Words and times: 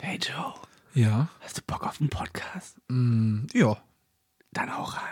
Hey 0.00 0.18
Joe, 0.18 0.54
Ja. 0.94 1.28
hast 1.40 1.58
du 1.58 1.62
Bock 1.66 1.84
auf 1.84 2.00
einen 2.00 2.10
Podcast? 2.10 2.76
Mm, 2.88 3.46
ja. 3.52 3.76
Dann 4.52 4.70
auch 4.70 4.94
rein. 4.96 5.02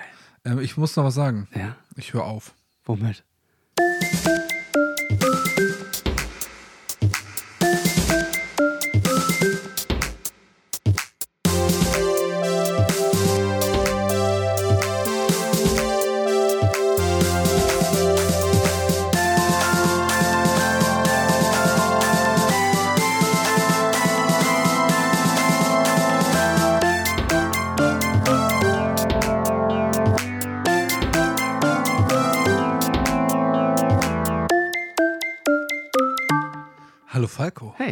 Ähm, 0.44 0.58
ich 0.60 0.76
muss 0.76 0.96
noch 0.96 1.04
was 1.04 1.14
sagen. 1.14 1.48
Ja? 1.54 1.76
Ich 1.96 2.12
höre 2.14 2.24
auf. 2.24 2.54
Womit? 2.84 3.24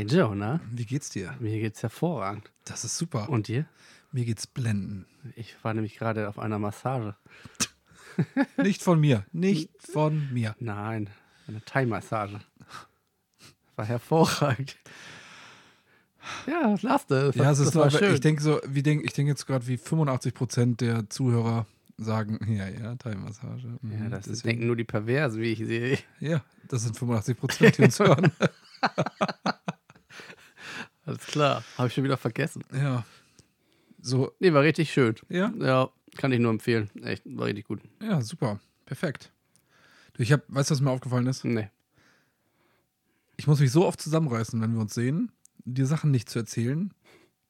Hey 0.07 0.19
Joe, 0.19 0.37
na? 0.37 0.61
Wie 0.71 0.85
geht's 0.85 1.09
dir? 1.09 1.35
Mir 1.41 1.59
geht's 1.61 1.83
hervorragend. 1.83 2.51
Das 2.67 2.85
ist 2.85 2.99
super. 2.99 3.31
Und 3.31 3.49
dir? 3.49 3.65
Mir 4.13 4.27
geht's 4.27 4.47
blenden. 4.47 5.07
Ich 5.35 5.57
war 5.65 5.73
nämlich 5.73 5.97
gerade 5.97 6.29
auf 6.29 6.39
einer 6.39 6.59
Massage. 6.59 7.15
Nicht 8.59 8.83
von 8.83 9.01
mir. 9.01 9.25
Nicht 9.33 9.71
von 9.81 10.31
mir. 10.31 10.55
Nein, 10.61 11.09
eine 11.49 11.65
Thai-Massage. 11.65 12.39
War 13.77 13.87
hervorragend. 13.87 14.77
Ja, 16.47 16.75
lass 16.83 17.07
das. 17.07 17.35
Ja, 17.35 17.51
es 17.51 17.59
ist 17.61 17.75
war 17.75 17.91
schön. 17.91 18.13
ich 18.13 18.21
denke 18.21 18.43
so, 18.43 18.61
wie 18.67 18.83
denk, 18.83 19.05
ich 19.07 19.15
denke 19.15 19.31
jetzt 19.31 19.47
gerade, 19.47 19.67
wie 19.67 19.79
85 19.79 20.35
Prozent 20.35 20.81
der 20.83 21.09
Zuhörer 21.09 21.67
sagen, 21.97 22.39
ja, 22.53 22.69
ja, 22.69 22.95
Thai-Massage. 22.97 23.69
ja, 23.69 23.79
Mhm, 23.81 24.11
das 24.11 24.27
deswegen- 24.27 24.49
denken 24.51 24.67
nur 24.67 24.77
die 24.77 24.85
Perversen, 24.85 25.41
wie 25.41 25.53
ich 25.53 25.61
sehe. 25.61 25.99
ja, 26.21 26.45
das 26.69 26.83
sind 26.83 26.95
85 26.95 27.39
Prozent, 27.39 27.79
die 27.79 27.83
uns 27.85 27.99
hören. 28.01 28.31
Alles 31.07 31.27
klar. 31.27 31.63
Habe 31.77 31.89
ich 31.89 31.95
schon 31.95 32.05
wieder 32.05 32.17
vergessen. 32.17 32.63
Ja. 32.73 33.05
So, 34.01 34.33
Nee, 34.41 34.53
war 34.53 34.63
richtig 34.63 34.93
schön. 34.93 35.15
ja, 35.29 35.53
Ja, 35.59 35.91
kann 36.17 36.33
ich 36.33 36.39
nur 36.41 36.51
empfehlen. 36.51 36.91
Echt, 37.03 37.23
war 37.27 37.47
richtig 37.47 37.67
gut. 37.67 37.81
ja, 38.03 38.21
super. 38.21 38.61
Perfekt. 38.87 39.33
Du, 40.15 40.23
ich 40.23 40.33
hab, 40.33 40.43
weißt 40.49 40.71
du, 40.71 40.75
was 40.75 40.81
mir 40.81 40.91
aufgefallen 40.91 41.27
ist? 41.27 41.45
Nee. 41.45 41.71
Ich 43.37 43.47
muss 43.47 43.61
mich 43.61 43.73
so 43.73 43.85
oft 43.87 44.01
zusammenreißen, 44.01 44.61
wenn 44.61 44.75
wir 44.75 44.81
uns 44.81 44.95
sehen, 44.95 45.33
dir 45.65 45.87
Sachen 45.87 46.11
nicht 46.11 46.29
zu 46.29 46.39
erzählen, 46.39 46.93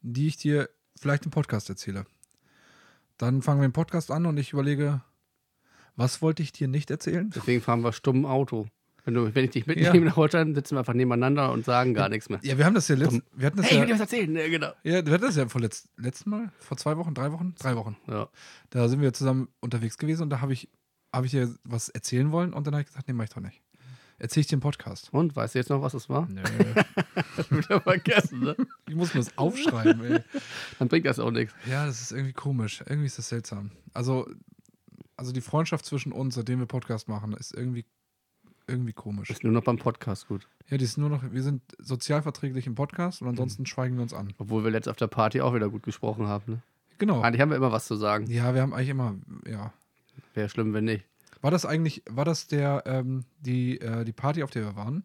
die 0.01 0.29
ich 0.29 0.37
dir 0.37 0.71
vielleicht 0.97 1.25
im 1.25 1.31
Podcast 1.31 1.69
erzähle. 1.69 2.07
Dann 3.19 3.43
fangen 3.43 3.61
wir 3.61 3.69
den 3.69 3.73
Podcast 3.73 4.11
an 4.11 4.25
und 4.27 4.37
ich 4.39 4.53
überlege, 4.53 5.03
was 5.97 6.23
wollte 6.23 6.43
ich 6.43 6.53
dir 6.53 6.69
nicht 6.69 6.91
erzählen? 6.91 7.31
Deswegen 7.35 7.61
fahren 7.61 7.83
wir 7.83 7.93
stumm 7.93 8.25
Auto. 8.27 8.67
Wenn, 9.05 9.15
du, 9.15 9.35
wenn 9.35 9.45
ich 9.45 9.51
dich 9.51 9.67
mitnehme 9.67 10.07
nach 10.07 10.17
Holstein, 10.17 10.55
sitzen 10.55 10.77
wir 10.77 10.81
einfach 10.81 10.95
nebeneinander 10.95 11.53
und 11.53 11.65
sagen 11.67 11.93
gar 11.93 12.09
nichts 12.09 12.31
mehr. 12.31 12.41
Ja, 12.43 12.57
wir 12.57 12.65
haben 12.65 12.75
das 12.75 12.89
ja 12.89 12.97
letzt, 12.97 13.21
wir 13.35 13.47
hatten 13.47 13.59
das 13.59 13.67
Hey, 13.67 13.75
ich 13.75 13.81
will 13.81 13.87
dir 13.87 13.93
ja, 13.93 13.95
was 13.95 14.01
erzählen. 14.01 14.37
Ja, 14.37 14.49
genau. 14.49 14.73
ja, 14.83 15.07
wir 15.07 15.13
hatten 15.13 15.25
das 15.25 15.37
ja 15.37 15.49
vor 15.49 15.61
letzt, 15.61 15.89
letzten 15.99 16.31
Mal, 16.31 16.51
vor 16.59 16.79
zwei 16.79 16.97
Wochen, 16.97 17.13
drei 17.13 17.31
Wochen, 17.31 17.55
drei 17.59 17.77
Wochen. 17.77 17.97
Ja. 18.07 18.29
Da 18.71 18.89
sind 18.89 19.03
wir 19.03 19.13
zusammen 19.13 19.49
unterwegs 19.61 19.99
gewesen 19.99 20.23
und 20.23 20.31
da 20.31 20.41
habe 20.41 20.55
ich, 20.55 20.71
habe 21.13 21.27
ich 21.27 21.33
dir 21.33 21.55
was 21.65 21.91
erzählen 21.91 22.33
wollen 22.33 22.55
und 22.55 22.67
dann 22.67 22.75
habe 22.75 22.83
ich 22.83 22.89
gesagt, 22.89 23.07
nee, 23.07 23.15
mach 23.15 23.25
ich 23.25 23.31
doch 23.31 23.43
nicht. 23.43 23.61
Erzähl 24.19 24.43
ich 24.43 24.47
dir 24.47 24.55
im 24.55 24.61
Podcast. 24.61 25.13
Und, 25.13 25.35
weißt 25.35 25.55
du 25.55 25.59
jetzt 25.59 25.71
noch, 25.71 25.83
was 25.83 25.93
es 25.93 26.09
war? 26.09 26.27
Nö. 26.29 26.43
Wieder 27.51 27.81
vergessen, 27.81 28.41
ne? 28.41 28.57
ich 28.89 28.95
muss 28.95 29.13
mir 29.13 29.21
das 29.21 29.37
aufschreiben, 29.37 30.05
ey. 30.05 30.21
Dann 30.79 30.89
bringt 30.89 31.07
das 31.07 31.19
auch 31.19 31.33
nichts. 31.33 31.53
Ja, 31.69 31.85
das 31.87 32.01
ist 32.01 32.13
irgendwie 32.13 32.33
komisch. 32.33 32.81
Irgendwie 32.87 33.07
ist 33.07 33.19
das 33.19 33.29
seltsam. 33.29 33.73
Also, 33.93 34.29
also 35.17 35.33
die 35.33 35.41
Freundschaft 35.41 35.85
zwischen 35.85 36.13
uns, 36.13 36.37
seitdem 36.37 36.61
wir 36.61 36.67
Podcast 36.67 37.09
machen, 37.09 37.33
ist 37.33 37.53
irgendwie, 37.53 37.85
irgendwie 38.67 38.93
komisch. 38.93 39.31
Ist 39.31 39.45
nur 39.45 39.53
noch 39.53 39.65
beim 39.65 39.79
Podcast 39.79 40.29
gut. 40.29 40.49
Ja, 40.69 40.77
die 40.79 40.85
ist 40.85 40.97
nur 40.97 41.09
noch, 41.11 41.23
wir 41.31 41.43
sind 41.43 41.63
sozialverträglich 41.79 42.67
im 42.67 42.75
Podcast 42.75 43.23
und 43.23 43.29
ansonsten 43.29 43.67
schweigen 43.67 43.97
wir 43.97 44.03
uns 44.03 44.15
an. 44.15 44.33
Obwohl 44.39 44.65
wir 44.65 44.71
letzt 44.71 44.89
auf 44.89 44.97
der 44.97 45.07
Party 45.07 45.41
auch 45.41 45.55
wieder 45.55 45.69
gut 45.69 45.83
gesprochen 45.83 46.27
haben. 46.27 46.53
Ne? 46.55 46.63
Genau. 46.99 47.21
Eigentlich 47.21 47.41
haben 47.41 47.51
wir 47.51 47.57
immer 47.57 47.73
was 47.73 47.87
zu 47.87 47.97
sagen. 47.97 48.27
Ja, 48.31 48.55
wir 48.55 48.63
haben 48.63 48.73
eigentlich 48.73 48.89
immer, 48.89 49.17
ja. 49.47 49.73
Wäre 50.33 50.49
schlimm, 50.49 50.73
wenn 50.73 50.85
nicht. 50.85 51.05
War 51.43 51.51
das 51.51 51.67
eigentlich, 51.67 52.03
war 52.09 52.25
das 52.25 52.47
der, 52.47 52.85
ähm, 52.87 53.25
die, 53.41 53.81
äh, 53.81 54.05
die 54.05 54.13
Party, 54.13 54.43
auf 54.43 54.51
der 54.51 54.65
wir 54.65 54.77
waren? 54.77 55.05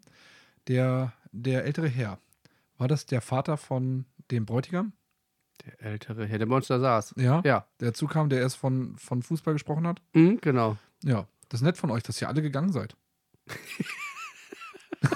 Der, 0.67 1.13
der 1.31 1.65
ältere 1.65 1.87
Herr. 1.87 2.19
War 2.77 2.87
das 2.87 3.05
der 3.05 3.21
Vater 3.21 3.57
von 3.57 4.05
dem 4.31 4.45
Bräutigam? 4.45 4.93
Der 5.65 5.81
ältere 5.81 6.25
Herr, 6.25 6.37
der 6.37 6.47
da 6.47 6.61
saß. 6.61 7.15
Ja. 7.17 7.41
Ja, 7.43 7.65
Der 7.81 7.93
zukam, 7.93 8.29
der 8.29 8.39
erst 8.39 8.55
von, 8.55 8.97
von 8.97 9.21
Fußball 9.21 9.53
gesprochen 9.53 9.85
hat? 9.85 10.01
mhm, 10.13 10.39
genau. 10.39 10.77
Ja. 11.03 11.27
Das 11.49 11.59
ist 11.61 11.65
nett 11.65 11.77
von 11.77 11.91
euch, 11.91 12.03
dass 12.03 12.21
ihr 12.21 12.29
alle 12.29 12.41
gegangen 12.41 12.71
seid. 12.71 12.95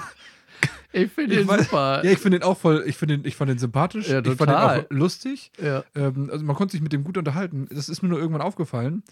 Ich 0.96 1.10
finde 1.10 1.40
weiß- 1.42 1.64
super. 1.64 2.04
Ja, 2.04 2.12
ich 2.12 2.18
finde 2.20 2.38
den 2.38 2.44
auch 2.46 2.56
voll, 2.56 2.84
ich 2.86 2.96
finde 2.96 3.18
den, 3.18 3.26
ich 3.26 3.34
fand 3.34 3.50
den 3.50 3.58
sympathisch. 3.58 4.08
Ja, 4.08 4.20
Ich 4.20 4.26
fand 4.36 4.42
den 4.42 4.50
auch 4.56 4.84
lustig. 4.90 5.50
Ja. 5.60 5.82
Ähm, 5.96 6.30
also 6.30 6.44
man 6.44 6.54
konnte 6.54 6.70
sich 6.72 6.80
mit 6.82 6.92
dem 6.92 7.02
gut 7.02 7.18
unterhalten. 7.18 7.66
Das 7.70 7.88
ist 7.88 8.02
mir 8.02 8.08
nur 8.08 8.18
irgendwann 8.20 8.42
aufgefallen, 8.42 9.02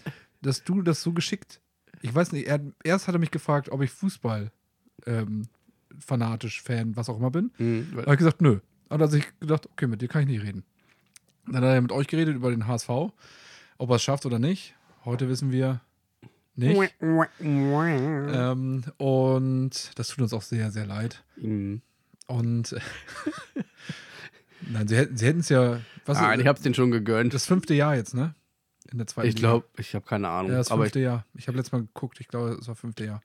dass 0.41 0.63
du 0.63 0.81
das 0.81 1.01
so 1.01 1.11
geschickt. 1.11 1.59
Ich 2.01 2.15
weiß 2.15 2.31
nicht, 2.31 2.47
er, 2.47 2.61
erst 2.85 3.07
hat 3.09 3.15
er 3.15 3.19
mich 3.19 3.31
gefragt, 3.31 3.67
ob 3.69 3.81
ich 3.81 3.91
Fußball 3.91 4.49
ähm, 5.05 5.43
fanatisch, 5.99 6.61
Fan, 6.61 6.95
was 6.95 7.09
auch 7.09 7.17
immer 7.17 7.31
bin. 7.31 7.51
Mhm. 7.57 7.87
Da 7.95 8.01
habe 8.03 8.13
ich 8.13 8.17
gesagt, 8.19 8.41
nö. 8.41 8.59
Und 8.87 8.99
da 8.99 9.05
habe 9.05 9.17
ich 9.17 9.25
gedacht, 9.41 9.67
okay, 9.69 9.87
mit 9.87 10.01
dir 10.01 10.07
kann 10.07 10.21
ich 10.21 10.27
nicht 10.29 10.43
reden. 10.43 10.63
Dann 11.47 11.57
hat 11.57 11.63
er 11.75 11.81
mit 11.81 11.91
euch 11.91 12.07
geredet 12.07 12.35
über 12.37 12.49
den 12.51 12.65
HSV, 12.65 12.87
ob 12.89 13.89
er 13.89 13.95
es 13.97 14.03
schafft 14.03 14.25
oder 14.25 14.39
nicht. 14.39 14.73
Heute 15.03 15.27
wissen 15.27 15.51
wir 15.51 15.81
nicht. 16.55 16.93
Ähm, 17.01 18.83
und 18.97 19.91
das 19.95 20.07
tut 20.09 20.21
uns 20.21 20.33
auch 20.33 20.41
sehr, 20.41 20.71
sehr 20.71 20.85
leid. 20.85 21.23
Mhm. 21.37 21.81
Und 22.27 22.75
nein, 24.69 24.87
sie 24.87 24.95
hätten 24.95 25.17
sie 25.17 25.27
es 25.27 25.49
ja, 25.49 25.79
was 26.05 26.19
Nein, 26.19 26.39
ich 26.39 26.47
hab's 26.47 26.61
den 26.61 26.73
schon 26.73 26.91
gegönnt. 26.91 27.33
das 27.33 27.45
fünfte 27.45 27.73
Jahr 27.73 27.95
jetzt, 27.95 28.13
ne? 28.13 28.35
In 28.91 28.97
der 28.97 29.07
zweiten 29.07 29.27
Ich 29.29 29.35
glaube, 29.35 29.65
ich 29.77 29.95
habe 29.95 30.05
keine. 30.05 30.29
Ahnung. 30.29 30.51
Ja, 30.51 30.57
das 30.57 30.71
aber 30.71 30.83
ich, 30.83 30.91
fünfte 30.91 30.99
Jahr. 30.99 31.25
Ich 31.35 31.47
habe 31.47 31.57
letztes 31.57 31.71
Mal 31.71 31.81
geguckt, 31.81 32.19
ich 32.19 32.27
glaube, 32.27 32.51
es 32.59 32.67
war 32.67 32.75
fünfte 32.75 33.05
Jahr. 33.05 33.21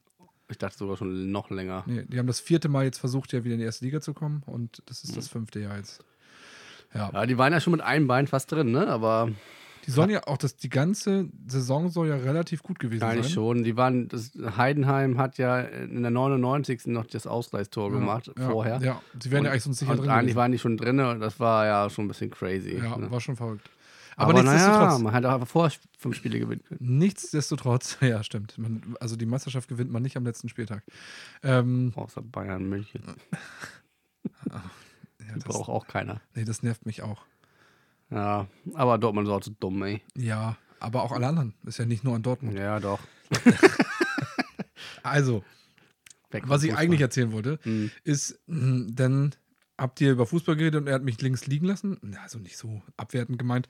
ich 0.48 0.58
dachte 0.58 0.78
sogar 0.78 0.96
schon 0.96 1.30
noch 1.30 1.50
länger. 1.50 1.84
Nee, 1.86 2.04
die 2.08 2.18
haben 2.18 2.26
das 2.26 2.40
vierte 2.40 2.68
Mal 2.68 2.84
jetzt 2.84 2.98
versucht, 2.98 3.32
ja 3.32 3.44
wieder 3.44 3.54
in 3.54 3.60
die 3.60 3.66
erste 3.66 3.84
Liga 3.84 4.00
zu 4.00 4.14
kommen 4.14 4.42
und 4.46 4.82
das 4.86 5.04
ist 5.04 5.10
Mhm. 5.12 5.16
das 5.16 5.28
fünfte 5.28 5.60
Jahr 5.60 5.76
jetzt. 5.76 6.02
Ja. 6.94 7.10
Ja, 7.12 7.26
die 7.26 7.36
waren 7.36 7.52
ja 7.52 7.60
schon 7.60 7.72
mit 7.72 7.82
einem 7.82 8.06
Bein 8.06 8.26
fast 8.26 8.50
drin, 8.50 8.70
ne? 8.72 8.86
Aber 8.88 9.30
Die 9.88 9.92
sollen 9.92 10.10
ja 10.10 10.22
auch, 10.26 10.36
das, 10.36 10.54
die 10.54 10.68
ganze 10.68 11.30
Saison 11.46 11.88
soll 11.88 12.08
ja 12.08 12.16
relativ 12.16 12.62
gut 12.62 12.78
gewesen 12.78 13.02
eigentlich 13.04 13.24
sein. 13.26 13.32
schon. 13.34 13.64
Die 13.64 13.76
waren, 13.78 14.06
das, 14.08 14.32
Heidenheim 14.56 15.16
hat 15.16 15.38
ja 15.38 15.60
in 15.60 16.02
der 16.02 16.10
99. 16.10 16.88
noch 16.88 17.06
das 17.06 17.26
Ausgleichstor 17.26 17.90
gemacht 17.90 18.30
ja, 18.38 18.50
vorher. 18.50 18.80
Ja, 18.82 19.00
sie 19.20 19.30
wären 19.30 19.44
ja 19.44 19.48
Und- 19.48 19.52
eigentlich 19.54 19.62
sonst 19.64 19.78
sicher 19.78 19.96
drin. 19.96 20.10
eigentlich 20.10 20.36
waren 20.36 20.52
die 20.52 20.58
schon 20.58 20.76
drin 20.76 21.00
und 21.00 21.20
das 21.20 21.40
war 21.40 21.64
ja 21.64 21.88
schon 21.88 22.04
ein 22.04 22.08
bisschen 22.08 22.30
crazy. 22.30 22.76
ja, 22.76 22.98
ne? 22.98 23.10
war 23.10 23.18
schon 23.20 23.34
verrückt. 23.36 23.70
Aber, 24.16 24.32
Aber, 24.32 24.42
naja, 24.42 24.52
nichtsdestotrotz, 24.58 25.00
man 25.00 25.14
hätte 25.14 25.28
auch 25.30 25.34
einfach 25.34 25.46
vorher 25.48 25.78
fünf 25.96 26.16
Spiele 26.16 26.38
gewinnen 26.38 26.62
können. 26.68 26.98
nichtsdestotrotz, 26.98 27.96
ja, 28.02 28.22
stimmt. 28.22 28.58
Man, 28.58 28.94
also 29.00 29.16
die 29.16 29.24
Meisterschaft 29.26 29.68
gewinnt 29.68 29.90
man 29.90 30.02
nicht 30.02 30.16
am 30.18 30.24
letzten 30.24 30.48
Spieltag. 30.50 30.82
Ähm, 31.42 31.92
Außer 31.96 32.20
Bayern 32.20 32.68
München. 32.68 33.02
ja, 34.50 34.62
Die 35.20 35.34
das, 35.34 35.44
braucht 35.44 35.68
auch 35.70 35.86
keiner. 35.86 36.20
nee, 36.34 36.44
das 36.44 36.62
nervt 36.62 36.84
mich 36.84 37.00
auch. 37.02 37.22
Ja, 38.10 38.46
aber 38.74 38.98
Dortmund 38.98 39.26
ist 39.28 39.32
auch 39.32 39.40
zu 39.40 39.50
dumm, 39.50 39.82
ey. 39.82 40.00
Ja, 40.16 40.56
aber 40.80 41.02
auch 41.02 41.12
alle 41.12 41.26
anderen. 41.26 41.54
Ist 41.66 41.78
ja 41.78 41.84
nicht 41.86 42.04
nur 42.04 42.14
an 42.14 42.22
Dortmund. 42.22 42.56
Ja, 42.58 42.80
doch. 42.80 43.00
Also, 45.02 45.44
Weg 46.30 46.48
was 46.48 46.62
ich 46.62 46.70
Fußball. 46.70 46.84
eigentlich 46.84 47.00
erzählen 47.00 47.32
wollte, 47.32 47.58
Mhm. 47.64 47.90
ist, 48.04 48.38
mh, 48.46 48.88
dann 48.92 49.34
habt 49.78 50.00
ihr 50.00 50.12
über 50.12 50.26
Fußball 50.26 50.56
geredet 50.56 50.80
und 50.82 50.86
er 50.86 50.94
hat 50.94 51.02
mich 51.02 51.20
links 51.22 51.46
liegen 51.46 51.66
lassen. 51.66 51.98
Also 52.22 52.38
nicht 52.38 52.56
so 52.58 52.82
abwertend 52.96 53.38
gemeint. 53.38 53.68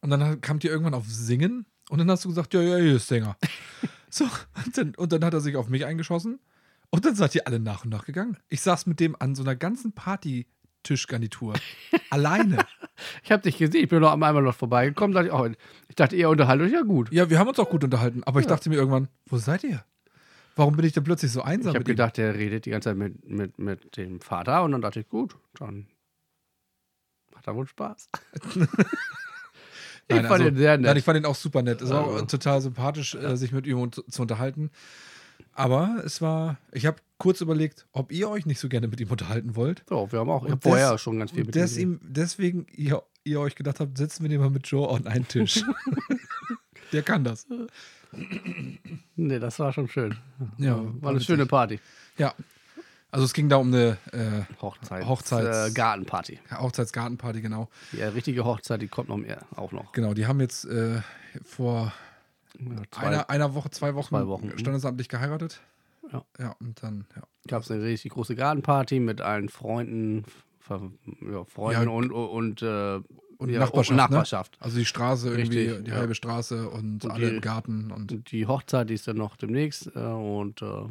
Und 0.00 0.10
dann 0.10 0.40
kamt 0.40 0.62
ihr 0.64 0.70
irgendwann 0.70 0.94
auf 0.94 1.06
Singen 1.08 1.66
und 1.88 1.98
dann 1.98 2.10
hast 2.10 2.24
du 2.24 2.28
gesagt, 2.28 2.54
ja, 2.54 2.60
ja, 2.62 2.76
hier 2.76 2.96
ist 2.96 3.08
Sänger. 3.08 3.36
so, 4.10 4.24
und 4.64 4.76
dann, 4.78 4.94
und 4.94 5.12
dann 5.12 5.24
hat 5.24 5.34
er 5.34 5.40
sich 5.40 5.56
auf 5.56 5.68
mich 5.68 5.84
eingeschossen 5.84 6.38
und 6.90 7.04
dann 7.04 7.14
seid 7.16 7.34
ihr 7.34 7.46
alle 7.46 7.58
nach 7.58 7.84
und 7.84 7.90
nach 7.90 8.04
gegangen. 8.04 8.36
Ich 8.48 8.60
saß 8.60 8.86
mit 8.86 9.00
dem 9.00 9.16
an 9.18 9.34
so 9.34 9.42
einer 9.42 9.56
ganzen 9.56 9.92
Party-Tischgarnitur. 9.92 11.54
alleine. 12.10 12.58
Ich 13.22 13.32
habe 13.32 13.42
dich 13.42 13.58
gesehen, 13.58 13.82
ich 13.82 13.88
bin 13.88 14.00
noch 14.00 14.12
einmal 14.12 14.32
noch 14.34 14.54
vorbeigekommen, 14.54 15.14
dachte 15.14 15.28
ich, 15.28 15.32
oh, 15.32 15.46
ich 15.88 15.96
dachte, 15.96 16.16
ihr 16.16 16.28
unterhaltet 16.28 16.68
euch 16.68 16.72
ja 16.72 16.82
gut. 16.82 17.10
Ja, 17.12 17.28
wir 17.30 17.38
haben 17.38 17.48
uns 17.48 17.58
auch 17.58 17.68
gut 17.68 17.82
unterhalten, 17.84 18.22
aber 18.24 18.40
ich 18.40 18.46
dachte 18.46 18.68
mir 18.68 18.76
irgendwann, 18.76 19.08
wo 19.26 19.36
seid 19.36 19.64
ihr? 19.64 19.84
Warum 20.56 20.76
bin 20.76 20.84
ich 20.86 20.92
denn 20.92 21.02
plötzlich 21.02 21.32
so 21.32 21.42
einsam 21.42 21.70
Ich 21.72 21.74
habe 21.74 21.84
gedacht, 21.84 22.16
der 22.16 22.34
redet 22.34 22.64
die 22.66 22.70
ganze 22.70 22.90
Zeit 22.90 22.96
mit, 22.96 23.28
mit, 23.28 23.58
mit 23.58 23.96
dem 23.96 24.20
Vater 24.20 24.62
und 24.62 24.72
dann 24.72 24.80
dachte 24.82 25.00
ich, 25.00 25.08
gut, 25.08 25.36
dann 25.58 25.88
macht 27.34 27.46
er 27.48 27.56
wohl 27.56 27.66
Spaß. 27.66 28.08
ich 28.54 28.56
Nein, 30.08 30.26
fand 30.26 30.30
also- 30.30 30.44
ihn 30.46 30.56
sehr 30.56 30.76
nett. 30.78 30.86
Nein, 30.86 30.96
ich 30.96 31.04
fand 31.04 31.18
ihn 31.18 31.26
auch 31.26 31.34
super 31.34 31.62
nett. 31.62 31.82
Es 31.82 31.90
war 31.90 32.06
Also. 32.06 32.24
total 32.26 32.60
sympathisch, 32.60 33.16
äh, 33.16 33.36
sich 33.36 33.50
mit 33.50 33.66
ihm 33.66 33.90
zu 33.92 34.22
unterhalten. 34.22 34.70
Aber 35.52 36.02
es 36.04 36.20
war, 36.20 36.58
ich 36.72 36.84
habe 36.86 36.96
kurz 37.18 37.40
überlegt, 37.40 37.86
ob 37.92 38.10
ihr 38.10 38.28
euch 38.28 38.44
nicht 38.44 38.58
so 38.58 38.68
gerne 38.68 38.88
mit 38.88 39.00
ihm 39.00 39.10
unterhalten 39.10 39.54
wollt. 39.56 39.84
So, 39.88 40.10
wir 40.10 40.18
haben 40.18 40.30
auch 40.30 40.48
hab 40.48 40.62
vorher 40.62 40.98
schon 40.98 41.18
ganz 41.18 41.30
viel 41.30 41.44
mit 41.44 41.54
des 41.54 41.76
ihm. 41.76 42.00
deswegen 42.02 42.66
ihr, 42.74 43.02
ihr 43.22 43.38
euch 43.40 43.54
gedacht 43.54 43.78
habt, 43.80 43.96
setzen 43.96 44.22
wir 44.24 44.28
den 44.30 44.40
mal 44.40 44.50
mit 44.50 44.66
Joe 44.66 44.88
an 44.94 45.06
einen 45.06 45.28
Tisch. 45.28 45.62
Der 46.92 47.02
kann 47.02 47.24
das. 47.24 47.46
Nee, 49.16 49.38
das 49.38 49.58
war 49.58 49.72
schon 49.72 49.88
schön. 49.88 50.16
Ja, 50.58 50.76
war 50.76 51.02
war 51.02 51.10
eine 51.10 51.20
schöne 51.20 51.46
Party. 51.46 51.80
Ja. 52.18 52.34
Also 53.10 53.26
es 53.26 53.32
ging 53.32 53.48
da 53.48 53.56
um 53.56 53.68
eine 53.68 53.96
äh, 54.12 54.42
Hochzeit. 54.60 55.04
Hochzeits- 55.04 55.68
Äh, 55.68 55.72
Gartenparty. 55.72 56.40
Hochzeitsgartenparty, 56.50 57.42
genau. 57.42 57.68
Die 57.92 58.02
richtige 58.02 58.44
Hochzeit, 58.44 58.82
die 58.82 58.88
kommt 58.88 59.08
noch 59.08 59.16
mehr, 59.18 59.42
auch 59.54 59.70
noch. 59.70 59.92
Genau, 59.92 60.14
die 60.14 60.26
haben 60.26 60.40
jetzt 60.40 60.64
äh, 60.64 61.00
vor 61.44 61.92
zwei- 62.90 63.02
einer, 63.06 63.30
einer 63.30 63.54
Woche, 63.54 63.70
zwei 63.70 63.94
Wochen, 63.94 64.08
Zwei 64.08 64.26
Wochen, 64.26 64.46
mhm. 64.48 64.58
standesamtlich 64.58 65.08
geheiratet. 65.08 65.60
Ja. 66.12 66.24
Ja, 66.38 66.56
und 66.60 66.82
dann, 66.82 67.06
ja. 67.16 67.22
gab 67.48 67.62
es 67.62 67.70
eine 67.70 67.82
richtig 67.82 68.12
große 68.12 68.34
Gartenparty 68.36 69.00
mit 69.00 69.20
allen 69.20 69.48
Freunden, 69.48 70.24
ja, 70.68 71.44
Freunden 71.44 71.82
Ja, 71.82 71.88
und, 71.90 72.12
und, 72.12 72.62
äh, 72.62 73.00
Und 73.38 73.48
ja, 73.50 73.58
Nachbarschaft, 73.60 73.90
und 73.90 73.96
Ne? 73.96 74.02
Nachbarschaft. 74.02 74.56
Also 74.60 74.78
die 74.78 74.84
Straße 74.84 75.28
irgendwie, 75.30 75.58
Richtig, 75.68 75.84
die 75.86 75.90
ja. 75.90 75.96
halbe 75.96 76.14
Straße 76.14 76.68
und, 76.70 77.04
Und 77.04 77.10
alle 77.10 77.28
die- 77.30 77.34
im 77.36 77.40
Garten 77.40 77.90
und 77.90 78.30
die 78.32 78.46
Hochzeit, 78.46 78.88
die 78.90 78.94
ist 78.94 79.08
dann 79.08 79.16
noch 79.16 79.36
demnächst. 79.36 79.88
Äh, 79.96 79.98
und 80.00 80.62
äh, 80.62 80.86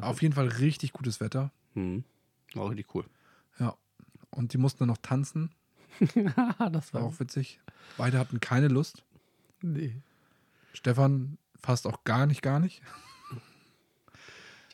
auf 0.00 0.20
jeden 0.22 0.34
Fall 0.34 0.48
richtig 0.48 0.92
gutes 0.92 1.20
Wetter. 1.20 1.50
hm, 1.74 2.04
war 2.54 2.68
richtig 2.70 2.94
cool. 2.94 3.04
Ja. 3.58 3.74
Und 4.30 4.52
die 4.52 4.58
mussten 4.58 4.80
dann 4.80 4.88
noch 4.88 4.98
tanzen. 4.98 5.50
das 6.72 6.92
War 6.92 7.02
auch 7.04 7.18
witzig. 7.20 7.60
Beide 7.96 8.18
hatten 8.18 8.40
keine 8.40 8.66
Lust. 8.68 9.04
Nee. 9.62 9.94
Stefan 10.74 11.38
fast 11.58 11.86
auch 11.86 12.04
gar 12.04 12.26
nicht, 12.26 12.42
gar 12.42 12.60
nicht. 12.60 12.82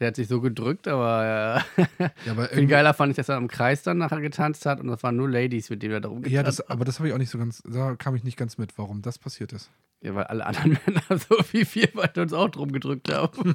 Der 0.00 0.08
hat 0.08 0.16
sich 0.16 0.28
so 0.28 0.40
gedrückt, 0.40 0.88
aber 0.88 1.62
äh, 1.78 1.82
Ja, 2.24 2.32
aber 2.32 2.48
viel 2.48 2.66
geiler 2.66 2.94
fand 2.94 3.10
ich, 3.10 3.16
dass 3.16 3.28
er 3.28 3.36
im 3.36 3.48
Kreis 3.48 3.82
dann 3.82 3.98
nachher 3.98 4.22
getanzt 4.22 4.64
hat 4.64 4.80
und 4.80 4.88
das 4.88 5.02
waren 5.02 5.14
nur 5.14 5.28
Ladies, 5.28 5.68
mit 5.68 5.82
denen 5.82 5.92
er 5.92 6.00
da 6.00 6.08
ja, 6.08 6.14
rumgetanzt 6.14 6.46
das, 6.46 6.58
hat. 6.60 6.70
aber 6.70 6.86
das 6.86 6.98
habe 6.98 7.08
ich 7.08 7.14
auch 7.14 7.18
nicht 7.18 7.28
so 7.28 7.36
ganz, 7.36 7.62
da 7.68 7.94
kam 7.96 8.16
ich 8.16 8.24
nicht 8.24 8.38
ganz 8.38 8.56
mit, 8.56 8.78
warum 8.78 9.02
das 9.02 9.18
passiert 9.18 9.52
ist. 9.52 9.70
Ja, 10.02 10.14
weil 10.14 10.24
alle 10.24 10.46
anderen 10.46 10.78
Männer 10.86 11.18
so 11.18 11.36
wie 11.52 11.66
wir 11.74 11.88
beide 11.92 12.22
uns 12.22 12.32
auch 12.32 12.48
drum 12.48 12.72
gedrückt 12.72 13.12
haben. 13.12 13.54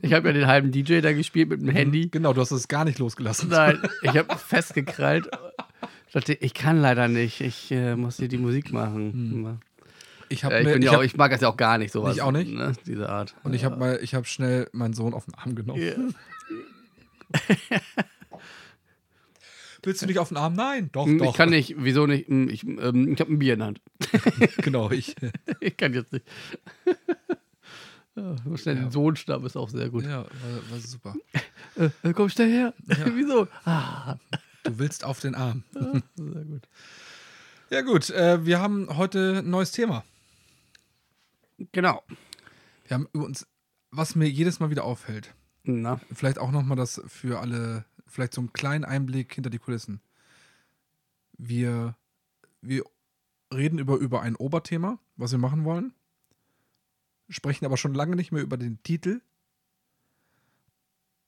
ich 0.00 0.14
habe 0.14 0.28
ja 0.28 0.32
den 0.32 0.46
halben 0.46 0.72
DJ 0.72 1.00
da 1.00 1.12
gespielt 1.12 1.50
mit 1.50 1.60
dem 1.60 1.68
Handy. 1.68 2.08
Genau, 2.08 2.32
du 2.32 2.40
hast 2.40 2.52
es 2.52 2.68
gar 2.68 2.86
nicht 2.86 2.98
losgelassen. 2.98 3.50
Nein, 3.50 3.78
ich 4.00 4.16
habe 4.16 4.38
festgekrallt. 4.38 5.28
Ich 6.06 6.14
dachte, 6.14 6.32
ich 6.32 6.54
kann 6.54 6.80
leider 6.80 7.08
nicht. 7.08 7.42
Ich 7.42 7.70
äh, 7.70 7.94
muss 7.96 8.16
hier 8.16 8.28
die 8.28 8.38
Musik 8.38 8.72
machen. 8.72 9.60
Ich 10.32 10.42
Ja, 10.42 10.58
ich, 10.58 10.64
mir, 10.64 10.76
ich 10.76 10.84
ja 10.84 10.90
auch, 10.92 10.94
hab, 10.98 11.02
ich 11.02 11.16
mag 11.16 11.30
das 11.32 11.40
ja 11.40 11.48
auch 11.48 11.56
gar 11.56 11.76
nicht, 11.76 11.92
sowas. 11.92 12.14
Ich 12.16 12.22
auch 12.22 12.30
nicht. 12.32 12.50
Ne? 12.52 12.72
Diese 12.86 13.08
Art. 13.08 13.34
und 13.42 13.52
ich 13.52 13.64
habe 13.64 13.76
mal, 13.76 13.98
ich 14.00 14.14
habe 14.14 14.24
schnell 14.26 14.68
meinen 14.72 14.94
Sohn 14.94 15.12
auf 15.12 15.24
den 15.26 15.34
Arm 15.34 15.54
genommen. 15.56 15.82
Ja. 15.82 15.94
Willst 19.82 20.02
du 20.02 20.06
nicht 20.06 20.18
auf 20.18 20.28
den 20.28 20.36
Arm? 20.36 20.54
Nein, 20.54 20.90
doch, 20.92 21.06
Hm, 21.06 21.18
doch. 21.18 21.30
Ich 21.30 21.36
kann 21.36 21.48
nicht, 21.50 21.74
wieso 21.78 22.06
nicht? 22.06 22.28
Hm, 22.28 22.48
Ich, 22.48 22.64
ähm, 22.66 23.12
ich 23.12 23.20
habe 23.20 23.32
ein 23.32 23.38
Bier 23.38 23.54
in 23.54 23.58
der 23.60 23.68
Hand. 23.68 23.80
Genau, 24.62 24.90
ich. 24.90 25.16
Ich 25.60 25.76
kann 25.76 25.94
jetzt 25.94 26.12
nicht. 26.12 26.24
Ja, 28.14 28.36
schnell 28.56 28.74
den 28.76 28.90
Sohn 28.90 29.16
schnappen 29.16 29.46
ist 29.46 29.56
auch 29.56 29.70
sehr 29.70 29.88
gut. 29.88 30.04
Ja, 30.04 30.18
war, 30.24 30.70
war 30.70 30.78
super. 30.80 31.14
Äh, 31.76 32.12
komm 32.12 32.28
schnell 32.28 32.50
her. 32.50 32.74
wieso? 33.14 33.48
Ah, 33.64 34.16
Du 34.64 34.78
willst 34.78 35.04
auf 35.04 35.20
den 35.20 35.34
Arm. 35.34 35.64
sehr 36.16 36.44
gut. 36.44 36.68
Ja 37.70 37.80
gut, 37.82 38.10
äh, 38.10 38.44
wir 38.44 38.60
haben 38.60 38.88
heute 38.98 39.38
ein 39.38 39.48
neues 39.50 39.70
Thema. 39.72 40.04
Genau. 41.72 42.02
Wir 42.86 42.94
haben 42.94 43.08
über 43.12 43.24
uns, 43.24 43.46
was 43.90 44.14
mir 44.14 44.28
jedes 44.28 44.60
Mal 44.60 44.70
wieder 44.70 44.84
auffällt, 44.84 45.34
Na, 45.64 46.00
vielleicht 46.12 46.38
auch 46.38 46.50
nochmal 46.50 46.76
das 46.76 47.00
für 47.06 47.40
alle, 47.40 47.84
vielleicht 48.06 48.34
so 48.34 48.40
einen 48.40 48.52
kleinen 48.52 48.84
Einblick 48.84 49.34
hinter 49.34 49.50
die 49.50 49.58
Kulissen. 49.58 50.00
Wir, 51.36 51.96
wir 52.60 52.84
reden 53.52 53.78
über, 53.78 53.96
über 53.96 54.22
ein 54.22 54.36
Oberthema, 54.36 54.98
was 55.16 55.32
wir 55.32 55.38
machen 55.38 55.64
wollen, 55.64 55.92
sprechen 57.28 57.64
aber 57.64 57.76
schon 57.76 57.94
lange 57.94 58.16
nicht 58.16 58.32
mehr 58.32 58.42
über 58.42 58.56
den 58.56 58.82
Titel 58.82 59.20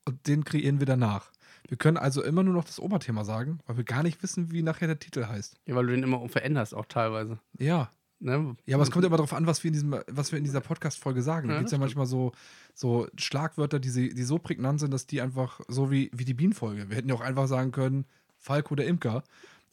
und 0.05 0.27
den 0.27 0.45
kreieren 0.45 0.81
wir 0.81 0.87
danach. 0.87 1.31
Wir 1.69 1.77
können 1.77 1.97
also 1.97 2.23
immer 2.23 2.43
nur 2.43 2.55
noch 2.55 2.65
das 2.65 2.81
Oberthema 2.81 3.25
sagen, 3.25 3.61
weil 3.67 3.77
wir 3.77 3.85
gar 3.85 4.03
nicht 4.03 4.23
wissen, 4.23 4.51
wie 4.51 4.63
nachher 4.63 4.89
der 4.89 4.99
Titel 4.99 5.27
heißt. 5.27 5.61
ja, 5.67 5.75
weil 5.75 5.87
du 5.87 5.93
den 5.93 6.03
immer 6.03 6.29
veränderst, 6.29 6.75
auch 6.75 6.87
teilweise. 6.87 7.39
Ja, 7.59 7.93
Ne? 8.23 8.57
Ja, 8.67 8.77
aber 8.77 8.85
es 8.85 8.91
kommt 8.91 9.05
immer 9.05 9.17
darauf 9.17 9.33
an, 9.33 9.47
was 9.47 9.65
wir 9.65 9.69
in, 9.69 9.73
diesem, 9.73 9.97
was 10.07 10.31
wir 10.31 10.39
in 10.39 10.45
dieser 10.45 10.61
Podcast-Folge 10.61 11.23
sagen. 11.23 11.49
Da 11.49 11.55
Ja, 11.55 11.61
gibt 11.61 11.67
es 11.67 11.73
ja 11.73 11.79
manchmal 11.79 12.07
so, 12.07 12.33
so 12.73 13.09
Schlagwörter, 13.17 13.81
die, 13.81 13.89
sie, 13.89 14.15
die 14.15 14.23
so 14.23 14.39
prägnant 14.39 14.79
sind, 14.81 14.93
dass 14.93 15.07
die 15.07 15.21
einfach 15.21 15.61
so 15.67 15.91
wie, 15.91 16.11
wie 16.15 16.25
die 16.25 16.35
Bienenfolge. 16.35 16.89
Wir 16.89 16.97
hätten 16.97 17.09
ja 17.09 17.15
auch 17.17 17.21
einfach 17.21 17.49
sagen 17.49 17.73
können, 17.73 18.05
Falco 18.39 18.75
der 18.77 18.87
Imker. 18.87 19.25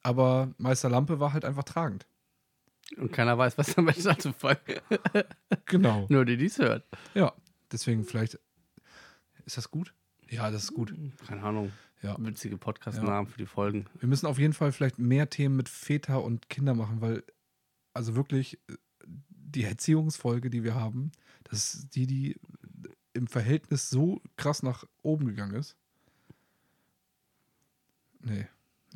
Aber 0.02 0.52
Meister 0.58 0.90
Lampe 0.90 1.20
war 1.20 1.34
halt 1.34 1.46
einfach 1.46 1.64
tragend. 1.64 2.08
Und 2.98 3.12
keiner 3.12 3.38
weiß, 3.38 3.58
was 3.58 3.76
damit 3.76 4.06
anzufangen. 4.08 4.58
Genau. 5.66 6.08
Nur 6.10 6.26
die, 6.26 6.38
die 6.38 6.46
es 6.46 6.58
hört. 6.58 6.86
Ja, 7.14 7.34
deswegen 7.72 8.04
vielleicht. 8.04 8.40
Ist 9.46 9.58
das 9.58 9.70
gut? 9.70 9.94
Ja, 10.28 10.50
das 10.50 10.64
ist 10.64 10.74
gut. 10.74 10.94
Keine 11.28 11.44
Ahnung. 11.44 11.72
Ja. 12.02 12.16
Witzige 12.18 12.58
Podcast-Namen 12.58 13.28
für 13.28 13.38
die 13.38 13.46
Folgen. 13.46 13.86
Wir 14.00 14.08
müssen 14.08 14.26
auf 14.26 14.40
jeden 14.40 14.54
Fall 14.54 14.72
vielleicht 14.72 14.98
mehr 15.00 15.30
Themen 15.30 15.56
mit 15.56 15.70
Väter 15.70 16.24
und 16.24 16.50
Kinder 16.50 16.74
machen, 16.74 17.02
weil, 17.02 17.24
also 18.00 18.16
wirklich, 18.16 18.54
äh, 18.70 18.76
die 19.30 19.66
Erziehungsfolge, 19.66 20.50
die 20.50 20.64
wir 20.64 20.74
haben, 20.76 21.12
das 21.44 21.74
ist 21.74 21.96
die, 21.96 22.08
die 22.08 22.40
im 23.14 23.28
Verhältnis 23.28 23.90
so 23.90 24.22
krass 24.38 24.64
nach 24.64 24.86
oben 25.04 25.26
gegangen 25.26 25.56
ist. 25.56 25.76
Nee, 28.22 28.48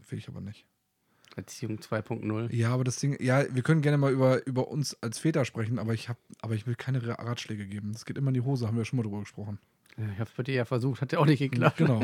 will 0.10 0.20
ich 0.20 0.28
aber 0.30 0.40
nicht. 0.42 0.66
Erziehung 1.36 1.80
2.0. 1.80 2.54
Ja, 2.54 2.74
aber 2.74 2.84
das 2.86 2.98
Ding, 2.98 3.18
ja, 3.22 3.44
wir 3.54 3.62
können 3.64 3.82
gerne 3.82 3.98
mal 3.98 4.12
über, 4.14 4.46
über 4.48 4.70
uns 4.70 4.96
als 5.02 5.20
Väter 5.20 5.44
sprechen, 5.44 5.80
aber 5.80 5.94
ich, 5.94 6.08
hab, 6.08 6.18
aber 6.42 6.54
ich 6.56 6.66
will 6.66 6.76
keine 6.76 7.06
Ra- 7.06 7.16
Ratschläge 7.22 7.66
geben. 7.66 7.92
Das 7.92 8.06
geht 8.06 8.18
immer 8.18 8.30
in 8.30 8.36
die 8.36 8.42
Hose, 8.42 8.68
haben 8.68 8.78
wir 8.78 8.86
schon 8.86 8.98
mal 8.98 9.04
drüber 9.04 9.20
gesprochen. 9.20 9.60
Ja, 9.98 10.06
Ich 10.14 10.20
habe 10.20 10.30
es 10.30 10.36
bei 10.36 10.44
dir 10.44 10.54
ja 10.56 10.66
versucht, 10.66 11.02
hat 11.02 11.12
ja 11.12 11.20
auch 11.20 11.26
nicht 11.26 11.40
geklappt. 11.40 11.78
Genau. 11.78 12.04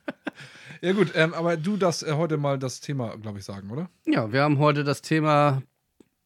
ja, 0.82 0.92
gut, 0.92 1.12
ähm, 1.14 1.32
aber 1.34 1.56
du 1.56 1.76
darfst 1.76 2.02
äh, 2.02 2.12
heute 2.12 2.36
mal 2.36 2.58
das 2.58 2.80
Thema, 2.80 3.16
glaube 3.16 3.38
ich, 3.38 3.44
sagen, 3.44 3.70
oder? 3.70 3.88
Ja, 4.04 4.30
wir 4.30 4.42
haben 4.42 4.58
heute 4.58 4.84
das 4.84 5.00
Thema, 5.00 5.62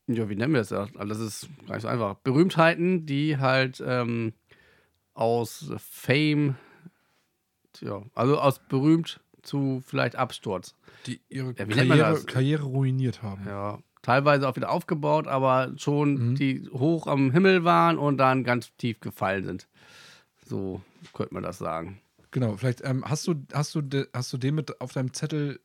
ja, 0.09 0.29
wie 0.29 0.35
nennen 0.37 0.53
wir 0.55 0.61
das? 0.61 0.71
ja? 0.71 0.89
Also 0.97 1.15
Das 1.15 1.19
ist 1.21 1.49
gar 1.67 1.75
nicht 1.75 1.83
so 1.83 1.89
einfach. 1.89 2.15
Berühmtheiten, 2.17 3.07
die 3.07 3.37
halt 3.39 3.83
ähm, 3.87 4.33
aus 5.15 5.71
Fame, 5.79 6.57
ja, 7.81 8.03
also 8.15 8.39
aus 8.39 8.59
berühmt 8.59 9.21
zu 9.43 9.83
vielleicht 9.87 10.17
Absturz. 10.17 10.75
Die 11.07 11.21
ihre 11.29 11.55
Ja, 11.57 11.67
Karriere? 11.67 12.23
Karriere 12.25 12.63
ruiniert 12.65 13.23
haben. 13.23 13.45
Ja, 13.47 13.79
teilweise 14.03 14.49
auch 14.49 14.57
wieder 14.57 14.71
aufgebaut, 14.71 15.27
aber 15.27 15.73
schon 15.77 16.31
Mhm. 16.31 16.35
die 16.37 16.69
hoch 16.73 17.07
am 17.07 17.31
Himmel 17.31 17.65
waren 17.65 17.99
und 17.99 18.19
dann 18.19 18.45
ganz 18.45 18.75
tief 18.77 19.01
gefallen 19.01 19.45
sind. 19.45 19.69
So 20.47 20.81
könnte 21.13 21.35
man 21.35 21.43
das 21.43 21.59
sagen. 21.59 22.01
Genau, 22.31 22.57
vielleicht 22.57 22.83
ähm, 22.85 23.05
hast 23.07 23.27
du 23.27 23.35
hast 23.53 23.75
du 23.75 23.83
hast 24.13 24.33
du 24.33 24.37
den 24.39 24.55
mit 24.55 24.81
auf 24.81 24.93
deinem 24.93 25.13
Zettel, 25.15 25.61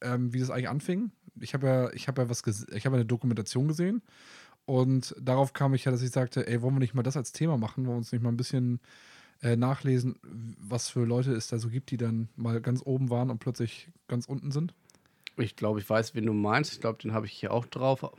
ähm, 0.00 0.32
wie 0.32 0.40
das 0.40 0.50
eigentlich 0.50 0.68
anfing? 0.68 1.10
Ich 1.40 1.54
habe 1.54 1.66
ja 1.66 1.92
ich 1.92 2.08
habe 2.08 2.22
ja 2.22 2.28
was 2.28 2.42
ich 2.72 2.86
habe 2.86 2.96
eine 2.96 3.06
Dokumentation 3.06 3.68
gesehen 3.68 4.02
und 4.68 5.14
darauf 5.18 5.54
kam 5.54 5.72
ich 5.74 5.86
ja, 5.86 5.92
dass 5.92 6.02
ich 6.02 6.10
sagte, 6.10 6.46
ey, 6.46 6.60
wollen 6.60 6.74
wir 6.74 6.80
nicht 6.80 6.94
mal 6.94 7.02
das 7.02 7.16
als 7.16 7.32
Thema 7.32 7.56
machen, 7.56 7.86
wollen 7.86 7.94
wir 7.94 7.98
uns 7.98 8.12
nicht 8.12 8.22
mal 8.22 8.28
ein 8.28 8.36
bisschen 8.36 8.80
äh, 9.40 9.56
nachlesen, 9.56 10.16
was 10.58 10.90
für 10.90 11.04
Leute 11.04 11.32
es 11.32 11.48
da 11.48 11.58
so 11.58 11.68
gibt, 11.68 11.90
die 11.90 11.96
dann 11.96 12.28
mal 12.36 12.60
ganz 12.60 12.82
oben 12.84 13.08
waren 13.08 13.30
und 13.30 13.38
plötzlich 13.38 13.88
ganz 14.08 14.26
unten 14.26 14.50
sind? 14.50 14.74
Ich 15.38 15.56
glaube, 15.56 15.80
ich 15.80 15.88
weiß, 15.88 16.14
wen 16.14 16.26
du 16.26 16.32
meinst. 16.32 16.72
Ich 16.72 16.80
glaube, 16.80 16.98
den 16.98 17.12
habe 17.12 17.26
ich 17.26 17.32
hier 17.32 17.52
auch 17.52 17.64
drauf. 17.64 18.12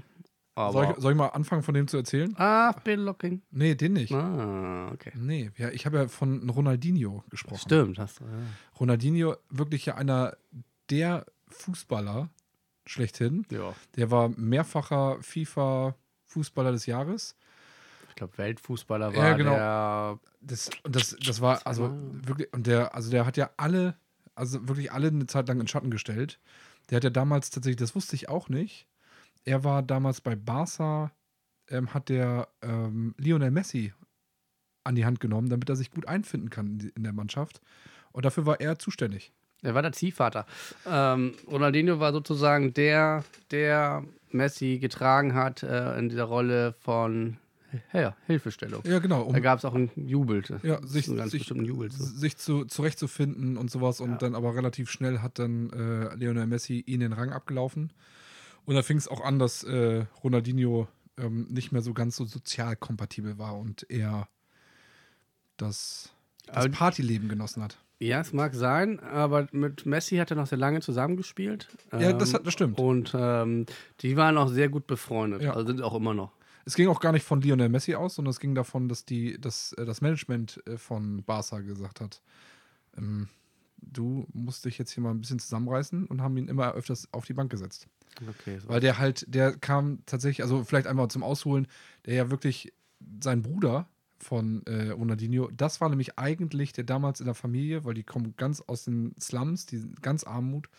Soll 0.56 0.88
ich, 0.90 1.02
soll 1.02 1.12
ich 1.12 1.18
mal 1.18 1.28
anfangen 1.28 1.64
von 1.64 1.74
dem 1.74 1.88
zu 1.88 1.98
erzählen? 1.98 2.34
ah, 2.38 2.74
Bill 2.84 3.00
Locking. 3.00 3.42
Nee, 3.52 3.76
den 3.76 3.94
nicht. 3.94 4.12
Ah, 4.12 4.90
okay. 4.92 5.12
Nee, 5.16 5.52
ja, 5.58 5.70
ich 5.70 5.86
habe 5.86 5.98
ja 5.98 6.08
von 6.08 6.50
Ronaldinho 6.50 7.24
gesprochen. 7.30 7.60
Stimmt, 7.60 8.00
hast 8.00 8.20
du. 8.20 8.26
Ja. 8.26 8.32
Ronaldinho, 8.80 9.36
wirklich 9.50 9.86
ja 9.86 9.96
einer 9.96 10.36
der 10.90 11.26
Fußballer 11.48 12.30
schlechthin. 12.90 13.46
ja. 13.52 13.74
Der 13.96 14.12
war 14.12 14.30
mehrfacher 14.30 15.18
FIFA-Fußballer 15.22 16.72
des 16.72 16.86
Jahres. 16.86 17.36
Ich 18.10 18.16
glaube, 18.16 18.38
Weltfußballer 18.38 19.14
Ja, 19.14 19.18
war 19.18 19.36
genau. 19.36 19.56
der. 19.56 20.20
Das, 20.42 20.70
und 20.84 20.96
das, 20.96 21.16
das 21.26 21.42
war, 21.42 21.66
also 21.66 21.92
wirklich, 21.94 22.52
und 22.54 22.66
der, 22.68 22.96
also 22.96 23.12
der 23.12 23.26
hat 23.26 23.38
ja 23.38 23.50
alle, 23.58 23.96
also 24.36 24.68
wirklich 24.68 24.92
alle 24.92 25.08
eine 25.10 25.28
Zeit 25.28 25.48
lang 25.48 25.60
in 25.60 25.68
Schatten 25.68 25.92
gestellt. 25.92 26.40
Der 26.90 26.98
hat 26.98 27.04
ja 27.04 27.10
damals 27.10 27.50
tatsächlich, 27.50 27.78
das 27.78 27.96
wusste 27.96 28.16
ich 28.16 28.30
auch 28.30 28.50
nicht. 28.50 28.88
Er 29.46 29.64
war 29.64 29.84
damals 29.84 30.22
bei 30.22 30.36
Barca, 30.36 31.12
ähm, 31.70 31.94
hat 31.94 32.10
der 32.10 32.48
ähm, 32.62 33.14
Lionel 33.18 33.52
Messi 33.52 33.94
an 34.84 34.96
die 34.96 35.06
Hand 35.06 35.20
genommen, 35.20 35.50
damit 35.50 35.70
er 35.70 35.76
sich 35.76 35.92
gut 35.92 36.08
einfinden 36.08 36.50
kann 36.50 36.92
in 36.96 37.04
der 37.04 37.14
Mannschaft. 37.14 37.62
Und 38.12 38.26
dafür 38.26 38.46
war 38.46 38.60
er 38.60 38.80
zuständig. 38.80 39.34
Er 39.62 39.74
war 39.76 39.82
der 39.82 39.92
Ziehvater. 39.92 40.46
Ähm, 40.86 41.34
Ronaldinho 41.48 42.00
war 42.00 42.14
sozusagen 42.14 42.74
der, 42.74 43.24
der 43.52 44.04
Messi 44.32 44.78
getragen 44.80 45.34
hat 45.34 45.64
äh, 45.64 45.98
in 45.98 46.10
dieser 46.10 46.24
Rolle 46.24 46.74
von 46.80 47.38
ja, 47.94 48.16
Hilfestellung. 48.26 48.82
Ja, 48.86 49.00
genau. 49.00 49.24
Um, 49.24 49.34
Da 49.34 49.40
gab 49.40 49.60
es 49.60 49.66
auch 49.66 49.76
einen 49.76 49.92
Jubel. 49.96 50.44
ja, 50.64 50.80
sich, 50.86 51.06
sich, 51.06 51.48
Jubel. 51.50 51.92
Zu. 51.92 52.04
sich 52.04 52.38
zu, 52.38 52.66
zurechtzufinden 52.66 53.58
und 53.58 53.70
sowas. 53.70 54.00
Und 54.02 54.12
Ja. 54.12 54.18
dann 54.18 54.36
aber 54.36 54.56
relativ 54.56 54.90
schnell 54.90 55.20
hat 55.20 55.38
dann 55.40 55.70
äh, 55.72 56.16
Lionel 56.16 56.48
Messi 56.48 56.84
ihn 56.86 57.02
den 57.02 57.14
Rang 57.14 57.32
abgelaufen. 57.32 57.94
Und 58.66 58.76
da 58.76 58.82
fing 58.82 58.98
es 58.98 59.08
auch 59.08 59.22
an, 59.22 59.40
dass 59.40 59.64
äh, 59.64 60.06
Ronaldinho 60.24 60.88
ähm, 61.18 61.48
nicht 61.50 61.72
mehr 61.72 61.82
so 61.82 61.94
ganz 61.94 62.16
so 62.16 62.26
sozial 62.26 62.76
kompatibel 62.76 63.38
war 63.38 63.58
und 63.58 63.86
eher 63.90 64.28
das, 65.58 66.12
das 66.48 66.70
Partyleben 66.70 67.30
genossen 67.30 67.62
hat. 67.64 67.78
Ja, 68.00 68.22
es 68.22 68.32
mag 68.32 68.56
sein, 68.56 69.00
aber 69.02 69.48
mit 69.52 69.86
Messi 69.86 70.16
hat 70.18 70.32
er 70.32 70.38
noch 70.38 70.48
sehr 70.48 70.58
lange 70.58 70.80
zusammengespielt. 70.80 71.68
Ja, 71.92 72.14
das, 72.14 72.30
Ähm, 72.30 72.36
hat, 72.36 72.48
das 72.48 72.54
stimmt. 72.54 72.80
Und 72.80 73.14
ähm, 73.14 73.66
die 74.00 74.16
waren 74.16 74.38
auch 74.38 74.48
sehr 74.48 74.70
gut 74.70 74.88
befreundet. 74.88 75.42
Ja. 75.42 75.54
Also 75.54 75.68
sind 75.68 75.82
auch 75.82 75.94
immer 75.96 76.14
noch. 76.14 76.32
Es 76.66 76.76
ging 76.76 76.88
auch 76.88 77.02
gar 77.02 77.12
nicht 77.12 77.26
von 77.26 77.42
Lionel 77.42 77.68
Messi 77.68 77.96
aus, 77.96 78.16
sondern 78.16 78.30
es 78.30 78.40
ging 78.40 78.56
davon, 78.56 78.88
dass 78.88 79.04
die, 79.04 79.40
dass, 79.40 79.74
äh, 79.74 79.86
das 79.86 80.00
Management 80.02 80.62
äh, 80.66 80.78
von 80.78 81.24
Barca 81.24 81.60
gesagt 81.60 82.00
hat, 82.00 82.22
ähm, 82.98 83.28
du 83.82 84.26
musst 84.34 84.64
dich 84.64 84.78
jetzt 84.78 84.92
hier 84.92 85.04
mal 85.04 85.12
ein 85.12 85.20
bisschen 85.22 85.40
zusammenreißen 85.40 86.06
und 86.06 86.22
haben 86.22 86.38
ihn 86.38 86.48
immer 86.48 86.74
öfters 86.74 87.08
auf 87.12 87.26
die 87.26 87.34
Bank 87.34 87.52
gesetzt. 87.52 87.88
Okay, 88.28 88.60
so. 88.60 88.70
Weil 88.70 88.80
der 88.80 88.98
halt, 88.98 89.26
der 89.34 89.58
kam 89.58 90.00
tatsächlich, 90.06 90.44
also 90.44 90.64
vielleicht 90.64 90.88
einmal 90.88 91.10
zum 91.10 91.24
Ausholen, 91.24 91.68
der 92.06 92.14
ja 92.14 92.30
wirklich 92.32 92.74
sein 93.22 93.42
Bruder 93.42 93.88
von 94.20 94.64
äh, 94.66 94.90
Ronaldinho, 94.90 95.50
das 95.52 95.82
war 95.82 95.90
nämlich 95.90 96.18
eigentlich 96.20 96.74
der 96.74 96.84
damals 96.84 97.20
in 97.20 97.26
der 97.26 97.36
Familie, 97.36 97.86
weil 97.86 97.94
die 97.94 98.04
kommen 98.04 98.34
ganz 98.38 98.62
aus 98.62 98.86
den 98.86 99.16
Slums, 99.20 99.66
die 99.66 99.84
ganz 100.02 100.24
Armut, 100.24 100.70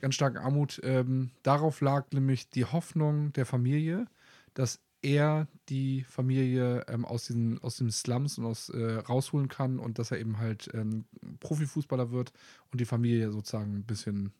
ganz 0.00 0.14
starke 0.14 0.40
Armut. 0.40 0.80
Ähm, 0.82 1.30
darauf 1.42 1.80
lag 1.80 2.06
nämlich 2.12 2.50
die 2.50 2.64
Hoffnung 2.64 3.32
der 3.32 3.46
Familie, 3.46 4.06
dass 4.54 4.80
er 5.02 5.46
die 5.68 6.04
Familie 6.04 6.84
ähm, 6.88 7.04
aus, 7.04 7.26
diesen, 7.26 7.62
aus 7.62 7.76
den 7.76 7.90
Slums 7.90 8.38
und 8.38 8.46
aus, 8.46 8.68
äh, 8.68 8.94
rausholen 8.94 9.48
kann 9.48 9.78
und 9.78 9.98
dass 9.98 10.10
er 10.10 10.18
eben 10.18 10.38
halt 10.38 10.70
ähm, 10.74 11.04
Profifußballer 11.40 12.10
wird 12.10 12.32
und 12.72 12.80
die 12.80 12.84
Familie 12.84 13.30
sozusagen 13.30 13.76
ein 13.76 13.84
bisschen 13.84 14.32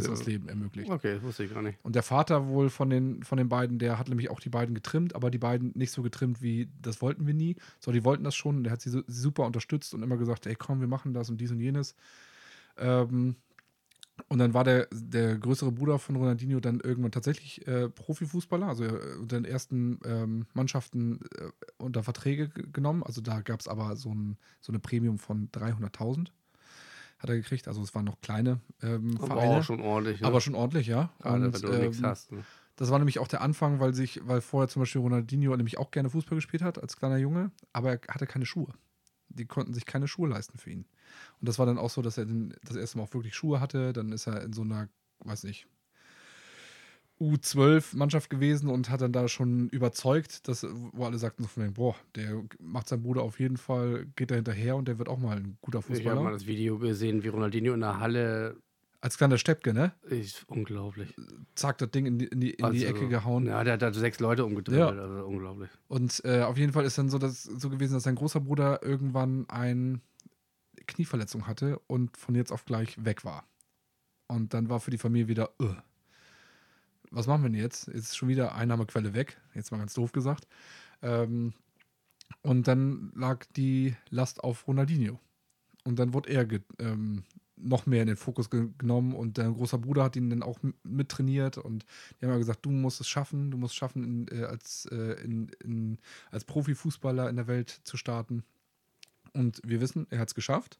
besseres 0.00 0.20
So. 0.20 0.26
Leben 0.26 0.48
ermöglicht. 0.48 0.90
okay, 0.90 1.14
das 1.14 1.22
wusste 1.22 1.44
ich 1.44 1.52
gar 1.52 1.62
nicht. 1.62 1.78
Und 1.82 1.94
der 1.94 2.02
Vater 2.02 2.48
wohl 2.48 2.70
von 2.70 2.90
den, 2.90 3.22
von 3.22 3.38
den 3.38 3.48
beiden, 3.48 3.78
der 3.78 3.98
hat 3.98 4.08
nämlich 4.08 4.30
auch 4.30 4.40
die 4.40 4.48
beiden 4.48 4.74
getrimmt, 4.74 5.14
aber 5.14 5.30
die 5.30 5.38
beiden 5.38 5.72
nicht 5.74 5.90
so 5.90 6.02
getrimmt 6.02 6.42
wie, 6.42 6.68
das 6.80 7.02
wollten 7.02 7.26
wir 7.26 7.34
nie. 7.34 7.56
So, 7.80 7.92
die 7.92 8.04
wollten 8.04 8.24
das 8.24 8.34
schon. 8.34 8.64
Der 8.64 8.72
hat 8.72 8.80
sie 8.80 9.02
super 9.06 9.44
unterstützt 9.44 9.94
und 9.94 10.02
immer 10.02 10.16
gesagt, 10.16 10.46
ey, 10.46 10.54
komm, 10.54 10.80
wir 10.80 10.88
machen 10.88 11.14
das 11.14 11.30
und 11.30 11.40
dies 11.40 11.50
und 11.50 11.60
jenes. 11.60 11.94
Ähm, 12.76 13.36
und 14.28 14.38
dann 14.38 14.54
war 14.54 14.64
der, 14.64 14.88
der 14.92 15.36
größere 15.38 15.72
Bruder 15.72 15.98
von 15.98 16.16
Ronaldinho 16.16 16.58
dann 16.60 16.80
irgendwann 16.80 17.12
tatsächlich 17.12 17.66
äh, 17.66 17.88
Profifußballer, 17.90 18.66
also 18.66 18.84
äh, 18.84 19.16
unter 19.20 19.36
den 19.36 19.44
ersten 19.44 20.00
ähm, 20.04 20.46
Mannschaften 20.54 21.20
äh, 21.38 21.50
unter 21.76 22.02
Verträge 22.02 22.48
genommen. 22.48 23.02
Also 23.02 23.20
da 23.20 23.42
gab 23.42 23.60
es 23.60 23.68
aber 23.68 23.94
so, 23.96 24.14
ein, 24.14 24.38
so 24.60 24.72
eine 24.72 24.78
Premium 24.78 25.18
von 25.18 25.50
300.000 25.50 26.28
hat 27.18 27.30
er 27.30 27.36
gekriegt. 27.36 27.68
Also 27.68 27.82
es 27.82 27.94
waren 27.94 28.04
noch 28.04 28.20
kleine 28.20 28.60
ähm, 28.82 29.16
Aber 29.18 29.26
Vereine. 29.28 29.56
auch 29.58 29.62
schon 29.62 29.80
ordentlich. 29.80 30.20
Ne? 30.20 30.26
Aber 30.26 30.40
schon 30.40 30.54
ordentlich, 30.54 30.86
ja. 30.86 31.10
Gerade 31.20 31.46
Und, 31.46 31.54
wenn 31.54 31.70
du 31.70 31.78
nichts 31.78 31.98
ähm, 31.98 32.06
hast. 32.06 32.32
Ne? 32.32 32.44
das 32.76 32.90
war 32.90 32.98
nämlich 32.98 33.18
auch 33.18 33.28
der 33.28 33.40
Anfang, 33.40 33.80
weil 33.80 33.94
sich, 33.94 34.20
weil 34.26 34.40
vorher 34.40 34.68
zum 34.68 34.82
Beispiel 34.82 35.00
Ronaldinho 35.00 35.56
nämlich 35.56 35.78
auch 35.78 35.90
gerne 35.90 36.10
Fußball 36.10 36.36
gespielt 36.36 36.62
hat 36.62 36.80
als 36.80 36.96
kleiner 36.96 37.16
Junge, 37.16 37.50
aber 37.72 37.92
er 37.92 38.00
hatte 38.08 38.26
keine 38.26 38.44
Schuhe. 38.46 38.72
Die 39.28 39.46
konnten 39.46 39.72
sich 39.74 39.86
keine 39.86 40.08
Schuhe 40.08 40.28
leisten 40.28 40.58
für 40.58 40.70
ihn. 40.70 40.84
Und 41.40 41.48
das 41.48 41.58
war 41.58 41.66
dann 41.66 41.78
auch 41.78 41.90
so, 41.90 42.02
dass 42.02 42.18
er 42.18 42.26
das 42.64 42.76
erste 42.76 42.98
Mal 42.98 43.04
auch 43.04 43.14
wirklich 43.14 43.34
Schuhe 43.34 43.60
hatte. 43.60 43.92
Dann 43.92 44.12
ist 44.12 44.26
er 44.26 44.42
in 44.42 44.52
so 44.52 44.62
einer, 44.62 44.88
weiß 45.20 45.44
nicht, 45.44 45.66
U12-Mannschaft 47.20 48.28
gewesen 48.30 48.68
und 48.68 48.90
hat 48.90 49.00
dann 49.00 49.12
da 49.12 49.28
schon 49.28 49.68
überzeugt, 49.70 50.46
dass, 50.48 50.66
wo 50.92 51.04
alle 51.04 51.18
sagten 51.18 51.42
so 51.42 51.48
von 51.48 51.62
wegen, 51.64 51.74
boah, 51.74 51.94
der 52.14 52.42
macht 52.60 52.88
seinen 52.88 53.02
Bruder 53.02 53.22
auf 53.22 53.40
jeden 53.40 53.56
Fall, 53.56 54.06
geht 54.16 54.30
da 54.30 54.34
hinterher 54.34 54.76
und 54.76 54.86
der 54.88 54.98
wird 54.98 55.08
auch 55.08 55.18
mal 55.18 55.36
ein 55.38 55.56
guter 55.60 55.78
Ich 55.78 55.84
habe 55.86 55.94
Fußballer. 55.96 56.22
mal 56.22 56.32
das 56.32 56.46
Video 56.46 56.78
gesehen, 56.78 57.22
wie 57.22 57.28
Ronaldinho 57.28 57.72
in 57.74 57.80
der 57.80 57.98
Halle. 58.00 58.56
Als 59.00 59.18
kleiner 59.18 59.38
Steppke, 59.38 59.72
ne? 59.72 59.92
Ist 60.08 60.44
unglaublich. 60.48 61.14
Zack, 61.54 61.78
das 61.78 61.90
Ding 61.90 62.06
in 62.06 62.18
die, 62.18 62.26
in 62.26 62.40
die, 62.40 62.50
in 62.50 62.56
die 62.56 62.64
Also, 62.64 62.86
Ecke 62.86 63.08
gehauen. 63.08 63.46
Ja, 63.46 63.62
der 63.62 63.74
hat 63.74 63.82
da 63.82 63.92
sechs 63.92 64.18
Leute 64.20 64.44
umgedreht. 64.44 64.78
Ja. 64.78 64.88
Also 64.88 65.24
unglaublich. 65.26 65.70
Und 65.88 66.22
äh, 66.24 66.40
auf 66.42 66.58
jeden 66.58 66.72
Fall 66.72 66.84
ist 66.84 66.98
dann 66.98 67.08
so, 67.08 67.18
dass, 67.18 67.44
so 67.44 67.70
gewesen, 67.70 67.94
dass 67.94 68.02
sein 68.02 68.14
großer 68.16 68.40
Bruder 68.40 68.82
irgendwann 68.82 69.48
eine 69.48 70.00
Knieverletzung 70.86 71.46
hatte 71.46 71.78
und 71.86 72.16
von 72.16 72.34
jetzt 72.34 72.50
auf 72.52 72.64
gleich 72.64 73.02
weg 73.04 73.24
war. 73.24 73.44
Und 74.28 74.54
dann 74.54 74.68
war 74.68 74.80
für 74.80 74.90
die 74.90 74.98
Familie 74.98 75.28
wieder, 75.28 75.50
"Ugh, 75.60 75.76
was 77.10 77.26
machen 77.26 77.42
wir 77.42 77.50
denn 77.50 77.60
jetzt? 77.60 77.86
Jetzt 77.88 77.96
ist 77.96 78.16
schon 78.16 78.28
wieder 78.28 78.54
Einnahmequelle 78.54 79.14
weg, 79.14 79.40
jetzt 79.54 79.70
mal 79.72 79.78
ganz 79.78 79.94
doof 79.94 80.12
gesagt. 80.12 80.46
Ähm, 81.02 81.52
und 82.42 82.68
dann 82.68 83.12
lag 83.14 83.44
die 83.56 83.94
Last 84.10 84.42
auf 84.42 84.66
Ronaldinho. 84.66 85.18
Und 85.84 85.98
dann 85.98 86.12
wurde 86.12 86.30
er 86.30 86.46
ähm, 86.78 87.22
noch 87.56 87.86
mehr 87.86 88.02
in 88.02 88.08
den 88.08 88.16
Fokus 88.16 88.50
ge 88.50 88.68
genommen 88.78 89.14
und 89.14 89.38
dein 89.38 89.54
großer 89.54 89.78
Bruder 89.78 90.04
hat 90.04 90.16
ihn 90.16 90.30
dann 90.30 90.42
auch 90.42 90.58
mittrainiert 90.82 91.58
und 91.58 91.84
die 92.20 92.26
haben 92.26 92.32
ja 92.32 92.38
gesagt, 92.38 92.64
du 92.66 92.70
musst 92.70 93.00
es 93.00 93.08
schaffen, 93.08 93.50
du 93.50 93.56
musst 93.56 93.72
es 93.72 93.76
schaffen, 93.76 94.04
in, 94.04 94.38
äh, 94.38 94.44
als, 94.44 94.86
äh, 94.86 95.22
in, 95.22 95.48
in, 95.64 95.98
als 96.30 96.44
Profifußballer 96.44 97.28
in 97.30 97.36
der 97.36 97.46
Welt 97.46 97.70
zu 97.84 97.96
starten. 97.96 98.44
Und 99.32 99.60
wir 99.64 99.80
wissen, 99.80 100.06
er 100.10 100.18
hat 100.18 100.28
es 100.28 100.34
geschafft, 100.34 100.78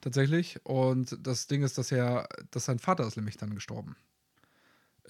tatsächlich. 0.00 0.60
Und 0.64 1.18
das 1.22 1.46
Ding 1.46 1.62
ist, 1.62 1.78
dass 1.78 1.92
er, 1.92 2.28
dass 2.50 2.64
sein 2.64 2.78
Vater 2.78 3.06
ist 3.06 3.16
nämlich 3.16 3.36
dann 3.36 3.54
gestorben. 3.54 3.96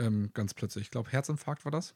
Ähm, 0.02 0.30
ganz 0.34 0.54
plötzlich. 0.54 0.84
Ich 0.84 0.90
glaube, 0.90 1.10
Herzinfarkt 1.10 1.64
war 1.64 1.72
das. 1.72 1.94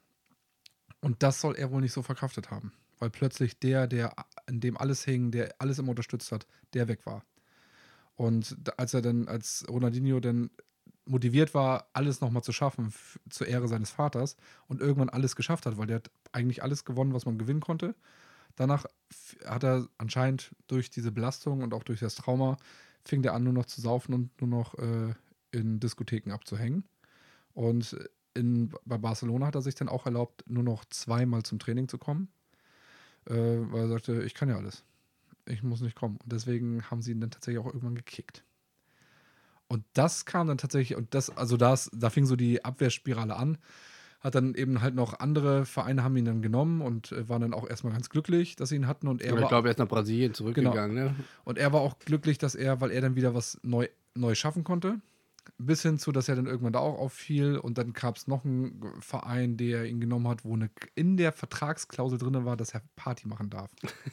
Und 1.01 1.23
das 1.23 1.41
soll 1.41 1.57
er 1.57 1.71
wohl 1.71 1.81
nicht 1.81 1.93
so 1.93 2.03
verkraftet 2.03 2.51
haben. 2.51 2.73
Weil 2.99 3.11
plötzlich 3.11 3.59
der, 3.59 3.87
der 3.87 4.15
in 4.47 4.61
dem 4.61 4.77
alles 4.77 5.05
hing, 5.05 5.31
der 5.31 5.55
alles 5.59 5.79
immer 5.79 5.91
unterstützt 5.91 6.33
hat, 6.33 6.47
der 6.73 6.89
weg 6.89 7.05
war. 7.05 7.25
Und 8.15 8.57
als 8.79 8.95
er 8.95 9.03
dann, 9.03 9.29
als 9.29 9.67
Ronaldinho 9.69 10.21
dann 10.21 10.51
motiviert 11.05 11.53
war, 11.53 11.89
alles 11.93 12.21
nochmal 12.21 12.43
zu 12.43 12.53
schaffen 12.53 12.95
zur 13.29 13.47
Ehre 13.47 13.69
seines 13.69 13.91
Vaters 13.91 14.37
und 14.67 14.81
irgendwann 14.81 15.11
alles 15.11 15.37
geschafft 15.37 15.67
hat, 15.67 15.77
weil 15.77 15.87
der 15.87 15.97
hat 15.97 16.11
eigentlich 16.33 16.63
alles 16.63 16.85
gewonnen, 16.85 17.13
was 17.13 17.27
man 17.27 17.39
gewinnen 17.39 17.61
konnte. 17.61 17.95
Danach 18.57 18.87
hat 19.45 19.63
er 19.63 19.87
anscheinend 19.99 20.55
durch 20.67 20.91
diese 20.91 21.13
Belastung 21.13 21.63
und 21.63 21.75
auch 21.75 21.83
durch 21.83 22.01
das 22.01 22.15
Trauma 22.15 22.57
fing 23.05 23.23
der 23.23 23.35
an, 23.35 23.45
nur 23.45 23.53
noch 23.53 23.67
zu 23.67 23.81
saufen 23.81 24.15
und 24.15 24.41
nur 24.41 24.49
noch 24.49 24.75
äh, 24.79 25.15
in 25.53 25.79
Diskotheken 25.79 26.33
abzuhängen. 26.33 26.85
Und 27.57 27.97
in, 28.35 28.71
bei 28.85 28.99
Barcelona 28.99 29.47
hat 29.47 29.55
er 29.55 29.63
sich 29.63 29.75
dann 29.75 29.89
auch 29.89 30.05
erlaubt, 30.05 30.45
nur 30.47 30.63
noch 30.63 30.85
zweimal 30.85 31.43
zum 31.43 31.59
Training 31.59 31.89
zu 31.89 31.97
kommen, 31.97 32.29
äh, 33.25 33.33
weil 33.33 33.85
er 33.85 33.89
sagte, 33.89 34.23
ich 34.25 34.35
kann 34.35 34.51
ja 34.51 34.57
alles. 34.57 34.85
Ich 35.47 35.63
muss 35.63 35.81
nicht 35.81 35.97
kommen. 35.97 36.19
Und 36.23 36.31
deswegen 36.31 36.83
haben 36.91 37.01
sie 37.01 37.13
ihn 37.13 37.21
dann 37.21 37.31
tatsächlich 37.31 37.59
auch 37.59 37.67
irgendwann 37.67 37.95
gekickt. 37.95 38.45
Und 39.69 39.85
das 39.95 40.27
kam 40.27 40.49
dann 40.49 40.59
tatsächlich, 40.59 40.99
und 40.99 41.15
das, 41.15 41.35
also 41.35 41.57
das, 41.57 41.91
da 41.95 42.11
fing 42.11 42.27
so 42.27 42.37
die 42.37 42.63
Abwehrspirale 42.63 43.35
an. 43.35 43.57
Hat 44.21 44.35
dann 44.35 44.55
eben 44.55 44.83
halt 44.83 44.95
noch 44.95 45.19
andere 45.19 45.65
Vereine 45.65 46.03
haben 46.03 46.17
ihn 46.17 46.27
dann 46.27 46.43
genommen 46.43 46.83
und 46.83 47.13
äh, 47.13 47.29
waren 47.31 47.41
dann 47.41 47.55
auch 47.55 47.67
erstmal 47.67 47.95
ganz 47.95 48.11
glücklich, 48.11 48.57
dass 48.57 48.69
sie 48.69 48.77
ihn 48.77 48.87
hatten. 48.87 49.09
Und 49.09 49.23
er, 49.23 49.35
ich 49.35 49.41
war, 49.41 49.49
glaube, 49.49 49.69
er 49.69 49.71
ist 49.71 49.79
nach 49.79 49.89
Brasilien 49.89 50.35
zurückgegangen. 50.35 50.95
Ne? 50.95 51.15
und 51.45 51.57
er 51.57 51.73
war 51.73 51.81
auch 51.81 51.99
glücklich, 52.01 52.37
dass 52.37 52.55
er, 52.55 52.83
weil 52.83 52.91
er 52.91 53.01
dann 53.01 53.17
wieder 53.17 53.35
was 53.35 53.59
neu, 53.63 53.89
neu 54.15 54.35
schaffen 54.35 54.63
konnte. 54.63 55.01
Bis 55.59 55.83
hin 55.83 55.99
zu, 55.99 56.13
dass 56.13 56.29
er 56.29 56.37
dann 56.37 56.47
irgendwann 56.47 56.73
da 56.73 56.81
auch 56.81 56.99
auffiel. 56.99 57.59
Und 57.59 57.79
dann 57.79 57.93
gab 57.93 58.17
es 58.17 58.27
noch 58.27 58.45
einen 58.45 58.81
Verein, 59.01 59.57
der 59.57 59.87
ihn 59.87 60.01
genommen 60.01 60.29
hat, 60.29 60.45
wo 60.45 60.55
eine, 60.55 60.71
in 60.95 61.17
der 61.17 61.33
Vertragsklausel 61.33 62.19
drin 62.19 62.45
war, 62.45 62.57
dass 62.57 62.75
er 62.75 62.83
Party 62.97 63.27
machen 63.29 63.51
darf. 63.51 63.71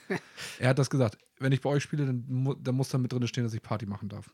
er 0.60 0.70
hat 0.70 0.80
das 0.80 0.90
gesagt. 0.90 1.18
Wenn 1.40 1.52
ich 1.52 1.62
bei 1.62 1.70
euch 1.70 1.84
spiele, 1.84 2.06
dann, 2.06 2.56
dann 2.62 2.76
muss 2.76 2.90
da 2.90 2.98
mit 2.98 3.12
drin 3.12 3.28
stehen, 3.28 3.44
dass 3.44 3.54
ich 3.54 3.62
Party 3.62 3.86
machen 3.86 4.10
darf. 4.10 4.30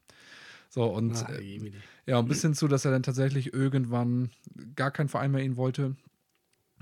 So, 0.69 0.85
und 0.85 1.15
Ah, 1.25 1.33
äh, 1.33 1.71
ja, 2.05 2.19
und 2.19 2.27
bis 2.27 2.41
hin 2.41 2.53
zu, 2.53 2.67
dass 2.67 2.85
er 2.85 2.91
dann 2.91 3.03
tatsächlich 3.03 3.53
irgendwann 3.53 4.29
gar 4.75 4.91
kein 4.91 5.09
Verein 5.09 5.31
mehr 5.31 5.43
ihn 5.43 5.57
wollte 5.57 5.95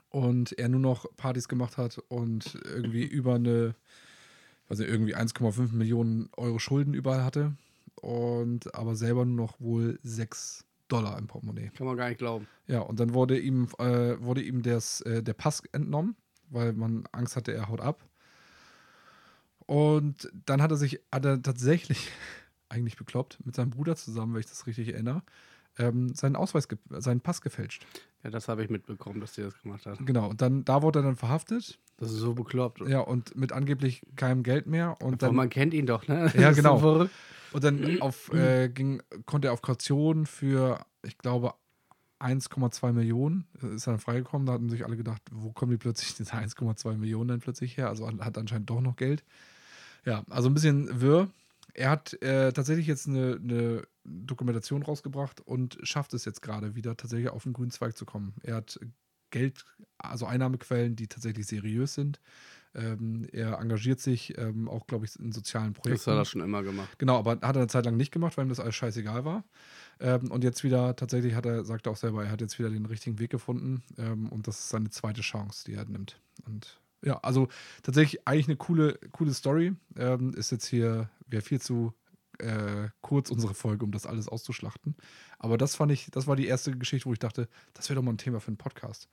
und 0.09 0.57
er 0.59 0.67
nur 0.67 0.81
noch 0.81 1.05
Partys 1.15 1.47
gemacht 1.47 1.77
hat 1.77 1.97
und 2.09 2.59
irgendwie 2.65 3.05
über 3.05 3.36
eine, 3.36 3.75
also 4.67 4.83
irgendwie 4.83 5.15
1,5 5.15 5.74
Millionen 5.74 6.29
Euro 6.36 6.59
Schulden 6.59 6.93
überall 6.93 7.24
hatte 7.24 7.55
und 8.01 8.74
aber 8.75 8.96
selber 8.96 9.25
nur 9.25 9.36
noch 9.36 9.60
wohl 9.60 10.00
6 10.04 10.66
Dollar 10.88 11.18
im 11.18 11.27
Portemonnaie. 11.27 11.70
Kann 11.75 11.88
man 11.88 11.98
gar 11.98 12.10
nicht 12.10 12.20
glauben. 12.20 12.48
Ja, 12.68 12.80
und 12.80 13.00
dann 13.00 13.13
wurde 13.13 13.38
ihm, 13.38 13.68
äh, 13.77 14.20
wurde 14.22 14.42
ihm 14.42 14.62
das, 14.62 15.01
äh, 15.01 15.22
der 15.22 15.34
Pass 15.34 15.62
entnommen, 15.72 16.16
weil 16.50 16.74
man 16.74 17.04
Angst 17.12 17.36
hatte, 17.36 17.54
er 17.54 17.68
haut 17.68 17.82
ab. 17.82 18.08
Und 19.66 20.32
dann 20.46 20.62
hat 20.62 20.72
er 20.72 20.77
sich, 20.77 21.01
hat 21.12 21.25
er 21.25 21.42
tatsächlich, 21.42 22.10
eigentlich 22.70 22.98
bekloppt, 22.98 23.46
mit 23.46 23.56
seinem 23.56 23.72
Bruder 23.72 23.96
zusammen, 23.96 24.34
wenn 24.34 24.39
ich 24.39 24.48
das 24.48 24.66
richtig 24.66 24.89
erinnere, 24.94 25.24
ähm, 25.77 26.13
seinen 26.13 26.36
Ausweis, 26.36 26.68
seinen 26.89 27.22
Pass 27.22 27.42
gefälscht. 27.42 27.86
Ja, 28.27 28.31
das 28.31 28.50
habe 28.50 28.62
ich 28.62 28.69
mitbekommen, 28.69 29.22
dass 29.22 29.31
die 29.31 29.41
das 29.41 29.57
gemacht 29.62 29.86
hat. 29.86 30.05
Genau, 30.05 30.27
und 30.27 30.41
dann, 30.41 30.65
da 30.65 30.81
wurde 30.81 31.00
er 31.00 31.03
dann 31.03 31.15
verhaftet. 31.15 31.79
Das 31.96 32.12
ist 32.12 32.17
so 32.17 32.34
bekloppt. 32.34 32.81
Ja, 32.86 33.00
und 33.00 33.38
mit 33.38 33.53
angeblich 33.53 34.01
keinem 34.17 34.43
Geld 34.43 34.67
mehr. 34.67 34.98
Und 35.01 35.13
Aber 35.13 35.27
dann, 35.27 35.36
man 35.36 35.50
kennt 35.50 35.74
ihn 35.74 35.86
doch, 35.86 36.10
ne? 36.10 36.29
Ja, 36.38 36.51
so 36.51 36.57
genau. 36.57 36.77
verrückt. 36.77 37.13
und 37.53 37.63
dann 37.63 38.01
auf, 38.01 38.34
äh, 38.34 38.67
ging, 38.67 39.01
konnte 39.25 39.48
er 39.48 39.53
auf 39.53 39.62
Kaution 39.62 40.25
für, 40.25 40.86
ich 41.03 41.17
glaube, 41.17 41.53
1,2 42.19 42.91
Millionen 42.91 43.48
äh, 43.63 43.75
ist 43.75 43.88
dann 43.88 43.98
freigekommen. 43.98 44.46
Da 44.46 44.51
hatten 44.51 44.69
sich 44.69 44.84
alle 44.84 44.98
gedacht, 44.98 45.22
wo 45.31 45.53
kommen 45.53 45.72
die 45.72 45.77
plötzlich 45.77 46.13
diese 46.15 46.34
1,2 46.34 46.98
Millionen 46.98 47.29
dann 47.29 47.39
plötzlich 47.39 47.77
her? 47.77 47.88
Also 47.88 48.10
hat 48.19 48.38
anscheinend 48.38 48.69
doch 48.69 48.81
noch 48.81 48.98
Geld. 48.98 49.24
Ja, 50.03 50.25
also 50.29 50.50
ein 50.50 50.53
bisschen 50.53 51.00
wirr. 51.00 51.29
Er 51.74 51.91
hat 51.91 52.22
äh, 52.22 52.51
tatsächlich 52.51 52.88
jetzt 52.88 53.07
eine, 53.07 53.39
eine, 53.41 53.84
Dokumentation 54.08 54.84
rausgebracht 54.84 55.42
und 55.42 55.78
schafft 55.84 56.14
es 56.14 56.26
jetzt 56.26 56.42
gerade 56.42 56.76
wieder 56.76 56.96
tatsächlich 56.96 57.30
auf 57.30 57.44
den 57.44 57.54
grünen 57.54 57.72
Zweig 57.72 57.98
zu 57.98 58.06
kommen. 58.06 58.34
Er 58.42 58.56
hat 58.56 58.80
Geld, 59.30 59.66
also 59.98 60.26
Einnahmequellen, 60.26 60.96
die 60.96 61.08
tatsächlich 61.08 61.46
seriös 61.48 61.94
sind. 61.94 62.20
Ähm, 62.74 63.28
er 63.32 63.60
engagiert 63.60 64.00
sich 64.00 64.38
ähm, 64.38 64.70
auch, 64.70 64.88
glaube 64.88 65.06
ich, 65.06 65.20
in 65.20 65.32
sozialen 65.32 65.74
Projekten. 65.74 66.06
Das 66.06 66.08
hat 66.08 66.22
er 66.22 66.26
schon 66.26 66.42
immer 66.42 66.64
gemacht. 66.64 67.00
Genau, 67.00 67.18
aber 67.18 67.32
hat 67.32 67.56
er 67.56 67.56
eine 67.56 67.68
Zeit 67.68 67.86
lang 67.86 67.98
nicht 67.98 68.12
gemacht, 68.12 68.38
weil 68.38 68.46
ihm 68.46 68.50
das 68.50 68.60
alles 68.60 68.76
scheißegal 68.76 69.26
war. 69.26 69.44
Ähm, 70.00 70.32
und 70.32 70.44
jetzt 70.44 70.64
wieder, 70.64 70.96
tatsächlich 70.96 71.34
hat 71.34 71.46
er, 71.46 71.66
sagt 71.66 71.88
er 71.88 71.94
auch 71.94 71.98
selber, 71.98 72.24
er 72.24 72.32
hat 72.32 72.42
jetzt 72.42 72.60
wieder 72.60 72.70
den 72.70 72.86
richtigen 72.86 73.20
Weg 73.20 73.32
gefunden. 73.32 73.84
Ähm, 73.98 74.30
und 74.30 74.48
das 74.48 74.60
ist 74.60 74.70
seine 74.70 74.90
zweite 74.90 75.22
Chance, 75.22 75.64
die 75.66 75.74
er 75.74 75.86
nimmt. 75.86 76.22
Und 76.46 76.80
ja, 77.04 77.18
also 77.20 77.48
tatsächlich 77.84 78.28
eigentlich 78.28 78.48
eine 78.48 78.58
coole, 78.58 79.00
coole 79.12 79.34
Story. 79.34 79.74
Ähm, 79.98 80.34
ist 80.34 80.52
jetzt 80.52 80.68
hier, 80.68 81.10
wäre 81.26 81.42
viel 81.42 81.60
zu 81.60 81.94
äh, 82.39 82.89
kurz 83.01 83.29
unsere 83.29 83.53
Folge, 83.53 83.86
um 83.86 83.91
das 83.91 84.06
alles 84.06 84.27
auszuschlachten. 84.27 84.96
Aber 85.39 85.58
das 85.58 85.75
fand 85.75 85.91
ich, 85.91 86.08
das 86.12 86.27
war 86.27 86.36
die 86.36 86.48
erste 86.48 86.72
Geschichte, 86.77 87.08
wo 87.08 87.13
ich 87.13 87.20
dachte, 87.20 87.48
das 87.74 87.89
wäre 87.89 87.96
doch 87.96 88.03
mal 88.03 88.13
ein 88.13 88.17
Thema 88.17 88.39
für 88.39 88.48
einen 88.48 88.58
Podcast. 88.58 89.10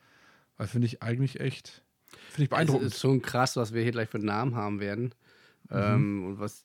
Weil 0.56 0.66
finde 0.66 0.86
ich 0.86 1.02
eigentlich 1.02 1.40
echt, 1.40 1.82
finde 2.30 2.44
ich 2.44 2.50
beeindruckend. 2.50 2.86
Es 2.86 2.94
ist 2.94 3.00
schon 3.00 3.22
krass, 3.22 3.56
was 3.56 3.72
wir 3.72 3.82
hier 3.82 3.92
gleich 3.92 4.08
für 4.08 4.18
Namen 4.18 4.54
haben 4.54 4.80
werden. 4.80 5.14
Mhm. 5.68 5.76
Ähm, 5.76 6.24
und 6.26 6.38
was, 6.38 6.64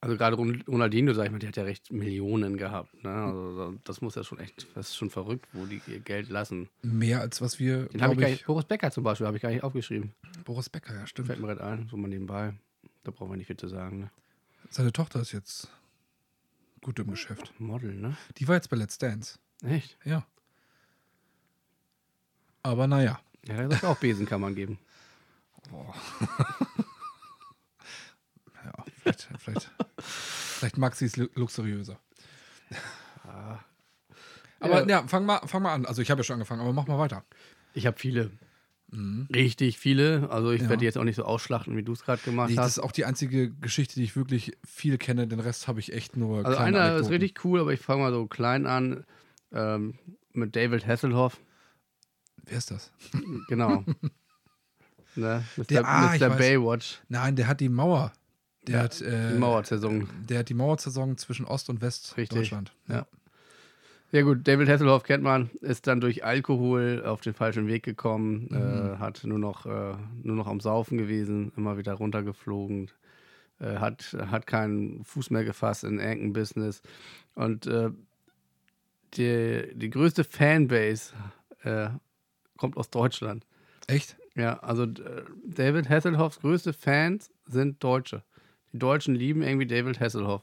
also 0.00 0.16
gerade 0.16 0.36
Ronaldinho, 0.36 1.12
sag 1.12 1.26
ich 1.26 1.32
mal, 1.32 1.38
der 1.38 1.48
hat 1.48 1.56
ja 1.56 1.64
recht 1.64 1.92
Millionen 1.92 2.56
gehabt. 2.56 3.02
Ne? 3.02 3.10
Also 3.10 3.74
das 3.84 4.00
muss 4.00 4.14
ja 4.14 4.22
schon 4.22 4.38
echt, 4.38 4.66
das 4.74 4.90
ist 4.90 4.96
schon 4.96 5.10
verrückt, 5.10 5.46
wo 5.52 5.66
die 5.66 5.80
ihr 5.88 6.00
Geld 6.00 6.28
lassen. 6.28 6.68
Mehr 6.82 7.20
als 7.20 7.40
was 7.40 7.58
wir. 7.58 7.86
Den 7.86 8.02
habe 8.02 8.14
ich, 8.14 8.20
gar 8.20 8.28
nicht, 8.28 8.46
Boris 8.46 8.64
Becker 8.64 8.90
zum 8.90 9.02
Beispiel, 9.02 9.26
habe 9.26 9.36
ich 9.36 9.42
gar 9.42 9.50
nicht 9.50 9.64
aufgeschrieben. 9.64 10.12
Boris 10.44 10.68
Becker, 10.68 10.94
ja, 10.94 11.06
stimmt. 11.06 11.26
Fällt 11.26 11.40
mir 11.40 11.48
gerade 11.48 11.64
ein, 11.64 11.88
so 11.90 11.96
mal 11.96 12.08
nebenbei. 12.08 12.54
Da 13.02 13.10
brauchen 13.10 13.30
wir 13.30 13.36
nicht 13.36 13.48
viel 13.48 13.56
zu 13.56 13.68
sagen. 13.68 14.00
Ne? 14.00 14.10
Seine 14.70 14.92
Tochter 14.92 15.20
ist 15.20 15.32
jetzt 15.32 15.68
gut 16.82 16.98
im 16.98 17.10
Geschäft. 17.10 17.52
Model, 17.58 17.94
ne? 17.94 18.16
Die 18.36 18.46
war 18.48 18.54
jetzt 18.54 18.70
bei 18.70 18.76
Let's 18.76 18.98
Dance. 18.98 19.38
Echt? 19.62 19.96
Ja. 20.04 20.26
Aber 22.62 22.86
naja. 22.86 23.20
Ja, 23.46 23.66
da 23.66 23.76
soll 23.78 23.90
auch 23.90 23.98
Besenkammern 23.98 24.54
geben. 24.54 24.78
Oh. 25.72 25.92
ja, 28.64 28.72
vielleicht, 29.02 29.28
vielleicht, 29.38 29.70
vielleicht 29.98 30.78
mag 30.78 30.94
sie 30.94 31.06
es 31.06 31.16
luxuriöser. 31.16 31.98
Ah. 33.26 33.58
Aber 34.60 34.80
ja, 34.82 35.00
ja 35.00 35.08
fang, 35.08 35.24
mal, 35.24 35.40
fang 35.46 35.62
mal 35.62 35.74
an. 35.74 35.86
Also 35.86 36.02
ich 36.02 36.10
habe 36.10 36.20
ja 36.20 36.24
schon 36.24 36.34
angefangen, 36.34 36.60
aber 36.60 36.72
mach 36.72 36.86
mal 36.86 36.98
weiter. 36.98 37.24
Ich 37.74 37.86
habe 37.86 37.98
viele. 37.98 38.30
Mhm. 38.90 39.28
Richtig 39.32 39.78
viele. 39.78 40.30
Also 40.30 40.50
ich 40.50 40.62
ja. 40.62 40.68
werde 40.68 40.84
jetzt 40.84 40.96
auch 40.96 41.04
nicht 41.04 41.16
so 41.16 41.24
ausschlachten, 41.24 41.76
wie 41.76 41.82
du 41.82 41.92
es 41.92 42.04
gerade 42.04 42.22
gemacht 42.22 42.50
nee, 42.50 42.56
hast. 42.56 42.64
Das 42.64 42.76
ist 42.78 42.82
auch 42.82 42.92
die 42.92 43.04
einzige 43.04 43.50
Geschichte, 43.50 43.96
die 43.96 44.04
ich 44.04 44.16
wirklich 44.16 44.56
viel 44.64 44.98
kenne. 44.98 45.26
Den 45.26 45.40
Rest 45.40 45.68
habe 45.68 45.80
ich 45.80 45.92
echt 45.92 46.16
nur. 46.16 46.44
Also 46.44 46.58
einer 46.58 46.80
Anekdoten. 46.80 47.04
ist 47.04 47.10
richtig 47.10 47.44
cool, 47.44 47.60
aber 47.60 47.72
ich 47.72 47.80
fange 47.80 48.02
mal 48.02 48.12
so 48.12 48.26
klein 48.26 48.66
an 48.66 49.04
ähm, 49.52 49.98
mit 50.32 50.56
David 50.56 50.86
Hasselhoff. 50.86 51.38
Wer 52.46 52.58
ist 52.58 52.70
das? 52.70 52.92
Genau. 53.48 53.84
ne? 55.14 55.44
Mr. 55.56 55.64
Der, 55.64 55.86
ah, 55.86 56.14
Mr. 56.16 56.30
Baywatch. 56.30 57.00
Nein, 57.08 57.36
der 57.36 57.46
hat 57.46 57.60
die 57.60 57.68
Mauer. 57.68 58.12
Der 58.66 58.76
ja, 58.76 58.82
hat 58.84 59.00
äh, 59.02 59.32
die 59.32 59.38
Mauer 59.38 59.64
zersunken. 59.64 60.08
Der 60.28 60.40
hat 60.40 60.48
die 60.48 60.54
Mauer 60.54 60.78
zersunken 60.78 61.18
zwischen 61.18 61.44
Ost 61.44 61.68
und 61.68 61.82
West 61.82 62.16
Richtig. 62.16 62.38
Deutschland. 62.38 62.72
Ja. 62.86 62.96
Ja 62.96 63.06
gut, 64.22 64.48
David 64.48 64.68
Hasselhoff 64.68 65.02
kennt 65.02 65.22
man, 65.22 65.50
ist 65.60 65.86
dann 65.86 66.00
durch 66.00 66.24
Alkohol 66.24 67.02
auf 67.04 67.20
den 67.20 67.34
falschen 67.34 67.66
Weg 67.66 67.82
gekommen, 67.82 68.48
mhm. 68.50 68.56
äh, 68.56 68.96
hat 68.98 69.22
nur 69.24 69.38
noch, 69.38 69.66
äh, 69.66 69.96
nur 70.22 70.36
noch 70.36 70.46
am 70.46 70.60
Saufen 70.60 70.96
gewesen, 70.96 71.52
immer 71.56 71.76
wieder 71.76 71.94
runtergeflogen, 71.94 72.90
äh, 73.60 73.76
hat, 73.76 74.16
hat 74.30 74.46
keinen 74.46 75.04
Fuß 75.04 75.30
mehr 75.30 75.44
gefasst 75.44 75.84
in 75.84 75.98
irgendein 75.98 76.32
Business. 76.32 76.82
Und 77.34 77.66
äh, 77.66 77.90
die, 79.14 79.72
die 79.74 79.90
größte 79.90 80.24
Fanbase 80.24 81.12
äh, 81.62 81.90
kommt 82.56 82.76
aus 82.76 82.90
Deutschland. 82.90 83.46
Echt? 83.86 84.16
Ja, 84.34 84.58
also 84.60 84.84
äh, 84.84 85.24
David 85.44 85.88
Hasselhoffs 85.88 86.40
größte 86.40 86.72
Fans 86.72 87.30
sind 87.46 87.82
Deutsche. 87.82 88.22
Die 88.72 88.78
Deutschen 88.78 89.14
lieben 89.14 89.42
irgendwie 89.42 89.66
David 89.66 90.00
Hasselhoff. 90.00 90.42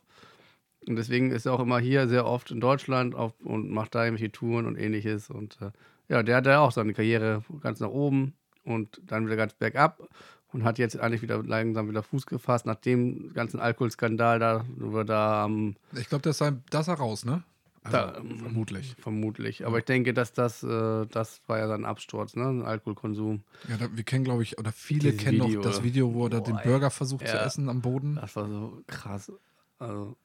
Und 0.87 0.95
deswegen 0.95 1.31
ist 1.31 1.45
er 1.45 1.53
auch 1.53 1.59
immer 1.59 1.79
hier 1.79 2.07
sehr 2.07 2.25
oft 2.25 2.51
in 2.51 2.59
Deutschland 2.59 3.15
auf, 3.15 3.33
und 3.41 3.71
macht 3.71 3.95
da 3.95 4.05
irgendwelche 4.05 4.31
Touren 4.31 4.65
und 4.65 4.77
ähnliches. 4.77 5.29
Und 5.29 5.57
äh, 5.61 5.71
ja, 6.09 6.23
der 6.23 6.37
hat 6.37 6.45
ja 6.45 6.59
auch 6.59 6.71
seine 6.71 6.93
Karriere 6.93 7.43
ganz 7.61 7.79
nach 7.79 7.89
oben 7.89 8.33
und 8.63 9.01
dann 9.05 9.25
wieder 9.25 9.35
ganz 9.35 9.53
bergab 9.53 10.07
und 10.51 10.63
hat 10.63 10.77
jetzt 10.77 10.99
eigentlich 10.99 11.21
wieder 11.21 11.43
langsam 11.43 11.89
wieder 11.89 12.03
Fuß 12.03 12.25
gefasst, 12.27 12.65
nach 12.65 12.75
dem 12.75 13.33
ganzen 13.33 13.59
Alkoholskandal 13.59 14.39
da, 14.39 14.65
wo 14.77 14.93
wir 14.93 15.03
da 15.03 15.45
ähm, 15.45 15.75
Ich 15.93 16.07
glaube, 16.07 16.21
das, 16.21 16.37
das 16.37 16.81
ist 16.81 16.87
er 16.87 16.95
raus, 16.95 17.25
ne? 17.25 17.43
Also, 17.83 17.97
da, 17.97 18.13
vermutlich. 18.13 18.95
Vermutlich. 18.99 19.65
Aber 19.65 19.77
ich 19.77 19.85
denke, 19.85 20.13
dass 20.13 20.33
das, 20.33 20.63
äh, 20.63 21.05
das 21.05 21.41
war 21.45 21.59
ja 21.59 21.67
sein 21.67 21.85
Absturz, 21.85 22.35
ne? 22.35 22.63
Alkoholkonsum. 22.65 23.43
Ja, 23.69 23.77
da, 23.77 23.95
wir 23.95 24.03
kennen, 24.03 24.23
glaube 24.23 24.43
ich, 24.43 24.57
oder 24.57 24.71
viele 24.71 25.11
Dieses 25.11 25.23
kennen 25.23 25.43
Video, 25.43 25.61
noch 25.61 25.69
das 25.69 25.83
Video, 25.83 26.13
wo 26.13 26.25
er 26.25 26.29
da 26.31 26.39
den 26.39 26.57
Burger 26.63 26.89
versucht 26.89 27.23
ja, 27.23 27.31
zu 27.31 27.37
essen 27.37 27.69
am 27.69 27.81
Boden. 27.81 28.15
Das 28.15 28.35
war 28.35 28.47
so 28.47 28.81
krass. 28.87 29.31
Also, 29.77 30.15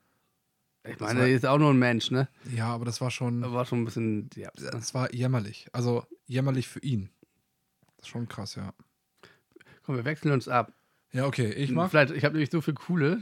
ich 0.85 0.99
meine, 0.99 1.21
er 1.21 1.29
ist 1.29 1.47
auch 1.47 1.59
nur 1.59 1.71
ein 1.71 1.79
Mensch, 1.79 2.11
ne? 2.11 2.29
Ja, 2.55 2.69
aber 2.69 2.85
das 2.85 3.01
war 3.01 3.11
schon. 3.11 3.43
Das 3.43 3.53
war 3.53 3.65
schon 3.67 3.83
ein 3.83 3.85
bisschen. 3.85 4.31
Ja. 4.35 4.51
Das 4.55 4.95
war 4.95 5.13
jämmerlich. 5.15 5.69
Also 5.73 6.05
jämmerlich 6.27 6.69
für 6.69 6.81
ihn. 6.81 7.11
Das 7.97 8.07
ist 8.07 8.09
schon 8.09 8.29
krass, 8.29 8.55
ja. 8.55 8.73
Komm, 9.85 9.97
wir 9.97 10.05
wechseln 10.05 10.33
uns 10.33 10.49
ab. 10.49 10.73
Ja, 11.13 11.27
okay, 11.27 11.51
ich 11.53 11.71
mach. 11.71 11.91
Vielleicht, 11.91 12.13
ich 12.13 12.25
habe 12.25 12.35
nämlich 12.35 12.51
so 12.51 12.61
viel 12.61 12.75
coole, 12.75 13.19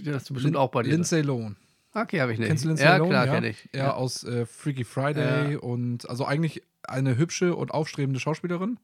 die 0.00 0.12
hast 0.12 0.28
du 0.28 0.34
bestimmt 0.34 0.54
Lin 0.54 0.56
auch 0.56 0.70
bei 0.70 0.82
dir. 0.82 0.90
Lindsay 0.90 1.22
Lohan. 1.22 1.56
Okay, 1.94 2.20
habe 2.20 2.32
ich 2.32 2.38
nicht. 2.38 2.48
Kennst 2.48 2.64
du 2.64 2.68
Lindsay 2.68 2.86
ja, 2.86 2.96
Lohan? 2.96 3.10
Klar, 3.10 3.26
ja, 3.26 3.34
kenne 3.34 3.48
ich. 3.48 3.68
Ja, 3.72 3.84
ja, 3.84 3.94
aus 3.94 4.24
äh, 4.24 4.46
Freaky 4.46 4.84
Friday 4.84 5.52
ja. 5.52 5.58
und 5.58 6.08
also 6.08 6.24
eigentlich 6.26 6.62
eine 6.82 7.16
hübsche 7.16 7.56
und 7.56 7.70
aufstrebende 7.72 8.20
Schauspielerin. 8.20 8.78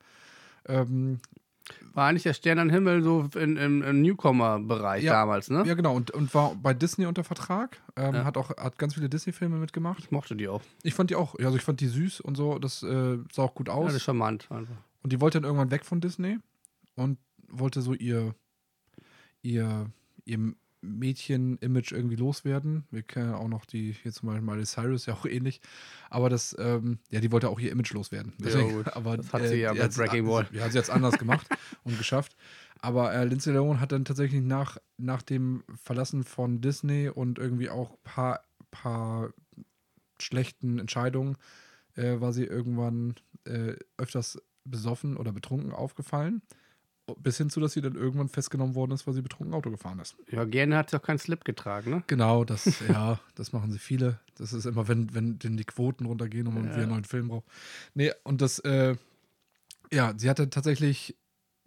Ähm, 0.67 1.21
war 1.93 2.09
eigentlich 2.09 2.23
der 2.23 2.35
Stern 2.35 2.59
am 2.59 2.71
Himmel 2.71 3.03
so 3.03 3.29
in, 3.35 3.57
im, 3.57 3.83
im 3.83 4.03
Newcomer-Bereich 4.03 5.05
ja, 5.05 5.13
damals, 5.13 5.51
ne? 5.51 5.65
Ja, 5.67 5.75
genau. 5.75 5.95
Und, 5.95 6.11
und 6.11 6.33
war 6.35 6.55
bei 6.55 6.75
Disney 6.75 7.07
unter 7.07 7.25
Vertrag. 7.25 7.79
Ähm, 7.97 8.15
ja. 8.15 8.25
Hat 8.25 8.37
auch 8.37 8.51
hat 8.57 8.79
ganz 8.79 8.95
viele 8.95 9.09
Disney-Filme 9.09 9.57
mitgemacht. 9.57 9.99
Ich 9.99 10.11
mochte 10.11 10.37
die 10.37 10.49
auch. 10.49 10.63
Ich 10.83 10.95
fand 10.95 11.11
die 11.11 11.17
auch. 11.17 11.35
Also 11.39 11.57
ich 11.57 11.63
fand 11.63 11.81
die 11.81 11.89
süß 11.89 12.21
und 12.21 12.37
so. 12.37 12.59
Das 12.59 12.83
äh, 12.83 13.19
sah 13.33 13.43
auch 13.43 13.55
gut 13.55 13.69
aus. 13.69 13.81
Ja, 13.81 13.87
das 13.87 13.97
ist 13.97 14.03
charmant 14.03 14.51
einfach. 14.51 14.77
Und 15.03 15.13
die 15.13 15.21
wollte 15.21 15.41
dann 15.41 15.45
irgendwann 15.45 15.71
weg 15.71 15.85
von 15.85 16.01
Disney 16.01 16.39
und 16.95 17.19
wollte 17.49 17.81
so 17.81 17.95
ihr, 17.95 18.35
ihr, 19.43 19.91
ihr 20.25 20.55
Mädchen-Image 20.83 21.93
irgendwie 21.93 22.17
loswerden. 22.17 22.85
Wir 22.91 23.03
kennen 23.03 23.35
auch 23.35 23.49
noch 23.49 23.65
die, 23.65 23.95
hier 24.03 24.13
zum 24.13 24.29
Beispiel 24.29 24.45
Miley 24.45 24.65
Cyrus, 24.65 25.07
ja 25.07 25.15
auch 25.15 25.27
ähnlich. 25.27 25.61
Aber 26.09 26.29
das, 26.29 26.57
ähm, 26.59 26.99
ja, 27.11 27.21
die 27.21 27.31
wollte 27.33 27.49
auch 27.49 27.61
ihr 27.61 27.71
Image 27.71 27.93
loswerden. 27.93 28.33
Deswegen, 28.39 28.83
ja, 28.85 28.93
aber, 28.97 29.17
das 29.17 29.33
hat 29.33 29.47
sie 29.47 29.55
äh, 29.55 29.63
ja 29.63 29.75
bei 29.75 29.89
Breaking 29.89 30.27
Ball. 30.27 30.47
Ja, 30.53 30.65
hat 30.65 30.73
sie 30.73 30.79
jetzt 30.79 30.91
anders 30.91 31.19
gemacht 31.19 31.47
und 31.85 31.99
geschafft. 31.99 32.37
Aber 32.81 33.13
äh, 33.13 33.25
Lindsay 33.25 33.53
Lohan 33.53 33.81
hat 33.81 33.93
dann 33.93 34.05
tatsächlich 34.05 34.43
nach, 34.43 34.79
nach 34.97 35.23
dem 35.23 35.65
Verlassen 35.83 36.25
von 36.25 36.61
Disney 36.61 37.09
und 37.09 37.39
irgendwie 37.39 37.69
auch 37.69 37.91
ein 37.91 38.03
paar, 38.05 38.41
paar 38.71 39.33
schlechten 40.19 40.79
Entscheidungen, 40.79 41.37
äh, 41.97 42.21
war 42.21 42.33
sie 42.33 42.45
irgendwann 42.45 43.17
äh, 43.45 43.75
öfters 43.99 44.41
besoffen 44.65 45.17
oder 45.17 45.33
betrunken 45.33 45.73
aufgefallen. 45.73 46.43
Bis 47.15 47.39
hin 47.39 47.51
zu, 47.51 47.61
dass 47.61 47.73
sie 47.73 47.81
dann 47.81 47.95
irgendwann 47.95 48.29
festgenommen 48.29 48.75
worden 48.75 48.93
ist, 48.93 49.07
weil 49.07 49.15
sie 49.15 49.23
betrunken 49.23 49.55
Auto 49.55 49.71
gefahren 49.71 49.99
ist. 49.99 50.17
Ja, 50.31 50.45
gerne 50.45 50.77
hat 50.77 50.91
sie 50.91 50.97
auch 50.97 51.03
keinen 51.03 51.19
Slip 51.19 51.45
getragen, 51.45 51.91
ne? 51.91 52.03
Genau, 52.07 52.45
das, 52.45 52.81
ja, 52.89 53.21
das 53.35 53.53
machen 53.53 53.73
sie 53.73 53.79
viele. 53.79 54.21
Das 54.37 54.53
ist 54.53 54.65
immer, 54.65 54.89
wenn, 54.89 55.15
wenn 55.15 55.39
denn 55.39 55.57
die 55.57 55.65
Quoten 55.65 56.07
runtergehen 56.07 56.47
und 56.47 56.55
man 56.55 56.65
ja. 56.65 56.71
wieder 56.71 56.83
einen 56.83 56.93
neuen 56.93 57.05
Film 57.05 57.29
braucht. 57.29 57.47
Nee, 57.95 58.13
und 58.25 58.41
das, 58.41 58.59
äh, 58.61 58.97
ja, 59.93 60.15
sie 60.17 60.31
hatte 60.31 60.51
tatsächlich 60.51 61.17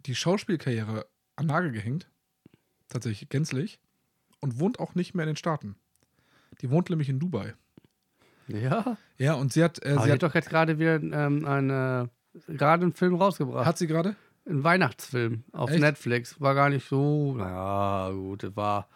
die 0.06 0.14
Schauspielkarriere 0.14 1.06
an 1.36 1.46
Nagel 1.46 1.72
gehängt. 1.72 2.08
Tatsächlich 2.88 3.28
gänzlich. 3.28 3.80
Und 4.40 4.60
wohnt 4.60 4.78
auch 4.78 4.94
nicht 4.94 5.14
mehr 5.14 5.24
in 5.24 5.30
den 5.30 5.36
Staaten. 5.36 5.76
Die 6.60 6.70
wohnt 6.70 6.90
nämlich 6.90 7.08
in 7.08 7.18
Dubai. 7.18 7.54
Ja. 8.46 8.96
Ja, 9.16 9.34
und 9.34 9.52
sie 9.52 9.64
hat. 9.64 9.84
Äh, 9.84 9.98
sie 10.02 10.12
hat 10.12 10.22
doch 10.22 10.34
jetzt 10.34 10.50
gerade 10.50 10.78
wieder 10.78 10.96
ähm, 10.96 11.44
eine, 11.44 12.10
gerade 12.46 12.82
einen 12.82 12.92
Film 12.92 13.14
rausgebracht. 13.14 13.66
Hat 13.66 13.78
sie 13.78 13.86
gerade? 13.86 14.16
Ein 14.46 14.64
Weihnachtsfilm 14.64 15.44
auf 15.52 15.70
Echt? 15.70 15.80
Netflix. 15.80 16.40
War 16.40 16.54
gar 16.54 16.68
nicht 16.68 16.88
so, 16.88 17.34
naja, 17.34 18.10
gut, 18.10 18.42
das 18.42 18.56
war. 18.56 18.88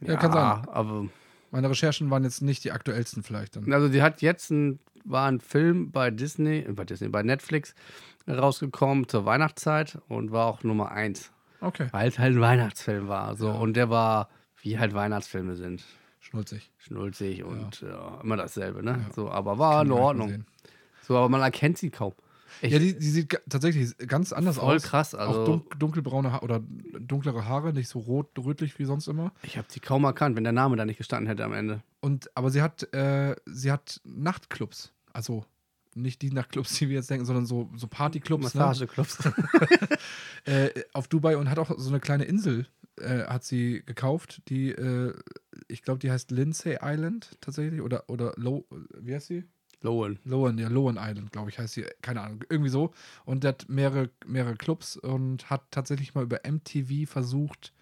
Ja, 0.00 0.14
ja, 0.14 0.16
kann 0.16 0.32
sein. 0.32 0.68
Aber. 0.68 1.06
Meine 1.52 1.68
Recherchen 1.68 2.10
waren 2.10 2.22
jetzt 2.22 2.42
nicht 2.42 2.62
die 2.62 2.70
aktuellsten, 2.70 3.22
vielleicht 3.22 3.56
dann. 3.56 3.72
Also, 3.72 3.88
die 3.88 4.02
hat 4.02 4.22
jetzt 4.22 4.50
ein, 4.50 4.78
war 5.04 5.26
ein 5.28 5.40
Film 5.40 5.90
bei 5.90 6.10
Disney, 6.10 6.62
bei 6.62 6.84
Disney, 6.84 7.08
bei 7.08 7.22
Netflix 7.22 7.74
rausgekommen 8.28 9.08
zur 9.08 9.24
Weihnachtszeit 9.24 9.98
und 10.08 10.30
war 10.30 10.46
auch 10.46 10.62
Nummer 10.62 10.92
eins. 10.92 11.32
Okay. 11.60 11.88
Weil 11.90 12.08
es 12.08 12.18
halt 12.18 12.36
ein 12.36 12.40
Weihnachtsfilm 12.40 13.08
war. 13.08 13.36
So. 13.36 13.48
Ja. 13.48 13.54
Und 13.54 13.74
der 13.74 13.90
war, 13.90 14.28
wie 14.62 14.78
halt 14.78 14.94
Weihnachtsfilme 14.94 15.56
sind. 15.56 15.84
Schnulzig. 16.20 16.70
Schnulzig 16.78 17.42
und 17.42 17.80
ja. 17.80 18.20
immer 18.22 18.36
dasselbe, 18.36 18.82
ne? 18.84 19.06
So, 19.14 19.30
aber 19.30 19.58
war 19.58 19.82
in 19.82 19.90
Ordnung. 19.90 20.44
So, 21.02 21.16
aber 21.16 21.28
man 21.28 21.40
erkennt 21.40 21.78
sie 21.78 21.90
kaum. 21.90 22.12
Ich, 22.62 22.72
ja, 22.72 22.78
die, 22.78 22.98
die 22.98 23.10
sieht 23.10 23.40
tatsächlich 23.48 23.96
ganz 23.98 24.32
anders 24.32 24.56
voll 24.58 24.76
aus. 24.76 24.82
krass. 24.82 25.14
Also, 25.14 25.40
auch 25.40 25.44
dun 25.44 25.64
dunkelbraune 25.78 26.32
Haare 26.32 26.44
oder 26.44 26.60
dunklere 26.98 27.46
Haare, 27.46 27.72
nicht 27.72 27.88
so 27.88 27.98
rot, 28.00 28.30
rötlich 28.38 28.78
wie 28.78 28.84
sonst 28.84 29.08
immer. 29.08 29.32
ich 29.42 29.56
habe 29.56 29.68
sie 29.70 29.80
kaum 29.80 30.04
erkannt, 30.04 30.36
wenn 30.36 30.44
der 30.44 30.52
Name 30.52 30.76
da 30.76 30.84
nicht 30.84 30.98
gestanden 30.98 31.28
hätte 31.28 31.44
am 31.44 31.52
Ende. 31.52 31.82
Und, 32.00 32.34
aber 32.36 32.50
sie 32.50 32.62
hat, 32.62 32.92
äh, 32.94 33.36
sie 33.46 33.70
hat 33.70 34.00
Nachtclubs. 34.04 34.92
Also 35.12 35.44
nicht 35.94 36.22
die 36.22 36.30
Nachtclubs, 36.30 36.74
die 36.78 36.88
wir 36.88 36.96
jetzt 36.96 37.10
denken, 37.10 37.26
sondern 37.26 37.46
so, 37.46 37.68
so 37.76 37.86
Partyclubs 37.86 38.54
ne? 38.54 38.60
Massageclubs. 38.60 39.18
äh, 40.44 40.70
auf 40.92 41.08
Dubai 41.08 41.36
und 41.36 41.50
hat 41.50 41.58
auch 41.58 41.72
so 41.76 41.88
eine 41.88 42.00
kleine 42.00 42.24
Insel, 42.24 42.66
äh, 42.96 43.24
hat 43.24 43.44
sie 43.44 43.82
gekauft, 43.84 44.42
die, 44.48 44.70
äh, 44.70 45.14
ich 45.68 45.82
glaube, 45.82 45.98
die 45.98 46.10
heißt 46.10 46.30
Lindsay 46.30 46.78
Island 46.80 47.36
tatsächlich 47.40 47.80
oder, 47.80 48.08
oder 48.08 48.32
Low, 48.36 48.66
wie 48.98 49.14
heißt 49.14 49.26
sie? 49.26 49.44
Lowen. 49.82 50.18
Lowen, 50.24 50.58
ja, 50.58 50.68
Lowen 50.68 50.98
Island, 51.00 51.32
glaube 51.32 51.50
ich, 51.50 51.58
heißt 51.58 51.74
sie, 51.74 51.86
keine 52.02 52.20
Ahnung, 52.20 52.44
irgendwie 52.48 52.70
so. 52.70 52.92
Und 53.24 53.44
der 53.44 53.50
hat 53.50 53.68
mehrere, 53.68 54.10
mehrere 54.26 54.56
Clubs 54.56 54.96
und 54.96 55.48
hat 55.48 55.62
tatsächlich 55.70 56.14
mal 56.14 56.24
über 56.24 56.40
MTV 56.46 57.08
versucht, 57.10 57.72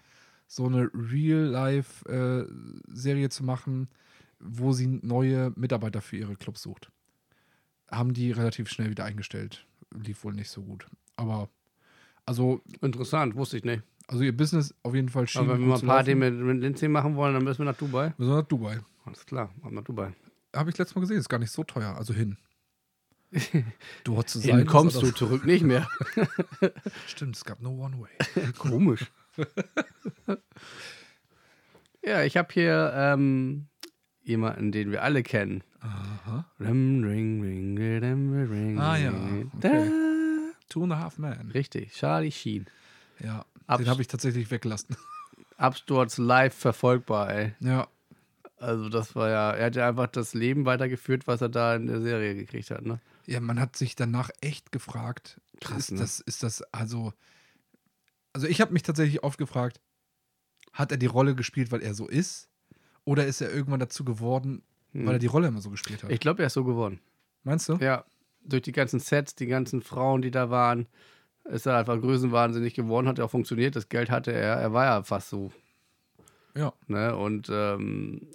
so 0.47 0.65
eine 0.65 0.89
Real-Life-Serie 0.93 3.29
zu 3.29 3.43
machen, 3.43 3.87
wo 4.39 4.71
sie 4.71 4.87
neue 4.87 5.51
Mitarbeiter 5.55 6.01
für 6.01 6.17
ihre 6.17 6.35
Clubs 6.35 6.63
sucht. 6.63 6.91
Haben 7.91 8.13
die 8.13 8.31
relativ 8.31 8.69
schnell 8.69 8.89
wieder 8.89 9.05
eingestellt. 9.05 9.65
Lief 9.93 10.23
wohl 10.23 10.33
nicht 10.33 10.49
so 10.49 10.61
gut. 10.61 10.87
Aber, 11.17 11.49
also, 12.25 12.61
Interessant, 12.81 13.35
wusste 13.35 13.57
ich 13.57 13.63
nicht. 13.65 13.83
also 14.07 14.23
ihr 14.23 14.35
Business 14.35 14.73
auf 14.83 14.95
jeden 14.95 15.09
Fall 15.09 15.27
schien 15.27 15.41
Aber 15.41 15.53
wenn 15.53 15.61
wir 15.61 15.67
mal 15.67 15.79
zu 15.79 15.85
Party 15.85 16.15
mit, 16.15 16.33
mit 16.33 16.61
Lindsay 16.61 16.87
machen 16.87 17.15
wollen, 17.15 17.33
dann 17.33 17.43
müssen 17.43 17.59
wir 17.59 17.65
nach 17.65 17.77
Dubai. 17.77 18.13
Wir 18.17 18.25
sind 18.25 18.35
nach 18.35 18.47
Dubai. 18.47 18.79
Alles 19.05 19.25
klar, 19.25 19.49
ab 19.61 19.71
nach 19.71 19.83
Dubai. 19.83 20.13
Habe 20.55 20.69
ich 20.69 20.77
letztes 20.77 20.95
Mal 20.95 21.01
gesehen, 21.01 21.17
ist 21.17 21.29
gar 21.29 21.39
nicht 21.39 21.51
so 21.51 21.63
teuer. 21.63 21.95
Also 21.95 22.13
hin. 22.13 22.37
Dort 24.03 24.27
zu 24.29 24.39
sein. 24.39 24.57
Hin 24.59 24.65
kommst 24.67 24.95
du, 24.95 25.01
anders. 25.01 25.15
zurück 25.15 25.45
nicht 25.45 25.63
mehr. 25.63 25.87
Stimmt, 27.07 27.35
es 27.35 27.45
gab 27.45 27.61
no 27.61 27.69
one 27.71 27.99
way. 27.99 28.51
Komisch. 28.57 29.05
ja, 32.03 32.23
ich 32.23 32.37
habe 32.37 32.47
hier 32.51 32.91
ähm, 32.95 33.67
jemanden, 34.23 34.71
den 34.71 34.91
wir 34.91 35.03
alle 35.03 35.23
kennen. 35.23 35.63
Aha. 35.81 36.45
Rim, 36.59 37.03
ring, 37.03 37.41
ring, 37.41 37.77
rim, 37.77 38.33
ring, 38.49 38.79
Ah, 38.79 38.97
ja, 38.97 39.13
Da. 39.59 39.85
Two 40.67 40.83
and 40.83 40.93
a 40.93 40.99
Half 40.99 41.17
Men. 41.17 41.51
Richtig, 41.51 41.93
Charlie 41.93 42.31
Sheen. 42.31 42.65
Ja, 43.19 43.45
Abs- 43.67 43.83
den 43.83 43.89
habe 43.89 44.01
ich 44.01 44.07
tatsächlich 44.07 44.51
weggelassen. 44.51 44.95
Absturz 45.57 46.17
live 46.17 46.53
verfolgbar, 46.53 47.31
ey. 47.33 47.53
ja, 47.59 47.87
Also 48.59 48.89
das 48.89 49.15
war 49.15 49.29
ja, 49.29 49.51
er 49.51 49.67
hat 49.67 49.75
ja 49.75 49.87
einfach 49.87 50.07
das 50.07 50.33
Leben 50.33 50.65
weitergeführt, 50.65 51.27
was 51.27 51.41
er 51.41 51.49
da 51.49 51.75
in 51.75 51.87
der 51.87 52.01
Serie 52.01 52.35
gekriegt 52.35 52.71
hat, 52.71 52.85
ne? 52.85 52.99
ja, 53.25 53.39
man 53.39 53.59
hat 53.59 53.75
sich 53.75 53.95
danach 53.95 54.29
echt 54.41 54.71
gefragt, 54.71 55.39
Krass, 55.61 55.77
ist, 55.77 55.91
ne? 55.91 55.99
das, 55.99 56.19
ist 56.19 56.43
das 56.43 56.61
also, 56.73 57.13
also 58.33 58.47
ich 58.47 58.59
habe 58.59 58.73
mich 58.73 58.83
tatsächlich 58.83 59.23
oft 59.23 59.37
gefragt, 59.37 59.79
hat 60.73 60.91
er 60.91 60.97
die 60.97 61.05
Rolle 61.05 61.35
gespielt, 61.35 61.71
weil 61.71 61.81
er 61.81 61.93
so 61.93 62.07
ist? 62.07 62.49
Oder 63.05 63.25
ist 63.25 63.41
er 63.41 63.51
irgendwann 63.51 63.79
dazu 63.79 64.03
geworden, 64.03 64.61
weil 64.93 65.13
er 65.13 65.19
die 65.19 65.27
Rolle 65.27 65.47
immer 65.47 65.61
so 65.61 65.69
gespielt 65.69 66.03
hat? 66.03 66.09
Hm. 66.09 66.13
Ich 66.13 66.19
glaube, 66.19 66.43
er 66.43 66.47
ist 66.47 66.53
so 66.53 66.63
geworden. 66.63 66.99
Meinst 67.43 67.69
du? 67.69 67.75
Ja, 67.75 68.03
durch 68.43 68.61
die 68.63 68.71
ganzen 68.71 68.99
Sets, 68.99 69.35
die 69.35 69.47
ganzen 69.47 69.81
Frauen, 69.81 70.21
die 70.21 70.31
da 70.31 70.49
waren, 70.49 70.87
ist 71.45 71.65
er 71.65 71.77
einfach 71.77 71.99
größenwahnsinnig 71.99 72.73
geworden, 72.73 73.07
hat 73.07 73.17
ja 73.17 73.25
auch 73.25 73.31
funktioniert, 73.31 73.75
das 73.75 73.89
Geld 73.89 74.09
hatte 74.11 74.31
er, 74.31 74.55
er 74.55 74.73
war 74.73 74.85
ja 74.85 75.03
fast 75.03 75.29
so, 75.29 75.51
Ja. 76.55 76.73
ne? 76.87 77.15
Und 77.15 77.49
ähm, 77.51 78.27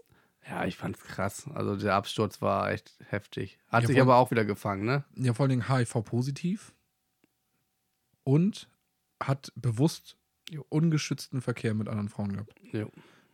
ja, 0.48 0.64
ich 0.66 0.76
fand's 0.76 1.02
krass. 1.04 1.48
Also 1.54 1.76
der 1.76 1.94
Absturz 1.94 2.40
war 2.42 2.70
echt 2.70 2.94
heftig. 3.09 3.59
Hat 3.68 3.83
Ja, 3.83 3.87
sich 3.88 4.00
aber 4.00 4.16
auch 4.16 4.30
wieder 4.30 4.44
gefangen, 4.44 4.85
ne? 4.85 5.04
Ja, 5.16 5.35
vor 5.35 5.44
allen 5.44 5.50
Dingen 5.50 5.68
HIV-positiv 5.68 6.74
und 8.24 8.68
hat 9.22 9.52
bewusst 9.57 10.16
ungeschützten 10.68 11.40
Verkehr 11.40 11.74
mit 11.74 11.88
anderen 11.88 12.09
Frauen 12.09 12.33
gehabt. 12.33 12.54
Jo. 12.72 12.90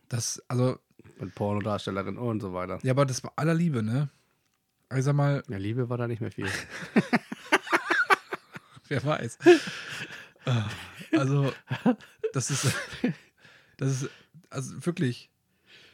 Das, 0.09 0.41
also, 0.47 0.77
Mit 1.19 1.35
Pornodarstellerin 1.35 2.17
und 2.17 2.41
so 2.41 2.53
weiter. 2.53 2.79
ja, 2.83 2.91
aber 2.91 3.05
das 3.05 3.23
war 3.23 3.33
aller 3.35 3.53
Liebe, 3.53 3.83
ne? 3.83 4.09
Ich 4.95 5.03
sag 5.03 5.15
mal, 5.15 5.43
Ja, 5.47 5.57
Liebe 5.57 5.89
war 5.89 5.97
da 5.97 6.07
nicht 6.07 6.21
mehr 6.21 6.31
viel. 6.31 6.47
Wer 8.87 9.03
weiß. 9.03 9.37
Also, 11.13 11.51
das 12.33 12.51
ist, 12.51 12.73
das 13.77 14.01
ist, 14.03 14.09
also 14.49 14.85
wirklich, 14.85 15.29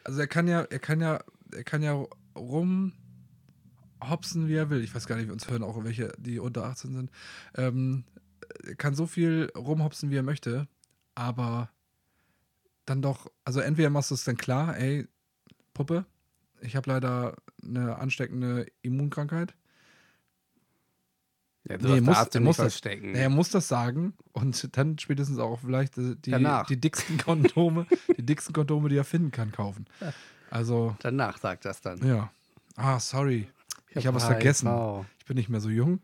also 0.04 0.20
er 0.20 0.28
kann 0.28 0.48
ja, 0.48 0.62
er 0.62 0.80
kann 0.80 1.02
ja, 1.02 1.24
er 1.54 1.64
kann 1.64 1.82
ja 1.84 2.06
rumhopsen, 2.36 2.98
wie 4.48 4.56
er 4.56 4.70
will. 4.70 4.84
Ich 4.84 4.94
weiß 4.94 5.08
gar 5.08 5.16
nicht, 5.16 5.32
uns 5.32 5.50
hören 5.50 5.64
auch 5.64 5.84
welche, 5.84 6.14
die 6.18 6.40
unter 6.40 6.66
18 6.66 6.94
sind. 6.94 7.12
Ähm, 7.56 8.04
er 8.64 8.76
kann 8.76 8.96
so 8.96 9.08
viel 9.08 9.52
rumhopsen, 9.56 10.10
wie 10.12 10.18
er 10.18 10.24
möchte, 10.24 10.68
aber 11.16 11.70
dann 12.86 13.02
doch, 13.02 13.32
also 13.44 13.60
entweder 13.60 13.90
machst 13.90 14.12
du 14.12 14.16
es 14.16 14.24
dann 14.24 14.38
klar, 14.38 14.78
ey, 14.78 15.08
Puppe, 15.74 16.06
ich 16.62 16.76
habe 16.76 16.90
leider 16.90 17.36
eine 17.64 17.98
ansteckende 17.98 18.66
Immunkrankheit. 18.82 19.56
Ja, 21.70 21.78
Nee, 21.80 22.02
muss- 22.02 22.18
er 22.34 22.40
muss 22.42 22.58
das- 22.58 22.66
verstecken. 22.74 23.14
Er 23.16 23.30
muss 23.30 23.50
das 23.50 23.68
sagen 23.68 24.14
und 24.32 24.78
dann 24.78 24.98
spätestens 25.00 25.38
auch 25.40 25.60
vielleicht 25.60 25.98
äh, 25.98 26.16
die, 26.16 26.32
Danach. 26.32 26.66
die 26.68 26.80
dicksten 26.80 27.18
Kondome, 27.18 27.86
die 28.18 28.26
dicksten 28.26 28.54
Kondome, 28.54 28.88
die 28.90 28.96
er 28.98 29.04
finden 29.04 29.32
kann, 29.32 29.52
kaufen. 29.52 29.86
Also, 30.50 30.96
Danach 31.00 31.38
sagt 31.38 31.66
das 31.66 31.82
dann. 31.82 32.06
ja. 32.08 32.32
Ah, 32.76 33.00
sorry. 33.00 33.50
Ich, 33.90 34.06
habe 34.06 34.16
was 34.16 34.24
HIV. 34.24 34.32
vergessen. 34.34 34.70
Ich 35.20 35.26
bin 35.26 35.36
nicht 35.36 35.50
mehr 35.50 35.60
so 35.60 35.70
jung. 35.70 36.00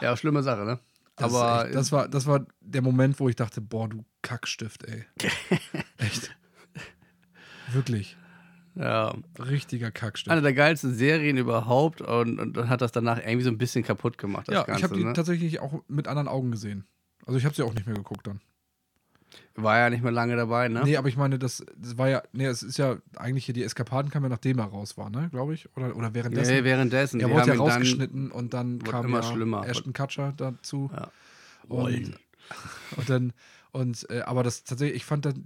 Ja, 0.00 0.16
schlimme 0.16 0.42
Sache, 0.42 0.64
ne? 0.64 0.78
Das, 1.16 1.32
aber 1.32 1.66
echt, 1.66 1.74
das, 1.74 1.92
war, 1.92 2.08
das 2.08 2.26
war 2.26 2.44
der 2.60 2.82
Moment, 2.82 3.18
wo 3.20 3.28
ich 3.28 3.36
dachte, 3.36 3.60
boah, 3.60 3.88
du 3.88 4.04
Kackstift, 4.22 4.84
ey. 4.84 5.04
echt. 5.98 6.34
Wirklich. 7.72 8.16
Ja, 8.76 9.14
Richtiger 9.38 9.90
Kackstift. 9.90 10.30
eine 10.30 10.42
der 10.42 10.52
geilsten 10.54 10.94
Serien 10.94 11.36
überhaupt 11.36 12.00
und, 12.00 12.40
und 12.40 12.56
dann 12.56 12.68
hat 12.68 12.80
das 12.80 12.92
danach 12.92 13.18
irgendwie 13.18 13.42
so 13.44 13.50
ein 13.50 13.58
bisschen 13.58 13.84
kaputt 13.84 14.18
gemacht, 14.18 14.48
das 14.48 14.54
ja, 14.54 14.62
Ganze. 14.64 14.78
ich 14.78 14.84
habe 14.84 14.96
die 14.96 15.04
ne? 15.04 15.12
tatsächlich 15.12 15.60
auch 15.60 15.82
mit 15.88 16.08
anderen 16.08 16.28
Augen 16.28 16.50
gesehen. 16.50 16.84
Also 17.26 17.38
ich 17.38 17.44
habe 17.44 17.54
sie 17.54 17.62
auch 17.62 17.74
nicht 17.74 17.86
mehr 17.86 17.96
geguckt 17.96 18.26
dann. 18.26 18.40
War 19.56 19.78
ja 19.78 19.90
nicht 19.90 20.02
mehr 20.02 20.12
lange 20.12 20.34
dabei, 20.34 20.68
ne? 20.68 20.82
Nee, 20.84 20.96
aber 20.96 21.08
ich 21.08 21.16
meine, 21.16 21.38
das, 21.38 21.64
das 21.76 21.96
war 21.96 22.08
ja, 22.08 22.22
nee, 22.32 22.46
es 22.46 22.64
ist 22.64 22.76
ja 22.76 22.96
eigentlich 23.16 23.44
hier, 23.44 23.54
die 23.54 23.62
Eskapaden 23.62 24.10
kamen 24.10 24.24
ja 24.24 24.28
nachdem 24.28 24.58
er 24.58 24.64
raus 24.64 24.96
war, 24.96 25.10
ne, 25.10 25.28
glaube 25.30 25.54
ich. 25.54 25.68
Oder, 25.76 25.94
oder 25.94 26.12
währenddessen. 26.12 26.54
Nee, 26.54 26.64
währenddessen. 26.64 27.20
er 27.20 27.30
wurde 27.30 27.46
ja 27.46 27.54
ihn 27.54 27.58
dann- 27.58 27.68
rausgeschnitten 27.68 28.30
und 28.32 28.52
dann 28.52 28.82
kam 28.82 29.06
immer 29.06 29.20
ja 29.20 29.22
schlimmer. 29.22 29.66
Ashton 29.66 29.92
Kutcher 29.92 30.34
dazu. 30.36 30.90
Ja. 30.92 31.10
Und, 31.68 32.18
und 32.96 33.10
dann, 33.10 33.32
und, 33.70 34.10
äh, 34.10 34.22
aber 34.22 34.42
das 34.42 34.64
tatsächlich, 34.64 34.96
ich 34.96 35.04
fand 35.04 35.24
dann, 35.24 35.44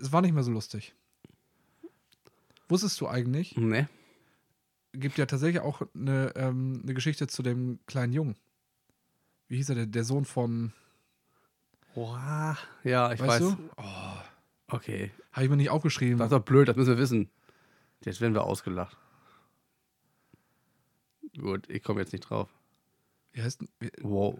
es 0.00 0.12
war 0.12 0.22
nicht 0.22 0.32
mehr 0.32 0.44
so 0.44 0.52
lustig. 0.52 0.94
Wusstest 2.68 3.00
du 3.00 3.08
eigentlich, 3.08 3.56
Ne? 3.56 3.88
gibt 4.92 5.18
ja 5.18 5.26
tatsächlich 5.26 5.60
auch 5.60 5.82
eine, 5.94 6.32
ähm, 6.36 6.80
eine 6.82 6.94
Geschichte 6.94 7.26
zu 7.26 7.42
dem 7.42 7.78
kleinen 7.86 8.12
Jungen. 8.14 8.34
Wie 9.48 9.56
hieß 9.56 9.68
er, 9.70 9.74
der, 9.74 9.86
der 9.86 10.04
Sohn 10.04 10.24
von, 10.24 10.72
Boah. 11.94 12.56
Ja, 12.84 13.12
ich 13.12 13.20
weißt 13.20 13.30
weiß. 13.44 13.56
du? 13.56 13.70
Oh, 13.76 14.16
Okay. 14.68 15.12
habe 15.32 15.44
ich 15.44 15.50
mir 15.50 15.56
nicht 15.56 15.70
aufgeschrieben. 15.70 16.18
Das 16.18 16.26
ist 16.26 16.32
doch 16.32 16.44
blöd, 16.44 16.66
das 16.68 16.76
müssen 16.76 16.90
wir 16.90 16.98
wissen. 16.98 17.30
Jetzt 18.04 18.20
werden 18.20 18.34
wir 18.34 18.44
ausgelacht. 18.44 18.96
Gut, 21.38 21.68
ich 21.70 21.82
komme 21.82 22.00
jetzt 22.00 22.12
nicht 22.12 22.28
drauf. 22.28 22.48
Wie 23.32 23.42
heißt 23.42 23.60
denn- 23.60 23.68
wie, 23.80 23.90
Wow. 24.02 24.38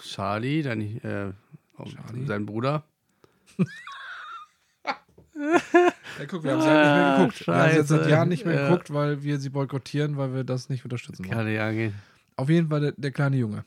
Charlie, 0.00 0.62
dann 0.62 0.80
äh, 0.80 1.32
Charlie? 1.76 2.26
sein 2.26 2.46
Bruder. 2.46 2.84
Ja, 6.18 6.26
guck, 6.26 6.42
wir 6.42 6.52
haben 6.52 6.60
sie 6.62 6.68
halt 6.68 6.84
nicht 6.84 6.94
mehr 6.94 7.06
Ah, 7.06 7.16
geguckt. 7.18 7.46
Wir 7.46 7.54
haben 7.54 7.70
sie 7.70 7.76
jetzt 7.76 7.88
seit 7.88 7.98
scheiße. 8.00 8.10
Jahren 8.10 8.28
nicht 8.28 8.44
mehr 8.44 8.54
Ja. 8.54 8.68
geguckt, 8.68 8.92
weil 8.92 9.22
wir 9.22 9.38
sie 9.38 9.50
boykottieren, 9.50 10.16
weil 10.16 10.34
wir 10.34 10.44
das 10.44 10.68
nicht 10.68 10.84
unterstützen 10.84 11.24
wollen. 11.24 11.36
Kann 11.36 11.46
nicht 11.46 11.60
angehen. 11.60 11.94
Auf 12.36 12.48
jeden 12.50 12.68
Fall 12.68 12.80
der, 12.80 12.92
der 12.92 13.10
kleine 13.12 13.36
Junge. 13.36 13.64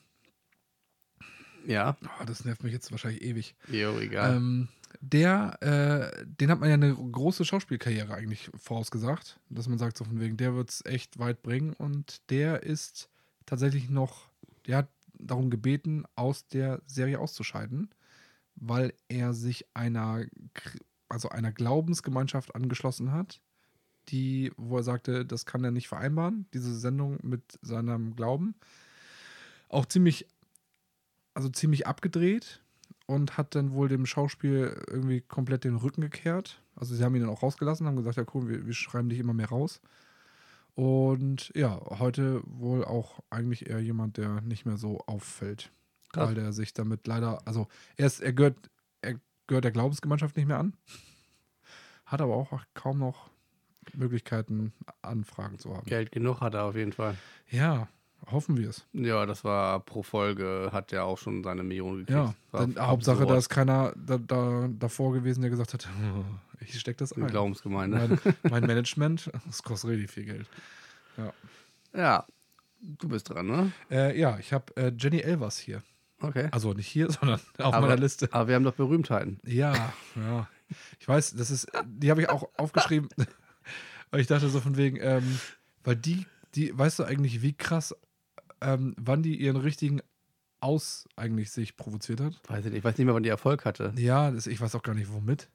Ja, 1.66 1.96
Oh, 2.20 2.26
das 2.26 2.44
nervt 2.46 2.64
mich 2.64 2.74
jetzt 2.74 2.92
wahrscheinlich 2.92 3.22
ewig. 3.22 3.56
jo, 3.68 4.00
egal. 4.00 4.36
Ähm, 4.36 4.68
der, 5.00 5.58
äh, 5.62 6.26
den 6.26 6.50
hat 6.52 6.60
man 6.60 6.70
ja 6.70 6.76
eine 6.76 6.94
große 6.94 7.46
Schauspielkarriere 7.46 8.14
eigentlich 8.14 8.50
vorausgesagt, 8.56 9.40
dass 9.50 9.68
man 9.70 9.78
sagt, 9.78 9.98
so 9.98 10.04
von 10.04 10.20
wegen, 10.20 10.38
der 10.38 10.56
wird 10.56 10.70
es 10.70 10.84
echt 10.86 11.20
weit 11.20 11.44
bringen 11.44 11.74
und 11.74 12.22
der 12.30 12.64
ist 12.64 13.10
tatsächlich 13.46 13.90
noch, 13.90 14.30
der 14.68 14.78
hat 14.78 14.90
darum 15.14 15.50
gebeten, 15.50 16.04
aus 16.16 16.48
der 16.48 16.82
Serie 16.88 17.20
auszuscheiden, 17.20 17.90
weil 18.56 18.94
er 19.08 19.34
sich 19.34 19.66
einer, 19.76 20.26
also 21.12 21.30
einer 21.30 21.52
Glaubensgemeinschaft 21.52 22.56
angeschlossen 22.56 23.12
hat, 23.12 23.42
die, 24.10 24.52
wo 24.58 24.78
er 24.78 24.84
sagte, 24.84 25.26
das 25.26 25.46
kann 25.46 25.64
er 25.64 25.72
nicht 25.72 25.88
vereinbaren, 25.88 26.48
diese 26.54 26.76
Sendung 26.78 27.20
mit 27.22 27.60
seinem 27.62 28.16
Glauben. 28.16 28.56
Auch 29.70 29.86
ziemlich, 29.86 30.28
also 31.34 31.50
ziemlich 31.50 31.88
abgedreht 31.88 32.62
und 33.06 33.38
hat 33.38 33.56
dann 33.56 33.74
wohl 33.74 33.90
dem 33.90 34.06
Schauspiel 34.06 34.82
irgendwie 34.88 35.22
komplett 35.22 35.64
den 35.64 35.76
Rücken 35.76 36.02
gekehrt. 36.02 36.62
Also 36.76 36.96
sie 36.96 37.04
haben 37.04 37.16
ihn 37.16 37.22
dann 37.22 37.30
auch 37.30 37.44
rausgelassen, 37.44 37.86
haben 37.86 37.98
gesagt, 37.98 38.18
ja 38.18 38.26
cool, 38.34 38.48
wir, 38.48 38.66
wir 38.66 38.74
schreiben 38.74 39.10
dich 39.10 39.20
immer 39.20 39.34
mehr 39.34 39.50
raus. 39.50 39.82
Und 40.76 41.52
ja, 41.54 41.80
heute 42.00 42.42
wohl 42.46 42.86
auch 42.86 43.20
eigentlich 43.30 43.70
eher 43.70 43.82
jemand, 43.82 44.18
der 44.18 44.42
nicht 44.42 44.66
mehr 44.66 44.78
so 44.78 45.00
auffällt. 45.06 45.72
Krass. 46.14 46.28
Weil 46.28 46.36
der 46.36 46.54
sich 46.54 46.74
damit 46.74 47.08
leider, 47.08 47.46
also 47.46 47.68
er, 47.98 48.08
ist, 48.08 48.22
er, 48.22 48.34
gehört, 48.34 48.58
gehört 49.52 49.66
der 49.66 49.72
Glaubensgemeinschaft 49.72 50.38
nicht 50.38 50.48
mehr 50.48 50.60
an, 50.60 50.74
hat 52.06 52.22
aber 52.22 52.36
auch 52.36 52.62
kaum 52.74 53.00
noch 53.00 53.30
Möglichkeiten, 53.94 54.72
Anfragen 55.02 55.60
zu 55.60 55.76
haben. 55.76 55.86
Geld 55.88 56.14
genug 56.14 56.40
hat 56.40 56.54
er 56.54 56.64
auf 56.64 56.76
jeden 56.78 56.94
Fall. 56.94 57.18
Ja, 57.50 57.90
hoffen 58.28 58.56
wir 58.56 58.70
es. 58.70 58.86
Ja, 58.94 59.26
das 59.26 59.44
war 59.44 59.82
pro 59.82 60.04
Folge, 60.04 60.70
hat 60.72 60.94
er 60.94 61.04
auch 61.04 61.18
schon 61.18 61.44
seine 61.44 61.64
Million 61.64 61.98
gekriegt. 61.98 62.12
Ja, 62.12 62.34
dann, 62.54 62.80
Hauptsache, 62.80 63.26
da 63.26 63.36
ist 63.36 63.50
keiner 63.50 63.94
da, 63.98 64.18
da, 64.20 64.70
davor 64.72 65.12
gewesen, 65.12 65.42
der 65.42 65.50
gesagt 65.50 65.74
hat, 65.74 65.90
ich 66.62 66.80
stecke 66.80 67.00
das 67.00 67.12
ein. 67.12 67.28
Glaubensgemeinde. 67.28 68.20
Mein, 68.24 68.36
mein 68.50 68.66
Management, 68.66 69.30
das 69.48 69.64
kostet 69.64 69.90
richtig 69.90 70.12
viel 70.12 70.26
Geld. 70.26 70.50
Ja, 71.94 72.26
du 72.80 73.10
bist 73.10 73.30
dran, 73.30 73.48
ne? 73.48 73.74
Äh, 73.90 74.18
ja, 74.18 74.40
ich 74.40 74.54
habe 74.54 74.74
äh, 74.78 74.94
Jenny 74.98 75.20
Elvers 75.20 75.58
hier. 75.58 75.84
Okay. 76.22 76.48
Also 76.52 76.74
nicht 76.74 76.88
hier, 76.88 77.10
sondern 77.12 77.40
auf 77.58 77.74
aber, 77.74 77.88
meiner 77.88 78.00
Liste. 78.00 78.30
Aber 78.32 78.48
wir 78.48 78.56
haben 78.56 78.64
doch 78.64 78.76
Berühmtheiten. 78.76 79.40
Ja, 79.46 79.94
ja. 80.16 80.48
Ich 81.00 81.08
weiß, 81.08 81.36
das 81.36 81.52
ist, 81.52 81.68
die 81.86 82.10
habe 82.10 82.22
ich 82.22 82.30
auch 82.30 82.48
aufgeschrieben, 82.58 83.10
weil 84.12 84.22
ich 84.22 84.28
dachte 84.28 84.48
so 84.50 84.62
von 84.62 84.78
wegen, 84.78 84.98
ähm, 85.02 85.40
weil 85.84 85.96
die, 85.98 86.26
die, 86.56 86.78
weißt 86.78 87.00
du 87.00 87.04
eigentlich, 87.04 87.42
wie 87.42 87.54
krass, 87.54 87.96
ähm, 88.62 88.96
wann 88.98 89.22
die 89.24 89.36
ihren 89.36 89.58
richtigen 89.58 90.02
Aus 90.62 91.10
eigentlich 91.16 91.52
sich 91.52 91.76
provoziert 91.76 92.22
hat? 92.22 92.40
Weiß 92.48 92.60
ich 92.60 92.66
nicht. 92.72 92.78
Ich 92.80 92.84
weiß 92.84 92.98
nicht 92.98 93.06
mehr, 93.06 93.16
wann 93.16 93.24
die 93.24 93.30
Erfolg 93.30 93.66
hatte. 93.66 93.94
Ja, 93.98 94.32
das, 94.32 94.48
ich 94.48 94.62
weiß 94.62 94.76
auch 94.76 94.84
gar 94.84 94.94
nicht, 94.96 95.12
womit. 95.12 95.50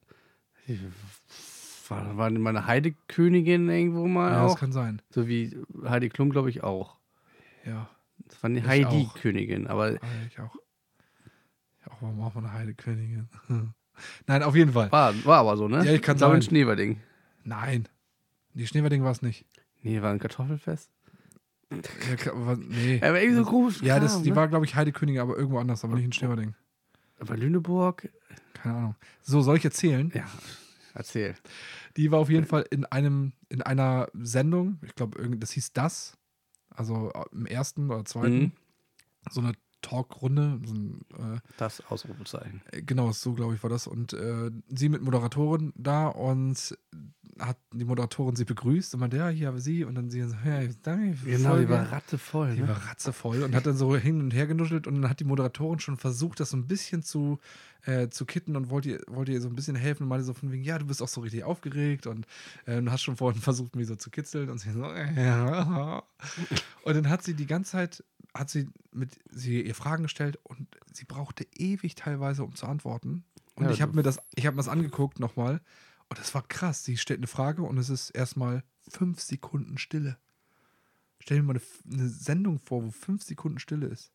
War, 1.89 2.17
war 2.17 2.31
meine 2.31 2.67
Heidekönigin 2.67 3.69
irgendwo 3.69 4.07
mal 4.07 4.33
Ja, 4.33 4.43
das 4.43 4.53
auch? 4.53 4.59
kann 4.59 4.73
sein. 4.73 5.01
So 5.11 5.29
wie 5.29 5.57
Heidi 5.85 6.09
Klum, 6.09 6.31
glaube 6.31 6.51
ich, 6.51 6.65
auch. 6.65 6.97
Ja, 7.65 7.89
Das 8.29 8.43
war 8.43 8.51
Ich 8.51 8.65
Heidi-Königin. 8.65 9.67
Aber 9.67 9.99
ah, 10.01 10.07
ich 10.29 10.39
auch. 10.41 10.55
Ja, 11.85 11.93
auch 11.93 12.03
warum 12.03 12.21
auch 12.23 12.37
eine 12.37 12.53
Heidekönigin? 12.53 13.29
Nein, 14.27 14.43
auf 14.43 14.55
jeden 14.55 14.73
Fall. 14.73 14.91
war, 14.93 15.15
war 15.25 15.39
aber 15.39 15.57
so, 15.57 15.69
ne? 15.69 15.85
Ja, 15.85 15.93
ich 15.93 16.03
kann 16.03 16.17
Ich 16.17 16.21
glaube, 16.21 16.35
ein. 16.35 16.43
Schneeberding. 16.43 17.01
Nein. 17.45 17.89
Die 18.55 18.67
Schneewerding 18.67 19.05
war 19.05 19.13
es 19.13 19.23
nicht. 19.23 19.47
Nee, 19.83 20.03
war 20.03 20.13
ein 20.13 20.19
Kartoffelfest. 20.19 20.91
Ja, 21.71 22.47
war, 22.47 22.57
nee. 22.57 23.01
Aber 23.03 23.21
irgendwie 23.21 23.43
so 23.43 23.45
komisch. 23.45 23.83
Ja, 23.83 23.99
das, 23.99 24.23
die 24.23 24.31
ne? 24.31 24.37
war, 24.37 24.49
glaube 24.49 24.65
ich, 24.65 24.75
Heidekönigin, 24.75 25.21
aber 25.21 25.37
irgendwo 25.37 25.59
anders, 25.59 25.85
aber 25.85 25.95
nicht 25.97 26.05
in 26.05 26.13
Schneewerding. 26.13 26.55
Aber 27.19 27.37
Lüneburg. 27.37 28.09
Keine 28.55 28.75
Ahnung. 28.77 28.97
So, 29.23 29.41
soll 29.43 29.57
ich 29.57 29.65
erzählen? 29.65 30.11
Ja, 30.15 30.27
erzähl. 30.95 31.35
Die 31.97 32.11
war 32.11 32.19
auf 32.19 32.31
jeden 32.31 32.47
Fall 32.47 32.65
in 32.71 32.85
einem, 32.85 33.33
in 33.49 33.63
einer 33.63 34.09
Sendung, 34.15 34.79
ich 34.83 34.95
glaube, 34.95 35.37
das 35.39 35.53
hieß 35.53 35.73
das, 35.73 36.17
also 36.77 37.11
äh, 37.13 37.25
im 37.33 37.47
ersten 37.47 37.91
oder 37.91 38.05
zweiten, 38.05 38.39
Mhm. 38.39 38.53
so 39.31 39.41
eine 39.41 39.53
Talkrunde, 39.83 40.61
so 40.65 40.75
ein, 40.75 41.01
äh, 41.19 41.39
Das 41.59 41.83
Ausrufezeichen. 41.91 42.61
genau, 42.85 43.13
so 43.13 43.33
glaube 43.35 43.55
ich 43.55 43.63
war 43.63 43.71
das. 43.71 43.87
Und 43.87 44.13
äh, 44.13 44.51
sie 44.69 44.89
mit 44.89 45.03
Moderatorin 45.03 45.73
da 45.77 46.09
und 46.09 46.77
hat 47.39 47.59
die 47.75 47.85
Moderatorin 47.85 48.35
sie 48.35 48.47
begrüßt 48.47 48.95
und 48.95 49.01
meinte, 49.01 49.19
ja, 49.19 49.29
hier 49.29 49.49
habe 49.49 49.61
sie 49.61 49.85
und 49.85 49.95
dann 49.95 50.09
sie 50.09 50.23
so, 50.23 50.35
ja, 50.47 50.61
danke 50.83 51.19
Genau, 51.23 51.59
die 51.59 51.69
war 51.69 51.93
ratzevoll. 51.93 52.55
Die 52.55 52.63
Ne? 52.63 52.69
war 52.69 52.77
ratzevoll 52.89 53.43
und 53.43 53.55
hat 53.55 53.67
dann 53.67 53.77
so 53.77 53.95
hin 53.95 54.21
und 54.21 54.33
her 54.33 54.47
genuschelt 54.47 54.87
und 54.87 55.03
dann 55.03 55.11
hat 55.11 55.21
die 55.21 55.25
Moderatorin 55.25 55.79
schon 55.79 55.99
versucht, 55.99 56.41
das 56.41 56.51
so 56.51 56.57
ein 56.57 56.67
bisschen 56.67 57.03
zu, 57.03 57.39
äh, 57.85 58.09
zu 58.09 58.25
kitten 58.25 58.57
und 58.57 58.71
wollte 58.71 58.89
ihr, 58.89 59.01
wollte 59.09 59.33
ihr 59.33 59.43
so 59.43 59.49
ein 59.49 59.55
bisschen 59.55 59.77
helfen 59.77 60.05
und 60.05 60.09
meinte 60.09 60.25
so 60.25 60.33
von 60.33 60.51
wegen, 60.51 60.65
ja, 60.65 60.79
du 60.79 60.87
bist 60.87 61.03
auch 61.03 61.09
so 61.09 61.21
richtig 61.21 61.45
aufgeregt 61.45 62.07
und 62.07 62.27
äh, 62.65 62.81
du 62.81 62.91
hast 62.91 63.03
schon 63.03 63.17
vorhin 63.19 63.41
versucht, 63.43 63.77
mich 63.77 63.87
so 63.87 63.97
zu 63.97 64.09
kitzeln 64.09 64.49
und 64.49 64.59
sie 64.59 64.73
so, 64.73 64.85
ja. 65.17 66.03
Und 66.85 66.97
dann 66.97 67.11
hat 67.11 67.23
sie 67.23 67.35
die 67.35 67.47
ganze 67.47 67.73
Zeit, 67.73 68.03
hat 68.39 68.51
sie 68.51 68.69
mit 68.93 69.19
sie 69.31 69.63
ihr 69.63 69.75
Fragen 69.75 70.05
gestellt 70.05 70.39
und 70.43 70.69
sie 70.93 71.05
brauchte 71.05 71.47
ewig 71.55 71.95
teilweise, 71.95 72.45
um 72.45 72.55
zu 72.55 72.67
antworten. 72.67 73.25
Und 73.55 73.65
Ja, 73.65 73.71
ich 73.71 73.83
habe 73.83 73.95
mir 73.95 74.03
das, 74.03 74.19
ich 74.35 74.47
habe 74.47 74.57
mir 74.57 74.63
das 74.63 74.69
angeguckt 74.69 75.21
nochmal 75.21 75.61
und 76.09 76.19
das 76.19 76.35
war 76.35 76.47
krass. 76.47 76.85
Sie 76.85 76.97
stellt 76.97 77.21
eine 77.21 77.27
Frage 77.27 77.63
und 77.63 77.79
es 77.79 77.89
ist 77.91 78.11
erstmal 78.11 78.63
fünf 78.89 79.21
Sekunden 79.21 79.79
Stille. 79.79 80.19
Stell 81.19 81.39
dir 81.39 81.43
mal 81.43 81.57
eine, 81.57 81.63
eine 81.93 82.09
Sendung 82.09 82.59
vor, 82.61 82.85
wo 82.85 82.91
fünf 82.91 83.23
Sekunden 83.23 83.59
Stille 83.59 83.87
ist. 83.87 84.13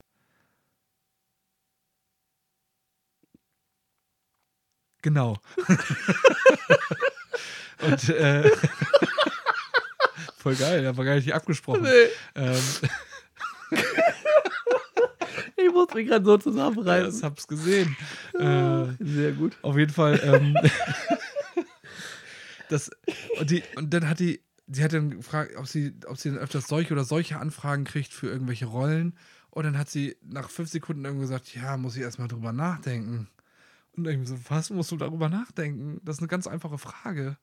Genau. 5.01 5.39
Und 7.81 8.10
äh, 8.10 8.51
voll 10.38 10.55
geil, 10.55 10.86
aber 10.86 11.03
gar 11.03 11.15
nicht 11.15 11.34
abgesprochen. 11.34 11.88
Ähm, 12.36 12.62
Ich 15.55 15.71
muss 15.71 15.93
mich 15.93 16.07
gerade 16.07 16.25
so 16.25 16.31
ja, 16.31 16.38
ich 16.38 16.43
zusammenreißen. 16.43 17.23
hab's 17.23 17.47
gesehen. 17.47 17.95
Äh, 18.34 18.86
Sehr 18.99 19.31
gut. 19.34 19.57
Auf 19.62 19.77
jeden 19.77 19.93
Fall. 19.93 20.19
Ähm, 20.23 20.55
das, 22.69 22.89
und, 23.39 23.51
die, 23.51 23.63
und 23.75 23.93
dann 23.93 24.07
hat 24.10 24.19
die, 24.19 24.41
sie 24.67 24.84
hat 24.84 24.93
dann 24.93 25.12
gefragt, 25.12 25.55
ob 25.57 25.67
sie, 25.67 25.93
ob 26.07 26.17
sie 26.17 26.29
dann 26.29 26.39
öfters 26.39 26.67
solche 26.67 26.93
oder 26.93 27.03
solche 27.03 27.39
Anfragen 27.39 27.84
kriegt 27.84 28.13
für 28.13 28.27
irgendwelche 28.27 28.65
Rollen. 28.65 29.17
Und 29.49 29.65
dann 29.65 29.77
hat 29.77 29.89
sie 29.89 30.17
nach 30.23 30.49
fünf 30.49 30.69
Sekunden 30.69 31.03
irgendwie 31.03 31.23
gesagt, 31.23 31.53
ja, 31.53 31.75
muss 31.77 31.95
ich 31.95 32.01
erstmal 32.01 32.29
drüber 32.29 32.53
nachdenken. 32.53 33.27
Und 33.95 34.07
irgendwie 34.07 34.27
so, 34.27 34.38
was 34.47 34.69
musst 34.69 34.91
du 34.91 34.97
darüber 34.97 35.29
nachdenken? 35.29 35.99
Das 36.03 36.15
ist 36.15 36.21
eine 36.21 36.29
ganz 36.29 36.47
einfache 36.47 36.77
Frage. 36.77 37.38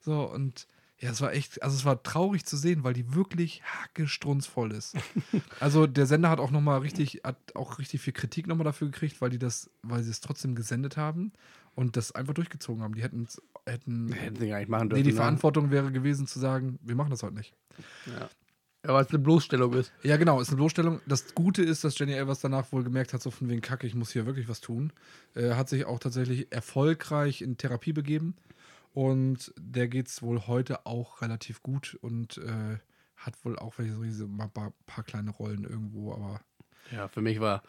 So, 0.00 0.22
und 0.22 0.66
ja, 1.00 1.10
es 1.10 1.20
war 1.22 1.32
echt, 1.32 1.62
also 1.62 1.76
es 1.76 1.84
war 1.86 2.02
traurig 2.02 2.44
zu 2.44 2.58
sehen, 2.58 2.84
weil 2.84 2.92
die 2.92 3.14
wirklich 3.14 3.62
hackestrunzvoll 3.64 4.72
ist. 4.72 4.96
also 5.60 5.86
der 5.86 6.06
Sender 6.06 6.28
hat 6.28 6.40
auch 6.40 6.50
nochmal 6.50 6.80
richtig, 6.80 7.22
hat 7.24 7.38
auch 7.54 7.78
richtig 7.78 8.02
viel 8.02 8.12
Kritik 8.12 8.46
nochmal 8.46 8.64
dafür 8.64 8.88
gekriegt, 8.88 9.20
weil 9.20 9.30
die 9.30 9.38
das, 9.38 9.70
weil 9.82 10.02
sie 10.02 10.10
es 10.10 10.20
trotzdem 10.20 10.54
gesendet 10.54 10.98
haben 10.98 11.32
und 11.74 11.96
das 11.96 12.12
einfach 12.12 12.34
durchgezogen 12.34 12.82
haben. 12.82 12.94
Die 12.94 13.02
hätten, 13.02 13.26
hätten, 13.64 14.12
Hätten 14.12 14.36
sie 14.36 14.48
gar 14.48 14.58
nicht 14.58 14.68
machen 14.68 14.88
nee, 14.88 14.94
dürfen. 14.96 15.04
die 15.04 15.10
ne? 15.10 15.16
Verantwortung 15.16 15.70
wäre 15.70 15.90
gewesen 15.90 16.26
zu 16.26 16.38
sagen, 16.38 16.78
wir 16.82 16.94
machen 16.94 17.10
das 17.10 17.22
heute 17.22 17.34
nicht. 17.34 17.54
Ja. 18.06 18.28
Ja, 18.86 18.94
weil 18.94 19.04
es 19.04 19.10
eine 19.10 19.18
Bloßstellung 19.18 19.74
ist. 19.74 19.92
Ja, 20.02 20.16
genau, 20.16 20.40
ist 20.40 20.48
eine 20.48 20.56
Bloßstellung. 20.56 21.00
Das 21.06 21.34
Gute 21.34 21.62
ist, 21.62 21.84
dass 21.84 21.98
Jenny 21.98 22.12
Elvers 22.12 22.40
danach 22.40 22.72
wohl 22.72 22.82
gemerkt 22.82 23.12
hat, 23.12 23.22
so 23.22 23.30
von 23.30 23.48
wegen 23.50 23.60
Kacke, 23.60 23.86
ich 23.86 23.94
muss 23.94 24.10
hier 24.10 24.24
wirklich 24.24 24.48
was 24.48 24.62
tun. 24.62 24.92
Äh, 25.34 25.50
hat 25.50 25.68
sich 25.68 25.84
auch 25.84 25.98
tatsächlich 25.98 26.50
erfolgreich 26.50 27.42
in 27.42 27.58
Therapie 27.58 27.92
begeben. 27.92 28.34
Und 28.92 29.52
der 29.56 29.88
geht 29.88 30.08
es 30.08 30.20
wohl 30.22 30.46
heute 30.46 30.84
auch 30.86 31.22
relativ 31.22 31.62
gut 31.62 31.96
und 32.00 32.38
äh, 32.38 32.78
hat 33.16 33.44
wohl 33.44 33.58
auch 33.58 33.78
welche 33.78 34.12
so 34.12 34.28
paar, 34.52 34.72
paar 34.86 35.04
kleine 35.04 35.30
Rollen 35.30 35.64
irgendwo, 35.64 36.12
aber 36.12 36.40
Ja, 36.90 37.06
für 37.08 37.20
mich 37.20 37.38
war, 37.40 37.62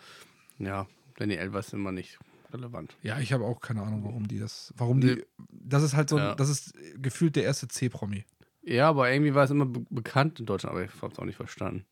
ja, 0.58 0.88
Danny 1.18 1.36
Elvers 1.36 1.74
immer 1.74 1.92
nicht 1.92 2.18
relevant. 2.54 2.98
ja, 3.04 3.20
ich 3.20 3.34
habe 3.34 3.46
auch 3.46 3.60
keine 3.60 3.82
Ahnung, 3.84 4.04
warum 4.04 4.28
die 4.28 4.40
das, 4.40 4.74
warum 4.78 5.00
die, 5.02 5.24
das 5.50 5.84
ist 5.84 5.94
halt 5.96 6.10
so, 6.10 6.18
Ja. 6.18 6.36
das 6.36 6.50
ist 6.50 6.74
gefühlt 6.98 7.36
der 7.36 7.44
erste 7.44 7.68
C-Promi. 7.68 8.26
Ja, 8.64 8.90
aber 8.90 9.12
irgendwie 9.12 9.34
war 9.34 9.44
es 9.44 9.52
immer 9.52 9.66
be 9.66 9.86
bekannt 9.90 10.40
in 10.40 10.46
Deutschland, 10.46 10.76
aber 10.76 10.84
ich 10.86 11.02
habe 11.02 11.14
es 11.14 11.20
auch 11.20 11.26
nicht 11.26 11.36
verstanden. 11.36 11.86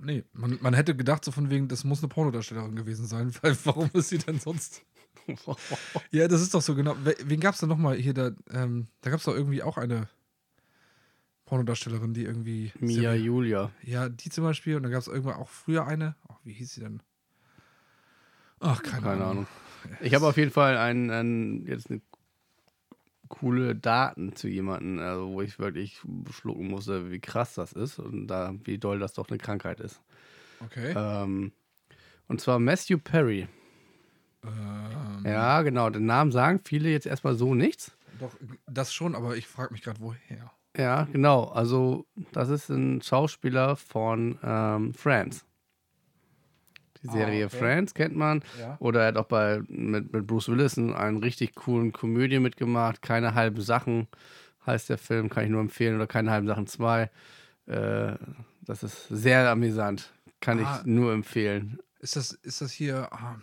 Nee, 0.00 0.24
man, 0.32 0.58
man 0.60 0.74
hätte 0.74 0.96
gedacht, 0.96 1.24
so 1.24 1.30
von 1.30 1.48
wegen, 1.50 1.68
das 1.68 1.84
muss 1.84 2.00
eine 2.00 2.08
Pornodarstellerin 2.08 2.74
gewesen 2.76 3.06
sein, 3.06 3.32
weil 3.42 3.56
warum 3.64 3.90
ist 3.92 4.08
sie 4.08 4.18
denn 4.18 4.38
sonst? 4.40 4.82
Ja, 6.10 6.28
das 6.28 6.40
ist 6.42 6.54
doch 6.54 6.62
so 6.62 6.74
genau. 6.74 6.96
We- 7.04 7.16
Wen 7.24 7.40
gab 7.40 7.54
es 7.54 7.60
denn 7.60 7.68
nochmal 7.68 7.96
hier? 7.96 8.14
Da, 8.14 8.30
ähm, 8.50 8.88
da 9.00 9.10
gab 9.10 9.18
es 9.20 9.24
doch 9.24 9.34
irgendwie 9.34 9.62
auch 9.62 9.76
eine 9.78 10.08
Pornodarstellerin, 11.46 12.14
die 12.14 12.24
irgendwie. 12.24 12.72
Mia 12.78 13.14
Julia. 13.14 13.70
Ja, 13.82 14.08
die 14.08 14.30
zum 14.30 14.44
Beispiel. 14.44 14.76
Und 14.76 14.84
dann 14.84 14.92
gab 14.92 15.00
es 15.00 15.08
irgendwann 15.08 15.34
auch 15.36 15.48
früher 15.48 15.86
eine. 15.86 16.16
Oh, 16.28 16.34
wie 16.44 16.52
hieß 16.52 16.74
sie 16.74 16.80
denn? 16.80 17.02
Ach, 18.60 18.82
keine, 18.82 19.02
Keine 19.02 19.24
Ahnung. 19.24 19.30
Ahnung. 19.30 19.46
Ich 20.00 20.14
habe 20.14 20.26
auf 20.26 20.36
jeden 20.36 20.52
Fall 20.52 20.76
einen, 20.76 21.10
einen, 21.10 21.66
jetzt 21.66 21.90
eine 21.90 22.00
coole 23.28 23.74
Daten 23.74 24.36
zu 24.36 24.46
jemandem, 24.46 25.00
also 25.00 25.28
wo 25.32 25.42
ich 25.42 25.58
wirklich 25.58 26.00
schlucken 26.30 26.68
musste, 26.68 27.10
wie 27.10 27.18
krass 27.18 27.54
das 27.54 27.72
ist 27.72 27.98
und 27.98 28.28
da, 28.28 28.54
wie 28.64 28.78
doll 28.78 28.98
das 29.00 29.14
doch 29.14 29.28
eine 29.28 29.38
Krankheit 29.38 29.80
ist. 29.80 30.00
Okay. 30.60 30.94
Ähm, 30.96 31.52
und 32.28 32.40
zwar 32.40 32.58
Matthew 32.60 32.98
Perry. 32.98 33.48
Ähm, 34.44 35.22
Ja, 35.24 35.62
genau. 35.62 35.90
Den 35.90 36.06
Namen 36.06 36.32
sagen 36.32 36.60
viele 36.64 36.90
jetzt 36.90 37.06
erstmal 37.06 37.34
so 37.34 37.54
nichts. 37.54 37.92
Doch, 38.18 38.32
das 38.66 38.92
schon, 38.92 39.14
aber 39.14 39.36
ich 39.36 39.46
frage 39.46 39.72
mich 39.72 39.82
gerade, 39.82 40.00
woher. 40.00 40.50
Ja, 40.76 41.04
genau. 41.12 41.44
Also, 41.44 42.06
das 42.32 42.48
ist 42.48 42.68
ein 42.70 43.02
Schauspieler 43.02 43.76
von 43.76 44.38
ähm, 44.42 44.94
Friends. 44.94 45.44
Die 47.02 47.08
Ah, 47.08 47.12
Serie 47.12 47.46
okay. 47.46 47.56
Friends 47.58 47.94
kennt 47.94 48.14
man. 48.16 48.42
Ja. 48.60 48.76
Oder 48.78 49.00
er 49.02 49.06
hat 49.08 49.16
auch 49.16 49.26
bei, 49.26 49.60
mit, 49.68 50.12
mit 50.12 50.26
Bruce 50.26 50.48
Willis 50.48 50.76
in 50.76 50.92
einen 50.92 51.18
richtig 51.18 51.54
coolen 51.56 51.92
Komödie 51.92 52.38
mitgemacht. 52.38 53.02
Keine 53.02 53.34
halben 53.34 53.60
Sachen 53.60 54.06
heißt 54.66 54.88
der 54.88 54.98
Film, 54.98 55.28
kann 55.28 55.44
ich 55.44 55.50
nur 55.50 55.60
empfehlen. 55.60 55.96
Oder 55.96 56.06
keine 56.06 56.30
halben 56.30 56.46
Sachen 56.46 56.66
2. 56.68 57.10
Äh, 57.66 58.14
das 58.62 58.82
ist 58.84 59.08
sehr 59.08 59.50
amüsant. 59.50 60.12
Kann 60.40 60.64
Ah. 60.64 60.78
ich 60.80 60.86
nur 60.86 61.12
empfehlen. 61.12 61.80
Ist 61.98 62.14
das, 62.16 62.32
ist 62.32 62.60
das 62.60 62.70
hier. 62.72 63.08
Ah, 63.12 63.36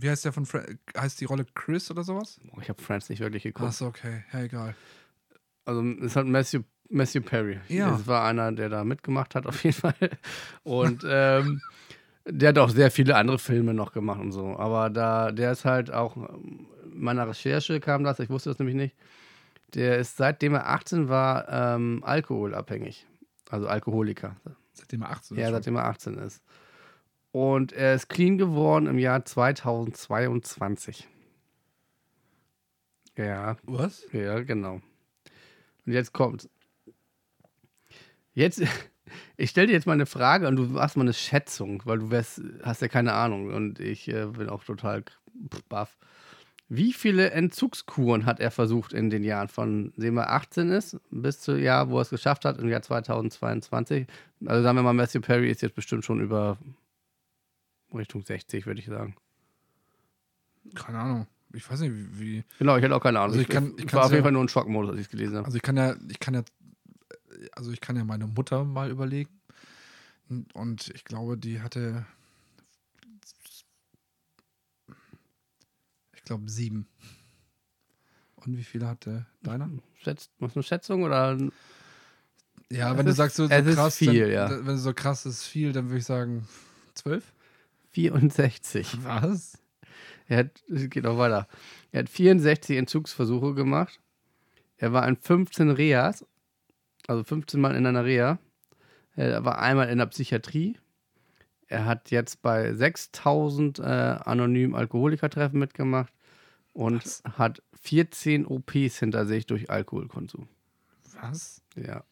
wie 0.00 0.10
heißt 0.10 0.24
der 0.24 0.32
von 0.32 0.46
Fra 0.46 0.62
Heißt 0.96 1.20
die 1.20 1.24
Rolle 1.26 1.46
Chris 1.54 1.90
oder 1.90 2.02
sowas? 2.04 2.38
Oh, 2.54 2.60
Ich 2.60 2.68
habe 2.68 2.80
Friends 2.82 3.08
nicht 3.08 3.20
wirklich 3.20 3.42
geguckt. 3.42 3.68
Achso, 3.68 3.86
okay. 3.86 4.24
Ja, 4.32 4.40
egal. 4.42 4.74
Also, 5.64 5.82
es 5.82 6.16
hat 6.16 6.26
Matthew 6.26 6.62
Matthew 6.88 7.20
Perry. 7.22 7.60
Ja. 7.68 7.90
Das 7.90 8.06
war 8.08 8.24
einer, 8.24 8.50
der 8.50 8.68
da 8.68 8.82
mitgemacht 8.82 9.34
hat, 9.36 9.46
auf 9.46 9.62
jeden 9.62 9.76
Fall. 9.76 9.94
Und 10.64 11.04
ähm, 11.06 11.60
der 12.26 12.48
hat 12.48 12.58
auch 12.58 12.70
sehr 12.70 12.90
viele 12.90 13.14
andere 13.16 13.38
Filme 13.38 13.74
noch 13.74 13.92
gemacht 13.92 14.20
und 14.20 14.32
so. 14.32 14.56
Aber 14.58 14.90
da, 14.90 15.30
der 15.30 15.52
ist 15.52 15.64
halt 15.64 15.92
auch, 15.92 16.16
in 16.16 16.66
meiner 16.92 17.28
Recherche 17.28 17.78
kam 17.78 18.02
das, 18.02 18.18
ich 18.18 18.28
wusste 18.28 18.50
das 18.50 18.58
nämlich 18.58 18.74
nicht. 18.76 18.96
Der 19.74 19.98
ist 19.98 20.16
seitdem 20.16 20.54
er 20.54 20.68
18 20.68 21.08
war, 21.08 21.48
ähm, 21.48 22.02
alkoholabhängig. 22.04 23.06
Also 23.50 23.68
Alkoholiker. 23.68 24.34
Seitdem 24.72 25.02
er 25.02 25.10
18 25.10 25.36
Ja, 25.36 25.46
ist. 25.46 25.52
seitdem 25.52 25.76
er 25.76 25.84
18 25.84 26.14
ist. 26.18 26.42
Und 27.32 27.72
er 27.72 27.94
ist 27.94 28.08
clean 28.08 28.38
geworden 28.38 28.86
im 28.86 28.98
Jahr 28.98 29.24
2022. 29.24 31.08
Ja, 33.16 33.56
Was? 33.64 34.06
ja, 34.12 34.40
genau. 34.40 34.80
Und 35.86 35.92
jetzt 35.92 36.12
kommt. 36.12 36.48
Jetzt, 38.32 38.62
ich 39.36 39.50
stelle 39.50 39.68
dir 39.68 39.74
jetzt 39.74 39.86
mal 39.86 39.92
eine 39.92 40.06
Frage 40.06 40.48
und 40.48 40.56
du 40.56 40.62
machst 40.64 40.96
mal 40.96 41.02
eine 41.02 41.12
Schätzung, 41.12 41.82
weil 41.84 41.98
du 41.98 42.10
wärst, 42.10 42.42
hast 42.62 42.82
ja 42.82 42.88
keine 42.88 43.12
Ahnung 43.12 43.52
und 43.52 43.78
ich 43.78 44.08
äh, 44.08 44.26
bin 44.26 44.48
auch 44.48 44.64
total 44.64 45.04
baff. 45.68 45.98
Wie 46.72 46.92
viele 46.92 47.32
Entzugskuren 47.32 48.26
hat 48.26 48.38
er 48.38 48.52
versucht 48.52 48.92
in 48.92 49.10
den 49.10 49.24
Jahren 49.24 49.48
von, 49.48 49.92
sehen 49.96 50.14
wir, 50.14 50.30
18 50.30 50.70
ist, 50.70 51.00
bis 51.10 51.40
zu 51.40 51.58
Jahr, 51.58 51.90
wo 51.90 51.98
er 51.98 52.02
es 52.02 52.10
geschafft 52.10 52.44
hat, 52.44 52.58
im 52.58 52.68
Jahr 52.68 52.80
2022? 52.80 54.06
Also 54.46 54.62
sagen 54.62 54.78
wir 54.78 54.82
mal, 54.84 54.92
Matthew 54.92 55.20
Perry 55.20 55.50
ist 55.50 55.62
jetzt 55.62 55.74
bestimmt 55.74 56.04
schon 56.04 56.20
über 56.20 56.58
Richtung 57.98 58.22
60, 58.24 58.66
würde 58.66 58.80
ich 58.80 58.86
sagen. 58.86 59.16
Keine 60.74 60.98
Ahnung. 60.98 61.26
Ich 61.52 61.68
weiß 61.68 61.80
nicht, 61.80 61.92
wie. 62.20 62.44
Genau, 62.58 62.76
ich 62.76 62.82
hätte 62.84 62.94
auch 62.94 63.02
keine 63.02 63.18
Ahnung. 63.18 63.32
Also 63.32 63.40
ich 63.40 63.48
kann- 63.48 63.74
ich 63.76 63.84
war 63.84 64.02
kann's 64.02 64.04
auf 64.06 64.10
jeden 64.12 64.18
ja- 64.18 64.22
Fall 64.24 64.32
nur 64.32 64.44
ein 64.44 64.48
Schockmodus, 64.48 64.90
als 64.90 65.00
ich 65.00 65.06
es 65.06 65.10
gelesen 65.10 65.36
habe. 65.36 65.46
also 65.46 65.56
ich 65.56 65.62
kann 65.62 65.76
ja, 65.76 65.96
ich 66.08 66.20
kann 66.20 66.34
ja, 66.34 66.42
also 67.52 67.72
ich 67.72 67.80
kann 67.80 67.96
ja 67.96 68.04
meine 68.04 68.26
Mutter 68.26 68.64
mal 68.64 68.90
überlegen. 68.90 69.30
Und 70.54 70.88
ich 70.94 71.02
glaube, 71.04 71.36
die 71.36 71.60
hatte, 71.60 72.06
ich 76.14 76.22
glaube, 76.22 76.48
sieben. 76.48 76.86
Und 78.36 78.56
wie 78.56 78.64
viele 78.64 78.86
hatte 78.86 79.26
deiner? 79.42 79.68
Schätzt, 80.02 80.30
machst 80.38 80.54
du 80.56 80.60
eine 80.60 80.64
Schätzung 80.64 81.02
oder 81.02 81.36
Ja, 82.70 82.92
Es 82.92 82.98
wenn 82.98 83.04
du 83.06 83.10
ist- 83.10 83.16
sagst, 83.16 83.36
so, 83.36 83.48
so 83.48 83.48
krass, 83.74 83.96
viel, 83.96 84.20
dann, 84.22 84.30
ja. 84.32 84.50
Wenn 84.50 84.66
du 84.66 84.78
so 84.78 84.94
krass 84.94 85.26
ist 85.26 85.42
viel, 85.44 85.72
dann 85.72 85.86
würde 85.88 85.98
ich 85.98 86.04
sagen 86.04 86.46
zwölf. 86.94 87.32
64? 87.92 89.04
Was? 89.04 89.58
Er 90.28 90.38
hat, 90.38 90.62
es 90.68 90.88
geht 90.88 91.04
noch 91.04 91.18
weiter. 91.18 91.48
Er 91.92 92.00
hat 92.00 92.08
64 92.08 92.76
Entzugsversuche 92.76 93.54
gemacht. 93.54 94.00
Er 94.76 94.92
war 94.92 95.06
in 95.06 95.16
15 95.16 95.70
Reas, 95.70 96.24
also 97.06 97.24
15 97.24 97.60
Mal 97.60 97.74
in 97.74 97.86
einer 97.86 98.04
Reha. 98.04 98.38
Er 99.16 99.44
war 99.44 99.58
einmal 99.58 99.88
in 99.90 99.98
der 99.98 100.06
Psychiatrie. 100.06 100.78
Er 101.66 101.84
hat 101.84 102.10
jetzt 102.10 102.42
bei 102.42 102.72
6000 102.72 103.78
äh, 103.78 103.82
anonymen 103.82 104.74
Alkoholikertreffen 104.74 105.58
mitgemacht 105.58 106.12
und 106.72 107.04
Was? 107.04 107.22
hat 107.38 107.62
14 107.82 108.46
OPs 108.46 108.98
hinter 108.98 109.26
sich 109.26 109.46
durch 109.46 109.70
Alkoholkonsum. 109.70 110.48
Was? 111.20 111.62
Ja. 111.76 112.04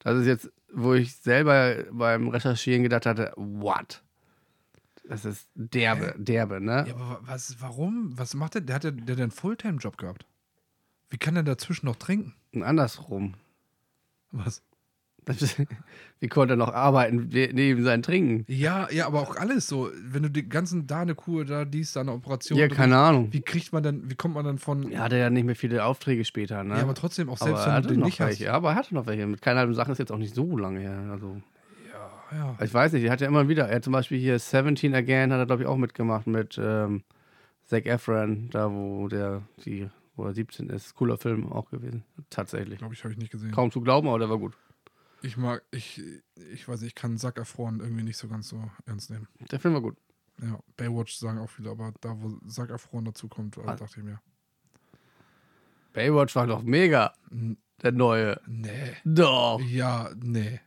Das 0.00 0.18
ist 0.18 0.26
jetzt, 0.26 0.52
wo 0.72 0.94
ich 0.94 1.16
selber 1.16 1.84
beim 1.90 2.28
Recherchieren 2.28 2.82
gedacht 2.82 3.06
hatte, 3.06 3.32
what? 3.36 4.03
Das 5.08 5.24
ist 5.24 5.48
derbe, 5.54 6.14
derbe, 6.18 6.60
ne? 6.60 6.86
Ja, 6.88 6.94
aber 6.94 7.20
was, 7.22 7.56
warum? 7.60 8.12
Was 8.16 8.34
macht 8.34 8.54
der? 8.54 8.62
Der 8.62 8.76
hat 8.76 8.84
ja 8.84 8.90
der 8.90 9.12
hat 9.12 9.18
ja 9.18 9.24
einen 9.24 9.30
Fulltime-Job 9.32 9.98
gehabt. 9.98 10.24
Wie 11.10 11.18
kann 11.18 11.34
der 11.34 11.42
dazwischen 11.42 11.86
noch 11.86 11.96
trinken? 11.96 12.34
Und 12.52 12.62
andersrum. 12.62 13.34
Was? 14.32 14.62
Das- 15.26 15.56
Wie 16.20 16.28
konnte 16.28 16.54
er 16.54 16.56
noch 16.56 16.72
arbeiten 16.72 17.28
neben 17.30 17.82
seinem 17.84 18.02
Trinken? 18.02 18.44
Ja, 18.48 18.90
ja, 18.90 19.06
aber 19.06 19.20
auch 19.20 19.36
alles 19.36 19.66
so. 19.66 19.90
Wenn 20.02 20.22
du 20.22 20.30
die 20.30 20.48
ganzen, 20.48 20.86
da 20.86 21.00
eine 21.00 21.14
Kur, 21.14 21.44
da 21.44 21.64
dies, 21.66 21.92
da 21.92 22.00
eine 22.00 22.12
Operation. 22.12 22.58
Ja, 22.58 22.68
keine 22.68 22.96
Ahnung. 22.96 23.30
Wie 23.32 23.42
kriegt 23.42 23.72
man 23.74 23.82
dann, 23.82 24.10
wie 24.10 24.14
kommt 24.14 24.34
man 24.34 24.44
dann 24.46 24.58
von. 24.58 24.90
Er 24.90 25.02
hatte 25.02 25.16
ja 25.18 25.28
nicht 25.30 25.44
mehr 25.44 25.56
viele 25.56 25.84
Aufträge 25.84 26.24
später, 26.24 26.64
ne? 26.64 26.76
Ja, 26.76 26.82
aber 26.82 26.94
trotzdem, 26.94 27.28
auch 27.28 27.40
Aber 27.40 27.44
selbst 27.46 27.60
er 27.62 27.66
wenn 27.66 27.72
hatte 27.74 27.88
du 27.88 27.94
den 27.94 28.00
noch 28.00 28.06
nicht 28.06 28.20
hast. 28.20 28.28
welche. 28.28 28.44
Ja, 28.44 28.52
aber 28.54 28.70
er 28.70 28.74
hatte 28.76 28.94
noch 28.94 29.06
welche. 29.06 29.26
Mit 29.26 29.42
keiner 29.42 29.60
halben 29.60 29.74
Sachen 29.74 29.92
ist 29.92 29.98
jetzt 29.98 30.12
auch 30.12 30.18
nicht 30.18 30.34
so 30.34 30.56
lange 30.56 30.80
her. 30.80 30.98
Also, 31.10 31.40
Ja, 32.32 32.56
ich 32.62 32.72
weiß 32.74 32.92
nicht, 32.92 33.04
er 33.04 33.12
hat 33.12 33.20
ja 33.20 33.28
immer 33.28 33.48
wieder. 33.48 33.68
Er 33.68 33.76
hat 33.76 33.84
zum 33.84 33.92
Beispiel 33.92 34.18
hier 34.18 34.38
17 34.38 34.94
Again, 34.94 35.32
hat 35.32 35.38
er, 35.38 35.46
glaube 35.46 35.62
ich, 35.62 35.68
auch 35.68 35.76
mitgemacht 35.76 36.26
mit 36.26 36.58
ähm, 36.62 37.02
Zac 37.64 37.86
Efron, 37.86 38.50
da 38.50 38.70
wo 38.70 39.08
der, 39.08 39.42
die, 39.64 39.88
wo 40.16 40.24
er 40.24 40.34
17 40.34 40.68
ist. 40.70 40.94
Cooler 40.94 41.16
Film 41.18 41.52
auch 41.52 41.70
gewesen. 41.70 42.04
Tatsächlich. 42.30 42.78
Glaube 42.78 42.94
ich, 42.94 43.02
habe 43.04 43.12
ich 43.12 43.18
nicht 43.18 43.30
gesehen. 43.32 43.52
Kaum 43.52 43.70
zu 43.70 43.80
glauben, 43.80 44.08
aber 44.08 44.18
der 44.18 44.30
war 44.30 44.38
gut. 44.38 44.56
Ich 45.22 45.36
mag, 45.36 45.62
ich, 45.70 46.02
ich 46.52 46.68
weiß 46.68 46.80
nicht, 46.80 46.88
ich 46.88 46.94
kann 46.94 47.16
Zac 47.16 47.38
Efron 47.38 47.80
irgendwie 47.80 48.02
nicht 48.02 48.18
so 48.18 48.28
ganz 48.28 48.48
so 48.48 48.62
ernst 48.84 49.10
nehmen. 49.10 49.26
Der 49.50 49.58
Film 49.60 49.74
war 49.74 49.80
gut. 49.80 49.96
Ja, 50.42 50.58
Baywatch 50.76 51.14
sagen 51.16 51.38
auch 51.38 51.48
viele, 51.48 51.70
aber 51.70 51.92
da, 52.00 52.14
wo 52.20 52.30
Zac 52.48 52.70
Efron 52.70 53.04
dazu 53.04 53.28
kommt, 53.28 53.56
Ah. 53.58 53.76
dachte 53.76 54.00
ich 54.00 54.04
mir. 54.04 54.20
Baywatch 55.92 56.34
war 56.36 56.46
doch 56.46 56.62
mega. 56.62 57.14
n- 57.30 57.56
Der 57.82 57.92
neue. 57.92 58.40
Nee. 58.46 58.96
Doch. 59.04 59.60
Ja, 59.60 60.10
nee. 60.20 60.60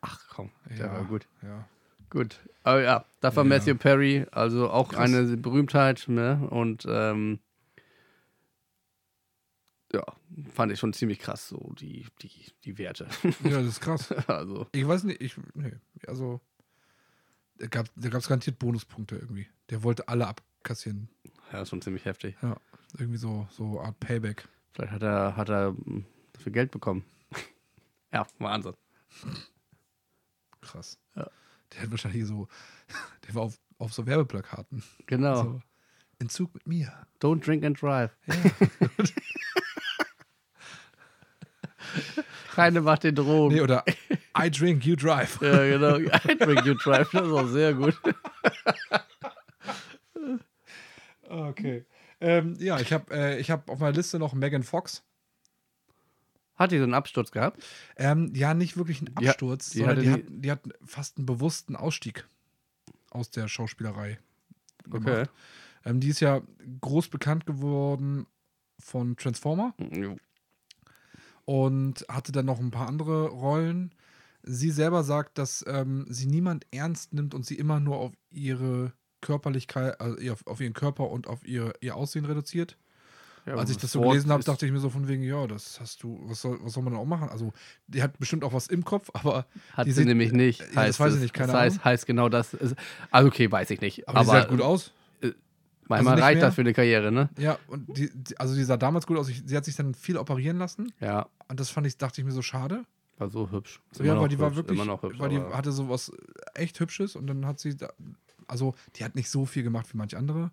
Ach 0.00 0.28
komm, 0.28 0.50
der 0.68 0.86
Ja. 0.86 0.92
war 0.92 1.04
gut. 1.04 1.26
Ja. 1.42 1.68
Gut. 2.10 2.38
Aber 2.62 2.82
ja, 2.82 3.04
das 3.20 3.36
war 3.36 3.44
Ja. 3.44 3.48
Matthew 3.48 3.74
Perry, 3.76 4.26
also 4.30 4.70
auch 4.70 4.90
Krass. 4.92 5.12
eine 5.12 5.36
Berühmtheit, 5.36 6.04
ne? 6.08 6.46
Und 6.50 6.86
ähm, 6.88 7.38
ja, 9.92 10.04
fand 10.52 10.72
ich 10.72 10.78
schon 10.78 10.92
ziemlich 10.92 11.18
krass, 11.18 11.48
so 11.48 11.72
die, 11.78 12.06
die, 12.22 12.30
die 12.64 12.78
Werte. 12.78 13.08
ja, 13.42 13.58
das 13.58 13.66
ist 13.66 13.80
krass. 13.80 14.12
also, 14.28 14.66
Ich 14.72 14.86
weiß 14.86 15.04
nicht, 15.04 15.20
ich, 15.20 15.34
nee, 15.54 15.72
also, 16.06 16.40
da 17.58 17.66
gab 17.66 17.86
es 17.86 17.92
da 17.96 18.08
garantiert 18.10 18.58
Bonuspunkte 18.58 19.16
irgendwie. 19.16 19.48
Der 19.70 19.82
wollte 19.82 20.08
alle 20.08 20.26
abkassieren. 20.26 21.08
ja, 21.52 21.62
ist 21.62 21.70
schon 21.70 21.82
ziemlich 21.82 22.04
heftig. 22.04 22.36
Ja, 22.42 22.56
irgendwie 22.98 23.18
so, 23.18 23.48
so 23.50 23.80
Art 23.80 23.98
Payback. 24.00 24.46
Vielleicht 24.72 24.92
hat 24.92 25.02
er, 25.02 25.36
hat 25.36 25.48
er 25.48 25.68
hm, 25.68 26.04
dafür 26.34 26.52
Geld 26.52 26.70
bekommen. 26.70 27.04
ja, 28.12 28.26
Wahnsinn. 28.38 28.74
Krass. 30.60 30.98
Ja. 31.16 31.30
Der 31.72 31.82
hat 31.82 31.90
wahrscheinlich 31.90 32.26
so, 32.26 32.48
der 33.26 33.34
war 33.34 33.42
auf, 33.42 33.58
auf 33.78 33.92
so 33.92 34.06
Werbeplakaten. 34.06 34.82
Genau. 35.06 35.42
So, 35.42 35.60
Entzug 36.18 36.54
mit 36.54 36.66
mir. 36.66 36.92
Don't 37.20 37.44
drink 37.44 37.64
and 37.64 37.80
drive. 37.80 38.10
Ja. 38.26 38.34
Keine 42.54 42.80
macht 42.80 43.04
den 43.04 43.14
Drogen. 43.14 43.54
nee, 43.54 43.60
oder 43.60 43.84
I 44.36 44.50
drink, 44.50 44.84
you 44.84 44.96
drive. 44.96 45.40
ja, 45.40 45.58
genau. 45.58 45.96
I 46.28 46.36
drink 46.36 46.66
you 46.66 46.74
drive. 46.74 47.08
Das 47.12 47.24
ist 47.26 47.32
auch 47.32 47.46
sehr 47.46 47.72
gut. 47.72 47.94
Okay. 51.28 51.84
Ähm, 52.20 52.56
ja, 52.58 52.80
ich 52.80 52.92
habe 52.92 53.14
äh, 53.14 53.38
ich 53.38 53.50
hab 53.50 53.70
auf 53.70 53.78
meiner 53.78 53.96
Liste 53.96 54.18
noch 54.18 54.34
Megan 54.34 54.62
Fox. 54.64 55.04
Hat 56.58 56.72
die 56.72 56.78
so 56.78 56.82
einen 56.84 56.94
Absturz 56.94 57.30
gehabt? 57.30 57.62
Ähm, 57.96 58.32
ja, 58.34 58.52
nicht 58.54 58.76
wirklich 58.76 58.98
einen 58.98 59.14
Die 59.20 59.28
Absturz, 59.28 59.70
die 59.70 59.78
sondern 59.78 59.96
hatte 59.96 60.02
die 60.02 60.08
nie- 60.08 60.14
hat, 60.14 60.44
die 60.44 60.50
hat 60.50 60.60
fast 60.84 61.16
einen 61.18 61.26
bewussten 61.26 61.76
Ausstieg 61.76 62.26
aus 63.10 63.30
der 63.30 63.48
Schauspielerei 63.48 64.18
gemacht. 64.90 65.30
Ähm, 65.84 66.00
die 66.00 66.08
ist 66.08 66.20
ja 66.20 66.42
groß 66.80 67.08
bekannt 67.08 67.46
geworden 67.46 68.26
von 68.80 69.16
Transformer 69.16 69.74
Jo. 69.92 70.16
und 71.44 72.04
hatte 72.08 72.32
dann 72.32 72.46
noch 72.46 72.58
ein 72.60 72.70
paar 72.70 72.88
andere 72.88 73.28
Rollen. 73.28 73.94
Sie 74.42 74.70
selber 74.70 75.02
sagt, 75.04 75.38
dass 75.38 75.64
ähm, 75.68 76.06
sie 76.08 76.26
niemand 76.26 76.66
ernst 76.70 77.12
nimmt 77.12 77.34
und 77.34 77.44
sie 77.46 77.56
immer 77.56 77.80
nur 77.80 77.96
auf 77.98 78.12
ihre 78.30 78.92
Körperlichkeit, 79.20 80.00
also 80.00 80.34
auf 80.46 80.60
ihren 80.60 80.74
Körper 80.74 81.10
und 81.10 81.26
auf 81.26 81.46
ihr, 81.46 81.72
ihr 81.80 81.96
Aussehen 81.96 82.24
reduziert. 82.24 82.76
Ja, 83.46 83.54
Als 83.56 83.70
ich 83.70 83.76
das 83.78 83.92
so 83.92 84.00
gelesen 84.00 84.30
habe, 84.30 84.42
dachte 84.44 84.66
ich 84.66 84.72
mir 84.72 84.78
so 84.80 84.90
von 84.90 85.08
wegen, 85.08 85.22
ja, 85.22 85.46
das 85.46 85.80
hast 85.80 86.02
du, 86.02 86.20
was 86.24 86.40
soll, 86.42 86.58
was 86.62 86.72
soll 86.74 86.82
man 86.82 86.92
denn 86.92 87.00
auch 87.00 87.06
machen? 87.06 87.28
Also, 87.28 87.52
die 87.86 88.02
hat 88.02 88.18
bestimmt 88.18 88.44
auch 88.44 88.52
was 88.52 88.66
im 88.66 88.84
Kopf, 88.84 89.10
aber 89.14 89.46
Hat 89.72 89.86
die 89.86 89.92
sie 89.92 90.00
sieht- 90.00 90.06
nämlich 90.08 90.32
nicht. 90.32 90.60
Ja, 90.74 90.86
das 90.86 91.00
weiß 91.00 91.14
ich 91.14 91.20
nicht, 91.20 91.32
keine 91.34 91.52
das 91.52 91.60
heißt, 91.60 91.76
Ahnung. 91.76 91.84
heißt 91.84 92.06
genau 92.06 92.28
das. 92.28 92.54
Ist, 92.54 92.74
also, 93.10 93.28
okay, 93.28 93.50
weiß 93.50 93.70
ich 93.70 93.80
nicht. 93.80 94.08
aber, 94.08 94.18
Aber, 94.18 94.24
die 94.24 94.30
sah 94.30 94.34
halt 94.40 94.48
gut 94.50 94.60
aus. 94.62 94.92
manchmal 95.88 96.16
nicht 96.16 96.24
reicht 96.24 96.36
mehr. 96.36 96.46
das 96.46 96.54
für 96.54 96.60
eine 96.60 96.72
Karriere, 96.74 97.10
ne? 97.10 97.30
Ja, 97.38 97.58
und 97.68 97.96
die, 97.96 98.10
die, 98.14 98.38
also 98.38 98.54
die 98.54 98.64
sah 98.64 98.76
damals 98.76 99.06
gut 99.06 99.16
aus. 99.18 99.28
Ich, 99.28 99.42
sie 99.46 99.56
hat 99.56 99.64
sich 99.64 99.76
dann 99.76 99.94
viel 99.94 100.16
operieren 100.18 100.58
lassen 100.58 100.92
Ja, 101.00 101.26
und 101.48 101.58
das 101.60 101.70
fand 101.70 101.86
ich, 101.86 101.96
dachte 101.96 102.20
ich 102.20 102.26
mir 102.26 102.32
so 102.32 102.42
schade. 102.42 102.84
war 103.16 103.30
so 103.30 103.50
hübsch. 103.50 103.80
Ist 103.92 104.00
ja, 104.02 104.20
weil 104.20 104.28
die 104.28 104.38
war 104.38 104.48
hübsch, 104.48 104.56
wirklich, 104.56 104.78
Immer 104.78 104.84
noch 104.84 105.02
hübsch. 105.02 105.18
weil 105.18 105.30
die 105.30 105.38
hatte 105.40 105.72
so 105.72 105.88
was 105.88 106.12
echt 106.54 106.78
Hübsches 106.80 107.16
und 107.16 107.26
dann 107.26 107.46
hat 107.46 107.58
sie, 107.60 107.76
da, 107.76 107.90
also 108.46 108.74
die 108.96 109.04
hat 109.04 109.14
nicht 109.14 109.30
so 109.30 109.46
viel 109.46 109.62
gemacht 109.62 109.86
wie 109.92 109.96
manche 109.96 110.18
andere. 110.18 110.50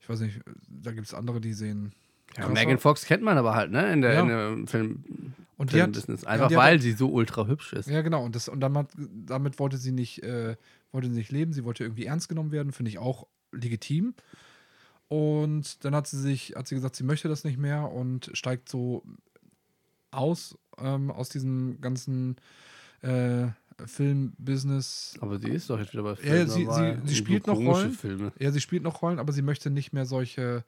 Ich 0.00 0.08
weiß 0.08 0.20
nicht, 0.20 0.40
da 0.68 0.92
gibt 0.92 1.06
es 1.06 1.14
andere, 1.14 1.40
die 1.40 1.52
sehen. 1.52 1.92
Ja. 2.36 2.48
Megan 2.48 2.78
Fox 2.78 3.04
kennt 3.04 3.22
man 3.22 3.36
aber 3.38 3.54
halt, 3.54 3.70
ne? 3.70 3.92
In 3.92 4.02
der, 4.02 4.14
Ja. 4.14 4.20
in 4.22 4.28
der 4.28 4.66
Film, 4.66 5.04
Und 5.58 5.70
Filmbusiness. 5.70 6.22
ja, 6.22 6.28
Einfach 6.28 6.50
hat- 6.50 6.56
weil 6.56 6.80
sie 6.80 6.92
so 6.92 7.08
ultra 7.10 7.46
hübsch 7.46 7.72
ist. 7.72 7.88
Ja, 7.88 8.02
genau. 8.02 8.24
Und, 8.24 8.34
das, 8.36 8.48
und 8.48 8.60
damit, 8.60 8.88
damit 8.96 9.58
wollte 9.58 9.76
sie 9.78 9.92
nicht, 9.92 10.22
äh, 10.22 10.56
wollte 10.92 11.08
sie 11.08 11.14
nicht 11.16 11.32
leben. 11.32 11.52
Sie 11.52 11.64
wollte 11.64 11.84
irgendwie 11.84 12.04
ernst 12.06 12.28
genommen 12.28 12.52
werden, 12.52 12.72
finde 12.72 12.90
ich 12.90 12.98
auch 12.98 13.26
legitim. 13.52 14.14
Und 15.08 15.84
dann 15.84 15.94
hat 15.94 16.06
sie 16.08 16.18
sich, 16.20 16.54
hat 16.56 16.66
sie 16.66 16.74
gesagt, 16.74 16.96
sie 16.96 17.04
möchte 17.04 17.28
das 17.28 17.44
nicht 17.44 17.58
mehr 17.58 17.90
und 17.92 18.30
steigt 18.34 18.68
so 18.68 19.04
aus 20.10 20.58
ähm, 20.78 21.10
aus 21.10 21.28
diesem 21.30 21.80
ganzen 21.80 22.36
äh, 23.02 23.46
Filmbusiness. 23.84 25.14
Aber 25.20 25.38
sie 25.38 25.50
ist 25.50 25.70
doch 25.70 25.78
jetzt 25.78 25.92
wieder 25.92 26.02
bei 26.02 26.10
Ja, 26.10 26.16
Filmen 26.16 26.48
sie- 26.50 26.64
dabei. 26.64 26.94
sie- 26.94 26.94
sie 26.96 27.00
Und 27.00 27.16
spielt 27.16 27.46
so 27.46 27.54
noch 27.54 27.60
Rollen. 27.74 27.92
Filme. 27.92 28.32
Ja, 28.38 28.50
sie 28.50 28.60
spielt 28.60 28.82
noch 28.82 29.02
Rollen, 29.02 29.18
aber 29.18 29.32
sie 29.32 29.42
möchte 29.42 29.70
nicht 29.70 29.92
mehr 29.92 30.06
solche, 30.06 30.64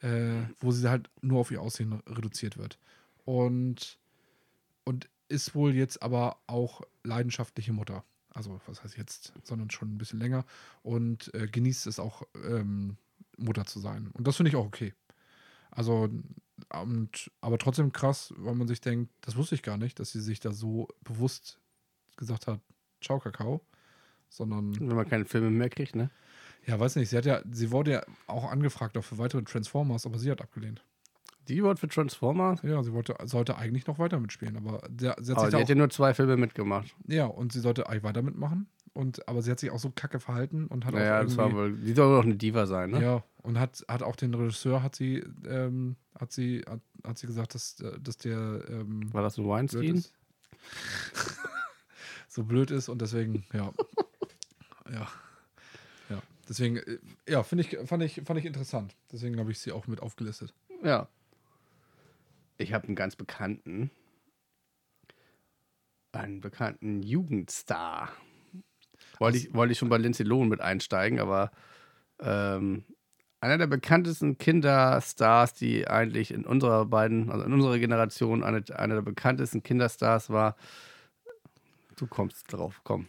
äh, 0.00 0.42
wo 0.60 0.72
sie 0.72 0.88
halt 0.88 1.10
nur 1.20 1.40
auf 1.40 1.50
ihr 1.50 1.60
Aussehen 1.60 2.00
reduziert 2.06 2.56
wird. 2.56 2.78
Und, 3.24 3.98
und 4.84 5.08
ist 5.28 5.54
wohl 5.54 5.74
jetzt 5.74 6.02
aber 6.02 6.38
auch 6.46 6.82
leidenschaftliche 7.04 7.72
Mutter. 7.72 8.04
Also, 8.32 8.60
was 8.66 8.82
heißt 8.82 8.96
jetzt, 8.96 9.32
sondern 9.44 9.70
schon 9.70 9.92
ein 9.92 9.98
bisschen 9.98 10.20
länger. 10.20 10.44
Und 10.82 11.32
äh, 11.34 11.46
genießt 11.46 11.86
es 11.86 11.98
auch, 11.98 12.22
ähm, 12.34 12.96
Mutter 13.36 13.64
zu 13.64 13.80
sein. 13.80 14.10
Und 14.12 14.26
das 14.26 14.36
finde 14.36 14.50
ich 14.50 14.56
auch 14.56 14.66
okay. 14.66 14.94
Also, 15.70 16.08
und, 16.82 17.30
aber 17.40 17.58
trotzdem 17.58 17.92
krass, 17.92 18.34
weil 18.36 18.54
man 18.54 18.68
sich 18.68 18.80
denkt, 18.80 19.12
das 19.22 19.36
wusste 19.36 19.54
ich 19.54 19.62
gar 19.62 19.76
nicht, 19.76 19.98
dass 19.98 20.12
sie 20.12 20.20
sich 20.20 20.40
da 20.40 20.52
so 20.52 20.88
bewusst 21.02 21.58
gesagt 22.16 22.46
hat, 22.46 22.60
ciao 23.00 23.18
Kakao. 23.18 23.60
Sondern 24.28 24.78
Wenn 24.78 24.94
man 24.94 25.08
keine 25.08 25.24
Filme 25.24 25.50
mehr 25.50 25.70
kriegt, 25.70 25.96
ne? 25.96 26.10
Ja, 26.70 26.78
weiß 26.78 26.94
nicht. 26.96 27.08
Sie 27.08 27.16
hat 27.16 27.26
ja, 27.26 27.42
sie 27.50 27.72
wurde 27.72 27.90
ja 27.90 28.02
auch 28.28 28.48
angefragt 28.48 28.96
auch 28.96 29.02
für 29.02 29.18
weitere 29.18 29.42
Transformers, 29.42 30.06
aber 30.06 30.18
sie 30.18 30.30
hat 30.30 30.40
abgelehnt. 30.40 30.84
Die 31.48 31.64
Wort 31.64 31.80
für 31.80 31.88
Transformers? 31.88 32.62
Ja, 32.62 32.80
sie 32.84 32.92
wollte, 32.92 33.16
sollte 33.24 33.58
eigentlich 33.58 33.88
noch 33.88 33.98
weiter 33.98 34.20
mitspielen, 34.20 34.56
aber 34.56 34.86
der, 34.88 35.16
sie 35.20 35.32
hat 35.32 35.38
Aber 35.38 35.46
sich 35.46 35.50
sie 35.50 35.56
da 35.56 35.60
hat 35.62 35.68
ja 35.68 35.74
auch, 35.74 35.78
nur 35.78 35.90
zwei 35.90 36.14
Filme 36.14 36.36
mitgemacht. 36.36 36.94
ja, 37.08 37.26
und 37.26 37.52
sie 37.52 37.58
sollte 37.58 37.88
eigentlich 37.88 38.04
weiter 38.04 38.22
mitmachen. 38.22 38.68
Und, 38.92 39.26
aber 39.28 39.42
sie 39.42 39.50
hat 39.50 39.58
sich 39.58 39.70
auch 39.72 39.80
so 39.80 39.90
kacke 39.90 40.20
verhalten 40.20 40.66
und 40.66 40.84
hat 40.84 40.94
Naja, 40.94 41.18
auch 41.18 41.24
das 41.24 41.36
war 41.36 41.52
wohl. 41.52 41.76
Die 41.76 41.92
soll 41.92 42.08
wohl 42.08 42.18
auch 42.18 42.24
eine 42.24 42.36
Diva 42.36 42.66
sein, 42.66 42.90
ne? 42.90 43.02
ja, 43.02 43.24
und 43.38 43.58
hat, 43.58 43.84
hat 43.88 44.04
auch 44.04 44.14
den 44.14 44.32
Regisseur, 44.32 44.82
hat 44.84 44.94
sie, 44.94 45.24
ähm, 45.48 45.96
hat 46.18 46.30
sie, 46.30 46.62
hat, 46.68 46.80
hat 47.04 47.18
sie 47.18 47.26
gesagt, 47.26 47.54
dass, 47.56 47.80
äh, 47.80 47.98
dass 48.00 48.16
der 48.16 48.62
ähm, 48.68 49.12
War 49.12 49.22
das 49.22 49.38
ein 49.38 49.48
Weinstein? 49.48 50.04
so 52.28 52.44
blöd 52.44 52.70
ist 52.70 52.88
und 52.88 53.02
deswegen, 53.02 53.44
ja. 53.52 53.72
ja. 54.92 55.08
Deswegen, 56.50 56.78
äh, 56.78 56.98
ja, 57.28 57.44
finde 57.44 57.62
ich, 57.62 57.78
fand 57.88 58.02
ich, 58.02 58.22
fand 58.24 58.40
ich 58.40 58.44
interessant. 58.44 58.96
Deswegen 59.12 59.38
habe 59.38 59.52
ich 59.52 59.60
sie 59.60 59.70
auch 59.70 59.86
mit 59.86 60.02
aufgelistet. 60.02 60.52
Ja. 60.82 61.08
Ich 62.58 62.72
habe 62.72 62.88
einen 62.88 62.96
ganz 62.96 63.14
bekannten, 63.14 63.92
einen 66.10 66.40
bekannten 66.40 67.04
Jugendstar. 67.04 68.10
Wollte 69.20 69.38
ich, 69.38 69.54
wollte 69.54 69.72
ich 69.72 69.78
schon 69.78 69.90
bei 69.90 69.96
Lindsay 69.96 70.26
Lohan 70.26 70.48
mit 70.48 70.60
einsteigen, 70.60 71.20
aber 71.20 71.52
ähm, 72.18 72.84
einer 73.40 73.56
der 73.56 73.68
bekanntesten 73.68 74.36
Kinderstars, 74.36 75.54
die 75.54 75.86
eigentlich 75.86 76.32
in 76.32 76.44
unserer 76.44 76.84
beiden, 76.84 77.30
also 77.30 77.44
in 77.44 77.52
unserer 77.52 77.78
Generation 77.78 78.42
eine, 78.42 78.64
einer 78.74 78.96
der 78.96 79.02
bekanntesten 79.02 79.62
Kinderstars 79.62 80.30
war. 80.30 80.56
Du 81.94 82.08
kommst 82.08 82.52
drauf, 82.52 82.80
komm. 82.82 83.06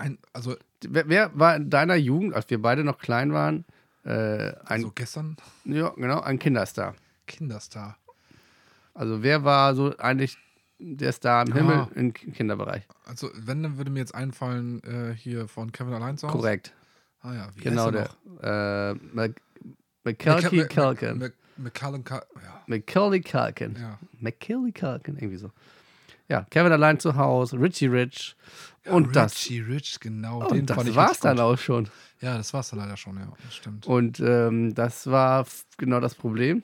Ein, 0.00 0.18
also, 0.32 0.56
Wer, 0.82 1.08
wer 1.10 1.30
war 1.38 1.56
in 1.56 1.68
deiner 1.68 1.94
Jugend, 1.96 2.32
als 2.34 2.48
wir 2.48 2.60
beide 2.62 2.84
noch 2.84 2.98
klein 2.98 3.32
waren, 3.34 3.66
äh, 4.04 4.48
ein, 4.48 4.54
also 4.64 4.90
gestern 4.94 5.36
ja, 5.66 5.90
genau, 5.90 6.20
ein 6.20 6.38
Kinderstar? 6.38 6.94
Kinderstar. 7.26 7.98
Also 8.94 9.22
wer 9.22 9.44
war 9.44 9.74
so 9.74 9.94
eigentlich 9.98 10.38
der 10.78 11.12
Star 11.12 11.46
im 11.46 11.52
Himmel 11.52 11.76
Ah. 11.76 11.88
im 11.94 12.14
Ki- 12.14 12.30
Kinderbereich? 12.30 12.86
Also, 13.04 13.30
wenn, 13.34 13.62
dann 13.62 13.76
würde 13.76 13.90
mir 13.90 13.98
jetzt 14.00 14.14
einfallen, 14.14 14.82
äh, 14.84 15.14
hier 15.14 15.48
von 15.48 15.70
Kevin 15.70 15.92
allein 15.92 16.16
zu 16.16 16.28
Hause. 16.28 16.38
Korrekt. 16.38 16.72
Ah 17.20 17.34
ja, 17.34 17.48
wie 17.54 17.60
Genau 17.60 17.92
heißt 17.92 17.94
der. 17.94 18.94
noch? 18.94 18.96
Äh, 19.22 19.34
Macaulay 20.04 20.66
Culkin. 20.66 21.32
McCallum 21.58 22.04
ja. 22.08 22.22
Macaulay 22.66 23.20
Culkin. 23.20 23.76
ja. 23.78 23.98
Culkin, 24.40 25.16
irgendwie 25.16 25.36
so. 25.36 25.50
Ja, 26.30 26.46
Kevin 26.48 26.70
allein 26.70 27.00
zu 27.00 27.16
Hause, 27.16 27.60
Richie 27.60 27.88
Rich. 27.88 28.36
Und 28.86 29.16
das. 29.16 29.34
Richie 29.34 29.60
Rich, 29.62 29.98
genau. 29.98 30.46
Und 30.46 30.70
das 30.70 30.76
war's 30.76 31.10
richtig 31.10 31.20
dann 31.22 31.36
gut. 31.36 31.44
auch 31.44 31.58
schon. 31.58 31.88
Ja, 32.20 32.36
das 32.36 32.54
war's 32.54 32.70
dann 32.70 32.78
leider 32.78 32.96
schon, 32.96 33.16
ja. 33.18 33.32
Stimmt. 33.50 33.86
Und 33.86 34.20
ähm, 34.20 34.72
das 34.74 35.08
war 35.08 35.44
genau 35.76 35.98
das 35.98 36.14
Problem. 36.14 36.62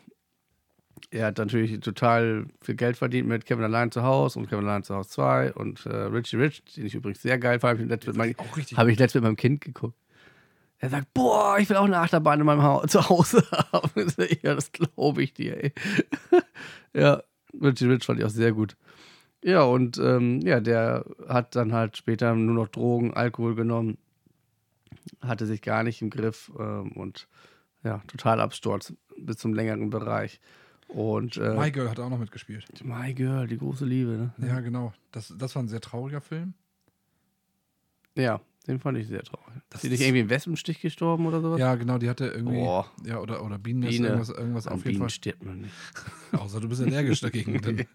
Er 1.11 1.27
hat 1.27 1.39
natürlich 1.39 1.81
total 1.81 2.47
viel 2.61 2.77
Geld 2.77 2.97
verdient 2.97 3.29
mit 3.29 3.45
Kevin 3.45 3.64
allein 3.64 3.91
zu 3.91 4.05
Hause 4.05 4.39
und 4.39 4.49
Kevin 4.49 4.67
allein 4.67 4.85
zu 4.85 4.95
Hause 4.95 5.11
2 5.11 5.55
und 5.55 5.85
äh, 5.85 5.95
Richie 5.95 6.37
Rich, 6.37 6.62
den 6.77 6.87
ich 6.87 6.95
übrigens 6.95 7.23
sehr 7.23 7.39
geil 7.39 7.59
fand. 7.59 7.81
Hab 7.91 8.05
ich 8.05 8.77
Habe 8.77 8.93
ich 8.93 8.99
letztens 8.99 9.14
mit 9.14 9.25
meinem 9.25 9.37
Kind 9.37 9.61
geguckt. 9.62 9.97
Er 10.79 10.91
sagt, 10.91 11.12
boah, 11.12 11.59
ich 11.59 11.69
will 11.69 11.77
auch 11.77 11.85
eine 11.87 11.99
Achterbahn 11.99 12.39
in 12.39 12.47
meinem 12.47 12.62
Haus, 12.62 12.91
zu 12.91 13.09
Hause 13.09 13.43
haben. 13.73 14.12
Ja, 14.43 14.55
das 14.55 14.71
glaube 14.71 15.25
ich 15.25 15.35
dir, 15.35 15.62
ey. 15.62 15.73
ja, 16.95 17.23
Richie 17.61 17.87
Rich 17.87 18.05
fand 18.05 18.21
ich 18.21 18.25
auch 18.25 18.31
sehr 18.31 18.53
gut. 18.53 18.77
Ja, 19.47 19.62
und 19.62 19.97
ähm, 19.99 20.40
ja, 20.40 20.59
der 20.59 21.05
hat 21.28 21.55
dann 21.55 21.72
halt 21.72 21.97
später 21.97 22.34
nur 22.34 22.57
noch 22.57 22.66
Drogen, 22.66 23.14
Alkohol 23.14 23.55
genommen, 23.55 23.97
hatte 25.20 25.47
sich 25.47 25.62
gar 25.62 25.84
nicht 25.84 26.03
im 26.03 26.11
Griff 26.11 26.51
ähm, 26.59 26.90
und 26.90 27.28
ja, 27.84 28.03
total 28.09 28.40
Absturz 28.40 28.92
bis 29.16 29.36
zum 29.36 29.55
längeren 29.55 29.88
Bereich. 29.88 30.40
Und 30.88 31.36
äh, 31.36 31.55
My 31.55 31.70
Girl 31.70 31.88
hat 31.88 32.01
auch 32.01 32.11
noch 32.11 32.18
mitgespielt. 32.18 32.66
My 32.82 33.14
Girl, 33.14 33.47
die 33.47 33.57
große 33.57 33.84
Liebe, 33.84 34.32
ne? 34.36 34.49
Ja, 34.49 34.59
genau. 34.59 34.92
Das, 35.12 35.32
das 35.38 35.55
war 35.55 35.62
ein 35.62 35.68
sehr 35.68 35.80
trauriger 35.80 36.20
Film. 36.20 36.55
Ja, 38.16 38.40
den 38.69 38.79
fand 38.81 38.99
ich 38.99 39.07
sehr 39.09 39.23
traurig. 39.23 39.55
Das 39.71 39.83
ist 39.83 39.85
die 39.85 39.89
nicht 39.91 40.01
irgendwie 40.01 40.21
im 40.21 40.31
Wespenstich 40.31 40.81
gestorben 40.81 41.27
oder 41.27 41.41
sowas? 41.41 41.59
Ja, 41.59 41.75
genau, 41.77 41.99
die 41.99 42.09
hatte 42.11 42.27
irgendwie. 42.27 42.57
Boah. 42.57 42.91
Ja, 43.05 43.19
oder, 43.21 43.45
oder 43.45 43.59
Bienennest, 43.59 43.97
Biene. 43.97 44.09
irgendwas, 44.09 44.29
irgendwas 44.31 44.67
An 44.67 44.73
auf 44.75 44.79
jeden 44.81 44.89
Bienen 44.91 45.01
Fall. 45.01 45.11
stirbt 45.11 45.45
man 45.45 45.61
nicht. 45.62 45.75
Außer 46.33 46.61
du 46.61 46.69
bist 46.69 46.83
allergisch 46.83 47.21
dagegen. 47.21 47.61
Dann 47.62 47.79
ist 47.79 47.89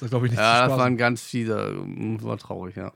das, 0.00 0.10
glaube 0.10 0.26
ich, 0.26 0.32
nicht 0.32 0.38
Ja, 0.40 0.66
das 0.66 0.78
war 0.78 0.86
ein 0.86 0.96
ganz 0.96 1.22
fieser, 1.22 1.72
war 1.76 2.38
traurig, 2.38 2.76
ja. 2.76 2.92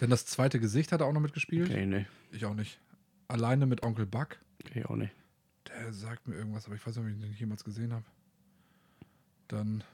Denn 0.00 0.10
das 0.10 0.24
zweite 0.26 0.58
Gesicht 0.60 0.92
hat 0.92 1.00
er 1.02 1.06
auch 1.06 1.12
noch 1.12 1.20
mitgespielt. 1.20 1.68
Okay, 1.70 1.84
nee, 1.86 2.06
Ich 2.32 2.44
auch 2.46 2.54
nicht. 2.54 2.78
Alleine 3.28 3.66
mit 3.66 3.82
Onkel 3.82 4.06
Buck. 4.06 4.38
okay, 4.66 4.84
auch 4.86 4.96
nicht. 4.96 5.12
Der 5.68 5.92
sagt 5.92 6.26
mir 6.26 6.34
irgendwas, 6.36 6.66
aber 6.66 6.74
ich 6.74 6.86
weiß 6.86 6.96
nicht, 6.96 7.04
ob 7.04 7.10
ich 7.12 7.20
den 7.20 7.32
jemals 7.34 7.62
gesehen 7.64 7.92
habe. 7.92 8.04
Dann 9.48 9.84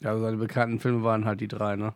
Ja, 0.00 0.10
also 0.10 0.22
seine 0.24 0.36
bekannten 0.36 0.80
Filme 0.80 1.02
waren 1.02 1.24
halt 1.24 1.40
die 1.40 1.48
drei, 1.48 1.76
ne? 1.76 1.94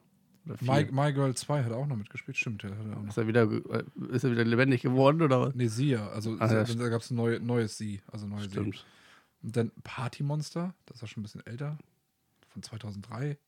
My, 0.61 0.87
My 0.91 1.13
Girl 1.13 1.35
2 1.35 1.65
hat 1.65 1.71
er 1.71 1.77
auch 1.77 1.87
noch 1.87 1.97
mitgespielt. 1.97 2.37
Stimmt, 2.37 2.65
noch. 2.65 3.09
Ist 3.09 3.17
er 3.19 3.27
wieder, 3.27 3.43
äh, 3.43 3.85
ist 4.11 4.25
er 4.25 4.31
wieder 4.33 4.45
lebendig 4.45 4.83
geworden 4.83 5.23
oder 5.23 5.41
was? 5.41 5.55
Nee, 5.55 5.69
sie 5.69 5.91
ja. 5.91 6.09
Also 6.09 6.37
Ah, 6.39 6.53
ja, 6.53 6.65
da, 6.65 6.75
da 6.75 6.89
gab 6.89 7.03
es 7.03 7.11
ein 7.11 7.17
neue, 7.17 7.41
neues 7.41 7.77
Sie. 7.79 8.01
Also 8.11 8.27
neue 8.27 8.43
Sie. 8.43 8.51
Stimmt. 8.51 8.85
Und 9.43 9.57
dann 9.57 9.71
Party 9.85 10.23
Monster, 10.23 10.75
das 10.87 10.97
ist 10.97 11.03
ja 11.03 11.09
schon 11.09 11.21
ein 11.21 11.25
bisschen 11.25 11.47
älter. 11.47 11.79
Von 12.49 12.63
2003. 12.63 13.39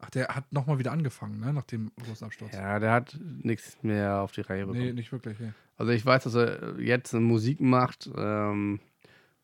Ach, 0.00 0.10
der 0.10 0.28
hat 0.28 0.52
nochmal 0.52 0.78
wieder 0.78 0.92
angefangen, 0.92 1.40
ne? 1.40 1.52
Nach 1.52 1.64
dem 1.64 1.90
großen 2.04 2.26
Absturz. 2.26 2.52
Ja, 2.52 2.78
der 2.78 2.92
hat 2.92 3.18
nichts 3.42 3.78
mehr 3.82 4.20
auf 4.20 4.32
die 4.32 4.42
Reihe 4.42 4.66
bekommen. 4.66 4.84
nee, 4.84 4.92
nicht 4.92 5.12
wirklich. 5.12 5.38
Nee. 5.38 5.52
Also 5.76 5.92
ich 5.92 6.04
weiß, 6.04 6.24
dass 6.24 6.34
er 6.34 6.78
jetzt 6.78 7.12
Musik 7.14 7.60
macht 7.60 8.10
ähm, 8.16 8.80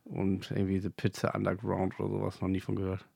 und 0.05 0.51
irgendwie 0.51 0.81
The 0.81 0.91
Pizza 0.91 1.35
Underground 1.35 1.99
oder 1.99 2.11
sowas 2.11 2.41
noch 2.41 2.49
nie 2.49 2.61
von 2.61 2.77
gehört. 2.77 3.07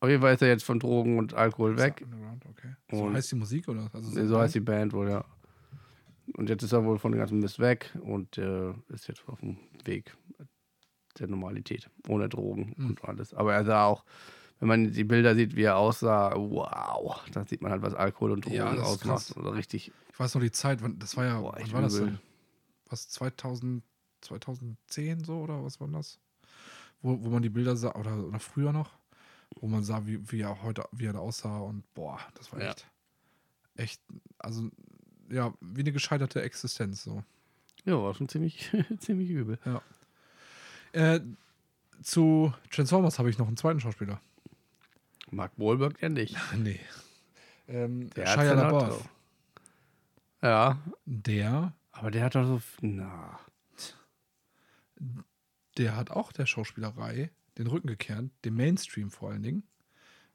Auf 0.00 0.08
jeden 0.08 0.20
Fall 0.22 0.34
ist 0.34 0.42
er 0.42 0.48
jetzt 0.48 0.64
von 0.64 0.78
Drogen 0.78 1.18
und 1.18 1.34
Alkohol 1.34 1.76
weg. 1.78 2.06
Okay. 2.50 2.74
So 2.90 3.04
Und- 3.04 3.14
heißt 3.14 3.32
die 3.32 3.36
Musik, 3.36 3.68
oder? 3.68 3.88
Also 3.92 4.10
Nee, 4.10 4.26
so 4.26 4.38
heißt 4.38 4.54
die 4.54 4.60
Band 4.60 4.92
wohl, 4.92 5.08
ja. 5.10 5.24
Und 6.34 6.48
jetzt 6.48 6.62
ist 6.62 6.72
er 6.72 6.84
wohl 6.84 6.98
von 6.98 7.12
dem 7.12 7.18
ganzen 7.18 7.38
Mist 7.38 7.58
weg 7.60 7.96
und 8.02 8.36
äh, 8.36 8.72
ist 8.88 9.06
jetzt 9.08 9.26
auf 9.28 9.40
dem 9.40 9.58
Weg 9.84 10.16
der 11.18 11.28
Normalität, 11.28 11.88
ohne 12.08 12.28
Drogen 12.28 12.74
Hm. 12.76 12.86
und 12.90 13.04
alles. 13.04 13.32
Aber 13.32 13.54
er 13.54 13.64
sah 13.64 13.84
auch, 13.86 14.04
wenn 14.58 14.68
man 14.68 14.92
die 14.92 15.04
Bilder 15.04 15.34
sieht, 15.34 15.54
wie 15.56 15.62
er 15.62 15.76
aussah, 15.76 16.34
wow, 16.36 17.22
da 17.32 17.44
sieht 17.46 17.62
man 17.62 17.70
halt, 17.72 17.82
was 17.82 17.94
Alkohol 17.94 18.32
und 18.32 18.44
Drogen 18.44 18.56
Ja, 18.56 18.72
ausmacht. 18.74 19.36
Oder 19.36 19.54
richtig, 19.54 19.92
Ich 20.12 20.18
weiß 20.20 20.34
noch 20.34 20.42
die 20.42 20.50
Zeit, 20.50 20.80
das 20.98 21.16
war 21.16 21.24
ja, 21.24 21.40
Boah, 21.40 21.56
wann 21.58 21.72
war 21.72 21.82
das 21.82 21.94
denn? 21.98 22.18
Was, 22.88 23.08
2000, 23.08 23.82
2010 24.20 25.24
so, 25.24 25.38
oder 25.40 25.62
was 25.64 25.80
war 25.80 25.88
das? 25.88 26.18
Wo, 27.02 27.22
wo 27.22 27.30
man 27.30 27.42
die 27.42 27.50
Bilder 27.50 27.76
sah, 27.76 27.94
oder, 27.94 28.24
oder 28.26 28.38
früher 28.40 28.72
noch, 28.72 28.92
wo 29.60 29.66
man 29.68 29.82
sah, 29.84 30.06
wie, 30.06 30.30
wie 30.30 30.40
er 30.40 30.62
heute, 30.62 30.84
wie 30.92 31.06
er 31.06 31.12
da 31.14 31.18
aussah 31.20 31.58
und 31.58 31.82
boah, 31.94 32.20
das 32.34 32.52
war 32.52 32.60
Ja. 32.60 32.70
echt, 32.70 32.86
echt, 33.76 34.00
also, 34.38 34.70
ja, 35.30 35.52
wie 35.60 35.80
eine 35.80 35.92
gescheiterte 35.92 36.42
Existenz, 36.42 37.02
so. 37.04 37.22
ja, 37.84 37.94
war 38.00 38.14
schon 38.14 38.28
ziemlich, 38.28 38.70
ziemlich 38.98 39.30
übel. 39.30 39.58
Äh, 40.92 41.20
zu 42.02 42.52
Transformers 42.70 43.18
habe 43.18 43.30
ich 43.30 43.38
noch 43.38 43.46
einen 43.48 43.56
zweiten 43.56 43.80
Schauspieler. 43.80 44.20
Mark 45.30 45.52
Wahlberg 45.56 46.00
ja 46.02 46.08
nicht. 46.08 46.36
Nee. 46.56 46.80
Ähm, 47.68 48.10
Der 48.10 48.26
Shia 48.26 48.52
LaBeouf. 48.54 49.08
Ja, 50.42 50.78
Der, 51.04 51.72
aber 51.90 52.10
der 52.12 52.24
hat 52.24 52.34
doch 52.36 52.44
so, 52.46 52.60
na, 52.80 53.40
der 55.76 55.96
hat 55.96 56.10
auch 56.10 56.32
der 56.32 56.46
Schauspielerei 56.46 57.30
den 57.58 57.66
Rücken 57.66 57.88
gekehrt, 57.88 58.30
dem 58.44 58.56
Mainstream 58.56 59.10
vor 59.10 59.30
allen 59.30 59.42
Dingen, 59.42 59.62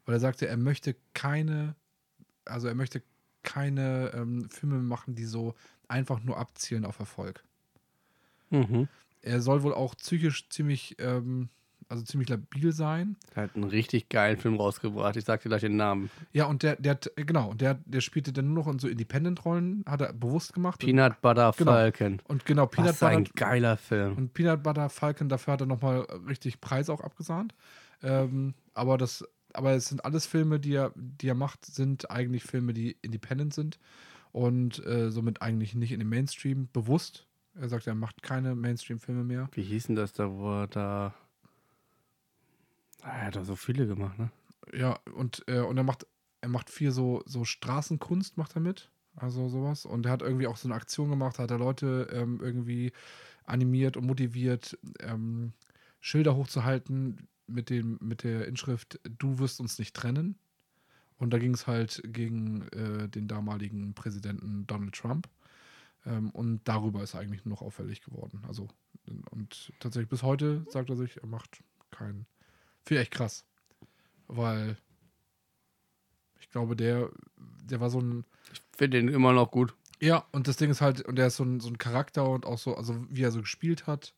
weil 0.04 0.14
er 0.16 0.20
sagte, 0.20 0.48
er 0.48 0.56
möchte 0.56 0.96
keine, 1.14 1.76
also 2.44 2.68
er 2.68 2.74
möchte 2.74 3.02
keine 3.42 4.12
ähm, 4.14 4.48
Filme 4.50 4.78
machen, 4.78 5.14
die 5.14 5.24
so 5.24 5.54
einfach 5.88 6.22
nur 6.22 6.38
abzielen 6.38 6.84
auf 6.84 6.98
Erfolg. 6.98 7.44
mhm. 8.50 8.88
Er 9.20 9.40
soll 9.40 9.62
wohl 9.62 9.74
auch 9.74 9.94
psychisch 9.96 10.48
ziemlich, 10.48 10.96
ähm, 10.98 11.48
also 11.92 12.02
ziemlich 12.04 12.28
labil 12.28 12.72
sein. 12.72 13.16
Er 13.34 13.44
hat 13.44 13.54
einen 13.54 13.64
richtig 13.64 14.08
geilen 14.08 14.38
Film 14.38 14.56
rausgebracht. 14.56 15.16
Ich 15.16 15.24
sag 15.24 15.42
dir 15.42 15.48
gleich 15.50 15.60
den 15.60 15.76
Namen. 15.76 16.10
Ja, 16.32 16.46
und 16.46 16.62
der, 16.62 16.76
der, 16.76 16.92
hat- 16.92 17.10
genau, 17.16 17.50
und 17.50 17.60
der, 17.60 17.74
der 17.84 18.00
spielte 18.00 18.32
dann 18.32 18.52
nur 18.52 18.64
noch 18.64 18.72
in 18.72 18.78
so 18.78 18.88
Independent-Rollen, 18.88 19.84
hat 19.86 20.00
er 20.00 20.12
bewusst 20.12 20.54
gemacht. 20.54 20.80
Peanut 20.80 21.20
Butter 21.20 21.52
Genau. 21.56 21.70
Falcon. 21.72 22.20
Und 22.26 22.44
genau, 22.44 22.66
Peanut 22.66 22.90
Was 22.90 23.02
ein 23.02 23.24
Butter, 23.24 23.32
geiler 23.36 23.76
Film. 23.76 24.16
und 24.16 24.34
Peanut 24.34 24.62
Butter 24.62 24.88
Falcon, 24.88 25.28
dafür 25.28 25.52
hat 25.52 25.60
er 25.60 25.66
nochmal 25.66 26.00
richtig 26.26 26.60
Preis 26.60 26.88
auch 26.90 27.00
abgesahnt. 27.00 27.54
Ähm, 28.02 28.54
aber 28.74 28.98
das, 28.98 29.24
aber 29.52 29.72
es 29.72 29.88
sind 29.88 30.04
alles 30.04 30.26
Filme, 30.26 30.58
die 30.58 30.74
er, 30.74 30.92
die 30.96 31.28
er 31.28 31.34
macht, 31.34 31.64
sind 31.66 32.10
eigentlich 32.10 32.42
Filme, 32.42 32.72
die 32.72 32.96
independent 33.02 33.54
sind 33.54 33.78
und 34.32 34.84
äh, 34.86 35.10
somit 35.10 35.42
eigentlich 35.42 35.74
nicht 35.74 35.92
in 35.92 36.00
den 36.00 36.08
Mainstream 36.08 36.68
bewusst. 36.72 37.26
Er 37.54 37.68
sagt, 37.68 37.86
er 37.86 37.94
macht 37.94 38.22
keine 38.22 38.54
Mainstream-Filme 38.54 39.24
mehr. 39.24 39.50
Wie 39.52 39.62
hieß 39.62 39.88
denn 39.88 39.96
das 39.96 40.14
da, 40.14 40.30
wo 40.32 40.62
er 40.62 40.68
da. 40.68 41.14
Ah, 43.02 43.18
Er 43.20 43.26
hat 43.26 43.36
doch 43.36 43.44
so 43.44 43.56
viele 43.56 43.86
gemacht, 43.86 44.18
ne? 44.18 44.30
Ja, 44.72 44.98
und, 45.14 45.44
äh, 45.48 45.60
und 45.60 45.76
er 45.76 45.84
macht, 45.84 46.06
er 46.40 46.48
macht 46.48 46.70
viel 46.70 46.92
so, 46.92 47.22
so 47.26 47.44
Straßenkunst, 47.44 48.36
macht 48.36 48.54
er 48.56 48.60
mit. 48.60 48.90
Also 49.16 49.48
sowas. 49.48 49.84
Und 49.84 50.06
er 50.06 50.12
hat 50.12 50.22
irgendwie 50.22 50.46
auch 50.46 50.56
so 50.56 50.68
eine 50.68 50.74
Aktion 50.74 51.10
gemacht, 51.10 51.38
hat 51.38 51.50
er 51.50 51.58
Leute 51.58 52.08
ähm, 52.12 52.40
irgendwie 52.42 52.92
animiert 53.44 53.96
und 53.96 54.06
motiviert, 54.06 54.78
ähm, 55.00 55.52
Schilder 56.00 56.36
hochzuhalten 56.36 57.28
mit, 57.46 57.68
dem, 57.70 57.98
mit 58.00 58.22
der 58.22 58.46
Inschrift, 58.48 59.00
du 59.18 59.38
wirst 59.38 59.60
uns 59.60 59.78
nicht 59.78 59.94
trennen. 59.94 60.38
Und 61.18 61.30
da 61.32 61.38
ging 61.38 61.54
es 61.54 61.66
halt 61.66 62.02
gegen 62.06 62.68
äh, 62.70 63.08
den 63.08 63.28
damaligen 63.28 63.94
Präsidenten 63.94 64.66
Donald 64.66 64.94
Trump. 64.94 65.28
Ähm, 66.06 66.30
und 66.30 66.62
darüber 66.64 67.02
ist 67.02 67.14
er 67.14 67.20
eigentlich 67.20 67.44
nur 67.44 67.54
noch 67.54 67.62
auffällig 67.62 68.02
geworden. 68.02 68.42
Also, 68.48 68.68
und 69.30 69.72
tatsächlich 69.80 70.10
bis 70.10 70.22
heute 70.22 70.64
sagt 70.70 70.90
er 70.90 70.96
sich, 70.96 71.18
er 71.22 71.28
macht 71.28 71.62
keinen. 71.90 72.26
Finde 72.84 73.02
ich 73.02 73.06
echt 73.06 73.14
krass. 73.14 73.44
Weil 74.28 74.76
ich 76.40 76.50
glaube, 76.50 76.76
der, 76.76 77.10
der 77.64 77.80
war 77.80 77.90
so 77.90 78.00
ein. 78.00 78.24
Finde 78.76 78.98
den 78.98 79.08
immer 79.08 79.32
noch 79.32 79.50
gut. 79.50 79.74
Ja, 80.00 80.26
und 80.32 80.48
das 80.48 80.56
Ding 80.56 80.70
ist 80.70 80.80
halt, 80.80 81.02
und 81.02 81.16
der 81.16 81.28
ist 81.28 81.36
so 81.36 81.44
ein, 81.44 81.60
so 81.60 81.68
ein 81.68 81.78
Charakter 81.78 82.28
und 82.28 82.44
auch 82.44 82.58
so, 82.58 82.76
also 82.76 83.06
wie 83.08 83.22
er 83.22 83.30
so 83.30 83.40
gespielt 83.40 83.86
hat, 83.86 84.14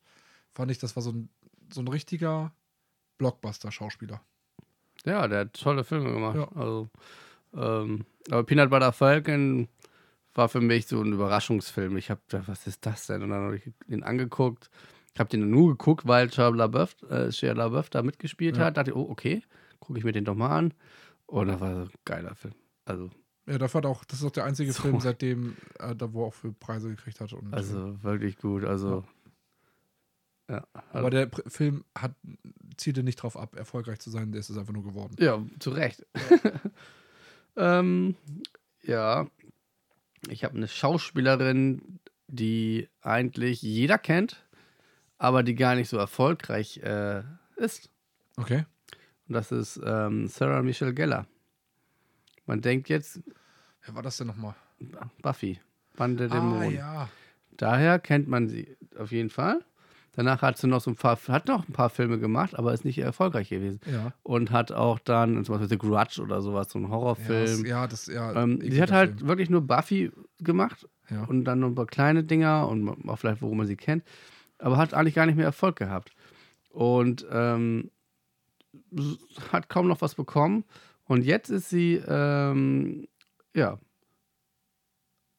fand 0.55 0.71
ich, 0.71 0.79
das 0.79 0.97
war 0.97 1.03
so 1.03 1.13
ein, 1.13 1.29
so 1.71 1.83
ein 1.83 1.89
richtiger 1.89 2.55
Blockbuster-Schauspieler. 3.19 4.23
Ja, 5.05 5.29
der 5.29 5.41
hat 5.41 5.53
tolle 5.53 5.85
Filme 5.85 6.11
gemacht. 6.11 6.37
Ja. 6.37 6.49
Also, 6.55 6.89
ähm, 7.53 8.07
aber 8.31 8.45
Peanut 8.45 8.71
Butter 8.71 8.93
Falcon 8.93 9.69
war 10.33 10.49
für 10.49 10.63
mich 10.63 10.87
so 10.87 11.03
ein 11.03 11.13
Überraschungsfilm. 11.13 11.97
Ich 11.99 12.11
habe 12.11 12.23
gedacht, 12.29 12.49
was 12.49 12.67
ist 12.67 12.87
das 12.87 13.07
denn? 13.07 13.23
Und 13.23 13.31
dann 13.31 13.43
habe 13.43 13.57
ich 13.57 13.71
den 13.87 14.03
angeguckt. 14.03 14.71
Ich 15.15 15.21
habe 15.21 15.31
den 15.31 15.49
nur 15.49 15.71
geguckt, 15.71 16.07
weil 16.07 16.33
Shia 16.33 16.49
LaBeouf, 16.49 16.97
äh, 17.09 17.31
Shia 17.31 17.53
LaBeouf 17.53 17.89
da 17.89 18.03
mitgespielt 18.03 18.57
Ja. 18.57 18.65
hat. 18.67 18.77
dachte 18.77 18.91
ich, 18.91 18.97
oh, 18.97 19.07
okay, 19.09 19.43
gucke 19.79 19.99
ich 19.99 20.05
mir 20.05 20.13
den 20.13 20.25
doch 20.25 20.35
mal 20.35 20.51
an. 20.51 20.75
Und 21.27 21.47
das 21.49 21.61
war 21.61 21.75
so 21.75 21.81
ein 21.83 21.91
geiler 22.05 22.35
Film. 22.35 22.55
Also, 22.85 23.11
Ja, 23.47 23.59
dafür 23.59 23.79
hat 23.79 23.87
auch, 23.87 24.05
das 24.05 24.19
ist 24.21 24.25
auch 24.27 24.31
der 24.33 24.45
einzige 24.45 24.73
So. 24.73 24.83
Film, 24.83 25.01
seitdem 25.01 25.57
er 25.79 25.95
da 25.95 26.13
wo 26.13 26.23
er 26.25 26.27
auch 26.29 26.35
für 26.35 26.53
Preise 26.53 26.89
gekriegt 26.91 27.21
hat. 27.21 27.33
Also 27.53 28.03
wirklich 28.03 28.39
gut. 28.39 28.65
Also, 28.65 29.05
ja. 30.51 30.67
aber 30.93 31.11
der 31.11 31.31
Film 31.47 31.85
hat, 31.97 32.15
zielte 32.77 33.03
nicht 33.05 33.17
drauf 33.17 33.37
ab, 33.37 33.55
erfolgreich 33.57 34.01
zu 34.01 34.11
sein, 34.11 34.33
der 34.33 34.41
ist 34.41 34.51
es 34.51 34.59
einfach 34.59 34.73
nur 34.75 34.83
geworden. 34.85 35.15
Ja, 35.21 35.41
zu 35.61 35.71
Recht. 35.71 36.05
ähm, 37.57 38.17
ja, 38.83 39.27
ich 40.29 40.45
habe 40.45 40.57
eine 40.57 40.69
Schauspielerin, 40.69 42.01
die 42.27 42.89
eigentlich 43.01 43.63
jeder 43.63 43.99
kennt, 43.99 44.45
aber 45.19 45.43
die 45.43 45.55
gar 45.55 45.75
nicht 45.75 45.89
so 45.89 45.97
erfolgreich 45.97 46.79
äh, 46.79 47.23
ist. 47.57 47.91
Okay. 48.37 48.65
Und 49.29 49.35
das 49.35 49.53
ist 49.53 49.81
ähm, 49.85 50.27
Sarah 50.29 50.63
Michelle 50.63 50.93
Gellar. 50.95 51.27
Man 52.47 52.61
denkt 52.61 52.89
jetzt 52.89 53.21
Wer 53.87 53.95
war 53.95 54.03
das 54.03 54.17
denn 54.17 54.27
nochmal? 54.27 54.55
Buffy, 55.23 55.61
Bande 55.97 56.29
der 56.29 56.39
Ah, 56.39 56.41
Dämonen. 56.41 56.75
ja. 56.75 57.09
Daher 57.57 57.99
kennt 57.99 58.29
man 58.29 58.49
sie 58.49 58.77
auf 58.99 59.13
jeden 59.13 59.31
Fall. 59.31 59.61
Danach 60.17 60.43
hat 60.43 60.59
sie 60.59 60.69
noch 60.69 60.81
so 60.81 60.91
ein 60.91 60.97
paar, 60.97 61.19
hat 61.29 61.49
noch 61.49 61.69
ein 61.69 61.73
paar 61.73 61.91
Filme 61.91 62.19
gemacht, 62.19 62.57
aber 62.59 62.73
ist 62.73 62.85
nicht 62.85 62.99
erfolgreich 62.99 63.49
gewesen. 63.51 63.81
Ja. 63.91 64.13
Und 64.23 64.51
hat 64.53 64.73
auch 64.73 64.99
dann 65.01 65.45
zum 65.45 65.55
Beispiel 65.55 65.69
The 65.69 65.79
Grudge 65.79 66.23
oder 66.23 66.41
sowas, 66.41 66.71
so 66.71 66.79
Ja, 66.79 66.89
Horrorfilm. 66.89 67.63
das, 67.63 67.63
ja, 67.69 67.87
das, 67.87 68.07
ja. 68.07 68.33
Ähm, 68.43 68.61
sie 68.61 68.81
hat 68.81 68.93
halt 68.93 69.17
Film. 69.19 69.29
wirklich 69.29 69.51
nur 69.51 69.63
Buffy 69.63 70.11
gemacht 70.39 70.89
Ja. 71.11 71.25
und 71.25 71.45
dann 71.45 71.61
noch 71.61 71.69
ein 71.69 71.75
paar 71.75 71.87
kleine 71.87 72.23
Dinger 72.25 72.69
und 72.69 72.89
auch 73.09 73.17
vielleicht, 73.19 73.43
worum 73.43 73.59
man 73.59 73.67
sie 73.67 73.77
kennt, 73.77 74.05
aber 74.59 74.77
hat 74.77 74.95
eigentlich 74.95 75.15
gar 75.15 75.27
nicht 75.27 75.37
mehr 75.37 75.47
Erfolg 75.47 75.77
gehabt. 75.77 76.13
Und 76.71 77.27
ähm, 77.31 77.91
hat 79.53 79.69
kaum 79.69 79.89
noch 79.89 80.01
was 80.01 80.15
bekommen. 80.15 80.65
Und 81.05 81.25
jetzt 81.25 81.51
ist 81.51 81.69
sie, 81.71 81.95
ähm, 82.07 83.07
ja, 83.55 83.79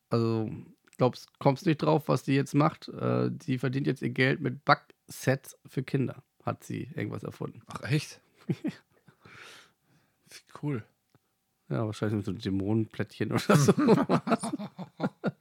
also, 0.09 0.49
glaubst, 0.97 1.39
kommst 1.39 1.65
nicht 1.65 1.81
drauf, 1.81 2.07
was 2.07 2.23
die 2.23 2.35
jetzt 2.35 2.53
macht. 2.53 2.87
Äh, 2.89 3.29
die 3.31 3.57
verdient 3.57 3.87
jetzt 3.87 4.01
ihr 4.01 4.11
Geld 4.11 4.39
mit 4.39 4.63
Backsets 4.63 5.57
für 5.65 5.83
Kinder. 5.83 6.23
Hat 6.43 6.63
sie 6.63 6.89
irgendwas 6.95 7.23
erfunden. 7.23 7.61
Ach, 7.67 7.81
echt? 7.83 8.21
cool. 10.61 10.83
Ja, 11.69 11.85
wahrscheinlich 11.85 12.17
mit 12.17 12.25
so 12.25 12.31
Dämonenplättchen 12.31 13.31
oder 13.31 13.55
so. 13.57 13.73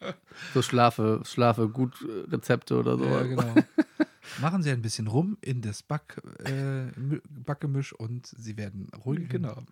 so 0.54 0.62
Schlafe, 0.62 1.22
Schlafe 1.24 1.68
gut 1.68 1.94
äh, 2.02 2.30
Rezepte 2.30 2.78
oder 2.78 2.98
so. 2.98 3.04
Ja, 3.04 3.22
genau. 3.22 3.54
Machen 4.40 4.62
Sie 4.62 4.70
ein 4.70 4.82
bisschen 4.82 5.06
rum 5.06 5.38
in 5.40 5.60
das 5.62 5.82
Back, 5.82 6.20
äh, 6.44 6.86
Backgemisch 7.28 7.92
und 7.92 8.26
Sie 8.26 8.56
werden 8.56 8.88
ruhige 9.04 9.26
Kinder 9.26 9.56
haben. 9.56 9.66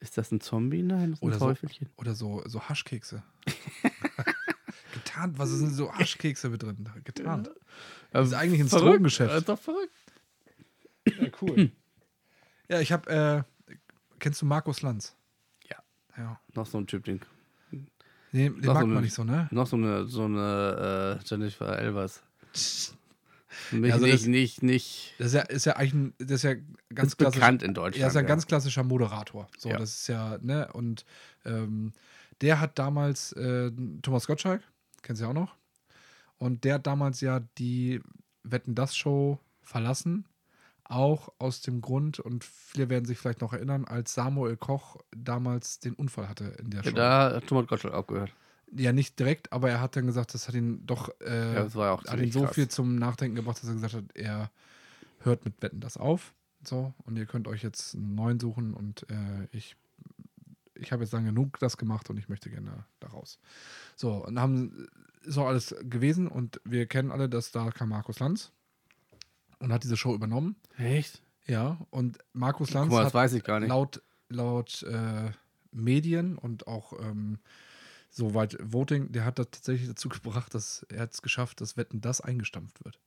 Ist 0.00 0.16
das 0.16 0.32
ein 0.32 0.40
Zombie? 0.40 0.82
Nein, 0.82 1.10
das 1.10 1.18
ist 1.18 1.22
ein 1.22 1.28
Oder 1.28 1.38
so. 1.38 1.46
Teufelchen. 1.46 1.88
Oder 1.96 2.14
so, 2.14 2.42
so 2.46 2.62
Haschkekse. 2.62 3.22
Getarnt, 4.94 5.38
was 5.38 5.50
sind 5.50 5.70
so 5.70 5.92
Haschkekse 5.92 6.48
mit 6.48 6.62
drin? 6.62 6.88
Getarnt. 7.04 7.50
Das 8.10 8.28
ist 8.28 8.34
eigentlich 8.34 8.60
ein. 8.60 8.68
Drogengeschäft. 8.68 9.30
Das 9.30 9.40
ist 9.40 9.48
doch 9.48 9.58
verrückt. 9.58 9.94
Ja, 11.06 11.28
cool. 11.42 11.70
ja, 12.68 12.80
ich 12.80 12.92
habe, 12.92 13.46
äh, 13.68 13.74
kennst 14.18 14.42
du 14.42 14.46
Markus 14.46 14.82
Lanz? 14.82 15.14
Ja. 15.68 15.76
Ja. 16.16 16.40
Noch 16.54 16.66
so 16.66 16.78
ein 16.78 16.86
Typ, 16.86 17.04
den. 17.04 17.20
Nee, 18.32 18.48
den 18.50 18.60
Noch 18.60 18.74
mag 18.74 18.82
so 18.82 18.86
man 18.86 19.02
nicht 19.02 19.14
so, 19.14 19.24
ne? 19.24 19.48
Noch 19.50 19.66
so 19.66 19.76
eine, 19.76 20.06
so 20.06 20.24
eine 20.24 21.18
äh, 21.20 21.24
Jennifer 21.28 21.78
Elvers. 21.78 22.22
Mich 23.72 23.92
also 23.92 24.04
nicht, 24.04 24.14
das- 24.14 24.26
nicht, 24.26 24.62
nicht. 24.62 25.14
Das 25.18 25.28
ist 25.28 25.34
ja, 25.34 25.40
ist 25.42 25.66
ja 25.66 25.76
eigentlich 25.76 25.94
ein, 25.94 26.14
das 26.18 26.30
ist 26.30 26.42
ja 26.44 26.54
ganz 26.94 27.08
ist 27.12 27.16
bekannt 27.16 27.62
in 27.62 27.74
Deutschland. 27.74 28.02
Er 28.02 28.08
ist 28.08 28.16
ein 28.16 28.26
ganz 28.26 28.46
klassischer 28.46 28.84
Moderator. 28.84 29.48
So, 29.58 29.70
Ja. 29.70 29.78
das 29.78 29.90
ist 30.00 30.06
ja, 30.08 30.38
ne, 30.40 30.68
und 30.72 31.04
ähm, 31.44 31.92
der 32.40 32.60
hat 32.60 32.78
damals 32.78 33.32
äh, 33.32 33.70
Thomas 34.02 34.26
Gottschalk, 34.26 34.62
kennst 35.02 35.20
du 35.20 35.24
ja 35.24 35.30
auch 35.30 35.34
noch. 35.34 35.56
Und 36.38 36.64
der 36.64 36.74
hat 36.74 36.86
damals 36.86 37.20
ja 37.20 37.40
die 37.58 38.00
Wetten 38.44 38.74
das 38.74 38.96
Show 38.96 39.38
verlassen. 39.62 40.24
Auch 40.90 41.32
aus 41.38 41.60
dem 41.60 41.80
Grund, 41.80 42.18
und 42.18 42.42
viele 42.42 42.90
werden 42.90 43.04
sich 43.04 43.16
vielleicht 43.16 43.40
noch 43.40 43.52
erinnern, 43.52 43.84
als 43.84 44.12
Samuel 44.14 44.56
Koch 44.56 44.96
damals 45.16 45.78
den 45.78 45.94
Unfall 45.94 46.28
hatte 46.28 46.44
in 46.58 46.70
der 46.70 46.82
Ja, 46.82 46.90
Show. 46.90 46.96
da 46.96 47.32
hat 47.36 47.46
Thomas 47.46 47.68
Gottschalk 47.68 47.94
aufgehört. 47.94 48.32
Ja, 48.72 48.92
nicht 48.92 49.18
direkt, 49.18 49.52
aber 49.52 49.70
er 49.70 49.80
hat 49.80 49.94
dann 49.94 50.06
gesagt, 50.06 50.34
das 50.34 50.48
hat 50.48 50.54
ihn 50.56 50.84
doch 50.86 51.08
äh, 51.20 51.54
Ja, 51.54 51.66
ja 51.66 51.98
hat 52.06 52.18
ihn 52.18 52.32
so 52.32 52.42
krass. 52.42 52.54
viel 52.54 52.68
zum 52.68 52.96
Nachdenken 52.96 53.36
gebracht, 53.36 53.58
dass 53.62 53.68
er 53.68 53.74
gesagt 53.74 53.94
hat, 53.94 54.04
er 54.14 54.50
hört 55.20 55.44
mit 55.44 55.62
Wetten 55.62 55.80
das 55.80 55.96
auf. 55.96 56.34
So, 56.64 56.92
und 57.04 57.16
ihr 57.16 57.26
könnt 57.26 57.46
euch 57.48 57.62
jetzt 57.62 57.94
einen 57.94 58.14
neuen 58.16 58.40
suchen 58.40 58.74
und 58.74 59.06
äh, 59.10 59.46
ich, 59.52 59.76
ich 60.74 60.92
habe 60.92 61.04
jetzt 61.04 61.12
lange 61.12 61.26
genug 61.28 61.58
das 61.60 61.76
gemacht 61.76 62.10
und 62.10 62.18
ich 62.18 62.28
möchte 62.28 62.50
gerne 62.50 62.84
da 62.98 63.08
raus. 63.08 63.38
So, 63.96 64.26
und 64.26 64.38
haben 64.40 64.88
ist 65.22 65.38
auch 65.38 65.46
alles 65.46 65.74
gewesen 65.82 66.26
und 66.28 66.60
wir 66.64 66.86
kennen 66.86 67.10
alle, 67.12 67.28
dass 67.28 67.52
da 67.52 67.70
kam 67.70 67.90
Markus 67.90 68.18
Lanz 68.18 68.52
und 69.60 69.72
hat 69.72 69.84
diese 69.84 69.96
Show 69.96 70.14
übernommen. 70.14 70.56
Echt? 70.76 71.22
Ja, 71.46 71.78
und 71.90 72.18
Markus 72.32 72.72
Lanz 72.72 72.90
mal, 72.92 73.04
hat 73.04 73.14
laut, 73.68 74.02
laut 74.28 74.82
äh, 74.82 75.30
Medien 75.72 76.36
und 76.36 76.66
auch 76.66 76.92
ähm, 77.00 77.38
soweit 78.10 78.56
Voting, 78.60 79.12
der 79.12 79.24
hat 79.24 79.38
das 79.38 79.46
tatsächlich 79.50 79.88
dazu 79.88 80.08
gebracht, 80.08 80.54
dass 80.54 80.84
er 80.88 81.08
es 81.08 81.22
geschafft, 81.22 81.60
dass 81.60 81.76
Wetten 81.76 82.00
das 82.00 82.20
eingestampft 82.20 82.84
wird. 82.84 82.98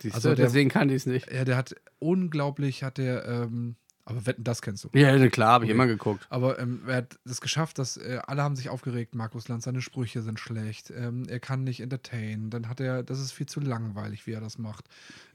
Siehst 0.00 0.14
also 0.14 0.30
du, 0.30 0.36
der- 0.36 0.46
deswegen 0.46 0.70
kann 0.70 0.88
ich 0.88 0.96
es 0.96 1.06
nicht. 1.06 1.30
Ja, 1.30 1.44
der 1.44 1.56
hat 1.56 1.74
unglaublich, 1.98 2.82
hat 2.82 2.98
der, 2.98 3.26
ähm, 3.26 3.76
aber 4.06 4.24
Wetten 4.24 4.44
das 4.44 4.62
kennst 4.62 4.84
du. 4.84 4.88
Ja, 4.94 5.28
klar, 5.28 5.50
habe 5.50 5.64
ich 5.64 5.70
Okay. 5.70 5.74
immer 5.74 5.86
geguckt. 5.88 6.26
Aber 6.30 6.58
ähm, 6.60 6.82
er 6.86 6.96
hat 6.96 7.18
es 7.24 7.40
geschafft, 7.40 7.78
dass 7.78 7.96
äh, 7.96 8.20
alle 8.24 8.42
haben 8.42 8.54
sich 8.54 8.68
aufgeregt, 8.68 9.16
Markus 9.16 9.48
Lanz, 9.48 9.64
seine 9.64 9.82
Sprüche 9.82 10.22
sind 10.22 10.38
schlecht, 10.38 10.90
ähm, 10.92 11.24
er 11.28 11.40
kann 11.40 11.64
nicht 11.64 11.80
entertainen, 11.80 12.48
dann 12.48 12.68
hat 12.68 12.80
er, 12.80 13.02
das 13.02 13.20
ist 13.20 13.32
viel 13.32 13.46
zu 13.46 13.58
langweilig, 13.60 14.26
wie 14.28 14.32
er 14.32 14.40
das 14.40 14.58
macht. 14.58 14.88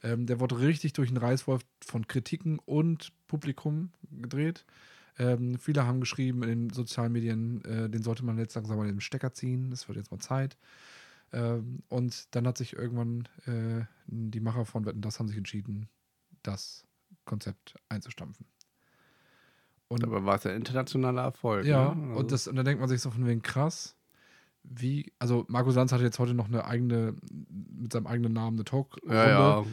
Ähm, 0.03 0.25
der 0.25 0.39
wurde 0.39 0.59
richtig 0.59 0.93
durch 0.93 1.09
den 1.09 1.17
Reißwolf 1.17 1.61
von 1.85 2.07
Kritiken 2.07 2.59
und 2.59 3.11
Publikum 3.27 3.91
gedreht. 4.09 4.65
Ähm, 5.19 5.59
viele 5.59 5.85
haben 5.85 5.99
geschrieben 5.99 6.41
in 6.43 6.49
den 6.49 6.69
sozialen 6.69 7.11
Medien, 7.11 7.63
äh, 7.65 7.89
den 7.89 8.01
sollte 8.03 8.23
man 8.23 8.37
jetzt 8.37 8.55
langsam 8.55 8.77
mal 8.77 8.87
den 8.87 9.01
Stecker 9.01 9.33
ziehen, 9.33 9.69
es 9.73 9.87
wird 9.89 9.97
jetzt 9.97 10.11
mal 10.11 10.19
Zeit. 10.19 10.57
Ähm, 11.33 11.83
und 11.89 12.33
dann 12.35 12.47
hat 12.47 12.57
sich 12.57 12.73
irgendwann 12.73 13.27
äh, 13.45 13.85
die 14.07 14.39
Macher 14.39 14.65
von 14.65 14.85
Wetten, 14.85 15.01
das 15.01 15.19
haben 15.19 15.27
sich 15.27 15.37
entschieden, 15.37 15.89
das 16.41 16.85
Konzept 17.25 17.75
einzustampfen. 17.89 18.45
Und 19.91 20.03
Dabei 20.03 20.23
war 20.23 20.35
es 20.35 20.45
ein 20.45 20.55
internationaler 20.55 21.23
Erfolg. 21.23 21.65
Ja, 21.65 21.93
ne? 21.93 22.07
also 22.07 22.19
und, 22.21 22.31
das, 22.31 22.47
und 22.47 22.55
da 22.55 22.63
denkt 22.63 22.79
man 22.79 22.87
sich 22.87 23.01
so 23.01 23.11
von 23.11 23.27
wegen 23.27 23.41
krass, 23.41 23.97
wie, 24.63 25.11
also 25.19 25.43
Marco 25.49 25.69
Lanz 25.71 25.91
hat 25.91 25.99
jetzt 25.99 26.17
heute 26.17 26.33
noch 26.33 26.47
eine 26.47 26.63
eigene, 26.63 27.13
mit 27.77 27.91
seinem 27.91 28.07
eigenen 28.07 28.31
Namen 28.31 28.55
eine 28.55 28.63
Talk. 28.63 28.97
Ja, 29.05 29.27
ja. 29.27 29.65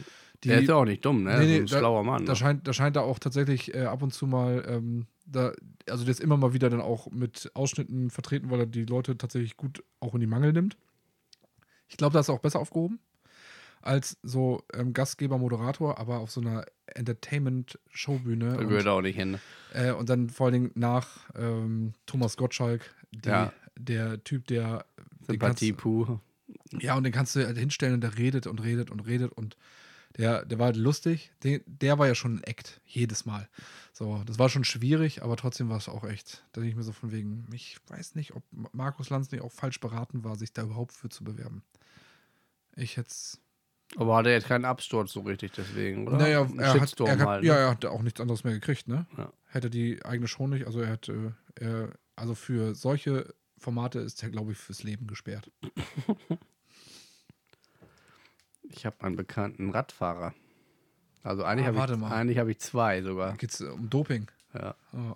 Die, 0.43 0.49
der 0.49 0.59
ist 0.59 0.67
ja 0.67 0.75
auch 0.75 0.83
nicht 0.83 1.05
dumm, 1.05 1.23
ne? 1.23 1.39
Nee, 1.39 1.45
nee, 1.45 1.55
so 1.55 1.61
ein 1.61 1.67
da, 1.67 1.77
schlauer 1.77 2.03
Mann. 2.03 2.25
Da 2.25 2.33
ne? 2.33 2.35
scheint, 2.35 2.67
da 2.67 2.73
scheint 2.73 2.97
er 2.97 3.03
auch 3.03 3.17
tatsächlich 3.17 3.73
äh, 3.73 3.85
ab 3.85 4.01
und 4.01 4.13
zu 4.13 4.27
mal, 4.27 4.65
ähm, 4.67 5.07
da, 5.25 5.53
also 5.89 6.03
der 6.03 6.11
ist 6.11 6.19
immer 6.19 6.35
mal 6.35 6.51
wieder 6.51 6.69
dann 6.69 6.81
auch 6.81 7.09
mit 7.11 7.49
Ausschnitten 7.53 8.09
vertreten, 8.09 8.49
weil 8.49 8.59
er 8.59 8.65
die 8.65 8.83
Leute 8.83 9.17
tatsächlich 9.17 9.55
gut 9.55 9.85
auch 10.01 10.15
in 10.15 10.19
die 10.19 10.27
Mangel 10.27 10.51
nimmt. 10.51 10.75
Ich 11.87 11.95
glaube, 11.95 12.11
da 12.11 12.19
ist 12.19 12.27
er 12.27 12.35
auch 12.35 12.39
besser 12.39 12.59
aufgehoben 12.59 12.99
als 13.81 14.17
so 14.23 14.63
ähm, 14.73 14.93
Gastgeber, 14.93 15.37
Moderator, 15.37 15.97
aber 15.97 16.19
auf 16.19 16.31
so 16.31 16.41
einer 16.41 16.65
Entertainment-Showbühne. 16.95 18.57
Da 18.57 18.63
gehört 18.63 18.87
auch 18.87 19.01
nicht 19.01 19.15
hin. 19.15 19.39
Äh, 19.73 19.91
und 19.91 20.09
dann 20.09 20.29
vor 20.29 20.47
allen 20.47 20.53
Dingen 20.53 20.71
nach 20.75 21.29
ähm, 21.35 21.93
Thomas 22.05 22.37
Gottschalk, 22.37 22.81
die, 23.11 23.29
Ja. 23.29 23.53
der 23.77 24.23
Typ, 24.23 24.47
der. 24.47 24.85
den 24.97 25.25
Sympathie 25.33 25.73
pur. 25.73 26.21
Ja, 26.79 26.95
und 26.95 27.03
den 27.03 27.13
kannst 27.13 27.35
du 27.35 27.45
halt 27.45 27.57
hinstellen 27.57 27.95
und 27.95 28.01
der 28.01 28.17
redet 28.17 28.47
und 28.47 28.59
redet 28.63 28.89
und 28.89 29.01
redet 29.01 29.31
und 29.31 29.55
der, 30.17 30.43
der 30.45 30.57
war 30.57 30.67
halt 30.67 30.75
lustig. 30.77 31.31
Der, 31.43 31.61
der 31.67 31.99
war 31.99 32.07
ja 32.07 32.15
schon 32.15 32.37
ein 32.37 32.43
Act, 32.43 32.81
jedes 32.85 33.25
Mal. 33.25 33.47
So, 33.93 34.23
das 34.25 34.39
war 34.39 34.49
schon 34.49 34.63
schwierig, 34.63 35.21
aber 35.21 35.37
trotzdem 35.37 35.69
war 35.69 35.77
es 35.77 35.87
auch 35.87 36.03
echt. 36.03 36.43
Da 36.51 36.61
denke 36.61 36.71
ich 36.71 36.75
mir 36.75 36.83
so 36.83 36.91
von 36.91 37.11
wegen, 37.11 37.45
ich 37.53 37.77
weiß 37.87 38.15
nicht, 38.15 38.33
ob 38.35 38.43
Markus 38.73 39.09
Lanz 39.11 39.31
nicht 39.31 39.41
auch 39.43 39.51
falsch 39.51 39.79
beraten 39.79 40.23
war, 40.23 40.35
sich 40.35 40.51
da 40.51 40.63
überhaupt 40.63 40.93
für 40.93 41.09
zu 41.09 41.23
bewerben. 41.23 41.61
Ich 42.75 42.97
hätte 42.97 43.09
es. 43.09 43.39
Aber 43.95 44.17
hat 44.17 44.27
er 44.27 44.33
jetzt 44.33 44.47
keinen 44.47 44.65
Absturz 44.65 45.11
so 45.13 45.21
richtig 45.21 45.51
deswegen, 45.53 46.07
oder? 46.07 46.17
Naja, 46.17 46.41
Ein 46.43 46.59
er 46.59 46.79
hat, 46.79 46.99
er 46.99 47.11
hat, 47.19 47.27
halt. 47.27 47.43
ja, 47.43 47.53
ne? 47.55 47.59
er 47.59 47.69
hat 47.71 47.85
auch 47.85 48.01
nichts 48.03 48.21
anderes 48.21 48.43
mehr 48.43 48.53
gekriegt, 48.53 48.87
ne? 48.87 49.07
Ja. 49.17 49.31
Hätte 49.47 49.69
die 49.69 50.03
eigene 50.05 50.27
schon 50.27 50.51
nicht. 50.51 50.67
Also 50.67 50.79
er 50.81 50.89
hat, 50.91 51.09
äh, 51.09 51.31
er, 51.55 51.93
also 52.15 52.35
für 52.35 52.75
solche 52.75 53.33
Formate 53.57 53.99
ist 53.99 54.21
er, 54.21 54.29
glaube 54.29 54.51
ich, 54.51 54.57
fürs 54.57 54.83
Leben 54.83 55.07
gesperrt. 55.07 55.51
Ich 58.71 58.85
habe 58.85 59.01
einen 59.01 59.15
bekannten 59.15 59.71
Radfahrer. 59.71 60.33
Also 61.23 61.43
eigentlich 61.43 61.65
Ah, 61.67 61.81
habe 61.81 61.95
ich, 61.95 62.03
eigentlich 62.11 62.37
hab 62.37 62.47
ich 62.47 62.59
zwei 62.59 63.01
sogar. 63.01 63.35
Geht 63.35 63.51
es 63.51 63.61
um 63.61 63.89
Doping? 63.89 64.29
Ja. 64.53 64.75
Oh. 64.93 65.15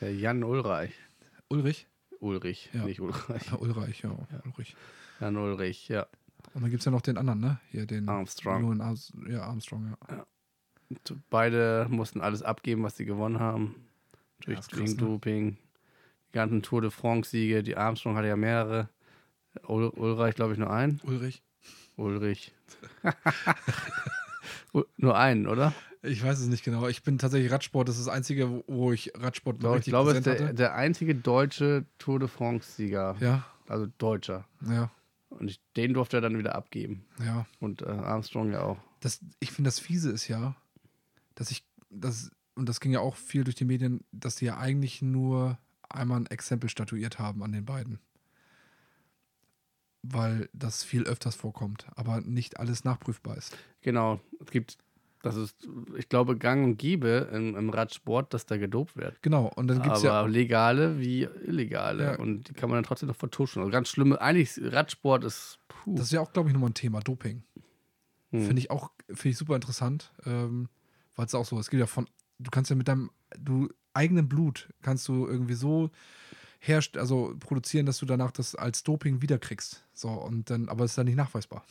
Der 0.00 0.14
Jan 0.14 0.44
Ulreich. 0.44 0.92
Ulrich? 1.48 1.86
Ulrich, 2.20 2.70
Ja. 2.72 2.84
nicht 2.84 3.00
Ulreich. 3.00 3.46
Ja, 3.50 3.56
Ulreich, 3.56 4.02
ja. 4.02 4.10
Ulrich. 4.44 4.76
Jan 5.20 5.36
Ulrich, 5.36 5.88
ja. 5.88 6.06
Und 6.54 6.62
dann 6.62 6.70
gibt 6.70 6.80
es 6.80 6.84
ja 6.84 6.90
noch 6.92 7.00
den 7.02 7.16
anderen, 7.16 7.40
ne? 7.40 7.60
Hier 7.70 7.86
den 7.86 8.08
Armstrong. 8.08 8.80
Arms, 8.80 9.12
ja, 9.28 9.42
Armstrong, 9.42 9.94
ja. 10.08 10.26
Beide 11.30 11.86
mussten 11.88 12.20
alles 12.20 12.42
abgeben, 12.42 12.82
was 12.82 12.96
sie 12.96 13.04
gewonnen 13.04 13.38
haben. 13.38 13.74
Durch 14.44 14.58
Ja, 14.58 14.62
krass, 14.62 14.68
gegen 14.78 14.90
ne? 14.92 14.96
Doping. 14.96 15.56
Die 16.28 16.32
ganzen 16.32 16.62
Tour 16.62 16.80
de 16.82 16.90
France-Siege. 16.90 17.62
Die 17.62 17.76
Armstrong 17.76 18.16
hatte 18.16 18.26
ja 18.28 18.36
mehrere. 18.36 18.88
Ul 19.68 19.88
Ulreich, 19.88 20.34
glaube 20.34 20.52
ich, 20.54 20.58
nur 20.58 20.70
einen. 20.70 21.00
Ulrich? 21.04 21.42
Ulrich. 21.96 22.52
Nur 24.96 25.16
einen, 25.18 25.46
oder? 25.48 25.72
Ich 26.02 26.22
weiß 26.24 26.38
es 26.38 26.46
nicht 26.46 26.64
genau. 26.64 26.86
Ich 26.88 27.02
bin 27.02 27.18
tatsächlich 27.18 27.50
Radsport. 27.52 27.88
Das 27.88 27.98
ist 27.98 28.06
das 28.06 28.14
Einzige, 28.14 28.62
wo- 28.68 28.92
ich 28.92 29.12
Radsport 29.16 29.56
ich 29.62 29.64
richtig 29.68 29.90
glaube, 29.90 30.12
es 30.12 30.18
ist 30.18 30.26
der, 30.26 30.52
der 30.52 30.74
einzige 30.74 31.14
deutsche 31.14 31.84
Tour 31.98 32.18
de 32.20 32.28
France-Sieger. 32.28 33.16
Ja, 33.20 33.44
Also 33.68 33.86
Deutscher. 33.98 34.44
ja, 34.66 34.90
Und 35.40 35.50
ich, 35.50 35.60
den 35.74 35.94
durfte 35.94 36.18
er 36.18 36.20
dann 36.20 36.36
wieder 36.38 36.54
abgeben. 36.54 37.06
ja. 37.24 37.46
Und 37.60 37.80
äh, 37.80 37.86
Armstrong 37.86 38.52
ja 38.52 38.62
auch. 38.62 38.78
Das, 39.00 39.20
ich 39.40 39.50
finde, 39.50 39.68
das 39.68 39.80
Fiese 39.80 40.10
ist 40.10 40.28
ja, 40.28 40.54
dass 41.34 41.50
ich, 41.50 41.64
das, 41.88 42.30
und 42.54 42.68
das 42.68 42.78
ging 42.78 42.92
ja 42.92 43.00
auch 43.00 43.16
viel 43.16 43.42
durch 43.42 43.56
die 43.56 43.64
Medien, 43.64 44.04
dass 44.12 44.36
die 44.36 44.44
ja 44.44 44.58
eigentlich 44.58 45.00
nur 45.00 45.58
einmal 45.88 46.20
ein 46.20 46.26
Exempel 46.26 46.68
statuiert 46.68 47.18
haben 47.18 47.42
an 47.42 47.52
den 47.52 47.64
beiden. 47.64 48.00
Weil 50.02 50.50
das 50.52 50.84
viel 50.84 51.04
öfters 51.04 51.36
vorkommt, 51.36 51.86
aber 51.96 52.20
nicht 52.20 52.60
alles 52.60 52.84
nachprüfbar 52.84 53.38
ist. 53.38 53.56
Genau. 53.80 54.20
Es 54.40 54.50
gibt, 54.50 54.76
das 55.22 55.36
ist, 55.36 55.68
ich 55.96 56.08
glaube, 56.08 56.36
Gang 56.36 56.64
und 56.64 56.76
Gäbe 56.78 57.28
im, 57.32 57.54
im 57.56 57.70
Radsport, 57.70 58.32
dass 58.32 58.46
da 58.46 58.56
gedopt 58.56 58.96
wird. 58.96 59.22
Genau, 59.22 59.50
und 59.54 59.68
dann 59.68 59.82
gibt 59.82 59.96
es 59.96 60.02
ja. 60.02 60.22
legale 60.22 60.98
wie 60.98 61.24
illegale. 61.46 62.04
Ja. 62.04 62.18
Und 62.18 62.48
die 62.48 62.52
kann 62.54 62.70
man 62.70 62.76
dann 62.76 62.84
trotzdem 62.84 63.08
noch 63.08 63.16
vertuschen. 63.16 63.60
Also 63.60 63.70
ganz 63.70 63.88
schlimme, 63.88 64.20
eigentlich 64.20 64.58
Radsport 64.62 65.24
ist, 65.24 65.58
puh. 65.68 65.94
Das 65.94 66.06
ist 66.06 66.12
ja 66.12 66.20
auch, 66.20 66.32
glaube 66.32 66.48
ich, 66.48 66.54
nochmal 66.54 66.70
ein 66.70 66.74
Thema, 66.74 67.00
Doping. 67.00 67.42
Hm. 68.30 68.46
Finde 68.46 68.60
ich 68.60 68.70
auch, 68.70 68.90
finde 69.08 69.28
ich 69.28 69.36
super 69.36 69.56
interessant, 69.56 70.12
ähm, 70.24 70.68
weil 71.16 71.26
es 71.26 71.34
auch 71.34 71.44
so, 71.44 71.58
es 71.58 71.68
gibt 71.68 71.80
ja 71.80 71.86
von, 71.86 72.08
du 72.38 72.50
kannst 72.50 72.70
ja 72.70 72.76
mit 72.76 72.88
deinem, 72.88 73.10
du 73.38 73.68
eigenen 73.92 74.28
Blut 74.28 74.68
kannst 74.82 75.08
du 75.08 75.26
irgendwie 75.26 75.54
so 75.54 75.90
herrscht, 76.60 76.96
also 76.96 77.34
produzieren, 77.40 77.86
dass 77.86 77.98
du 77.98 78.06
danach 78.06 78.30
das 78.30 78.54
als 78.54 78.82
Doping 78.84 79.22
wiederkriegst. 79.22 79.84
So, 79.92 80.08
und 80.08 80.50
dann, 80.50 80.68
aber 80.68 80.84
es 80.84 80.92
ist 80.92 80.98
dann 80.98 81.06
nicht 81.06 81.16
nachweisbar. 81.16 81.64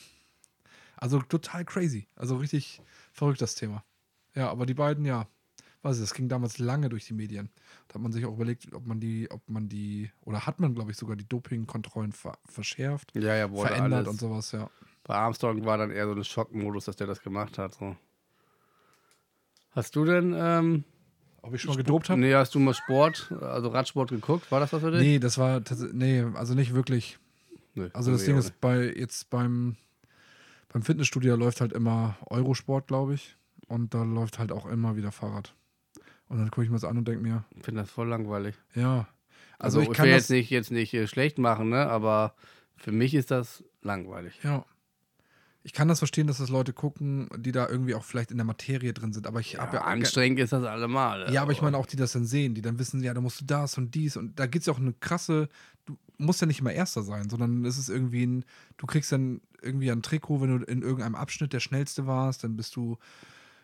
Also 0.99 1.21
total 1.21 1.63
crazy. 1.65 2.07
Also 2.15 2.35
richtig 2.37 2.81
verrückt 3.13 3.41
das 3.41 3.55
Thema. 3.55 3.83
Ja, 4.35 4.49
aber 4.49 4.65
die 4.65 4.73
beiden, 4.73 5.05
ja, 5.05 5.27
weiß 5.81 5.95
ich, 5.95 6.01
das 6.03 6.13
ging 6.13 6.27
damals 6.27 6.59
lange 6.59 6.89
durch 6.89 7.05
die 7.05 7.13
Medien. 7.13 7.49
Da 7.87 7.95
hat 7.95 8.01
man 8.01 8.11
sich 8.11 8.25
auch 8.25 8.33
überlegt, 8.33 8.73
ob 8.73 8.85
man 8.85 8.99
die, 8.99 9.31
ob 9.31 9.49
man 9.49 9.69
die, 9.69 10.11
oder 10.21 10.45
hat 10.45 10.59
man, 10.59 10.75
glaube 10.75 10.91
ich, 10.91 10.97
sogar 10.97 11.15
die 11.15 11.27
Dopingkontrollen 11.27 12.11
ver 12.11 12.37
verschärft, 12.45 13.13
ja, 13.15 13.35
ja, 13.35 13.47
verändert 13.47 14.07
und 14.07 14.19
sowas, 14.19 14.51
ja. 14.51 14.69
Bei 15.03 15.15
Armstrong 15.15 15.65
war 15.65 15.77
dann 15.77 15.89
eher 15.89 16.05
so 16.05 16.13
ein 16.13 16.23
Schockmodus, 16.23 16.85
dass 16.85 16.97
der 16.97 17.07
das 17.07 17.21
gemacht 17.21 17.57
hat. 17.57 17.75
So. 17.75 17.95
Hast 19.71 19.95
du 19.95 20.03
denn, 20.03 20.35
ähm, 20.37 20.83
Ob 21.41 21.53
ich 21.53 21.61
schon 21.61 21.71
mal 21.71 21.77
gedopt 21.77 22.09
habe? 22.09 22.19
nee, 22.19 22.33
hast 22.33 22.53
du 22.53 22.59
mal 22.59 22.73
Sport, 22.73 23.31
also 23.39 23.69
Radsport 23.69 24.09
geguckt? 24.09 24.51
War 24.51 24.59
das 24.59 24.73
was 24.73 24.81
für 24.81 24.91
dich? 24.91 25.01
Nee, 25.01 25.19
das 25.19 25.37
war 25.37 25.61
nee, 25.93 26.25
also 26.35 26.53
nicht 26.53 26.73
wirklich. 26.73 27.17
Nee, 27.75 27.89
Also 27.93 28.11
das 28.11 28.25
Ding 28.25 28.37
ist 28.37 28.59
bei 28.59 28.93
jetzt 28.93 29.29
beim 29.29 29.77
beim 30.71 30.81
Fitnessstudio 30.83 31.35
läuft 31.35 31.61
halt 31.61 31.73
immer 31.73 32.17
Eurosport, 32.27 32.87
glaube 32.87 33.15
ich, 33.15 33.35
und 33.67 33.93
da 33.93 34.03
läuft 34.03 34.39
halt 34.39 34.51
auch 34.51 34.65
immer 34.65 34.95
wieder 34.95 35.11
Fahrrad. 35.11 35.53
Und 36.27 36.37
dann 36.37 36.51
gucke 36.51 36.63
ich 36.63 36.69
mir 36.69 36.75
das 36.75 36.83
an 36.85 36.97
und 36.97 37.07
denke 37.07 37.21
mir, 37.21 37.43
Ich 37.55 37.63
finde 37.65 37.81
das 37.81 37.89
voll 37.91 38.07
langweilig. 38.07 38.55
ja, 38.75 39.07
Also, 39.57 39.79
also, 39.79 39.81
ich, 39.81 39.89
ich 39.89 39.93
kann 39.97 40.05
will 40.05 40.11
das, 40.13 40.23
jetzt 40.23 40.29
nicht, 40.29 40.49
jetzt 40.51 40.71
nicht 40.71 40.93
äh, 40.93 41.07
schlecht 41.07 41.37
machen, 41.39 41.69
ne? 41.69 41.87
aber 41.87 42.35
für 42.75 42.91
mich 42.91 43.13
ist 43.15 43.31
das 43.31 43.63
langweilig. 43.81 44.39
ja, 44.43 44.63
ich 45.63 45.73
kann 45.73 45.87
das 45.89 45.99
verstehen, 45.99 46.27
dass 46.27 46.37
das 46.37 46.49
Leute 46.49 46.71
gucken, 46.73 47.29
die 47.37 47.51
da 47.51 47.67
irgendwie 47.67 47.93
auch 47.95 48.03
vielleicht 48.03 48.31
in 48.31 48.37
der 48.37 48.45
Materie 48.45 48.93
drin 48.93 49.11
sind, 49.13 49.27
aber 49.27 49.39
ich 49.41 49.53
Ja, 49.53 49.59
habe 49.59 49.77
ja, 49.77 49.81
anstrengend 49.83 50.39
ist 50.39 50.53
das 50.53 50.63
allemal. 50.63 51.31
Ja, 51.33 51.41
aber 51.41 51.51
ich 51.51 51.61
meine 51.61 51.77
auch, 51.77 51.85
die 51.85 51.97
das 51.97 52.13
dann 52.13 52.25
sehen, 52.25 52.55
die 52.55 52.61
dann 52.61 52.79
wissen, 52.79 53.03
ja, 53.03 53.13
da 53.13 53.21
musst 53.21 53.41
du 53.41 53.45
das 53.45 53.77
und 53.77 53.93
dies 53.93 54.15
und 54.17 54.39
da 54.39 54.45
gibt 54.45 54.61
es 54.63 54.67
ja 54.67 54.73
auch 54.73 54.79
eine 54.79 54.93
krasse, 54.93 55.49
du 55.85 55.97
musst 56.17 56.39
ja 56.41 56.47
nicht 56.47 56.59
immer 56.61 56.71
Erster 56.71 57.03
sein, 57.03 57.29
sondern 57.29 57.65
es 57.65 57.77
ist 57.77 57.89
irgendwie 57.89 58.25
ein, 58.25 58.45
du 58.77 58.85
kriegst 58.85 59.11
dann 59.11 59.41
irgendwie 59.61 59.91
ein 59.91 60.01
Trikot, 60.01 60.41
wenn 60.41 60.59
du 60.59 60.65
in 60.65 60.81
irgendeinem 60.81 61.15
Abschnitt 61.15 61.51
der 61.51 61.59
Schnellste 61.59 62.07
warst, 62.07 62.43
dann 62.45 62.55
bist 62.55 62.75
du, 62.77 62.97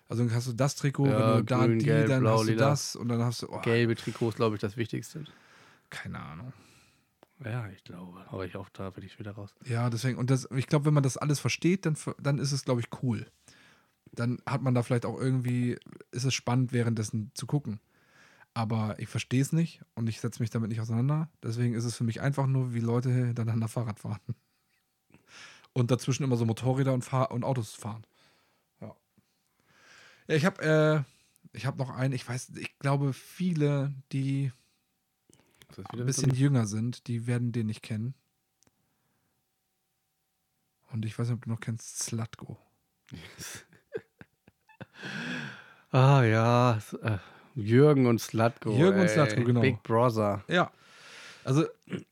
also 0.09 0.23
dann 0.25 0.33
hast 0.35 0.47
du 0.47 0.53
das 0.53 0.75
Trikot, 0.75 1.05
Ja, 1.05 1.17
wenn 1.17 1.37
du 1.37 1.43
da 1.45 1.65
grün, 1.65 1.79
die, 1.79 1.85
gelb, 1.85 2.09
dann 2.09 2.19
blau, 2.21 2.39
hast 2.39 2.47
du 2.47 2.51
lila. 2.51 2.69
das 2.69 2.95
und 2.97 3.07
dann 3.07 3.21
hast 3.23 3.41
du, 3.41 3.47
oh, 3.49 3.61
Gelbe 3.61 3.95
Trikots, 3.95 4.35
glaube 4.35 4.55
ich, 4.55 4.61
das 4.61 4.75
Wichtigste. 4.75 5.23
keine 5.89 6.19
Ahnung. 6.19 6.51
Ja, 7.43 7.67
ich 7.69 7.83
glaube. 7.83 8.25
Aber 8.29 8.45
ich 8.45 8.55
auch 8.55 8.69
da 8.69 8.89
bin 8.89 9.03
ich 9.03 9.19
wieder 9.19 9.31
raus. 9.31 9.53
Ja, 9.65 9.89
deswegen, 9.89 10.17
und 10.17 10.29
das, 10.29 10.49
ich 10.55 10.67
glaube, 10.67 10.85
wenn 10.85 10.93
man 10.93 11.03
das 11.03 11.17
alles 11.17 11.39
versteht, 11.39 11.85
dann, 11.85 11.97
dann 12.19 12.39
ist 12.39 12.51
es, 12.51 12.63
glaube 12.63 12.81
ich, 12.81 12.87
cool. 13.03 13.25
Dann 14.11 14.41
hat 14.45 14.61
man 14.61 14.73
da 14.73 14.83
vielleicht 14.83 15.05
auch 15.05 15.19
irgendwie, 15.19 15.77
ist 16.11 16.23
es 16.23 16.33
spannend, 16.33 16.71
währenddessen 16.71 17.31
zu 17.33 17.45
gucken. 17.45 17.81
Aber 18.53 18.97
ich 18.99 19.09
verstehe 19.09 19.41
es 19.41 19.51
nicht 19.51 19.81
und 19.95 20.07
ich 20.07 20.21
setze 20.21 20.41
mich 20.41 20.49
damit 20.49 20.69
nicht 20.69 20.79
auseinander. 20.79 21.29
Deswegen 21.43 21.73
ist 21.73 21.83
es 21.83 21.97
für 21.97 22.05
mich 22.05 22.21
einfach 22.21 22.47
nur, 22.47 22.73
wie 22.73 22.79
Leute 22.79 23.11
hintereinander 23.11 23.67
Fahrrad 23.67 23.99
fahren. 23.99 24.21
Und 25.73 25.91
dazwischen 25.91 26.23
immer 26.23 26.37
so 26.37 26.45
Motorräder 26.45 26.93
und, 26.93 27.03
Fahr 27.03 27.31
und 27.31 27.43
Autos 27.43 27.73
fahren. 27.73 28.07
Ja. 28.79 28.95
Ja, 30.29 30.35
ich 30.35 30.45
habe 30.45 31.05
äh, 31.53 31.65
hab 31.65 31.77
noch 31.77 31.89
einen, 31.89 32.13
ich 32.13 32.25
weiß, 32.25 32.51
ich 32.55 32.79
glaube, 32.79 33.11
viele, 33.11 33.93
die 34.13 34.53
ein 35.93 36.05
bisschen 36.05 36.33
jünger 36.33 36.65
sind, 36.67 37.07
die 37.07 37.27
werden 37.27 37.51
den 37.51 37.67
nicht 37.67 37.81
kennen. 37.83 38.13
Und 40.91 41.05
ich 41.05 41.17
weiß 41.17 41.27
nicht, 41.27 41.35
ob 41.37 41.43
du 41.45 41.49
noch 41.49 41.59
kennst 41.59 42.03
Slatko. 42.03 42.57
so- 43.37 43.59
Ah 45.91 46.23
ja. 46.23 46.79
äh, 47.03 47.17
Jürgen 47.55 48.05
und 48.07 48.19
Slatko. 48.19 48.71
Jürgen 48.77 48.99
und 48.99 49.07
ey. 49.07 49.13
Slatko, 49.13 49.43
genau. 49.43 49.61
Big 49.61 49.81
Brother. 49.83 50.43
Ja. 50.47 50.71
Also, 51.45 51.63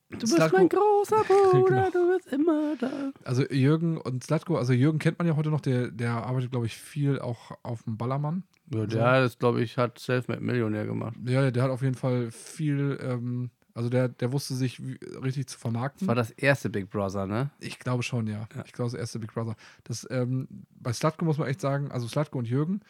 Du 0.09 0.19
bist 0.19 0.35
Slatko- 0.35 0.57
mein 0.57 0.69
großer 0.69 1.23
Bruder, 1.27 1.89
Genau. 1.89 1.89
du 1.89 2.15
bist 2.15 2.27
immer 2.31 2.75
da. 2.79 3.11
also 3.23 3.43
Jürgen 3.49 3.97
und 3.97 4.23
Slatko, 4.23 4.57
also 4.57 4.71
Jürgen 4.73 4.99
kennt 4.99 5.17
man 5.17 5.27
ja 5.27 5.35
heute 5.35 5.49
noch, 5.49 5.59
der, 5.61 5.89
der 5.89 6.11
arbeitet, 6.11 6.51
glaube 6.51 6.67
ich, 6.67 6.75
viel 6.77 7.19
auch 7.19 7.51
auf 7.63 7.81
dem 7.83 7.97
Ballermann. 7.97 8.43
Ja, 8.71 8.85
der 8.85 9.21
das, 9.21 9.39
glaube 9.39 9.61
ich, 9.63 9.77
hat 9.77 9.97
Selfmade 9.97 10.39
Millionär 10.41 10.85
gemacht. 10.85 11.15
Ja, 11.25 11.49
der 11.49 11.63
hat 11.63 11.71
auf 11.71 11.81
jeden 11.81 11.95
Fall 11.95 12.29
viel, 12.31 12.97
ähm, 13.01 13.49
also 13.73 13.89
der, 13.89 14.07
der 14.07 14.31
wusste 14.31 14.53
sich 14.53 14.79
wie, 14.85 14.99
richtig 15.23 15.47
zu 15.47 15.55
Das 15.55 15.61
vermarkten. 15.61 16.07
war 16.07 16.13
das 16.15 16.29
erste 16.29 16.69
Big 16.69 16.91
Brother, 16.91 17.25
ne? 17.25 17.49
Ich 17.59 17.79
glaube 17.79 18.03
schon, 18.03 18.27
ja. 18.27 18.47
Ja. 18.55 18.63
Ich 18.65 18.71
glaube, 18.73 18.91
das 18.91 18.99
erste 18.99 19.17
Big 19.17 19.33
Brother. 19.33 19.55
Das, 19.83 20.07
ähm, 20.11 20.47
bei 20.79 20.93
Slatko 20.93 21.25
muss 21.25 21.39
man 21.39 21.47
echt 21.47 21.59
sagen, 21.59 21.91
also 21.91 22.07
Slatko 22.07 22.37
und 22.37 22.47
Jürgen, 22.47 22.81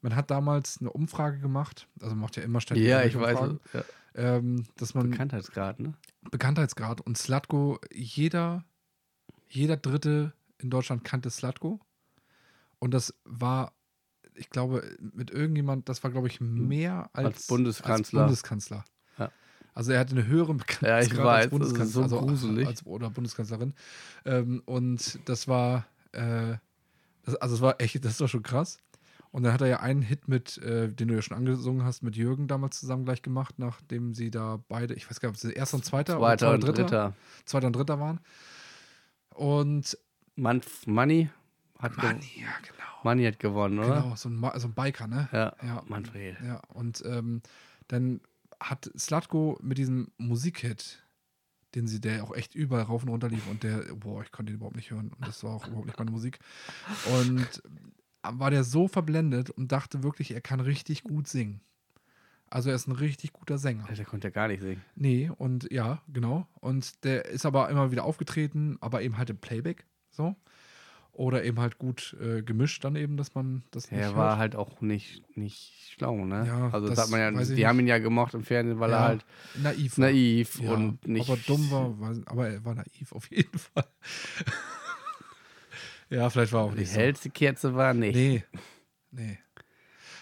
man 0.00 0.14
hat 0.14 0.30
damals 0.30 0.78
eine 0.80 0.90
Umfrage 0.92 1.40
gemacht, 1.40 1.88
also 2.00 2.14
man 2.14 2.20
macht 2.22 2.36
ja 2.36 2.44
immer 2.44 2.60
ständig 2.60 2.86
Ja, 2.86 3.02
ich 3.02 3.14
irgendwelche 3.14 3.40
weiß. 3.40 3.48
Umfragen, 3.50 3.60
Ja. 3.74 3.84
Ähm, 4.14 4.64
dass 4.76 4.94
man 4.94 5.10
Bekanntheitsgrad, 5.10 5.80
ne? 5.80 5.94
Bekanntheitsgrad 6.30 7.00
und 7.00 7.16
Slatko, 7.16 7.78
jeder, 7.92 8.64
jeder 9.48 9.76
Dritte 9.76 10.32
in 10.58 10.70
Deutschland 10.70 11.04
kannte 11.04 11.30
Slatko. 11.30 11.80
Und 12.78 12.92
das 12.92 13.14
war, 13.24 13.72
ich 14.34 14.50
glaube, 14.50 14.96
mit 15.00 15.30
irgendjemand, 15.30 15.88
das 15.88 16.02
war, 16.04 16.10
glaube 16.10 16.28
ich, 16.28 16.40
mehr 16.40 17.10
als, 17.12 17.26
Als 17.26 17.46
Bundeskanzler. 17.46 18.20
Als 18.20 18.26
Bundeskanzler. 18.26 18.84
Ja. 19.18 19.32
Also 19.74 19.92
er 19.92 20.00
hatte 20.00 20.12
eine 20.12 20.26
höhere 20.26 20.54
Bekanntheitsgrad 20.54 21.24
weiß, 21.24 21.26
als 21.26 21.36
das 21.36 21.44
ist 21.44 21.50
Bundeskanzler, 21.50 22.08
so 22.08 22.18
also 22.18 22.26
gruselig. 22.26 22.66
als, 22.66 22.86
oder 22.86 23.10
Bundeskanzlerin. 23.10 23.74
Ähm, 24.24 24.62
und 24.66 25.18
das 25.28 25.48
war, 25.48 25.86
äh, 26.12 26.56
das, 27.24 27.36
also 27.36 27.54
es 27.56 27.60
war 27.60 27.80
echt, 27.80 28.04
das 28.04 28.20
war 28.20 28.28
schon 28.28 28.42
krass. 28.42 28.78
Und 29.30 29.42
dann 29.42 29.52
hat 29.52 29.60
er 29.60 29.66
ja 29.66 29.80
einen 29.80 30.00
Hit 30.02 30.26
mit, 30.26 30.56
äh, 30.58 30.88
den 30.90 31.08
du 31.08 31.14
ja 31.14 31.22
schon 31.22 31.36
angesungen 31.36 31.84
hast, 31.84 32.02
mit 32.02 32.16
Jürgen 32.16 32.48
damals 32.48 32.80
zusammen 32.80 33.04
gleich 33.04 33.20
gemacht, 33.22 33.58
nachdem 33.58 34.14
sie 34.14 34.30
da 34.30 34.62
beide, 34.68 34.94
ich 34.94 35.08
weiß 35.10 35.20
gar 35.20 35.28
nicht, 35.30 35.36
ob 35.36 35.40
sie 35.50 35.52
erster 35.52 35.76
und 35.76 35.84
zweiter 35.84 36.16
Zweiter 36.18 36.46
oder 36.46 36.54
und 36.54 36.64
dritter, 36.64 36.82
dritter. 36.84 37.14
zweiter 37.44 37.66
und 37.66 37.76
dritter 37.76 38.00
waren. 38.00 38.20
Und 39.34 39.96
Man 40.36 40.60
Money 40.86 41.30
hat, 41.78 41.96
Mann, 41.96 42.20
ja, 42.36 42.48
genau. 42.62 42.84
Money 43.04 43.24
hat 43.24 43.38
gewonnen, 43.38 43.78
oder? 43.78 44.02
Genau, 44.02 44.16
so 44.16 44.28
ein, 44.28 44.36
Ma- 44.36 44.58
so 44.58 44.68
ein 44.68 44.74
Biker, 44.74 45.06
ne? 45.06 45.28
Ja. 45.32 45.52
Ja. 45.62 45.82
Manfred. 45.86 46.36
Ja, 46.44 46.60
und 46.72 47.02
ähm, 47.06 47.42
dann 47.88 48.20
hat 48.60 48.90
Slatko 48.98 49.58
mit 49.62 49.78
diesem 49.78 50.10
Musikhit, 50.16 51.04
den 51.74 51.86
sie, 51.86 52.00
der 52.00 52.24
auch 52.24 52.34
echt 52.34 52.54
überall 52.54 52.84
rauf 52.84 53.02
und 53.02 53.10
runter 53.10 53.28
lief 53.28 53.46
und 53.48 53.62
der, 53.62 53.84
boah, 53.94 54.22
ich 54.22 54.32
konnte 54.32 54.52
ihn 54.52 54.56
überhaupt 54.56 54.74
nicht 54.76 54.90
hören 54.90 55.12
und 55.16 55.28
das 55.28 55.44
war 55.44 55.52
auch 55.54 55.66
überhaupt 55.68 55.86
nicht 55.86 55.98
meine 55.98 56.10
Musik. 56.10 56.38
Und 57.14 57.62
war 58.34 58.50
der 58.50 58.64
so 58.64 58.88
verblendet 58.88 59.50
und 59.50 59.72
dachte 59.72 60.02
wirklich, 60.02 60.32
er 60.32 60.40
kann 60.40 60.60
richtig 60.60 61.02
gut 61.04 61.28
singen. 61.28 61.60
Also 62.50 62.70
er 62.70 62.76
ist 62.76 62.88
ein 62.88 62.92
richtig 62.92 63.32
guter 63.34 63.58
Sänger. 63.58 63.84
Der 63.94 64.04
konnte 64.06 64.28
ja 64.28 64.32
gar 64.32 64.48
nicht 64.48 64.62
singen. 64.62 64.82
Nee, 64.94 65.30
und 65.36 65.70
ja, 65.70 66.00
genau. 66.08 66.46
Und 66.60 67.04
der 67.04 67.26
ist 67.26 67.44
aber 67.44 67.68
immer 67.68 67.90
wieder 67.90 68.04
aufgetreten, 68.04 68.78
aber 68.80 69.02
eben 69.02 69.18
halt 69.18 69.28
im 69.30 69.36
Playback, 69.38 69.84
so. 70.10 70.34
Oder 71.12 71.44
eben 71.44 71.58
halt 71.58 71.78
gut 71.78 72.16
äh, 72.22 72.42
gemischt 72.42 72.84
dann 72.84 72.94
eben, 72.94 73.16
dass 73.16 73.34
man 73.34 73.64
das 73.72 73.90
nicht 73.90 74.00
Er 74.00 74.14
war 74.14 74.38
halt 74.38 74.54
auch 74.54 74.80
nicht, 74.80 75.36
nicht 75.36 75.92
schlau, 75.92 76.24
ne? 76.24 76.46
Ja, 76.46 76.70
also 76.70 76.88
das 76.88 76.96
hat 76.98 77.10
man 77.10 77.18
ja, 77.20 77.30
die 77.32 77.54
nicht. 77.54 77.66
haben 77.66 77.80
ihn 77.80 77.88
ja 77.88 77.98
gemocht 77.98 78.34
im 78.34 78.44
Fernsehen, 78.44 78.78
weil 78.78 78.90
Ja, 78.92 78.98
er 78.98 79.02
halt 79.04 79.24
naiv 79.56 79.98
war. 79.98 80.06
naiv 80.06 80.60
Ja, 80.60 80.72
und 80.74 81.06
nicht. 81.08 81.28
Ob 81.28 81.36
er 81.36 81.42
dumm 81.44 81.70
war, 81.72 81.92
aber 82.26 82.48
er 82.48 82.64
war 82.64 82.76
naiv 82.76 83.12
auf 83.12 83.28
jeden 83.32 83.58
Fall. 83.58 83.84
Ja, 86.10 86.28
vielleicht 86.30 86.52
war 86.52 86.62
auch 86.64 86.72
Die 86.72 86.80
nicht 86.80 86.92
so. 86.92 86.98
hellste 86.98 87.30
Kerze 87.30 87.74
war 87.74 87.94
nicht. 87.94 88.14
Nee. 88.14 88.44
Nee. 89.10 89.38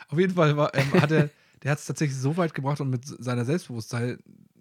Auf 0.08 0.18
jeden 0.18 0.34
Fall 0.34 0.56
war, 0.56 0.74
ähm, 0.74 0.92
hat 1.00 1.10
er, 1.10 1.30
der 1.62 1.72
hat 1.72 1.78
es 1.78 1.86
tatsächlich 1.86 2.16
so 2.18 2.36
weit 2.36 2.54
gebracht 2.54 2.80
und 2.80 2.90
mit 2.90 3.04
seiner 3.04 3.44
Selbstbewusstsein 3.44 4.18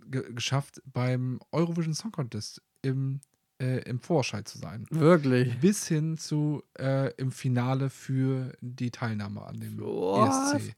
ge 0.07 0.33
geschafft, 0.33 0.81
beim 0.85 1.39
Eurovision 1.51 1.93
Song 1.93 2.11
Contest 2.11 2.61
im, 2.81 3.19
äh, 3.61 3.79
im 3.89 3.99
Vorscheid 3.99 4.47
zu 4.47 4.57
sein. 4.57 4.85
Wirklich. 4.89 5.57
Bis 5.59 5.87
hin 5.87 6.17
zu 6.17 6.63
äh, 6.79 7.11
im 7.15 7.31
Finale 7.31 7.89
für 7.89 8.51
die 8.61 8.91
Teilnahme 8.91 9.43
an 9.45 9.59
dem 9.59 9.79
Was? 9.79 10.53
ESC. 10.55 10.75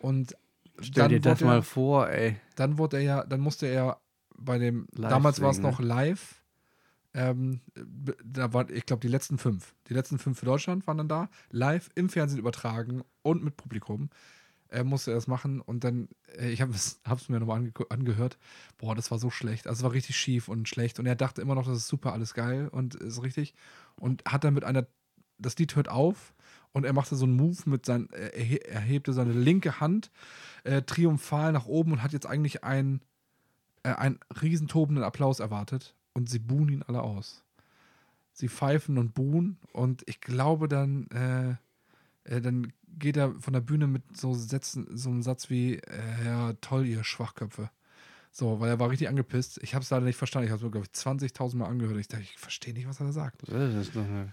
Und 0.00 0.36
Stell 0.80 1.08
dir 1.08 1.20
das 1.20 1.40
er- 1.42 1.46
mal 1.46 1.62
vor, 1.62 2.08
ey. 2.10 2.36
dann 2.56 2.76
wurde 2.78 2.96
er 2.98 3.02
ja, 3.02 3.24
dann 3.24 3.40
musste 3.40 3.66
er 3.66 4.00
bei 4.36 4.58
dem, 4.58 4.86
Live 4.96 5.10
damals 5.10 5.40
war 5.40 5.50
es 5.50 5.56
singen, 5.56 5.70
noch 5.70 5.80
live. 5.80 6.41
Ähm, 7.14 7.60
da 8.24 8.52
waren, 8.52 8.68
ich 8.74 8.86
glaube, 8.86 9.00
die 9.00 9.08
letzten 9.08 9.38
fünf. 9.38 9.74
Die 9.88 9.94
letzten 9.94 10.18
fünf 10.18 10.38
für 10.38 10.46
Deutschland 10.46 10.86
waren 10.86 10.98
dann 10.98 11.08
da, 11.08 11.28
live 11.50 11.90
im 11.94 12.08
Fernsehen 12.08 12.38
übertragen 12.38 13.02
und 13.22 13.42
mit 13.44 13.56
Publikum. 13.56 14.08
Er 14.68 14.84
musste 14.84 15.10
er 15.10 15.16
das 15.16 15.26
machen 15.26 15.60
und 15.60 15.84
dann, 15.84 16.08
äh, 16.38 16.50
ich 16.50 16.62
habe 16.62 16.72
es 16.72 17.00
mir 17.28 17.40
nochmal 17.40 17.58
ange 17.58 17.72
angehört. 17.90 18.38
Boah, 18.78 18.94
das 18.94 19.10
war 19.10 19.18
so 19.18 19.28
schlecht. 19.28 19.66
Also 19.66 19.80
es 19.80 19.84
war 19.84 19.92
richtig 19.92 20.16
schief 20.16 20.48
und 20.48 20.68
schlecht. 20.68 20.98
Und 20.98 21.06
er 21.06 21.14
dachte 21.14 21.42
immer 21.42 21.54
noch, 21.54 21.66
das 21.66 21.76
ist 21.76 21.88
super, 21.88 22.14
alles 22.14 22.32
geil 22.32 22.68
und 22.68 22.94
ist 22.94 23.22
richtig. 23.22 23.54
Und 23.96 24.24
hat 24.26 24.44
dann 24.44 24.54
mit 24.54 24.64
einer, 24.64 24.86
das 25.38 25.58
Lied 25.58 25.76
hört 25.76 25.88
auf 25.88 26.32
und 26.72 26.84
er 26.84 26.94
machte 26.94 27.16
so 27.16 27.26
einen 27.26 27.36
Move 27.36 27.58
mit 27.66 27.84
seinen, 27.84 28.08
er, 28.10 28.66
er 28.66 28.80
hebte 28.80 29.12
seine 29.12 29.32
linke 29.32 29.80
Hand 29.80 30.10
äh, 30.64 30.80
triumphal 30.80 31.52
nach 31.52 31.66
oben 31.66 31.92
und 31.92 32.02
hat 32.02 32.14
jetzt 32.14 32.26
eigentlich 32.26 32.64
einen, 32.64 33.02
äh, 33.82 33.90
einen 33.90 34.18
riesentobenden 34.40 35.04
Applaus 35.04 35.40
erwartet 35.40 35.94
und 36.14 36.28
sie 36.28 36.38
buhen 36.38 36.68
ihn 36.68 36.82
alle 36.82 37.02
aus. 37.02 37.42
Sie 38.32 38.48
pfeifen 38.48 38.98
und 38.98 39.14
buhen 39.14 39.58
und 39.72 40.02
ich 40.06 40.20
glaube 40.20 40.68
dann, 40.68 41.08
äh, 41.08 41.56
äh, 42.24 42.40
dann 42.40 42.72
geht 42.98 43.16
er 43.16 43.34
von 43.40 43.52
der 43.52 43.60
Bühne 43.60 43.86
mit 43.86 44.16
so 44.16 44.34
Sätzen, 44.34 44.86
so 44.96 45.10
einem 45.10 45.22
Satz 45.22 45.50
wie, 45.50 45.76
äh, 45.76 46.24
ja, 46.24 46.52
toll, 46.54 46.86
ihr 46.86 47.04
Schwachköpfe. 47.04 47.70
So, 48.34 48.60
weil 48.60 48.70
er 48.70 48.80
war 48.80 48.88
richtig 48.88 49.10
angepisst. 49.10 49.60
Ich 49.62 49.74
habe 49.74 49.82
es 49.82 49.90
leider 49.90 50.06
nicht 50.06 50.16
verstanden. 50.16 50.46
Ich 50.46 50.50
habe 50.50 50.56
es 50.56 50.64
mir, 50.64 50.70
glaube 50.70 50.86
ich, 50.90 50.98
20.000 50.98 51.54
Mal 51.56 51.66
angehört. 51.66 51.98
Ich 51.98 52.08
dachte, 52.08 52.22
ich 52.22 52.38
verstehe 52.38 52.72
nicht, 52.72 52.88
was 52.88 52.98
er 52.98 53.06
da 53.06 53.12
sagt. 53.12 53.42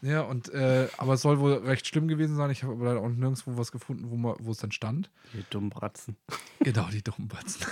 Ja, 0.01 0.21
und, 0.21 0.47
äh, 0.53 0.87
aber 0.97 1.15
es 1.15 1.21
soll 1.21 1.39
wohl 1.39 1.55
recht 1.55 1.85
schlimm 1.85 2.07
gewesen 2.07 2.37
sein. 2.37 2.49
Ich 2.49 2.63
habe 2.63 2.71
aber 2.71 2.85
leider 2.85 3.01
auch 3.01 3.09
nirgendwo 3.09 3.57
was 3.57 3.73
gefunden, 3.73 4.09
wo, 4.09 4.15
man, 4.15 4.35
wo 4.39 4.51
es 4.51 4.59
dann 4.59 4.71
stand. 4.71 5.11
die 5.33 5.43
dummen 5.49 5.69
Bratzen. 5.69 6.15
Genau, 6.61 6.87
die 6.91 7.01
dummen 7.01 7.27
Batzen. 7.29 7.65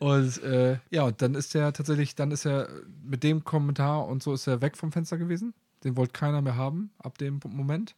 Und 0.00 0.42
äh, 0.42 0.78
ja, 0.90 1.04
und 1.04 1.22
dann 1.22 1.34
ist 1.34 1.54
er 1.54 1.72
tatsächlich, 1.72 2.16
dann 2.16 2.32
ist 2.32 2.46
er 2.46 2.68
mit 3.02 3.22
dem 3.22 3.44
Kommentar 3.44 4.06
und 4.06 4.22
so 4.24 4.34
ist 4.34 4.46
er 4.46 4.60
weg 4.60 4.76
vom 4.76 4.90
Fenster 4.92 5.18
gewesen. 5.18 5.54
Den 5.84 5.96
wollte 5.96 6.12
keiner 6.12 6.42
mehr 6.42 6.56
haben 6.56 6.90
ab 6.98 7.18
dem 7.18 7.40
Moment. 7.44 7.94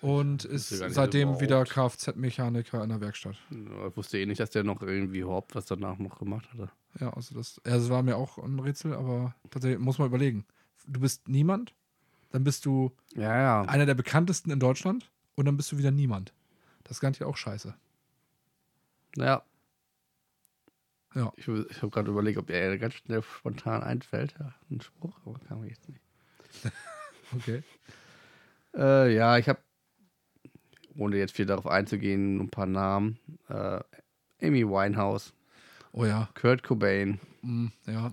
Und 0.00 0.44
ist 0.44 0.70
seitdem 0.70 1.22
überhaupt. 1.30 1.42
wieder 1.42 1.64
Kfz-Mechaniker 1.64 2.82
in 2.82 2.88
der 2.88 3.00
Werkstatt. 3.00 3.36
Ich 3.50 3.96
wusste 3.96 4.18
eh 4.18 4.26
nicht, 4.26 4.40
dass 4.40 4.50
der 4.50 4.64
noch 4.64 4.82
irgendwie 4.82 5.18
überhaupt 5.18 5.54
was 5.54 5.66
danach 5.66 5.98
noch 5.98 6.18
gemacht 6.18 6.48
hatte. 6.52 6.70
Ja, 6.98 7.12
also 7.12 7.34
das, 7.34 7.60
ja, 7.64 7.72
das 7.76 7.88
war 7.88 8.02
mir 8.02 8.16
auch 8.16 8.38
ein 8.38 8.58
Rätsel, 8.58 8.94
aber 8.94 9.34
tatsächlich 9.50 9.78
muss 9.78 9.98
man 9.98 10.08
überlegen. 10.08 10.44
Du 10.86 11.00
bist 11.00 11.28
niemand, 11.28 11.74
dann 12.30 12.42
bist 12.42 12.64
du 12.66 12.90
Ja, 13.14 13.36
ja. 13.36 13.62
einer 13.62 13.86
der 13.86 13.94
bekanntesten 13.94 14.50
in 14.50 14.58
Deutschland 14.58 15.10
und 15.36 15.44
dann 15.44 15.56
bist 15.56 15.70
du 15.72 15.78
wieder 15.78 15.90
niemand. 15.90 16.32
Das 16.84 16.96
ist 16.96 17.02
nicht 17.02 17.22
auch 17.22 17.36
scheiße. 17.36 17.74
Ja. 19.16 19.42
Ja. 21.14 21.32
Ich, 21.36 21.48
ich 21.48 21.82
habe 21.82 21.90
gerade 21.90 22.10
überlegt, 22.10 22.38
ob 22.38 22.50
er 22.50 22.78
ganz 22.78 22.94
schnell 22.94 23.22
spontan 23.22 23.82
einfällt. 23.82 24.34
Ja, 24.38 24.54
ein 24.70 24.80
Spruch, 24.80 25.18
aber 25.24 25.38
kam 25.40 25.64
jetzt 25.64 25.88
nicht. 25.88 26.00
Okay. 27.32 27.62
Äh, 28.74 29.14
ja, 29.14 29.38
ich 29.38 29.48
habe, 29.48 29.60
ohne 30.96 31.16
jetzt 31.16 31.36
viel 31.36 31.46
darauf 31.46 31.68
einzugehen, 31.68 32.40
ein 32.40 32.50
paar 32.50 32.66
Namen. 32.66 33.20
Äh, 33.48 33.78
Amy 34.42 34.66
Winehouse, 34.66 35.32
Oh 35.92 36.04
ja. 36.04 36.28
Kurt 36.34 36.62
Cobain, 36.62 37.18
Mm, 37.42 37.68
ja. 37.86 38.10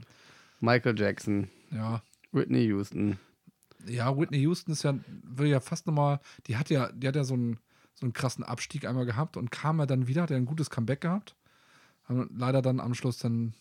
Michael 0.61 0.97
Jackson, 0.97 1.49
Ja. 1.71 2.01
Whitney 2.31 2.65
Houston. 2.67 3.17
Ja, 3.85 4.17
Whitney 4.17 4.39
Houston 4.39 4.71
ist 4.71 4.83
ja, 4.83 4.95
will 5.23 5.47
ja 5.47 5.59
fast 5.59 5.85
nochmal, 5.87 6.19
die 6.47 6.57
hat 6.57 6.69
ja, 6.69 6.91
die 6.91 7.07
hat 7.07 7.15
ja 7.15 7.23
so 7.23 7.33
einen, 7.35 7.57
so 7.93 8.05
einen 8.05 8.13
krassen 8.13 8.43
Abstieg 8.43 8.85
einmal 8.85 9.05
gehabt 9.05 9.37
und 9.37 9.51
kam 9.51 9.79
ja 9.79 9.85
dann 9.85 10.07
wieder, 10.07 10.23
hat 10.23 10.29
ja 10.29 10.37
ein 10.37 10.45
gutes 10.45 10.69
Comeback 10.69 11.01
gehabt. 11.01 11.35
Leider 12.09 12.61
dann 12.61 12.79
am 12.79 12.93
Schluss 12.93 13.17
dann 13.17 13.53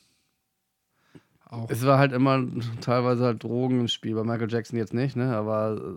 auch. 1.48 1.68
Es 1.70 1.84
war 1.84 1.98
halt 1.98 2.12
immer 2.12 2.44
teilweise 2.80 3.24
halt 3.24 3.42
Drogen 3.42 3.80
im 3.80 3.88
Spiel. 3.88 4.14
Bei 4.14 4.22
Michael 4.24 4.50
Jackson 4.50 4.78
jetzt 4.78 4.94
nicht, 4.94 5.16
ne? 5.16 5.36
Aber 5.36 5.96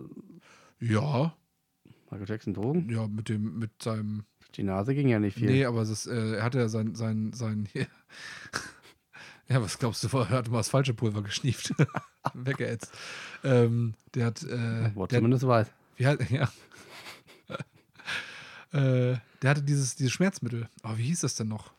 äh, 0.80 0.84
Ja, 0.92 1.34
Michael 2.10 2.28
Jackson 2.28 2.54
Drogen? 2.54 2.88
ja, 2.90 3.06
mit 3.06 3.28
dem, 3.28 3.58
mit 3.58 3.82
seinem. 3.82 4.24
Die 4.56 4.64
Nase 4.64 4.94
ging 4.96 5.08
ja 5.08 5.20
nicht 5.20 5.36
viel. 5.38 5.48
Nee, 5.48 5.64
aber 5.64 5.82
ist, 5.82 6.06
äh, 6.08 6.36
er 6.38 6.42
hatte 6.42 6.58
ja 6.58 6.68
sein, 6.68 6.94
sein, 6.96 7.32
sein. 7.32 7.68
ja, 9.48 9.60
was 9.62 9.78
glaubst 9.78 10.04
du, 10.04 10.18
er 10.18 10.28
hat 10.28 10.48
mal 10.48 10.58
das 10.58 10.68
falsche 10.68 10.94
Pulver 10.94 11.22
geschnieft. 11.22 11.74
Weggeätzt. 12.34 12.92
Ähm, 13.44 13.94
der 14.14 14.26
hat. 14.26 14.42
Äh, 14.42 14.94
Wo 14.94 15.06
der, 15.06 15.18
zumindest 15.18 15.46
weiß. 15.46 15.68
Wie 15.96 16.06
halt, 16.06 16.30
ja. 16.30 16.48
äh, 18.72 19.18
der 19.42 19.50
hatte 19.50 19.62
dieses, 19.62 19.96
dieses 19.96 20.12
Schmerzmittel. 20.12 20.68
Aber 20.82 20.98
wie 20.98 21.04
hieß 21.04 21.20
das 21.20 21.34
denn 21.34 21.48
noch? 21.48 21.72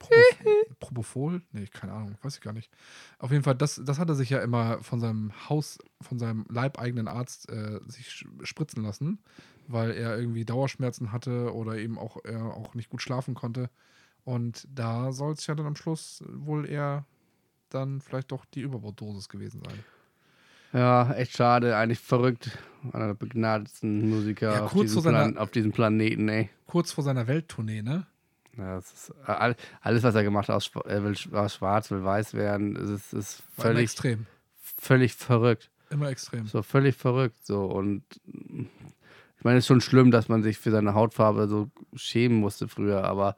Propofol? 0.00 0.76
Propofol? 0.80 1.42
Nee, 1.52 1.66
keine 1.66 1.92
Ahnung, 1.92 2.18
weiß 2.22 2.36
ich 2.36 2.40
gar 2.40 2.52
nicht. 2.52 2.72
Auf 3.18 3.30
jeden 3.30 3.44
Fall, 3.44 3.54
das, 3.54 3.80
das 3.84 3.98
hat 3.98 4.08
er 4.08 4.14
sich 4.14 4.30
ja 4.30 4.40
immer 4.40 4.82
von 4.82 4.98
seinem 4.98 5.32
Haus, 5.48 5.78
von 6.00 6.18
seinem 6.18 6.46
leibeigenen 6.48 7.06
Arzt 7.06 7.50
äh, 7.50 7.80
sich 7.86 8.24
spritzen 8.42 8.82
lassen, 8.82 9.22
weil 9.68 9.90
er 9.90 10.18
irgendwie 10.18 10.46
Dauerschmerzen 10.46 11.12
hatte 11.12 11.54
oder 11.54 11.76
eben 11.76 11.98
auch, 11.98 12.16
er 12.24 12.56
auch 12.56 12.74
nicht 12.74 12.88
gut 12.88 13.02
schlafen 13.02 13.34
konnte. 13.34 13.70
Und 14.24 14.66
da 14.74 15.12
soll 15.12 15.32
es 15.32 15.46
ja 15.46 15.54
dann 15.54 15.66
am 15.66 15.76
Schluss 15.76 16.22
wohl 16.28 16.68
eher 16.68 17.04
dann 17.70 18.00
vielleicht 18.00 18.32
doch 18.32 18.44
die 18.46 18.60
Überdosis 18.62 19.28
gewesen 19.28 19.62
sein. 19.64 19.78
Ja, 20.72 21.12
echt 21.14 21.36
schade. 21.36 21.76
Eigentlich 21.76 21.98
verrückt. 22.00 22.50
Einer 22.92 23.08
der 23.08 23.14
begnadetsten 23.14 24.08
Musiker 24.08 24.52
Ja, 24.54 24.64
auf, 24.64 24.72
diesem 24.72 25.02
seiner- 25.02 25.40
auf 25.40 25.50
diesem 25.50 25.72
Planeten, 25.72 26.28
ey. 26.28 26.48
Kurz 26.66 26.92
vor 26.92 27.02
seiner 27.04 27.26
Welttournee, 27.26 27.82
ne? 27.82 28.06
Ja, 28.56 28.76
das 28.76 28.92
ist, 28.92 29.10
äh, 29.26 29.30
all- 29.32 29.56
alles, 29.80 30.02
was 30.02 30.14
er 30.14 30.22
gemacht 30.22 30.48
hat, 30.48 30.70
er 30.86 31.04
will 31.04 31.16
schwarz, 31.16 31.90
will 31.90 32.04
weiß 32.04 32.34
werden, 32.34 32.76
es 32.76 32.90
ist, 32.90 33.12
ist 33.12 33.42
völlig, 33.56 33.84
extrem. 33.84 34.26
völlig 34.60 35.14
verrückt. 35.14 35.70
Immer 35.90 36.08
extrem. 36.08 36.46
So 36.46 36.62
völlig 36.62 36.96
verrückt. 36.96 37.44
So 37.44 37.64
und 37.66 38.02
Ich 39.38 39.44
meine, 39.44 39.56
es 39.58 39.64
ist 39.64 39.68
schon 39.68 39.80
schlimm, 39.80 40.10
dass 40.10 40.28
man 40.28 40.42
sich 40.42 40.58
für 40.58 40.70
seine 40.70 40.92
Hautfarbe 40.94 41.48
so 41.48 41.70
schämen 41.94 42.38
musste 42.40 42.68
früher, 42.68 43.04
aber 43.04 43.36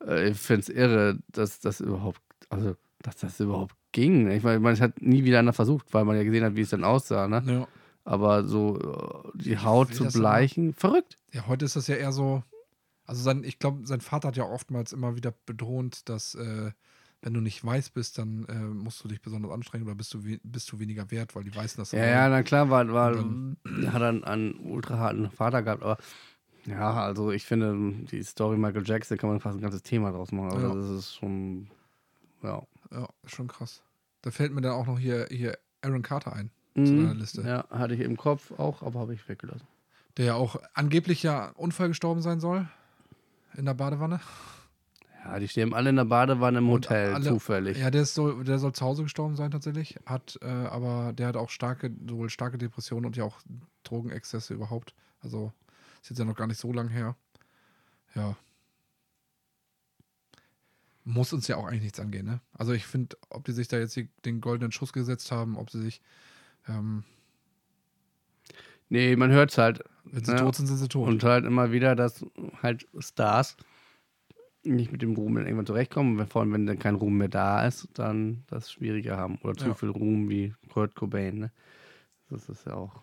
ich 0.00 0.38
finde 0.38 0.60
es 0.60 0.68
irre, 0.68 1.18
dass 1.28 1.60
das 1.60 1.80
überhaupt, 1.80 2.20
also, 2.48 2.76
dass 3.02 3.16
das 3.16 3.40
überhaupt 3.40 3.74
ging. 3.92 4.30
Ich 4.30 4.42
meine, 4.42 4.70
es 4.70 4.80
hat 4.80 5.02
nie 5.02 5.24
wieder 5.24 5.38
einer 5.38 5.52
versucht, 5.52 5.92
weil 5.92 6.04
man 6.04 6.16
ja 6.16 6.24
gesehen 6.24 6.44
hat, 6.44 6.56
wie 6.56 6.62
es 6.62 6.70
dann 6.70 6.84
aussah, 6.84 7.28
ne? 7.28 7.42
Ja. 7.46 7.68
Aber 8.04 8.44
so 8.44 8.78
äh, 9.34 9.38
die 9.38 9.58
Haut 9.58 9.94
zu 9.94 10.06
bleichen, 10.06 10.72
verrückt. 10.72 11.16
Ja, 11.32 11.46
heute 11.46 11.64
ist 11.64 11.76
das 11.76 11.88
ja 11.88 11.96
eher 11.96 12.12
so. 12.12 12.42
Also 13.04 13.22
sein, 13.22 13.42
ich 13.44 13.58
glaube, 13.58 13.86
sein 13.86 14.00
Vater 14.00 14.28
hat 14.28 14.36
ja 14.36 14.44
oftmals 14.44 14.92
immer 14.92 15.16
wieder 15.16 15.32
betont, 15.46 16.08
dass 16.08 16.34
äh, 16.34 16.70
wenn 17.22 17.34
du 17.34 17.40
nicht 17.40 17.64
weiß 17.64 17.90
bist, 17.90 18.18
dann 18.18 18.44
äh, 18.48 18.54
musst 18.54 19.02
du 19.02 19.08
dich 19.08 19.20
besonders 19.20 19.50
anstrengen 19.52 19.84
oder 19.84 19.94
bist 19.94 20.14
du, 20.14 20.20
bist 20.42 20.70
du 20.70 20.78
weniger 20.78 21.10
wert, 21.10 21.34
weil 21.34 21.44
die 21.44 21.54
Weißen 21.54 21.80
das 21.80 21.92
Ja, 21.92 22.04
ja, 22.04 22.28
na 22.28 22.42
klar, 22.42 22.70
war, 22.70 22.90
war, 22.92 23.16
Und 23.16 23.58
hat 23.86 24.00
er 24.00 24.08
einen, 24.08 24.24
einen 24.24 24.54
ultra 24.54 24.98
harten 24.98 25.30
Vater 25.30 25.62
gehabt, 25.62 25.82
aber 25.82 25.98
ja, 26.68 26.92
also 27.04 27.30
ich 27.30 27.44
finde, 27.44 27.92
die 28.10 28.22
Story 28.22 28.56
Michael 28.56 28.86
Jackson 28.86 29.16
kann 29.18 29.30
man 29.30 29.40
fast 29.40 29.58
ein 29.58 29.60
ganzes 29.62 29.82
Thema 29.82 30.10
draus 30.12 30.32
machen. 30.32 30.52
Also 30.52 30.68
Ja. 30.68 30.74
das 30.74 30.90
ist 30.90 31.14
schon, 31.16 31.68
ja. 32.42 32.62
Ja, 32.90 33.08
schon 33.26 33.48
krass. 33.48 33.82
Da 34.22 34.30
fällt 34.30 34.52
mir 34.52 34.60
dann 34.60 34.72
auch 34.72 34.86
noch 34.86 34.98
hier, 34.98 35.26
hier 35.30 35.58
Aaron 35.82 36.02
Carter 36.02 36.32
ein, 36.32 36.50
zu 36.74 36.84
deiner 36.84 37.14
Mhm. 37.14 37.20
Liste. 37.20 37.42
Ja, 37.42 37.64
hatte 37.70 37.94
ich 37.94 38.00
im 38.00 38.16
Kopf 38.16 38.50
auch, 38.58 38.82
aber 38.82 39.00
habe 39.00 39.14
ich 39.14 39.28
weggelassen. 39.28 39.66
Der 40.16 40.24
ja 40.26 40.34
auch 40.34 40.56
angeblich 40.74 41.22
ja 41.22 41.50
Unfall 41.50 41.88
gestorben 41.88 42.22
sein 42.22 42.40
soll. 42.40 42.66
In 43.56 43.64
der 43.66 43.74
Badewanne. 43.74 44.20
Ja, 45.24 45.38
die 45.38 45.48
stehen 45.48 45.74
alle 45.74 45.90
in 45.90 45.96
der 45.96 46.04
Badewanne 46.04 46.58
im 46.58 46.68
Hotel, 46.68 47.14
alle- 47.14 47.24
zufällig. 47.24 47.76
Ja, 47.78 47.90
der, 47.90 48.02
ist 48.02 48.14
so, 48.14 48.42
der 48.42 48.58
soll 48.58 48.72
zu 48.72 48.84
Hause 48.84 49.02
gestorben 49.02 49.36
sein 49.36 49.50
tatsächlich. 49.50 49.96
Hat, 50.06 50.38
äh, 50.42 50.46
aber 50.46 51.12
der 51.12 51.28
hat 51.28 51.36
auch 51.36 51.50
starke, 51.50 51.90
sowohl 52.08 52.30
starke 52.30 52.56
Depressionen 52.58 53.06
und 53.06 53.16
ja 53.16 53.24
auch 53.24 53.38
Drogenexzesse 53.84 54.54
überhaupt. 54.54 54.94
Also 55.20 55.52
ist 56.02 56.10
jetzt 56.10 56.18
ja 56.18 56.24
noch 56.24 56.36
gar 56.36 56.46
nicht 56.46 56.58
so 56.60 56.72
lang 56.72 56.88
her. 56.88 57.16
Ja. 58.14 58.36
Muss 61.04 61.32
uns 61.32 61.48
ja 61.48 61.56
auch 61.56 61.66
eigentlich 61.66 61.82
nichts 61.84 62.00
angehen, 62.00 62.26
ne? 62.26 62.40
Also 62.52 62.72
ich 62.72 62.86
finde, 62.86 63.16
ob 63.30 63.44
die 63.44 63.52
sich 63.52 63.68
da 63.68 63.78
jetzt 63.78 63.98
den 64.24 64.40
goldenen 64.40 64.72
Schuss 64.72 64.92
gesetzt 64.92 65.32
haben, 65.32 65.56
ob 65.56 65.70
sie 65.70 65.80
sich, 65.80 66.02
ähm, 66.68 67.04
Nee, 68.90 69.16
man 69.16 69.30
hört 69.30 69.50
es 69.50 69.58
halt. 69.58 69.84
wenn 70.04 70.24
sie 70.24 70.32
Ja. 70.32 70.38
tot 70.38 70.56
sind, 70.56 70.66
sind 70.66 70.78
sie 70.78 70.88
tot. 70.88 71.06
Und 71.08 71.22
halt 71.22 71.44
immer 71.44 71.72
wieder, 71.72 71.94
dass 71.94 72.24
halt 72.62 72.88
Stars 72.98 73.56
nicht 74.64 74.90
mit 74.92 75.02
dem 75.02 75.14
Ruhm 75.14 75.34
dann 75.34 75.44
irgendwann 75.44 75.66
zurechtkommen. 75.66 76.26
Vor 76.26 76.40
allem, 76.42 76.52
wenn 76.52 76.66
dann 76.66 76.78
kein 76.78 76.94
Ruhm 76.94 77.18
mehr 77.18 77.28
da 77.28 77.66
ist, 77.66 77.88
dann 77.94 78.44
das 78.46 78.72
schwieriger 78.72 79.16
haben. 79.18 79.36
Oder 79.42 79.54
zu 79.56 79.66
Ja. 79.68 79.74
viel 79.74 79.90
Ruhm 79.90 80.28
wie 80.30 80.54
Kurt 80.70 80.94
Cobain. 80.94 81.38
Ne? 81.38 81.52
Das 82.30 82.48
ist 82.48 82.64
ja 82.66 82.74
auch. 82.74 83.02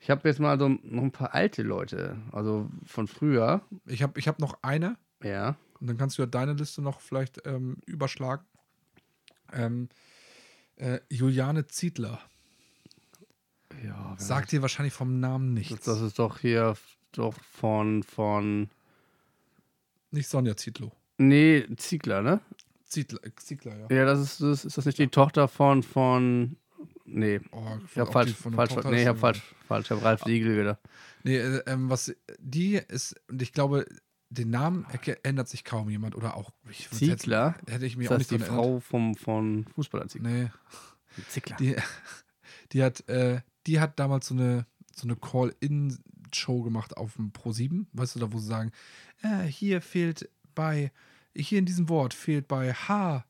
Ich 0.00 0.08
habe 0.10 0.26
jetzt 0.28 0.40
mal 0.40 0.58
so 0.58 0.68
noch 0.68 1.02
ein 1.02 1.12
paar 1.12 1.34
alte 1.34 1.62
Leute, 1.62 2.16
also 2.32 2.68
von 2.86 3.06
früher. 3.06 3.60
ich 3.86 4.02
habe 4.02 4.18
ich 4.18 4.26
hab 4.28 4.38
noch 4.38 4.58
eine, 4.62 4.96
Ja. 5.22 5.56
Und 5.78 5.86
dann 5.86 5.96
kannst 5.96 6.18
du 6.18 6.22
ja 6.22 6.26
deine 6.26 6.52
Liste 6.54 6.82
noch 6.82 7.00
vielleicht 7.00 7.46
ähm, 7.46 7.78
überschlagen. 7.86 8.44
Ähm, 9.52 9.88
äh, 10.76 11.00
Juliane 11.08 11.66
Ziedler. 11.66 12.20
Ja, 13.84 14.14
Sagt 14.18 14.52
dir 14.52 14.60
wahrscheinlich 14.62 14.92
vom 14.92 15.20
Namen 15.20 15.54
nichts. 15.54 15.84
das 15.86 16.00
ist 16.00 16.18
doch 16.18 16.38
hier 16.38 16.74
doch 17.12 17.34
von, 17.52 18.02
von. 18.02 18.68
Nicht 20.10 20.28
Sonja 20.28 20.56
Zietlow. 20.56 20.92
Nee, 21.18 21.66
Ziegler, 21.76 22.22
ne? 22.22 22.40
Ziedler, 22.84 23.24
äh, 23.24 23.30
Ziegler, 23.36 23.76
ja. 23.78 23.86
Ja, 23.96 24.04
das 24.04 24.20
ist, 24.20 24.40
das, 24.42 24.64
ist 24.64 24.76
das 24.76 24.84
nicht 24.86 24.98
die 24.98 25.08
Tochter 25.08 25.48
von, 25.48 25.82
von. 25.82 26.56
Nee, 27.04 27.40
Oh, 27.52 27.64
ich 27.90 27.98
habe 27.98 28.10
falsch, 28.12 28.34
falsch, 28.34 28.74
nee, 28.84 29.02
ich 29.02 29.08
oder- 29.08 29.16
falsch, 29.16 29.42
falsch, 29.70 29.86
ich 29.86 29.90
habe 29.92 30.02
Ralf 30.02 30.22
Siegel 30.24 30.56
gedacht. 30.56 30.80
Nee, 31.22 31.36
äh, 31.36 31.62
ähm, 31.66 31.88
was 31.90 32.12
die 32.38 32.74
ist, 32.74 33.14
und 33.30 33.40
ich 33.40 33.52
glaube, 33.52 33.86
den 34.30 34.50
Namen 34.50 34.86
ändert 35.22 35.48
sich 35.48 35.64
kaum 35.64 35.88
jemand. 35.90 36.14
Oder 36.16 36.36
auch. 36.36 36.50
Ich, 36.70 36.90
würd's 36.90 37.00
jetzt- 37.00 37.22
Ziegler? 37.22 37.54
Hätte 37.68 37.86
ich 37.86 37.96
Ist 37.96 38.10
auch 38.12 38.18
nicht 38.18 38.30
die 38.30 38.36
erinnert. 38.36 38.50
Frau 38.50 38.80
vom, 38.80 39.14
von 39.14 39.64
Fußballer 39.74 40.08
Ziegler? 40.08 40.28
Nee. 40.30 40.50
Ziegler. 41.28 41.56
Die, 41.56 41.76
die, 42.72 42.82
hat, 42.82 43.08
äh, 43.08 43.40
die 43.66 43.80
hat 43.80 43.98
damals 43.98 44.28
so 44.28 44.34
eine, 44.34 44.66
so 44.94 45.06
eine 45.08 45.16
Call-In-Show 45.16 46.62
gemacht 46.62 46.96
auf 46.96 47.14
dem 47.16 47.32
Pro7. 47.32 47.86
Weißt 47.92 48.14
du, 48.14 48.20
da 48.20 48.32
wo 48.32 48.38
sie 48.38 48.46
sagen, 48.46 48.70
äh, 49.22 49.42
hier 49.46 49.80
fehlt 49.80 50.28
bei, 50.54 50.92
hier 51.34 51.58
in 51.58 51.66
diesem 51.66 51.88
Wort 51.88 52.14
fehlt 52.14 52.46
bei 52.46 52.72
H-ND. 52.72 53.24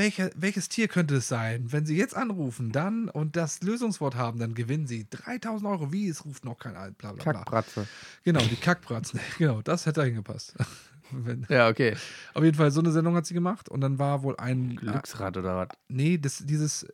Welche, 0.00 0.30
welches 0.34 0.68
Tier 0.68 0.88
könnte 0.88 1.16
es 1.16 1.28
sein? 1.28 1.66
Wenn 1.72 1.84
Sie 1.84 1.96
jetzt 1.96 2.16
anrufen, 2.16 2.72
dann 2.72 3.08
und 3.08 3.36
das 3.36 3.62
Lösungswort 3.62 4.14
haben, 4.14 4.38
dann 4.40 4.54
gewinnen 4.54 4.86
Sie 4.86 5.06
3000 5.10 5.70
Euro. 5.70 5.92
Wie? 5.92 6.08
Es 6.08 6.24
ruft 6.24 6.44
noch 6.44 6.58
kein 6.58 6.74
Alt, 6.76 6.96
bla 6.98 7.12
bla 7.12 7.22
bla. 7.22 7.32
Kackbratze. 7.34 7.86
Genau, 8.24 8.40
die 8.40 8.56
Kackbratzen. 8.56 9.20
genau, 9.38 9.60
das 9.62 9.84
hätte 9.86 10.00
da 10.00 10.06
hingepasst. 10.06 10.54
Wenn, 11.12 11.44
Ja, 11.48 11.68
okay. 11.68 11.96
auf 12.34 12.44
jeden 12.44 12.56
Fall, 12.56 12.70
so 12.70 12.80
eine 12.80 12.92
Sendung 12.92 13.14
hat 13.16 13.26
sie 13.26 13.34
gemacht 13.34 13.68
und 13.68 13.80
dann 13.80 13.98
war 13.98 14.22
wohl 14.22 14.36
ein. 14.38 14.76
Glücksrad 14.76 15.36
oder 15.36 15.56
was? 15.56 15.68
Nee, 15.88 16.18
das, 16.18 16.38
dieses, 16.46 16.86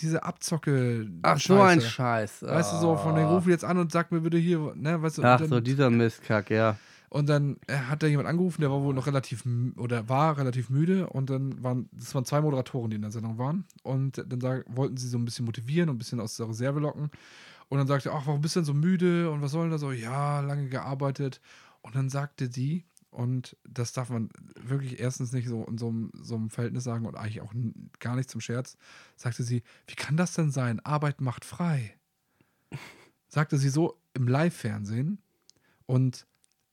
diese 0.00 0.22
Abzocke. 0.22 1.08
Ach, 1.22 1.38
so 1.40 1.60
ein. 1.60 1.80
Scheiß. 1.80 2.42
Weißt 2.42 2.72
du, 2.72 2.76
so 2.78 2.96
von 2.96 3.14
den 3.16 3.26
Ah. 3.26 3.30
Ruf 3.30 3.46
jetzt 3.46 3.64
an 3.64 3.78
und 3.78 3.90
sag 3.92 4.12
mir 4.12 4.20
bitte 4.20 4.38
hier, 4.38 4.72
ne, 4.76 5.02
weißt 5.02 5.18
du, 5.18 5.22
Ach 5.24 5.40
und 5.40 5.48
so, 5.48 5.54
dann, 5.56 5.64
dieser 5.64 5.90
Mistkack, 5.90 6.50
ja. 6.50 6.76
Und 7.10 7.28
dann 7.28 7.56
äh, 7.66 7.76
hat 7.76 8.02
da 8.02 8.06
jemand 8.06 8.28
angerufen, 8.28 8.60
der 8.60 8.70
war 8.70 8.82
wohl 8.82 8.94
noch 8.94 9.06
relativ, 9.06 9.44
oder 9.76 10.08
war 10.08 10.36
relativ 10.36 10.70
müde 10.70 11.08
und 11.08 11.30
dann 11.30 11.62
waren, 11.62 11.88
das 11.92 12.14
waren 12.14 12.24
zwei 12.24 12.40
Moderatoren, 12.40 12.90
die 12.90 12.96
in 12.96 13.02
der 13.02 13.10
Sendung 13.10 13.38
waren 13.38 13.64
und 13.82 14.24
dann 14.26 14.40
sag, 14.40 14.64
wollten 14.68 14.96
sie 14.96 15.08
so 15.08 15.18
ein 15.18 15.24
bisschen 15.24 15.46
motivieren 15.46 15.88
und 15.88 15.96
ein 15.96 15.98
bisschen 15.98 16.20
aus 16.20 16.36
der 16.36 16.48
Reserve 16.48 16.80
locken 16.80 17.10
und 17.68 17.78
dann 17.78 17.86
sagte 17.86 18.10
er, 18.10 18.14
ach, 18.14 18.26
warum 18.26 18.40
bist 18.40 18.56
du 18.56 18.60
denn 18.60 18.66
so 18.66 18.74
müde 18.74 19.30
und 19.30 19.42
was 19.42 19.52
soll 19.52 19.64
denn 19.64 19.72
das? 19.72 19.80
So, 19.80 19.92
ja, 19.92 20.40
lange 20.40 20.68
gearbeitet 20.68 21.40
und 21.82 21.94
dann 21.94 22.08
sagte 22.10 22.50
sie, 22.52 22.84
und 23.10 23.56
das 23.66 23.92
darf 23.92 24.10
man 24.10 24.28
wirklich 24.60 25.00
erstens 25.00 25.32
nicht 25.32 25.48
so 25.48 25.64
in 25.64 25.78
so 25.78 25.88
einem, 25.88 26.12
so 26.20 26.34
einem 26.34 26.50
Verhältnis 26.50 26.84
sagen 26.84 27.06
und 27.06 27.16
eigentlich 27.16 27.40
auch 27.40 27.52
gar 28.00 28.16
nicht 28.16 28.28
zum 28.28 28.40
Scherz, 28.40 28.76
sagte 29.16 29.42
sie, 29.42 29.62
wie 29.86 29.94
kann 29.94 30.16
das 30.16 30.34
denn 30.34 30.50
sein? 30.50 30.80
Arbeit 30.80 31.20
macht 31.20 31.44
frei. 31.44 31.94
Sagte 33.28 33.56
sie 33.56 33.70
so 33.70 33.98
im 34.14 34.28
Live-Fernsehen 34.28 35.18
und 35.86 36.26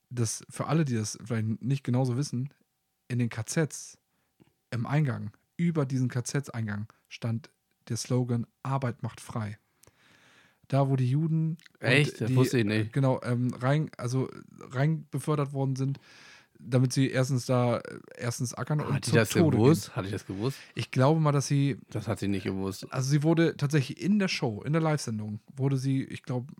das 0.10 0.44
für 0.50 0.68
alle, 0.68 0.86
die 0.86 0.96
das 0.96 1.18
vielleicht 1.24 1.62
nicht 1.62 1.84
genauso 1.84 2.18
wissen, 2.18 2.54
in 3.08 3.20
den 3.20 3.30
KZs 3.30 3.98
im 4.72 4.86
Eingang, 4.86 5.32
über 5.58 5.86
diesen 5.86 6.10
KZ-Eingang 6.10 6.88
stand 7.08 7.50
der 7.88 7.98
Slogan 7.98 8.46
Arbeit 8.64 9.04
macht 9.04 9.22
frei. 9.22 9.58
Da, 10.68 10.90
wo 10.90 10.96
die 10.96 11.10
Juden 11.10 11.58
Echt? 11.80 12.20
Das 12.20 12.28
die, 12.30 12.36
wusste 12.36 12.58
ich 12.58 12.66
nicht. 12.66 12.92
genau 12.92 13.22
ähm, 13.24 13.54
rein, 13.54 13.92
also 13.98 14.28
rein 14.72 15.06
befördert 15.12 15.54
worden 15.54 15.76
sind, 15.76 16.00
damit 16.60 16.92
sie 16.92 17.10
erstens 17.10 17.46
da 17.46 17.78
äh, 17.78 18.00
erstens 18.18 18.56
ackern 18.56 18.82
und 18.82 18.92
Hat 18.92 19.06
die 19.06 19.12
das 19.12 19.30
Tode 19.30 19.58
gewusst? 19.58 19.96
Hatte 19.96 20.08
ich 20.08 20.14
das 20.14 20.26
gewusst? 20.26 20.58
Gehen. 20.58 20.72
Ich 20.76 20.90
glaube 20.90 21.20
mal, 21.20 21.32
dass 21.32 21.46
sie 21.46 21.78
Das 21.92 22.08
hat 22.08 22.18
sie 22.20 22.28
nicht 22.28 22.46
gewusst. 22.46 22.92
also 22.92 23.08
sie 23.10 23.22
wurde 23.22 23.56
tatsächlich 23.58 24.02
in 24.02 24.18
der 24.18 24.28
Show, 24.28 24.64
in 24.64 24.74
der 24.74 24.82
Live-Sendung, 24.82 25.40
wurde 25.56 25.78
sie, 25.78 26.04
ich 26.04 26.24
glaube, 26.24 26.52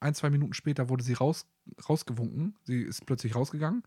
ein, 0.00 0.14
zwei 0.14 0.30
Minuten 0.30 0.52
später 0.52 0.88
wurde 0.88 1.04
sie 1.04 1.12
raus, 1.14 1.46
rausgewunken. 1.88 2.56
Sie 2.64 2.82
ist 2.82 3.06
plötzlich 3.06 3.34
rausgegangen. 3.34 3.82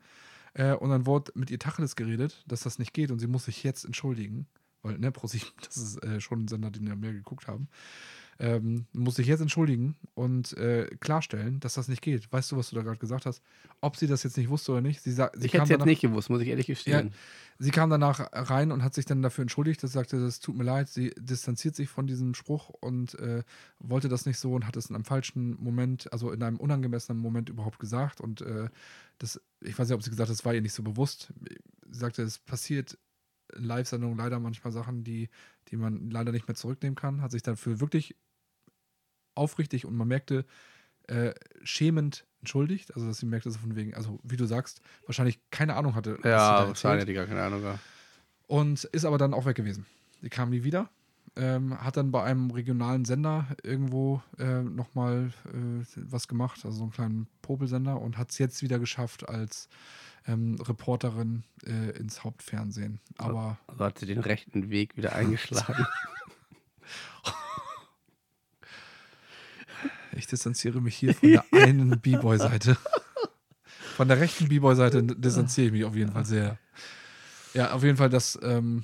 Äh, 0.53 0.73
und 0.73 0.89
dann 0.89 1.05
wurde 1.05 1.31
mit 1.35 1.51
ihr 1.51 1.59
Tacheles 1.59 1.95
geredet, 1.95 2.43
dass 2.47 2.61
das 2.61 2.79
nicht 2.79 2.93
geht 2.93 3.11
und 3.11 3.19
sie 3.19 3.27
muss 3.27 3.45
sich 3.45 3.63
jetzt 3.63 3.85
entschuldigen. 3.85 4.47
Weil, 4.81 4.97
ne, 4.97 5.11
ProSieben, 5.11 5.49
das 5.65 5.77
ist 5.77 6.03
äh, 6.03 6.21
schon 6.21 6.43
ein 6.43 6.47
Sender, 6.47 6.71
den 6.71 6.87
wir 6.87 6.95
mehr 6.95 7.13
geguckt 7.13 7.47
haben. 7.47 7.67
Ähm, 8.41 8.85
muss 8.93 9.15
sich 9.15 9.27
jetzt 9.27 9.41
entschuldigen 9.41 9.97
und 10.13 10.55
äh, 10.55 10.87
klarstellen, 11.01 11.59
dass 11.59 11.73
das 11.73 11.89
nicht 11.89 12.01
geht. 12.01 12.31
Weißt 12.31 12.49
du, 12.49 12.55
was 12.55 12.69
du 12.69 12.77
da 12.77 12.83
gerade 12.83 12.97
gesagt 12.97 13.25
hast? 13.25 13.41
Ob 13.81 13.97
sie 13.97 14.07
das 14.07 14.23
jetzt 14.23 14.37
nicht 14.37 14.47
wusste 14.47 14.71
oder 14.71 14.79
nicht? 14.79 15.01
Sie, 15.01 15.11
sa- 15.11 15.29
sie 15.33 15.47
Ich 15.47 15.51
hätte 15.53 15.57
es 15.57 15.59
kam 15.59 15.61
jetzt 15.63 15.71
danach- 15.71 15.85
nicht 15.85 16.01
gewusst, 16.01 16.29
muss 16.29 16.41
ich 16.41 16.47
ehrlich 16.47 16.67
gestehen. 16.67 17.11
Sie 17.57 17.71
kam 17.71 17.89
danach 17.89 18.29
rein 18.31 18.71
und 18.71 18.81
hat 18.81 18.93
sich 18.93 19.03
dann 19.03 19.21
dafür 19.21 19.41
entschuldigt. 19.41 19.83
Das 19.83 19.91
sagte, 19.91 20.21
das 20.21 20.39
tut 20.39 20.55
mir 20.55 20.63
leid. 20.63 20.87
Sie 20.87 21.09
distanziert 21.19 21.75
sich 21.75 21.89
von 21.89 22.07
diesem 22.07 22.33
Spruch 22.33 22.69
und 22.69 23.15
äh, 23.19 23.43
wollte 23.79 24.07
das 24.07 24.25
nicht 24.25 24.39
so 24.39 24.53
und 24.53 24.65
hat 24.65 24.77
es 24.77 24.85
in 24.89 24.95
einem 24.95 25.03
falschen 25.03 25.61
Moment, 25.61 26.11
also 26.13 26.31
in 26.31 26.41
einem 26.41 26.61
unangemessenen 26.61 27.21
Moment 27.21 27.49
überhaupt 27.49 27.79
gesagt. 27.79 28.21
Und 28.21 28.39
äh, 28.39 28.69
das, 29.17 29.41
ich 29.59 29.77
weiß 29.77 29.89
nicht, 29.89 29.95
ob 29.95 30.03
sie 30.03 30.11
gesagt 30.11 30.29
hat, 30.29 30.33
das 30.37 30.45
war 30.45 30.53
ihr 30.53 30.61
nicht 30.61 30.71
so 30.73 30.81
bewusst. 30.83 31.33
Sie 31.91 31.99
sagte, 31.99 32.21
es 32.23 32.39
passiert 32.39 32.97
Live-Sendungen 33.53 34.17
leider 34.17 34.39
manchmal 34.39 34.71
Sachen, 34.71 35.03
die, 35.03 35.27
die 35.69 35.75
man 35.75 36.09
leider 36.09 36.31
nicht 36.31 36.47
mehr 36.47 36.55
zurücknehmen 36.55 36.95
kann. 36.95 37.21
Hat 37.21 37.31
sich 37.31 37.41
dafür 37.43 37.81
wirklich 37.81 38.15
aufrichtig 39.35 39.85
und 39.85 39.95
man 39.95 40.07
merkte, 40.07 40.45
äh, 41.07 41.33
schämend 41.63 42.25
entschuldigt. 42.39 42.93
Also, 42.95 43.07
dass 43.07 43.17
sie 43.17 43.25
merkte, 43.25 43.51
so 43.51 43.59
von 43.59 43.75
wegen, 43.75 43.93
also 43.95 44.19
wie 44.23 44.37
du 44.37 44.45
sagst, 44.45 44.81
wahrscheinlich 45.05 45.39
keine 45.51 45.75
Ahnung 45.75 45.95
hatte. 45.95 46.17
Ja, 46.23 46.67
wahrscheinlich, 46.67 47.05
die 47.05 47.13
gar 47.13 47.25
keine 47.25 47.43
Ahnung. 47.43 47.61
gehabt. 47.61 47.79
Und 48.47 48.83
ist 48.85 49.05
aber 49.05 49.17
dann 49.17 49.33
auch 49.33 49.45
weg 49.45 49.55
gewesen. 49.55 49.85
Die 50.21 50.29
kam 50.29 50.49
nie 50.49 50.63
wieder. 50.63 50.89
Ähm, 51.35 51.79
hat 51.79 51.95
dann 51.95 52.11
bei 52.11 52.23
einem 52.23 52.49
regionalen 52.51 53.05
Sender 53.05 53.47
irgendwo 53.63 54.21
äh, 54.39 54.61
nochmal 54.63 55.31
äh, 55.45 55.85
was 55.95 56.27
gemacht, 56.27 56.65
also 56.65 56.77
so 56.77 56.83
einen 56.83 56.91
kleinen 56.91 57.27
Popelsender 57.43 58.01
und 58.01 58.17
hat 58.17 58.31
es 58.31 58.39
jetzt 58.39 58.63
wieder 58.63 58.79
geschafft 58.79 59.29
als 59.29 59.69
ähm, 60.27 60.55
Reporterin 60.59 61.43
äh, 61.65 61.91
ins 61.97 62.23
Hauptfernsehen. 62.23 62.99
Aber 63.17 63.59
Also 63.67 63.85
hat 63.85 63.99
sie 63.99 64.07
den 64.07 64.19
rechten 64.19 64.69
Weg 64.69 64.97
wieder 64.97 65.13
eingeschlagen. 65.15 65.85
Ich 70.19 70.27
distanziere 70.27 70.81
mich 70.81 70.97
hier 70.97 71.13
von 71.15 71.31
der 71.31 71.45
einen 71.53 71.99
B-Boy-Seite. 71.99 72.77
Von 73.95 74.07
der 74.07 74.19
rechten 74.19 74.49
B-Boy-Seite 74.49 75.01
distanziere 75.03 75.67
ich 75.67 75.73
mich 75.73 75.85
auf 75.85 75.95
jeden 75.95 76.11
Fall 76.11 76.25
sehr. 76.25 76.59
Ja, 77.53 77.71
auf 77.71 77.83
jeden 77.83 77.97
Fall, 77.97 78.09
das, 78.09 78.37
ähm, 78.43 78.83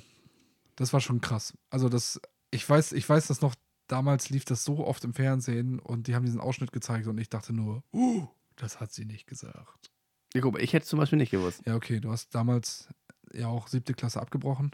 das 0.76 0.92
war 0.92 1.00
schon 1.00 1.20
krass. 1.20 1.52
Also, 1.70 1.88
das, 1.88 2.20
ich 2.50 2.68
weiß, 2.68 2.92
ich 2.92 3.08
weiß, 3.08 3.26
dass 3.26 3.42
noch 3.42 3.54
damals 3.86 4.30
lief 4.30 4.44
das 4.44 4.64
so 4.64 4.84
oft 4.86 5.04
im 5.04 5.14
Fernsehen 5.14 5.78
und 5.78 6.06
die 6.06 6.14
haben 6.14 6.24
diesen 6.24 6.40
Ausschnitt 6.40 6.72
gezeigt 6.72 7.06
und 7.06 7.18
ich 7.18 7.28
dachte 7.28 7.52
nur, 7.52 7.84
uh, 7.92 8.26
das 8.56 8.80
hat 8.80 8.92
sie 8.92 9.04
nicht 9.04 9.26
gesagt. 9.26 9.90
Ja, 10.34 10.40
guck 10.40 10.54
mal, 10.54 10.62
ich 10.62 10.72
hätte 10.72 10.84
es 10.84 10.88
zum 10.88 10.98
Beispiel 10.98 11.18
nicht 11.18 11.30
gewusst. 11.30 11.62
Ja, 11.66 11.76
okay, 11.76 12.00
du 12.00 12.10
hast 12.10 12.34
damals 12.34 12.88
ja 13.32 13.48
auch 13.48 13.68
siebte 13.68 13.94
Klasse 13.94 14.20
abgebrochen. 14.20 14.72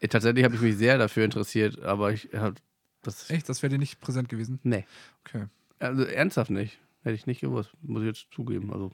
Äh, 0.00 0.08
Tatsächlich 0.08 0.44
habe 0.44 0.54
ich 0.54 0.60
mich 0.60 0.76
sehr 0.76 0.96
dafür 0.96 1.24
interessiert, 1.24 1.80
aber 1.82 2.12
ich 2.12 2.30
habe 2.32 2.54
das. 3.02 3.28
Echt? 3.30 3.48
Das 3.48 3.62
wäre 3.62 3.70
dir 3.70 3.78
nicht 3.78 4.00
präsent 4.00 4.28
gewesen? 4.28 4.60
Nee. 4.62 4.86
Okay. 5.24 5.46
Also 5.82 6.04
ernsthaft 6.04 6.50
nicht. 6.50 6.78
Hätte 7.02 7.14
ich 7.14 7.26
nicht 7.26 7.40
gewusst. 7.40 7.70
Muss 7.82 8.02
ich 8.02 8.06
jetzt 8.08 8.26
zugeben. 8.32 8.72
Also. 8.72 8.92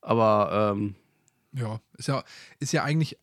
Aber, 0.00 0.72
ähm, 0.76 0.94
Ja, 1.52 1.80
ist 1.98 2.08
ja, 2.08 2.24
ist 2.58 2.72
ja 2.72 2.82
eigentlich, 2.84 3.18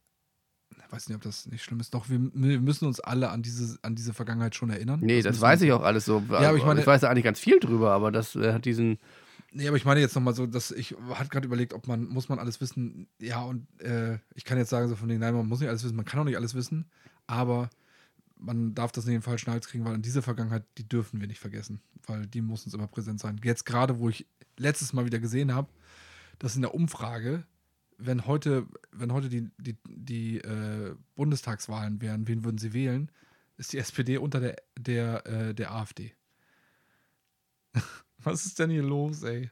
ich 0.72 0.92
weiß 0.92 1.08
nicht, 1.10 1.16
ob 1.16 1.22
das 1.24 1.48
nicht 1.48 1.64
schlimm 1.64 1.80
ist. 1.80 1.94
Doch, 1.94 2.10
wir, 2.10 2.20
wir 2.34 2.60
müssen 2.60 2.86
uns 2.86 3.00
alle 3.00 3.30
an 3.30 3.42
diese, 3.42 3.78
an 3.82 3.96
diese 3.96 4.14
Vergangenheit 4.14 4.56
schon 4.56 4.70
erinnern. 4.70 5.00
nee, 5.02 5.22
das 5.22 5.34
müssen 5.34 5.42
weiß 5.42 5.62
ich 5.62 5.72
auch 5.72 5.82
alles 5.84 6.06
so. 6.06 6.22
Ja, 6.30 6.50
aber 6.50 6.58
ich 6.58 6.66
meine- 6.66 6.80
ich 6.82 6.88
weiß 6.88 7.02
da 7.02 7.10
eigentlich 7.10 7.24
ganz 7.24 7.40
viel 7.40 7.60
drüber, 7.60 7.92
aber 7.92 8.12
das 8.12 8.36
äh, 8.36 8.54
hat 8.54 8.66
diesen. 8.66 9.00
Nee, 9.54 9.68
aber 9.68 9.76
ich 9.78 9.84
meine 9.86 10.00
jetzt 10.00 10.16
nochmal 10.16 10.34
so, 10.34 10.48
dass 10.48 10.72
ich 10.72 10.96
hatte 11.14 11.30
gerade 11.30 11.46
überlegt, 11.46 11.74
ob 11.74 11.86
man, 11.88 12.06
muss 12.06 12.30
man 12.30 12.40
alles 12.40 12.62
wissen? 12.62 13.08
Ja, 13.20 13.42
und 13.42 13.68
äh, 13.82 14.18
ich 14.34 14.46
kann 14.46 14.58
jetzt 14.58 14.70
sagen, 14.70 14.88
so 14.88 14.96
von 14.96 15.10
denen, 15.10 15.20
nein, 15.20 15.34
man 15.34 15.48
muss 15.48 15.60
nicht 15.60 15.68
alles 15.70 15.84
wissen, 15.84 15.96
man 15.98 16.06
kann 16.06 16.20
auch 16.22 16.24
nicht 16.24 16.38
alles 16.38 16.54
wissen, 16.56 16.90
aber 17.28 17.70
man 18.42 18.74
darf 18.74 18.92
das 18.92 19.06
nicht 19.06 19.16
in 19.16 19.20
den 19.20 19.26
falschen 19.26 19.52
Hals 19.52 19.68
kriegen, 19.68 19.86
weil 19.86 19.94
an 19.94 20.02
diese 20.02 20.22
Vergangenheit, 20.22 20.64
die 20.78 20.88
dürfen 20.88 21.22
wir 21.22 21.28
nicht 21.28 21.40
vergessen, 21.40 21.82
weil 22.08 22.26
die 22.26 22.42
muss 22.42 22.66
uns 22.66 22.74
immer 22.74 22.88
präsent 22.88 23.20
sein. 23.20 23.40
Jetzt 23.44 23.66
gerade, 23.66 24.00
wo 24.00 24.10
ich 24.10 24.26
letztes 24.58 24.94
Mal 24.94 25.06
wieder 25.06 25.20
gesehen 25.20 25.54
habe, 25.54 25.70
dass 26.40 26.56
in 26.56 26.62
der 26.62 26.74
Umfrage, 26.74 27.46
wenn 27.98 28.26
heute, 28.26 28.66
wenn 28.92 29.14
heute 29.14 29.30
die, 29.30 29.50
die, 29.60 29.78
die 29.88 30.38
äh, 30.40 30.96
Bundestagswahlen 31.16 32.02
wären, 32.02 32.28
wen 32.28 32.44
würden 32.44 32.58
sie 32.58 32.74
wählen, 32.74 33.12
ist 33.58 33.74
die 33.74 33.78
SPD 33.78 34.18
unter 34.18 34.40
der, 34.40 34.56
der, 34.78 35.26
äh, 35.28 35.54
der 35.54 35.72
AfD. 35.72 36.14
Was 38.18 38.46
ist 38.46 38.60
denn 38.60 38.72
hier 38.72 38.84
los, 38.84 39.24
ey? 39.24 39.52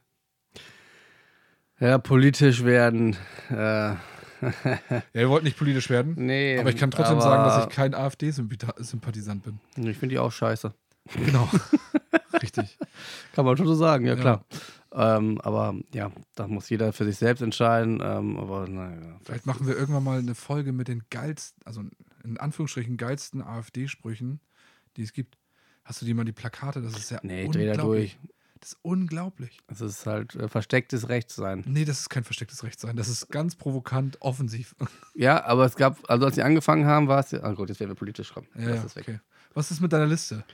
Ja, 1.78 1.98
politisch 1.98 2.64
werden. 2.64 3.16
Äh, 3.48 3.94
Ja, 5.12 5.20
ihr 5.22 5.28
wollt 5.30 5.44
nicht 5.44 5.58
politisch 5.58 5.90
werden, 5.90 6.14
nee. 6.16 6.58
aber 6.58 6.70
ich 6.70 6.76
kann 6.76 6.90
trotzdem 6.90 7.16
aber 7.18 7.22
sagen, 7.22 7.44
dass 7.44 7.64
ich 7.64 7.70
kein 7.70 7.94
AfD-Sympathisant 7.94 9.42
bin. 9.42 9.60
Ich 9.76 9.98
finde 9.98 10.14
die 10.14 10.18
auch 10.18 10.32
scheiße. 10.32 10.72
Genau. 11.16 11.48
Richtig. 12.42 12.78
Kann 13.32 13.44
man 13.44 13.56
schon 13.56 13.66
so 13.66 13.74
sagen, 13.74 14.06
ja, 14.06 14.14
Ja. 14.14 14.20
klar. 14.20 14.44
Ähm, 14.92 15.40
aber 15.42 15.74
ja, 15.94 16.10
da 16.34 16.48
muss 16.48 16.68
jeder 16.68 16.92
für 16.92 17.04
sich 17.04 17.16
selbst 17.16 17.42
entscheiden. 17.42 18.00
Ähm, 18.02 18.36
aber 18.36 18.66
naja. 18.68 19.18
Vielleicht 19.22 19.46
machen 19.46 19.66
wir 19.66 19.76
irgendwann 19.76 20.02
mal 20.02 20.18
eine 20.18 20.34
Folge 20.34 20.72
mit 20.72 20.88
den 20.88 21.02
geilsten, 21.10 21.62
also 21.64 21.82
in 22.24 22.38
Anführungsstrichen 22.38 22.96
geilsten 22.96 23.40
AfD-Sprüchen, 23.42 24.40
die 24.96 25.02
es 25.02 25.12
gibt. 25.12 25.36
Hast 25.84 26.02
du 26.02 26.06
die 26.06 26.14
mal 26.14 26.24
die 26.24 26.32
Plakate? 26.32 26.82
Das 26.82 26.96
ist 26.96 27.10
ja 27.10 27.20
Nee, 27.22 27.48
dreh 27.48 27.66
da 27.66 27.74
durch. 27.74 28.18
Das 28.60 28.72
ist 28.72 28.78
unglaublich. 28.82 29.58
Es 29.68 29.80
ist 29.80 30.04
halt 30.06 30.34
äh, 30.34 30.48
verstecktes 30.48 31.08
Recht 31.08 31.30
sein. 31.30 31.64
Nee, 31.66 31.86
das 31.86 32.00
ist 32.00 32.08
kein 32.10 32.24
verstecktes 32.24 32.62
Recht 32.62 32.78
sein. 32.78 32.94
Das 32.94 33.08
ist 33.08 33.28
ganz 33.30 33.56
provokant, 33.56 34.20
offensiv. 34.20 34.74
Ja, 35.14 35.44
aber 35.44 35.64
es 35.64 35.76
gab, 35.76 35.98
also 36.10 36.26
als 36.26 36.34
sie 36.34 36.42
angefangen 36.42 36.86
haben, 36.86 37.08
war 37.08 37.20
es. 37.20 37.34
Ah 37.34 37.52
gut, 37.52 37.68
jetzt 37.68 37.80
werden 37.80 37.90
wir 37.90 37.94
politisch 37.96 38.30
dran. 38.32 38.46
Ja, 38.54 38.68
das 38.68 38.84
ist 38.84 38.96
weg. 38.96 39.04
okay. 39.08 39.20
Was 39.54 39.70
ist 39.70 39.80
mit 39.80 39.92
deiner 39.92 40.06
Liste? 40.06 40.44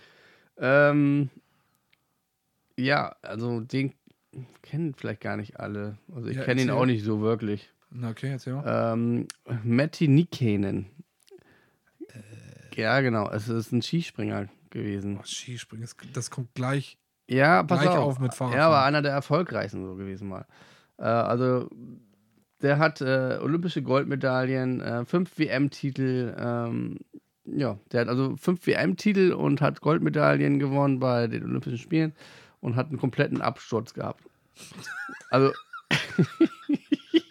Ähm, 0.58 1.30
ja, 2.78 3.14
also 3.22 3.60
den 3.60 3.92
kennen 4.62 4.94
vielleicht 4.94 5.20
gar 5.20 5.36
nicht 5.36 5.58
alle. 5.60 5.98
Also 6.14 6.28
ich 6.28 6.36
Ja, 6.36 6.44
kenne 6.44 6.62
ihn 6.62 6.70
auch 6.70 6.86
nicht 6.86 7.04
so 7.04 7.20
wirklich. 7.20 7.70
Na, 7.90 8.10
okay, 8.10 8.30
erzähl 8.30 8.54
mal. 8.54 8.92
Ähm, 8.94 9.26
Matti 9.64 10.08
Nikkanen. 10.08 10.86
Äh. 12.08 12.80
Ja, 12.80 13.00
genau. 13.00 13.30
Es 13.30 13.48
ist 13.48 13.72
ein 13.72 13.82
Skispringer 13.82 14.48
gewesen. 14.70 15.18
Oh, 15.20 15.24
Skispringen, 15.24 15.82
das, 15.86 15.96
das 16.12 16.30
kommt 16.30 16.54
gleich. 16.54 16.98
Ja, 17.28 17.62
pass 17.62 17.80
Gleich 17.80 17.96
auf. 17.96 18.04
auf 18.04 18.18
mit 18.18 18.34
Fahrradfahren. 18.34 18.66
Er 18.66 18.70
war 18.70 18.84
einer 18.84 19.02
der 19.02 19.12
erfolgreichsten 19.12 19.84
so 19.84 19.96
gewesen 19.96 20.28
mal. 20.28 20.46
Äh, 20.98 21.04
also 21.04 21.68
der 22.62 22.78
hat 22.78 23.00
äh, 23.00 23.38
olympische 23.40 23.82
Goldmedaillen, 23.82 24.80
äh, 24.80 25.04
fünf 25.04 25.38
WM-Titel. 25.38 26.34
Ähm, 26.38 26.98
ja, 27.44 27.78
der 27.92 28.02
hat 28.02 28.08
also 28.08 28.36
fünf 28.36 28.66
WM-Titel 28.66 29.32
und 29.32 29.60
hat 29.60 29.80
Goldmedaillen 29.80 30.58
gewonnen 30.58 30.98
bei 30.98 31.26
den 31.26 31.44
Olympischen 31.44 31.78
Spielen 31.78 32.14
und 32.60 32.76
hat 32.76 32.88
einen 32.88 32.98
kompletten 32.98 33.40
Absturz 33.40 33.94
gehabt. 33.94 34.22
Also 35.30 35.52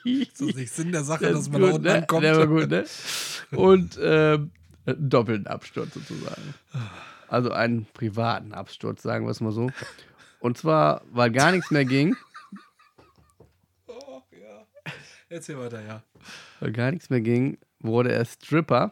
Das 0.06 0.40
ist 0.40 0.56
nicht 0.56 0.72
Sinn 0.72 0.92
der 0.92 1.04
Sache, 1.04 1.26
der 1.26 1.34
dass 1.34 1.50
man 1.50 1.62
da 1.62 1.68
gut, 1.68 1.76
unten 1.78 1.88
ne? 1.88 1.96
ankommt. 1.96 2.24
Der 2.24 2.38
war 2.38 2.48
gut, 2.48 2.70
ne? 2.70 2.86
Und 3.52 3.98
einen 3.98 4.52
doppelten 4.86 5.48
Absturz 5.48 5.96
sozusagen. 5.96 6.54
Also 7.28 7.52
einen 7.52 7.86
privaten 7.94 8.54
Absturz, 8.54 9.02
sagen 9.02 9.26
wir 9.26 9.32
es 9.32 9.42
mal 9.42 9.52
so. 9.52 9.70
Und 10.40 10.58
zwar, 10.58 11.02
weil 11.12 11.32
gar 11.32 11.52
nichts 11.52 11.72
mehr 11.72 11.86
ging, 11.86 12.16
Oh, 13.88 14.22
ja. 14.32 14.66
Erzähl 15.30 15.58
weiter, 15.58 15.82
ja. 15.82 16.04
weil 16.60 16.72
gar 16.72 16.92
nichts 16.92 17.10
mehr 17.10 17.22
ging, 17.22 17.58
wurde 17.80 18.12
er 18.12 18.26
Stripper 18.26 18.92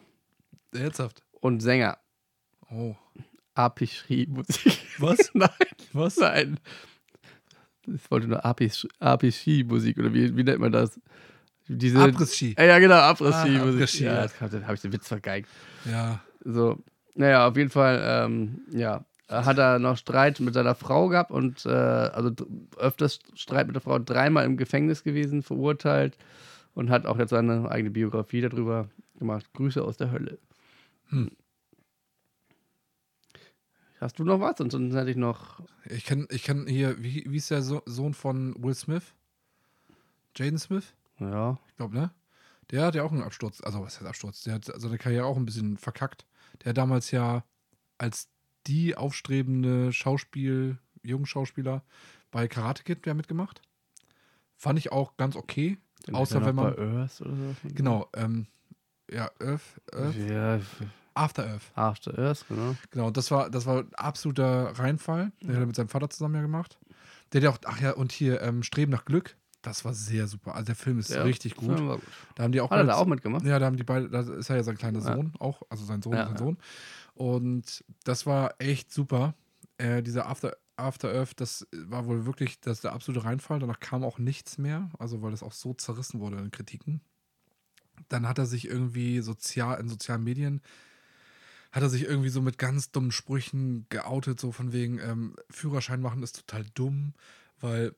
Herzhaft. 0.74 1.22
und 1.40 1.60
Sänger. 1.60 1.98
Oh. 2.70 2.94
Apischri-Musik. 3.54 4.78
Was? 4.98 5.30
Nein, 5.34 5.48
Was? 5.92 6.16
nein. 6.16 6.58
Ich 7.86 8.10
wollte 8.10 8.26
nur 8.28 8.44
Apischri-Musik 8.44 9.98
oder 9.98 10.12
wie, 10.12 10.34
wie 10.36 10.42
nennt 10.42 10.58
man 10.58 10.72
das? 10.72 10.98
Diese, 11.68 11.98
Abriss-Ski. 12.00 12.56
Ja, 12.58 12.78
genau, 12.78 12.94
Ah, 12.94 13.10
Abriss-Ski-Musik. 13.10 13.74
Abriss-Ski, 13.74 14.04
ja, 14.04 14.24
ja. 14.24 14.30
habe 14.66 14.74
ich 14.74 14.80
den 14.80 14.92
Witz 14.92 15.06
vergeigt. 15.08 15.48
Ja. 15.84 16.20
So, 16.44 16.82
naja, 17.14 17.46
auf 17.48 17.56
jeden 17.56 17.70
Fall, 17.70 18.00
ähm, 18.04 18.62
ja, 18.70 19.04
hat 19.28 19.58
er 19.58 19.78
noch 19.78 19.96
Streit 19.96 20.40
mit 20.40 20.54
seiner 20.54 20.74
Frau 20.74 21.08
gehabt 21.08 21.30
und 21.30 21.64
äh, 21.66 21.70
also 21.70 22.30
öfters 22.76 23.20
Streit 23.34 23.66
mit 23.66 23.74
der 23.74 23.82
Frau, 23.82 23.98
dreimal 23.98 24.44
im 24.44 24.56
Gefängnis 24.56 25.02
gewesen, 25.02 25.42
verurteilt 25.42 26.18
und 26.74 26.90
hat 26.90 27.06
auch 27.06 27.18
jetzt 27.18 27.30
seine 27.30 27.70
eigene 27.70 27.90
Biografie 27.90 28.42
darüber 28.42 28.88
gemacht. 29.18 29.46
Grüße 29.54 29.82
aus 29.82 29.96
der 29.96 30.10
Hölle. 30.10 30.38
Hm. 31.08 31.30
Hast 34.00 34.18
du 34.18 34.24
noch 34.24 34.40
was? 34.40 34.60
Ansonsten 34.60 34.96
hätte 34.96 35.10
ich 35.10 35.16
noch. 35.16 35.60
Ich 35.86 36.04
kenne 36.04 36.26
ich 36.30 36.42
kenn 36.42 36.66
hier, 36.66 37.02
wie, 37.02 37.24
wie 37.26 37.36
ist 37.36 37.50
der 37.50 37.62
so 37.62 37.82
Sohn 37.86 38.12
von 38.12 38.54
Will 38.62 38.74
Smith? 38.74 39.14
Jaden 40.36 40.58
Smith? 40.58 40.92
Ja, 41.20 41.58
Ich 41.68 41.76
glaube, 41.76 41.94
ne? 41.94 42.10
Der 42.70 42.86
hat 42.86 42.94
ja 42.94 43.02
auch 43.02 43.12
einen 43.12 43.22
Absturz. 43.22 43.62
Also, 43.62 43.80
was 43.82 43.96
heißt 43.96 44.06
Absturz? 44.06 44.42
Der 44.42 44.54
hat 44.54 44.64
seine 44.64 44.98
Karriere 44.98 45.26
auch 45.26 45.36
ein 45.36 45.44
bisschen 45.44 45.78
verkackt. 45.78 46.26
Der 46.64 46.72
damals 46.72 47.10
ja 47.10 47.44
als 47.98 48.28
die 48.66 48.96
aufstrebende 48.96 49.92
Schauspiel, 49.92 50.78
jungen 51.02 51.26
Schauspieler 51.26 51.82
bei 52.30 52.48
Karate 52.48 52.82
Kid 52.82 53.06
ja 53.06 53.14
mitgemacht. 53.14 53.62
Fand 54.56 54.78
ich 54.78 54.92
auch 54.92 55.16
ganz 55.16 55.36
okay. 55.36 55.78
den 56.06 56.14
Außer 56.14 56.40
er 56.40 56.46
wenn 56.46 56.54
man. 56.54 56.74
Bei 56.74 56.82
Earth 56.82 57.20
oder 57.20 57.36
so. 57.36 57.54
Genau, 57.64 58.08
ähm, 58.14 58.46
ja, 59.10 59.30
Earth, 59.40 59.80
Earth, 59.92 60.16
Ja, 60.16 60.60
After 61.14 61.46
Earth. 61.46 61.70
After 61.74 62.18
Earth, 62.18 62.44
genau. 62.48 62.74
Genau, 62.90 63.10
das 63.10 63.30
war, 63.30 63.50
das 63.50 63.66
war 63.66 63.80
ein 63.80 63.94
absoluter 63.94 64.72
Reinfall. 64.78 65.32
Den 65.40 65.50
hat 65.50 65.60
er 65.60 65.66
mit 65.66 65.76
seinem 65.76 65.88
Vater 65.88 66.10
zusammen 66.10 66.34
ja 66.34 66.42
gemacht. 66.42 66.78
Der 67.32 67.40
hat 67.40 67.44
ja 67.44 67.50
auch, 67.50 67.58
ach 67.72 67.80
ja, 67.80 67.92
und 67.92 68.12
hier 68.12 68.42
ähm, 68.42 68.62
Streben 68.62 68.90
nach 68.90 69.04
Glück. 69.04 69.36
Das 69.64 69.84
war 69.84 69.94
sehr 69.94 70.26
super. 70.26 70.54
Also 70.54 70.66
der 70.66 70.74
Film 70.76 70.98
ist 70.98 71.10
Ja, 71.10 71.22
richtig 71.22 71.56
gut. 71.56 71.76
Film 71.76 71.88
gut. 71.88 72.02
Da 72.34 72.42
haben 72.44 72.52
die 72.52 72.60
auch 72.60 72.70
Hat 72.70 72.78
er 72.78 72.84
da 72.84 72.94
auch 72.96 73.06
mitgemacht? 73.06 73.44
Ja, 73.44 73.58
da 73.58 73.66
haben 73.66 73.76
die 73.76 73.82
beide, 73.84 74.08
da 74.10 74.20
ist 74.20 74.50
er 74.50 74.56
ja 74.56 74.62
sein 74.62 74.76
kleiner 74.76 75.00
Ja. 75.00 75.14
Sohn 75.16 75.32
auch, 75.38 75.62
also 75.68 75.84
sein 75.84 76.02
Sohn, 76.02 76.12
Ja, 76.14 76.24
sein 76.26 76.34
ja. 76.34 76.38
Sohn. 76.38 76.58
Und 77.14 77.84
das 78.04 78.26
war 78.26 78.54
echt 78.58 78.92
super. 78.92 79.34
Äh, 79.78 80.02
dieser 80.02 80.26
After, 80.26 80.56
After 80.76 81.12
Earth, 81.12 81.40
das 81.40 81.66
war 81.72 82.06
wohl 82.06 82.26
wirklich 82.26 82.60
das 82.60 82.80
der 82.80 82.92
absolute 82.92 83.24
Reinfall. 83.24 83.58
Danach 83.60 83.80
kam 83.80 84.04
auch 84.04 84.18
nichts 84.18 84.58
mehr, 84.58 84.90
also 84.98 85.22
weil 85.22 85.30
das 85.30 85.42
auch 85.42 85.52
so 85.52 85.74
zerrissen 85.74 86.20
wurde 86.20 86.36
in 86.38 86.50
Kritiken. 86.50 87.00
Dann 88.08 88.28
hat 88.28 88.38
er 88.38 88.46
sich 88.46 88.66
irgendwie 88.66 89.20
sozial, 89.20 89.80
in 89.80 89.88
sozialen 89.88 90.24
Medien, 90.24 90.60
hat 91.72 91.82
er 91.82 91.88
sich 91.90 92.04
irgendwie 92.04 92.28
so 92.28 92.40
mit 92.42 92.58
ganz 92.58 92.90
dummen 92.90 93.12
Sprüchen 93.12 93.86
geoutet, 93.88 94.38
so 94.40 94.52
von 94.52 94.72
wegen, 94.72 94.98
ähm, 94.98 95.36
Führerschein 95.50 96.00
machen 96.00 96.22
ist 96.22 96.36
total 96.46 96.64
dumm, 96.74 97.14
weil 97.60 97.94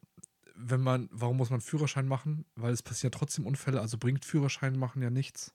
wenn 0.56 0.80
man, 0.80 1.08
warum 1.12 1.36
muss 1.36 1.50
man 1.50 1.60
Führerschein 1.60 2.08
machen? 2.08 2.44
Weil 2.56 2.72
es 2.72 2.82
passieren 2.82 3.12
trotzdem 3.12 3.46
Unfälle, 3.46 3.80
also 3.80 3.98
bringt 3.98 4.24
Führerschein 4.24 4.78
machen 4.78 5.02
ja 5.02 5.10
nichts. 5.10 5.54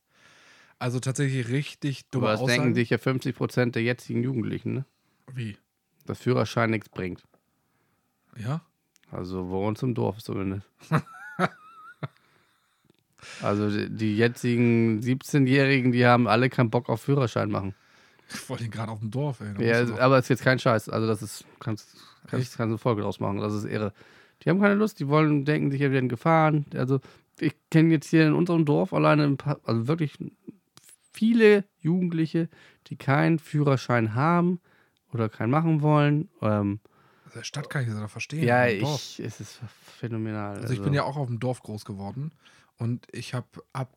Also 0.79 0.99
tatsächlich 0.99 1.49
richtig 1.49 2.09
dumme 2.09 2.25
Aber 2.25 2.33
das 2.33 2.41
Aussagen. 2.41 2.61
denken 2.61 2.75
sich 2.75 2.89
ja 2.89 2.97
50% 2.97 3.71
der 3.71 3.83
jetzigen 3.83 4.23
Jugendlichen, 4.23 4.73
ne? 4.73 4.85
Wie? 5.33 5.57
Dass 6.05 6.19
Führerschein 6.19 6.71
nichts 6.71 6.89
bringt. 6.89 7.23
Ja? 8.35 8.61
Also 9.11 9.45
bei 9.45 9.57
uns 9.57 9.83
im 9.83 9.93
Dorf 9.93 10.23
zumindest. 10.23 10.67
also 13.41 13.69
die, 13.69 13.89
die 13.89 14.17
jetzigen 14.17 15.01
17-Jährigen, 15.01 15.91
die 15.91 16.05
haben 16.05 16.27
alle 16.27 16.49
keinen 16.49 16.69
Bock 16.69 16.89
auf 16.89 17.01
Führerschein 17.01 17.51
machen. 17.51 17.75
Ich 18.33 18.49
wollte 18.49 18.63
ihn 18.63 18.71
gerade 18.71 18.91
auf 18.91 18.99
dem 18.99 19.11
Dorf, 19.11 19.41
ey. 19.41 19.67
Ja, 19.67 19.83
du 19.83 20.01
aber 20.01 20.17
es 20.17 20.25
ist 20.25 20.29
jetzt 20.29 20.43
kein 20.43 20.57
Scheiß. 20.57 20.89
Also 20.89 21.05
das 21.05 21.21
ist, 21.21 21.45
kannst, 21.59 21.95
Kannst, 22.27 22.57
kannst 22.57 22.71
eine 22.71 22.77
Folge 22.77 23.01
draus 23.01 23.19
machen. 23.19 23.37
Das 23.37 23.53
ist 23.53 23.65
irre. 23.65 23.93
Die 24.43 24.49
haben 24.49 24.59
keine 24.59 24.75
Lust, 24.75 24.99
die 24.99 25.07
wollen, 25.07 25.45
denken 25.45 25.71
sich, 25.71 25.79
wir 25.79 25.91
werden 25.91 26.09
gefahren. 26.09 26.65
Also, 26.73 26.99
ich 27.39 27.53
kenne 27.69 27.91
jetzt 27.91 28.09
hier 28.09 28.27
in 28.27 28.33
unserem 28.33 28.65
Dorf 28.65 28.93
alleine 28.93 29.23
ein 29.23 29.37
paar, 29.37 29.59
also 29.63 29.87
wirklich 29.87 30.17
viele 31.13 31.65
Jugendliche, 31.79 32.49
die 32.87 32.95
keinen 32.95 33.39
Führerschein 33.39 34.15
haben 34.15 34.59
oder 35.13 35.29
keinen 35.29 35.51
machen 35.51 35.81
wollen. 35.81 36.29
Ähm, 36.41 36.79
Also 37.25 37.39
der 37.39 37.43
Stadt 37.43 37.69
kann 37.69 37.83
ich 37.83 37.89
das 37.89 37.97
da 37.99 38.07
verstehen. 38.07 38.43
ja, 38.43 38.67
ich, 38.67 39.19
es 39.19 39.39
ist 39.39 39.59
phänomenal. 39.83 40.57
Also 40.59 40.73
ich 40.73 40.81
bin 40.81 40.93
ja 40.93 41.03
auch 41.03 41.17
auf 41.17 41.27
dem 41.27 41.39
Dorf 41.39 41.61
groß 41.61 41.85
geworden 41.85 42.31
und 42.77 43.07
ich 43.11 43.33
habe 43.33 43.47
ab, 43.73 43.95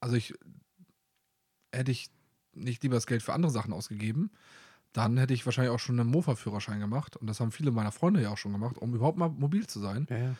also 0.00 0.16
ich 0.16 0.34
hätte 1.72 1.90
ich 1.90 2.10
nicht 2.54 2.82
lieber 2.82 2.94
das 2.94 3.06
Geld 3.06 3.22
für 3.22 3.32
andere 3.34 3.52
Sachen 3.52 3.72
ausgegeben, 3.72 4.30
dann 4.96 5.16
hätte 5.18 5.34
ich 5.34 5.44
wahrscheinlich 5.44 5.72
auch 5.74 5.78
schon 5.78 5.98
einen 6.00 6.10
Mofa-Führerschein 6.10 6.80
gemacht 6.80 7.16
und 7.16 7.26
das 7.26 7.40
haben 7.40 7.52
viele 7.52 7.70
meiner 7.70 7.92
Freunde 7.92 8.22
ja 8.22 8.30
auch 8.30 8.38
schon 8.38 8.52
gemacht, 8.52 8.78
um 8.78 8.94
überhaupt 8.94 9.18
mal 9.18 9.28
mobil 9.28 9.66
zu 9.66 9.80
sein. 9.80 10.06
Ja, 10.10 10.16
ja. 10.16 10.34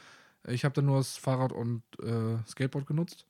Ich 0.49 0.65
habe 0.65 0.75
dann 0.75 0.87
nur 0.87 0.99
das 0.99 1.17
Fahrrad 1.17 1.53
und 1.53 1.83
äh, 2.03 2.39
Skateboard 2.49 2.87
genutzt, 2.87 3.27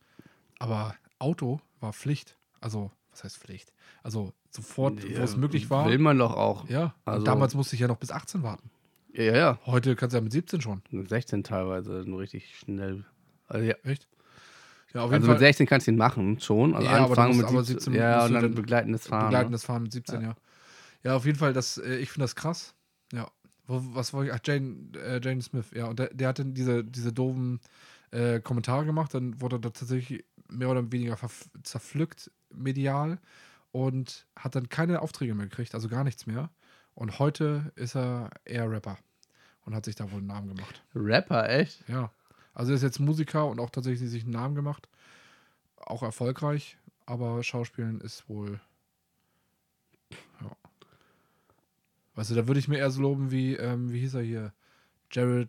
aber 0.59 0.95
Auto 1.19 1.61
war 1.81 1.93
Pflicht. 1.93 2.37
Also 2.61 2.91
was 3.11 3.25
heißt 3.25 3.39
Pflicht? 3.39 3.73
Also 4.03 4.33
sofort, 4.51 5.03
wo 5.03 5.23
es 5.23 5.37
möglich 5.37 5.71
war. 5.71 5.89
Will 5.89 5.99
man 5.99 6.19
doch 6.19 6.35
auch. 6.37 6.69
Ja, 6.69 6.95
Also- 7.05 7.25
damals 7.25 7.55
musste 7.55 7.75
ich 7.75 7.81
ja 7.81 7.89
noch 7.89 7.97
bis 7.97 8.11
18 8.11 8.43
warten. 8.43 8.71
Ja, 9.13 9.23
ja. 9.23 9.37
ja. 9.37 9.59
Heute 9.65 9.97
kannst 9.97 10.13
du 10.13 10.19
ja 10.19 10.23
mit 10.23 10.33
17 10.33 10.61
schon. 10.61 10.83
16 10.93 11.43
teilweise, 11.43 12.05
nur 12.07 12.21
richtig 12.21 12.55
schnell. 12.59 13.05
Also, 13.49 13.65
ja. 13.65 13.75
Echt? 13.85 14.07
Ja, 14.93 15.05
also 15.07 15.27
mit 15.31 15.39
16 15.39 15.67
kannst 15.67 15.87
du 15.87 15.91
ihn 15.93 15.97
machen, 15.97 16.39
schon. 16.41 16.75
Also 16.75 16.87
Ja, 16.87 16.97
aber 16.99 17.09
anfangen 17.11 17.29
musst 17.37 17.41
mit 17.41 17.49
aber 17.49 17.65
17, 17.65 17.93
17 17.93 17.95
Ja, 17.95 18.25
und 18.27 18.33
dann 18.35 18.43
dann 18.43 18.55
begleitendes 18.55 19.07
Fahren. 19.07 19.27
Begleitendes 19.29 19.65
Fahren 19.65 19.83
mit 19.85 19.93
17, 19.93 20.21
ja. 20.21 20.29
Ja, 20.29 20.37
auf 21.15 21.27
jeden 21.27 21.39
Fall, 21.39 21.53
das, 21.53 21.79
äh, 21.79 21.97
ich 21.97 22.11
finde 22.11 22.25
das 22.25 22.35
krass. 22.35 22.75
Ja. 23.13 23.31
Wo, 23.67 23.83
was 23.95 24.13
wollte 24.13 24.31
ich? 24.31 24.35
Ach, 24.35 24.41
Jane, 24.45 24.91
äh, 24.97 25.21
Jane 25.23 25.43
Smith, 25.43 25.67
ja. 25.73 25.87
Und 25.87 25.99
der, 25.99 26.13
der 26.13 26.29
hatte 26.29 26.45
diese, 26.45 26.85
diese 26.85 27.13
doofen 27.13 27.61
äh, 28.11 28.41
Kommentare 28.41 28.85
gemacht, 28.85 29.15
dann 29.15 29.41
wurde 29.41 29.57
er 29.57 29.61
da 29.61 29.71
tatsächlich 29.71 30.25
mehr 30.49 30.71
oder 30.71 30.91
weniger 30.93 31.19
zerpflückt 31.63 32.31
medial 32.51 33.19
und 33.73 34.27
hat 34.37 34.55
dann 34.55 34.69
keine 34.69 35.03
Aufträge 35.03 35.35
mehr 35.35 35.47
gekriegt, 35.47 35.75
also 35.75 35.89
gar 35.89 36.05
nichts 36.05 36.27
mehr. 36.27 36.51
Und 36.95 37.19
heute 37.19 37.73
ist 37.75 37.95
er 37.95 38.31
eher 38.45 38.71
Rapper 38.71 38.99
und 39.65 39.75
hat 39.75 39.85
sich 39.85 39.97
da 39.97 40.11
wohl 40.11 40.19
einen 40.19 40.29
Namen 40.29 40.55
gemacht. 40.55 40.83
Rapper, 40.95 41.49
echt? 41.49 41.87
Ja. 41.89 42.11
Also 42.55 42.73
er 42.73 42.77
ist 42.77 42.83
jetzt 42.83 43.01
Musiker 43.01 43.47
und 43.47 43.61
auch 43.61 43.69
tatsächlich 43.69 44.09
sich 44.09 44.23
einen 44.23 44.33
Namen 44.33 44.55
gemacht. 44.55 44.89
Auch 45.77 46.03
erfolgreich, 46.03 46.79
aber 47.05 47.43
Schauspielen 47.43 48.01
ist 48.01 48.29
wohl. 48.31 48.61
Ja. 50.41 50.57
Weißt 52.17 52.31
du, 52.31 52.35
da 52.35 52.47
würde 52.49 52.59
ich 52.59 52.67
mir 52.67 52.79
eher 52.79 52.91
so 52.91 53.01
loben 53.03 53.31
wie, 53.31 53.55
ähm, 53.55 53.93
wie 53.93 54.01
hieß 54.01 54.15
er 54.15 54.23
hier? 54.23 54.53
Jared, 55.13 55.49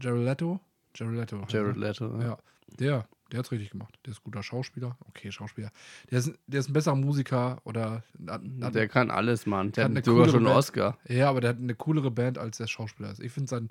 Jared 0.00 0.24
Leto? 0.24 0.60
Jared 0.94 1.16
Leto. 1.16 1.44
Jared 1.48 1.76
Leto. 1.76 2.20
Ja, 2.20 2.38
der, 2.78 3.06
der 3.30 3.38
hat's 3.38 3.50
richtig 3.50 3.70
gemacht. 3.70 3.98
Der 4.06 4.12
ist 4.12 4.22
guter 4.22 4.42
Schauspieler. 4.42 4.96
Okay, 5.08 5.30
Schauspieler. 5.32 5.70
Der 6.10 6.20
ist, 6.20 6.32
der 6.46 6.60
ist 6.60 6.70
ein 6.70 6.72
besserer 6.72 6.94
Musiker 6.96 7.60
oder. 7.64 8.04
Hat, 8.26 8.42
hat, 8.60 8.74
Der 8.74 8.88
kann 8.88 9.10
alles, 9.10 9.44
Mann. 9.44 9.72
Der 9.72 9.84
hat 9.84 9.94
hat, 9.96 10.04
sogar 10.04 10.26
schon 10.26 10.36
einen 10.36 10.44
Band. 10.46 10.56
Oscar. 10.56 10.98
ja, 11.08 11.28
aber 11.28 11.40
der 11.40 11.50
hat 11.50 11.58
eine 11.58 11.74
coolere 11.74 12.10
Band, 12.10 12.38
als 12.38 12.58
der 12.58 12.66
Schauspieler 12.68 13.10
ist. 13.10 13.20
Ich 13.20 13.32
finde 13.32 13.50
sein. 13.50 13.70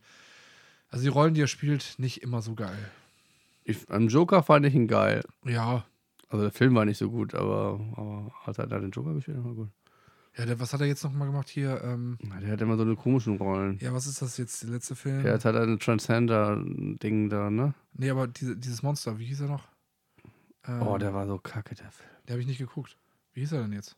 Also 0.89 1.03
die 1.03 1.09
Rollen, 1.09 1.33
die 1.33 1.41
er 1.41 1.47
spielt, 1.47 1.95
nicht 1.97 2.21
immer 2.21 2.41
so 2.41 2.53
geil. 2.53 2.77
Ich, 3.63 3.89
am 3.89 4.09
Joker 4.09 4.43
fand 4.43 4.65
ich 4.65 4.75
ihn 4.75 4.87
geil. 4.87 5.23
Ja, 5.45 5.85
Also 6.27 6.43
der 6.43 6.51
Film 6.51 6.75
war 6.75 6.83
nicht 6.83 6.97
so 6.97 7.09
gut, 7.09 7.33
aber, 7.33 7.79
aber 7.95 8.31
hat 8.43 8.57
er 8.59 8.67
da 8.67 8.79
den 8.79 8.91
Joker 8.91 9.13
gespielt? 9.13 9.41
War 9.43 9.53
gut. 9.53 9.69
Ja, 10.37 10.45
der, 10.45 10.59
was 10.59 10.71
hat 10.73 10.79
er 10.81 10.87
jetzt 10.87 11.03
nochmal 11.03 11.27
gemacht 11.27 11.49
hier? 11.49 11.81
Ähm, 11.83 12.17
Ja, 12.23 12.39
Der 12.39 12.51
hat 12.53 12.61
immer 12.61 12.77
so 12.77 12.83
eine 12.83 12.95
komischen 12.95 13.37
Rollen. 13.37 13.77
ja, 13.81 13.93
was 13.93 14.07
ist 14.07 14.21
das 14.21 14.37
jetzt, 14.37 14.63
der 14.63 14.69
letzte 14.69 14.95
Film? 14.95 15.23
Der 15.23 15.33
hat 15.33 15.43
halt 15.45 15.55
ein 15.57 15.77
Transcender-Ding 15.79 17.29
da, 17.29 17.49
ne? 17.49 17.73
nee, 17.93 18.09
aber 18.09 18.27
diese, 18.27 18.55
dieses 18.55 18.81
Monster, 18.81 19.19
wie 19.19 19.25
hieß 19.25 19.41
er 19.41 19.47
noch? 19.49 19.67
Ähm, 20.67 20.81
Oh, 20.81 20.97
der 20.97 21.13
war 21.13 21.27
so 21.27 21.37
kacke, 21.37 21.75
der 21.75 21.91
Film. 21.91 22.09
Der 22.27 22.33
habe 22.33 22.41
ich 22.41 22.47
nicht 22.47 22.59
geguckt. 22.59 22.97
Wie 23.33 23.41
hieß 23.41 23.51
er 23.53 23.61
denn 23.63 23.73
jetzt? 23.73 23.97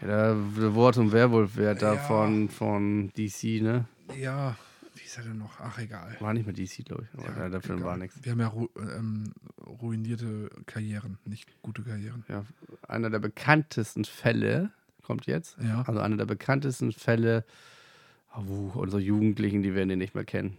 Ja, 0.00 0.06
der, 0.08 0.34
der 0.34 0.74
Wort- 0.74 0.96
und 0.98 1.12
Werwolf-Wert 1.12 1.82
da 1.82 1.94
Ja. 1.94 2.00
von, 2.00 2.48
von 2.48 3.10
DC, 3.16 3.62
ne? 3.62 3.86
Ja, 4.18 4.56
wie 4.94 5.00
hieß 5.00 5.18
er 5.18 5.24
denn 5.24 5.38
noch? 5.38 5.60
Ach, 5.60 5.78
egal. 5.78 6.16
War 6.20 6.32
nicht 6.34 6.46
mehr 6.46 6.54
DC, 6.54 6.84
glaube 6.84 7.06
ich. 7.12 7.18
Aber 7.18 7.36
ja, 7.42 7.48
der 7.48 7.60
Film 7.60 7.78
egal. 7.78 7.90
war 7.90 7.96
nichts. 7.96 8.18
Wir 8.22 8.32
haben 8.32 8.40
ja 8.40 8.48
ru 8.48 8.68
ähm, 8.78 9.32
ruinierte 9.66 10.50
Karrieren, 10.66 11.18
nicht 11.24 11.60
gute 11.62 11.82
Karrieren. 11.82 12.24
Ja, 12.28 12.44
einer 12.88 13.10
der 13.10 13.18
bekanntesten 13.18 14.04
Fälle 14.04 14.70
kommt 15.02 15.26
jetzt. 15.26 15.56
Ja. 15.62 15.82
Also 15.86 16.00
einer 16.00 16.16
der 16.16 16.26
bekanntesten 16.26 16.92
Fälle, 16.92 17.44
wo 18.34 18.70
unsere 18.80 19.02
Jugendlichen, 19.02 19.62
die 19.62 19.74
werden 19.74 19.88
den 19.88 19.98
nicht 19.98 20.14
mehr 20.14 20.24
kennen. 20.24 20.56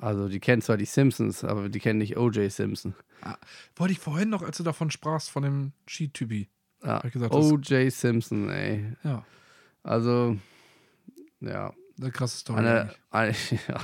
Also 0.00 0.28
die 0.28 0.38
kennen 0.40 0.62
zwar 0.62 0.76
die 0.76 0.84
Simpsons, 0.84 1.42
aber 1.42 1.68
die 1.68 1.80
kennen 1.80 1.98
nicht 1.98 2.16
O.J. 2.16 2.50
Simpson. 2.52 2.94
Wollte 3.74 3.92
ich 3.92 3.98
vorhin 3.98 4.28
noch, 4.30 4.42
als 4.42 4.56
du 4.56 4.62
davon 4.62 4.90
sprachst, 4.92 5.28
von 5.30 5.42
dem 5.42 5.72
Ski-Typi. 5.88 6.48
Das- 6.80 7.02
O.J. 7.32 7.92
Simpson, 7.92 8.48
ey. 8.48 8.92
Ja, 9.02 9.24
Also, 9.82 10.36
ja. 11.40 11.72
Eine 12.00 12.10
krasse 12.10 12.38
Story. 12.38 12.58
Eine, 12.60 12.90
eine, 13.10 13.34
ja, 13.68 13.80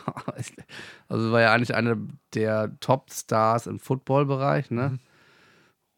also 1.08 1.32
war 1.32 1.40
ja 1.40 1.52
eigentlich 1.52 1.74
einer 1.74 1.96
der 2.34 2.76
Top-Stars 2.80 3.66
im 3.66 3.78
Football-Bereich, 3.78 4.70
ne? 4.70 4.90
Mhm. 4.90 5.00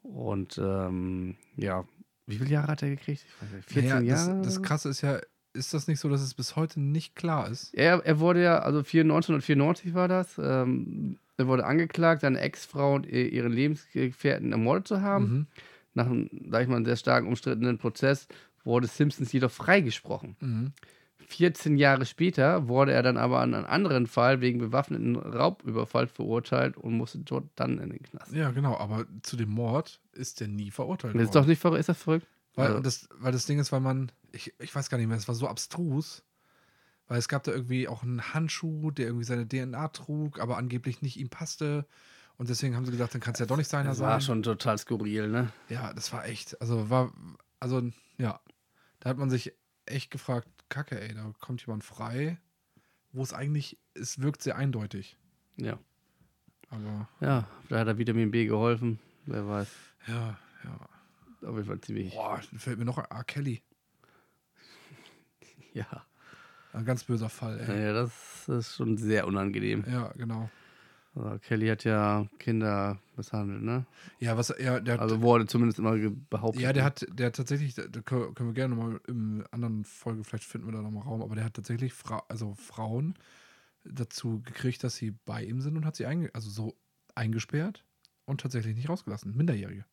Und 0.02 0.58
ähm, 0.58 1.36
ja, 1.56 1.84
wie 2.26 2.36
viele 2.38 2.50
Jahre 2.50 2.68
hat 2.68 2.82
er 2.82 2.90
gekriegt? 2.90 3.24
Nicht, 3.52 3.70
14 3.70 3.88
Naja, 3.88 4.00
Jahre? 4.00 4.36
Das, 4.42 4.54
das 4.54 4.62
Krasse 4.62 4.88
ist 4.88 5.00
ja, 5.00 5.18
ist 5.52 5.74
das 5.74 5.88
nicht 5.88 5.98
so, 6.00 6.08
dass 6.08 6.20
es 6.20 6.34
bis 6.34 6.54
heute 6.56 6.80
nicht 6.80 7.16
klar 7.16 7.48
ist? 7.48 7.74
Er, 7.74 8.04
er 8.04 8.20
wurde 8.20 8.42
ja, 8.42 8.58
also 8.60 8.78
1994 8.78 9.94
war 9.94 10.06
das, 10.08 10.38
ähm, 10.38 11.18
er 11.38 11.48
wurde 11.48 11.66
angeklagt, 11.66 12.20
seine 12.22 12.40
Ex-Frau 12.40 12.94
und 12.94 13.06
ihr- 13.06 13.32
ihren 13.32 13.52
Lebensgefährten 13.52 14.52
ermordet 14.52 14.86
zu 14.88 15.02
haben. 15.02 15.24
Mhm. 15.24 15.46
Nach 15.94 16.06
einem, 16.06 16.30
sag 16.50 16.62
ich 16.62 16.68
mal, 16.68 16.84
sehr 16.84 16.96
stark 16.96 17.24
umstrittenen 17.24 17.78
Prozess 17.78 18.28
wurde 18.64 18.86
Simpsons 18.86 19.32
jedoch 19.32 19.50
freigesprochen. 19.50 20.36
Mhm. 20.40 20.72
14 21.28 21.76
Jahre 21.76 22.06
später 22.06 22.68
wurde 22.68 22.92
er 22.92 23.02
dann 23.02 23.16
aber 23.16 23.40
an 23.40 23.54
einen 23.54 23.64
anderen 23.64 24.06
Fall 24.06 24.40
wegen 24.40 24.58
bewaffneten 24.58 25.16
Raubüberfall 25.16 26.06
verurteilt 26.06 26.76
und 26.76 26.96
musste 26.96 27.18
dort 27.18 27.44
dann 27.56 27.78
in 27.78 27.90
den 27.90 28.02
Knast. 28.02 28.32
Ja, 28.32 28.50
genau, 28.50 28.76
aber 28.78 29.06
zu 29.22 29.36
dem 29.36 29.50
Mord 29.50 30.00
ist 30.12 30.40
der 30.40 30.48
nie 30.48 30.70
verurteilt 30.70 31.14
Das 31.14 31.18
worden. 31.18 31.24
ist 31.26 31.34
doch 31.34 31.46
nicht 31.46 31.60
verrückt, 31.60 31.80
ist 31.80 31.88
das 31.88 31.98
verrückt? 32.02 32.26
Weil, 32.54 32.68
Also- 32.68 32.80
das, 32.80 33.08
weil 33.18 33.32
das 33.32 33.44
Ding 33.46 33.58
ist, 33.58 33.72
weil 33.72 33.80
man, 33.80 34.12
ich, 34.32 34.54
ich 34.60 34.74
weiß 34.74 34.88
gar 34.88 34.98
nicht 34.98 35.08
mehr, 35.08 35.16
es 35.16 35.28
war 35.28 35.34
so 35.34 35.46
abstrus, 35.48 36.22
weil 37.08 37.18
es 37.18 37.28
gab 37.28 37.44
da 37.44 37.52
irgendwie 37.52 37.86
auch 37.88 38.02
einen 38.02 38.32
Handschuh, 38.34 38.90
der 38.90 39.06
irgendwie 39.06 39.24
seine 39.24 39.46
DNA 39.46 39.88
trug, 39.88 40.40
aber 40.40 40.56
angeblich 40.56 41.02
nicht 41.02 41.18
ihm 41.18 41.28
passte. 41.28 41.86
Und 42.38 42.48
deswegen 42.50 42.76
haben 42.76 42.84
sie 42.84 42.92
gedacht, 42.92 43.14
dann 43.14 43.20
kann 43.20 43.32
es 43.34 43.40
ja 43.40 43.46
doch 43.46 43.56
nicht 43.56 43.70
seiner 43.70 43.90
Das 43.90 43.98
sein. 43.98 44.08
war 44.08 44.20
schon 44.20 44.42
total 44.42 44.76
skurril, 44.78 45.28
ne? 45.28 45.52
Ja, 45.68 45.92
das 45.92 46.12
war 46.12 46.26
echt, 46.26 46.60
also 46.60 46.90
war, 46.90 47.12
also 47.60 47.82
ja, 48.18 48.40
da 49.00 49.10
hat 49.10 49.18
man 49.18 49.30
sich 49.30 49.52
echt 49.86 50.10
gefragt, 50.10 50.48
Kacke, 50.68 51.00
ey, 51.00 51.14
da 51.14 51.32
kommt 51.40 51.64
jemand 51.66 51.84
frei, 51.84 52.38
wo 53.12 53.22
es 53.22 53.32
eigentlich, 53.32 53.78
es 53.94 54.20
wirkt 54.20 54.42
sehr 54.42 54.56
eindeutig. 54.56 55.16
Ja. 55.56 55.78
Aber 56.70 57.08
Ja, 57.20 57.48
da 57.68 57.78
hat 57.78 57.86
er 57.86 57.98
Vitamin 57.98 58.30
B 58.30 58.46
geholfen. 58.46 58.98
Wer 59.26 59.46
weiß. 59.48 59.68
ja, 60.08 60.38
ja. 60.64 61.48
Auf 61.48 61.54
jeden 61.56 61.66
Fall 61.66 61.80
ziemlich. 61.80 62.14
Boah, 62.14 62.40
fällt 62.56 62.78
mir 62.78 62.84
noch 62.84 62.98
ein 62.98 63.04
R. 63.10 63.24
Kelly. 63.24 63.62
Ja. 65.72 66.06
Ein 66.72 66.84
ganz 66.84 67.04
böser 67.04 67.28
Fall, 67.28 67.60
ey. 67.60 67.84
ja. 67.86 67.92
Das 67.92 68.48
ist 68.48 68.76
schon 68.76 68.96
sehr 68.98 69.26
unangenehm. 69.26 69.84
Ja, 69.86 70.08
genau. 70.16 70.50
Also 71.16 71.38
Kelly 71.38 71.68
hat 71.68 71.84
ja 71.84 72.26
Kinder 72.38 72.98
misshandelt, 73.16 73.62
ne? 73.62 73.86
Ja, 74.20 74.36
was, 74.36 74.54
ja, 74.58 74.80
der 74.80 74.94
hat, 74.94 75.00
Also 75.00 75.22
wurde 75.22 75.46
zumindest 75.46 75.78
immer 75.78 75.96
behauptet. 76.30 76.62
ja, 76.62 76.72
der 76.72 76.84
hat, 76.84 77.06
der 77.10 77.28
hat 77.28 77.36
tatsächlich, 77.36 77.74
da 77.74 78.00
können 78.02 78.34
wir 78.38 78.52
gerne 78.52 78.74
nochmal 78.74 79.00
in 79.08 79.38
einer 79.38 79.54
anderen 79.54 79.84
Folge, 79.84 80.24
vielleicht 80.24 80.44
finden 80.44 80.66
wir 80.66 80.72
da 80.72 80.82
nochmal 80.82 81.04
Raum, 81.04 81.22
aber 81.22 81.34
der 81.34 81.44
hat 81.44 81.54
tatsächlich 81.54 81.94
Fra 81.94 82.22
also 82.28 82.54
Frauen 82.54 83.14
dazu 83.84 84.42
gekriegt, 84.42 84.84
dass 84.84 84.96
sie 84.96 85.12
bei 85.24 85.42
ihm 85.44 85.60
sind 85.60 85.76
und 85.76 85.86
hat 85.86 85.96
sie 85.96 86.06
einge 86.06 86.30
also 86.34 86.50
so 86.50 86.76
eingesperrt 87.14 87.84
und 88.26 88.40
tatsächlich 88.40 88.76
nicht 88.76 88.88
rausgelassen. 88.88 89.34
Minderjährige. 89.36 89.84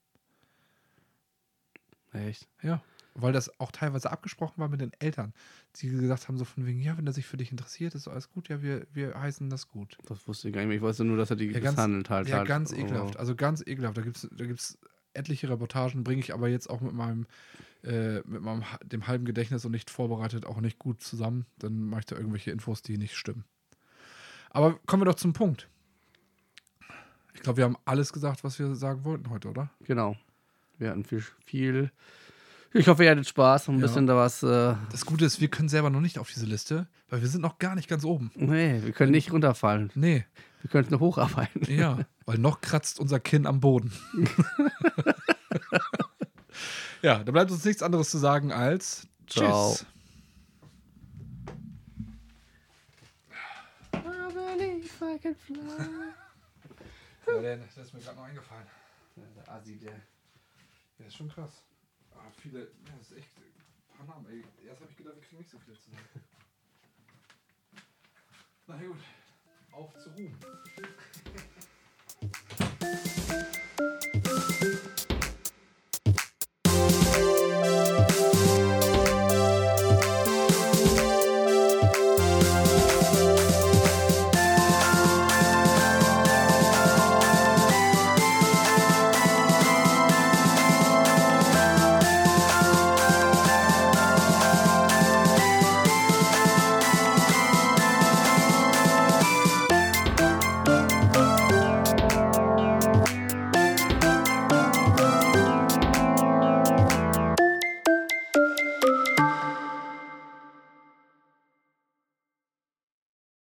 Echt? 2.12 2.48
Ja. 2.62 2.84
Weil 3.16 3.32
das 3.32 3.60
auch 3.60 3.72
teilweise 3.72 4.12
abgesprochen 4.12 4.58
war 4.58 4.70
mit 4.70 4.82
den 4.82 4.92
Eltern. 5.00 5.34
Die 5.76 5.90
gesagt 5.90 6.28
haben 6.28 6.38
so 6.38 6.46
von 6.46 6.66
wegen, 6.66 6.82
ja, 6.82 6.98
wenn 6.98 7.06
er 7.06 7.14
sich 7.14 7.28
für 7.28 7.38
dich 7.38 7.52
interessiert, 7.52 7.94
ist 7.94 8.08
alles 8.08 8.32
gut, 8.32 8.50
ja, 8.50 8.62
wir, 8.64 8.88
wir 8.92 9.14
heißen 9.20 9.50
das 9.52 9.68
gut. 9.70 9.98
Das 10.08 10.28
wusste 10.28 10.48
ich 10.48 10.54
gar 10.54 10.62
nicht 10.62 10.70
mehr. 10.70 10.78
Ich 10.78 10.82
wusste 10.84 11.04
nur, 11.04 11.18
dass 11.18 11.30
er 11.30 11.36
die 11.36 11.46
Ja, 11.52 11.60
ganz- 11.60 11.78
halt. 12.10 12.28
Ja, 12.28 12.38
halt. 12.38 12.48
ganz 12.48 12.72
Aber- 12.74 12.82
ekelhaft. 12.82 13.18
Also 13.18 13.36
ganz 13.36 13.62
ekelhaft. 13.66 13.98
Da 13.98 14.02
gibt 14.02 14.18
es 14.18 14.28
da 14.32 14.46
gibt's 14.46 14.80
etliche 15.14 15.48
Reportagen, 15.48 16.04
bringe 16.04 16.22
ich 16.22 16.34
aber 16.34 16.48
jetzt 16.48 16.68
auch 16.72 16.82
mit 16.82 16.94
meinem, 16.94 17.28
äh, 17.84 18.22
mit 18.26 18.42
meinem 18.42 18.64
dem 18.84 19.06
halben 19.06 19.26
Gedächtnis 19.26 19.64
und 19.64 19.72
nicht 19.74 19.92
vorbereitet 19.92 20.48
auch 20.48 20.60
nicht 20.60 20.80
gut 20.80 21.02
zusammen. 21.02 21.46
Dann 21.60 21.86
mache 21.86 22.00
ich 22.00 22.06
da 22.08 22.16
irgendwelche 22.16 22.50
Infos, 22.50 22.82
die 22.82 22.98
nicht 22.98 23.16
stimmen. 23.16 23.44
Aber 24.50 24.80
kommen 24.88 25.02
wir 25.02 25.06
doch 25.06 25.16
zum 25.16 25.34
Punkt. 25.34 25.70
Ich 27.36 27.42
glaube, 27.42 27.58
wir 27.58 27.66
haben 27.66 27.78
alles 27.86 28.12
gesagt, 28.12 28.44
was 28.44 28.58
wir 28.58 28.74
sagen 28.76 29.06
wollten 29.06 29.30
heute, 29.30 29.50
oder? 29.50 29.70
Genau. 29.84 30.16
Wir 30.80 30.90
hatten 30.90 31.04
viel, 31.04 31.24
viel 31.46 31.92
Ich 32.74 32.88
hoffe, 32.88 33.04
ihr 33.04 33.12
hattet 33.12 33.28
Spaß 33.28 33.68
und 33.68 33.76
ein 33.76 33.80
Ja. 33.80 33.86
bisschen 33.88 34.08
da 34.08 34.16
was. 34.16 34.42
Äh, 34.44 34.76
Das 34.92 35.06
Gute 35.06 35.26
ist, 35.26 35.40
wir 35.42 35.48
können 35.50 35.70
selber 35.70 35.90
noch 35.90 36.02
nicht 36.02 36.18
auf 36.18 36.30
diese 36.32 36.46
Liste, 36.46 36.88
weil 37.10 37.22
wir 37.22 37.28
sind 37.28 37.42
noch 37.42 37.60
gar 37.60 37.76
nicht 37.76 37.88
ganz 37.88 38.04
oben. 38.04 38.32
nee, 38.36 38.82
wir 38.84 38.92
können 38.94 39.12
nicht 39.12 39.32
runterfallen. 39.32 39.92
Nee, 39.96 40.26
Wir 40.62 40.70
können 40.70 40.90
noch 40.90 41.00
hocharbeiten. 41.00 41.64
ja, 41.72 42.00
weil 42.26 42.38
noch 42.40 42.62
kratzt 42.62 43.00
unser 43.00 43.20
Kinn 43.20 43.46
am 43.46 43.60
Boden. 43.60 43.92
ja, 47.02 47.24
da 47.24 47.32
bleibt 47.32 47.52
uns 47.52 47.64
nichts 47.66 47.84
anderes 47.84 48.10
zu 48.10 48.18
sagen 48.18 48.52
als 48.52 49.08
Ciao. 49.28 49.74
Tschüss. 49.74 49.86
Ja, 57.28 57.40
der, 57.42 57.58
das 57.58 57.78
ist 57.78 57.94
mir 57.94 58.00
gerade 58.02 58.18
noch 58.18 58.26
eingefallen. 58.26 58.68
Der 59.16 59.50
Assi, 59.54 59.78
der. 59.78 59.94
Ja, 61.00 61.06
ist 61.08 61.16
schon 61.16 61.30
krass. 61.30 61.64
Viele, 62.38 62.60
ja, 62.60 62.98
das 62.98 63.12
ist 63.12 63.18
echt 63.18 63.30
ein 63.38 63.98
paar 63.98 64.06
Namen, 64.06 64.30
ey. 64.30 64.44
Erst 64.68 64.82
habe 64.82 64.92
ich 64.92 64.98
gedacht, 64.98 65.16
wir 65.16 65.22
kriegen 65.22 65.38
nicht 65.38 65.50
so 65.50 65.58
viele 65.60 65.78
zusammen. 65.78 66.10
Na 68.68 68.78
gut, 68.78 68.98
auf 69.72 69.98
zu 69.98 70.10
ruhen. 70.12 70.38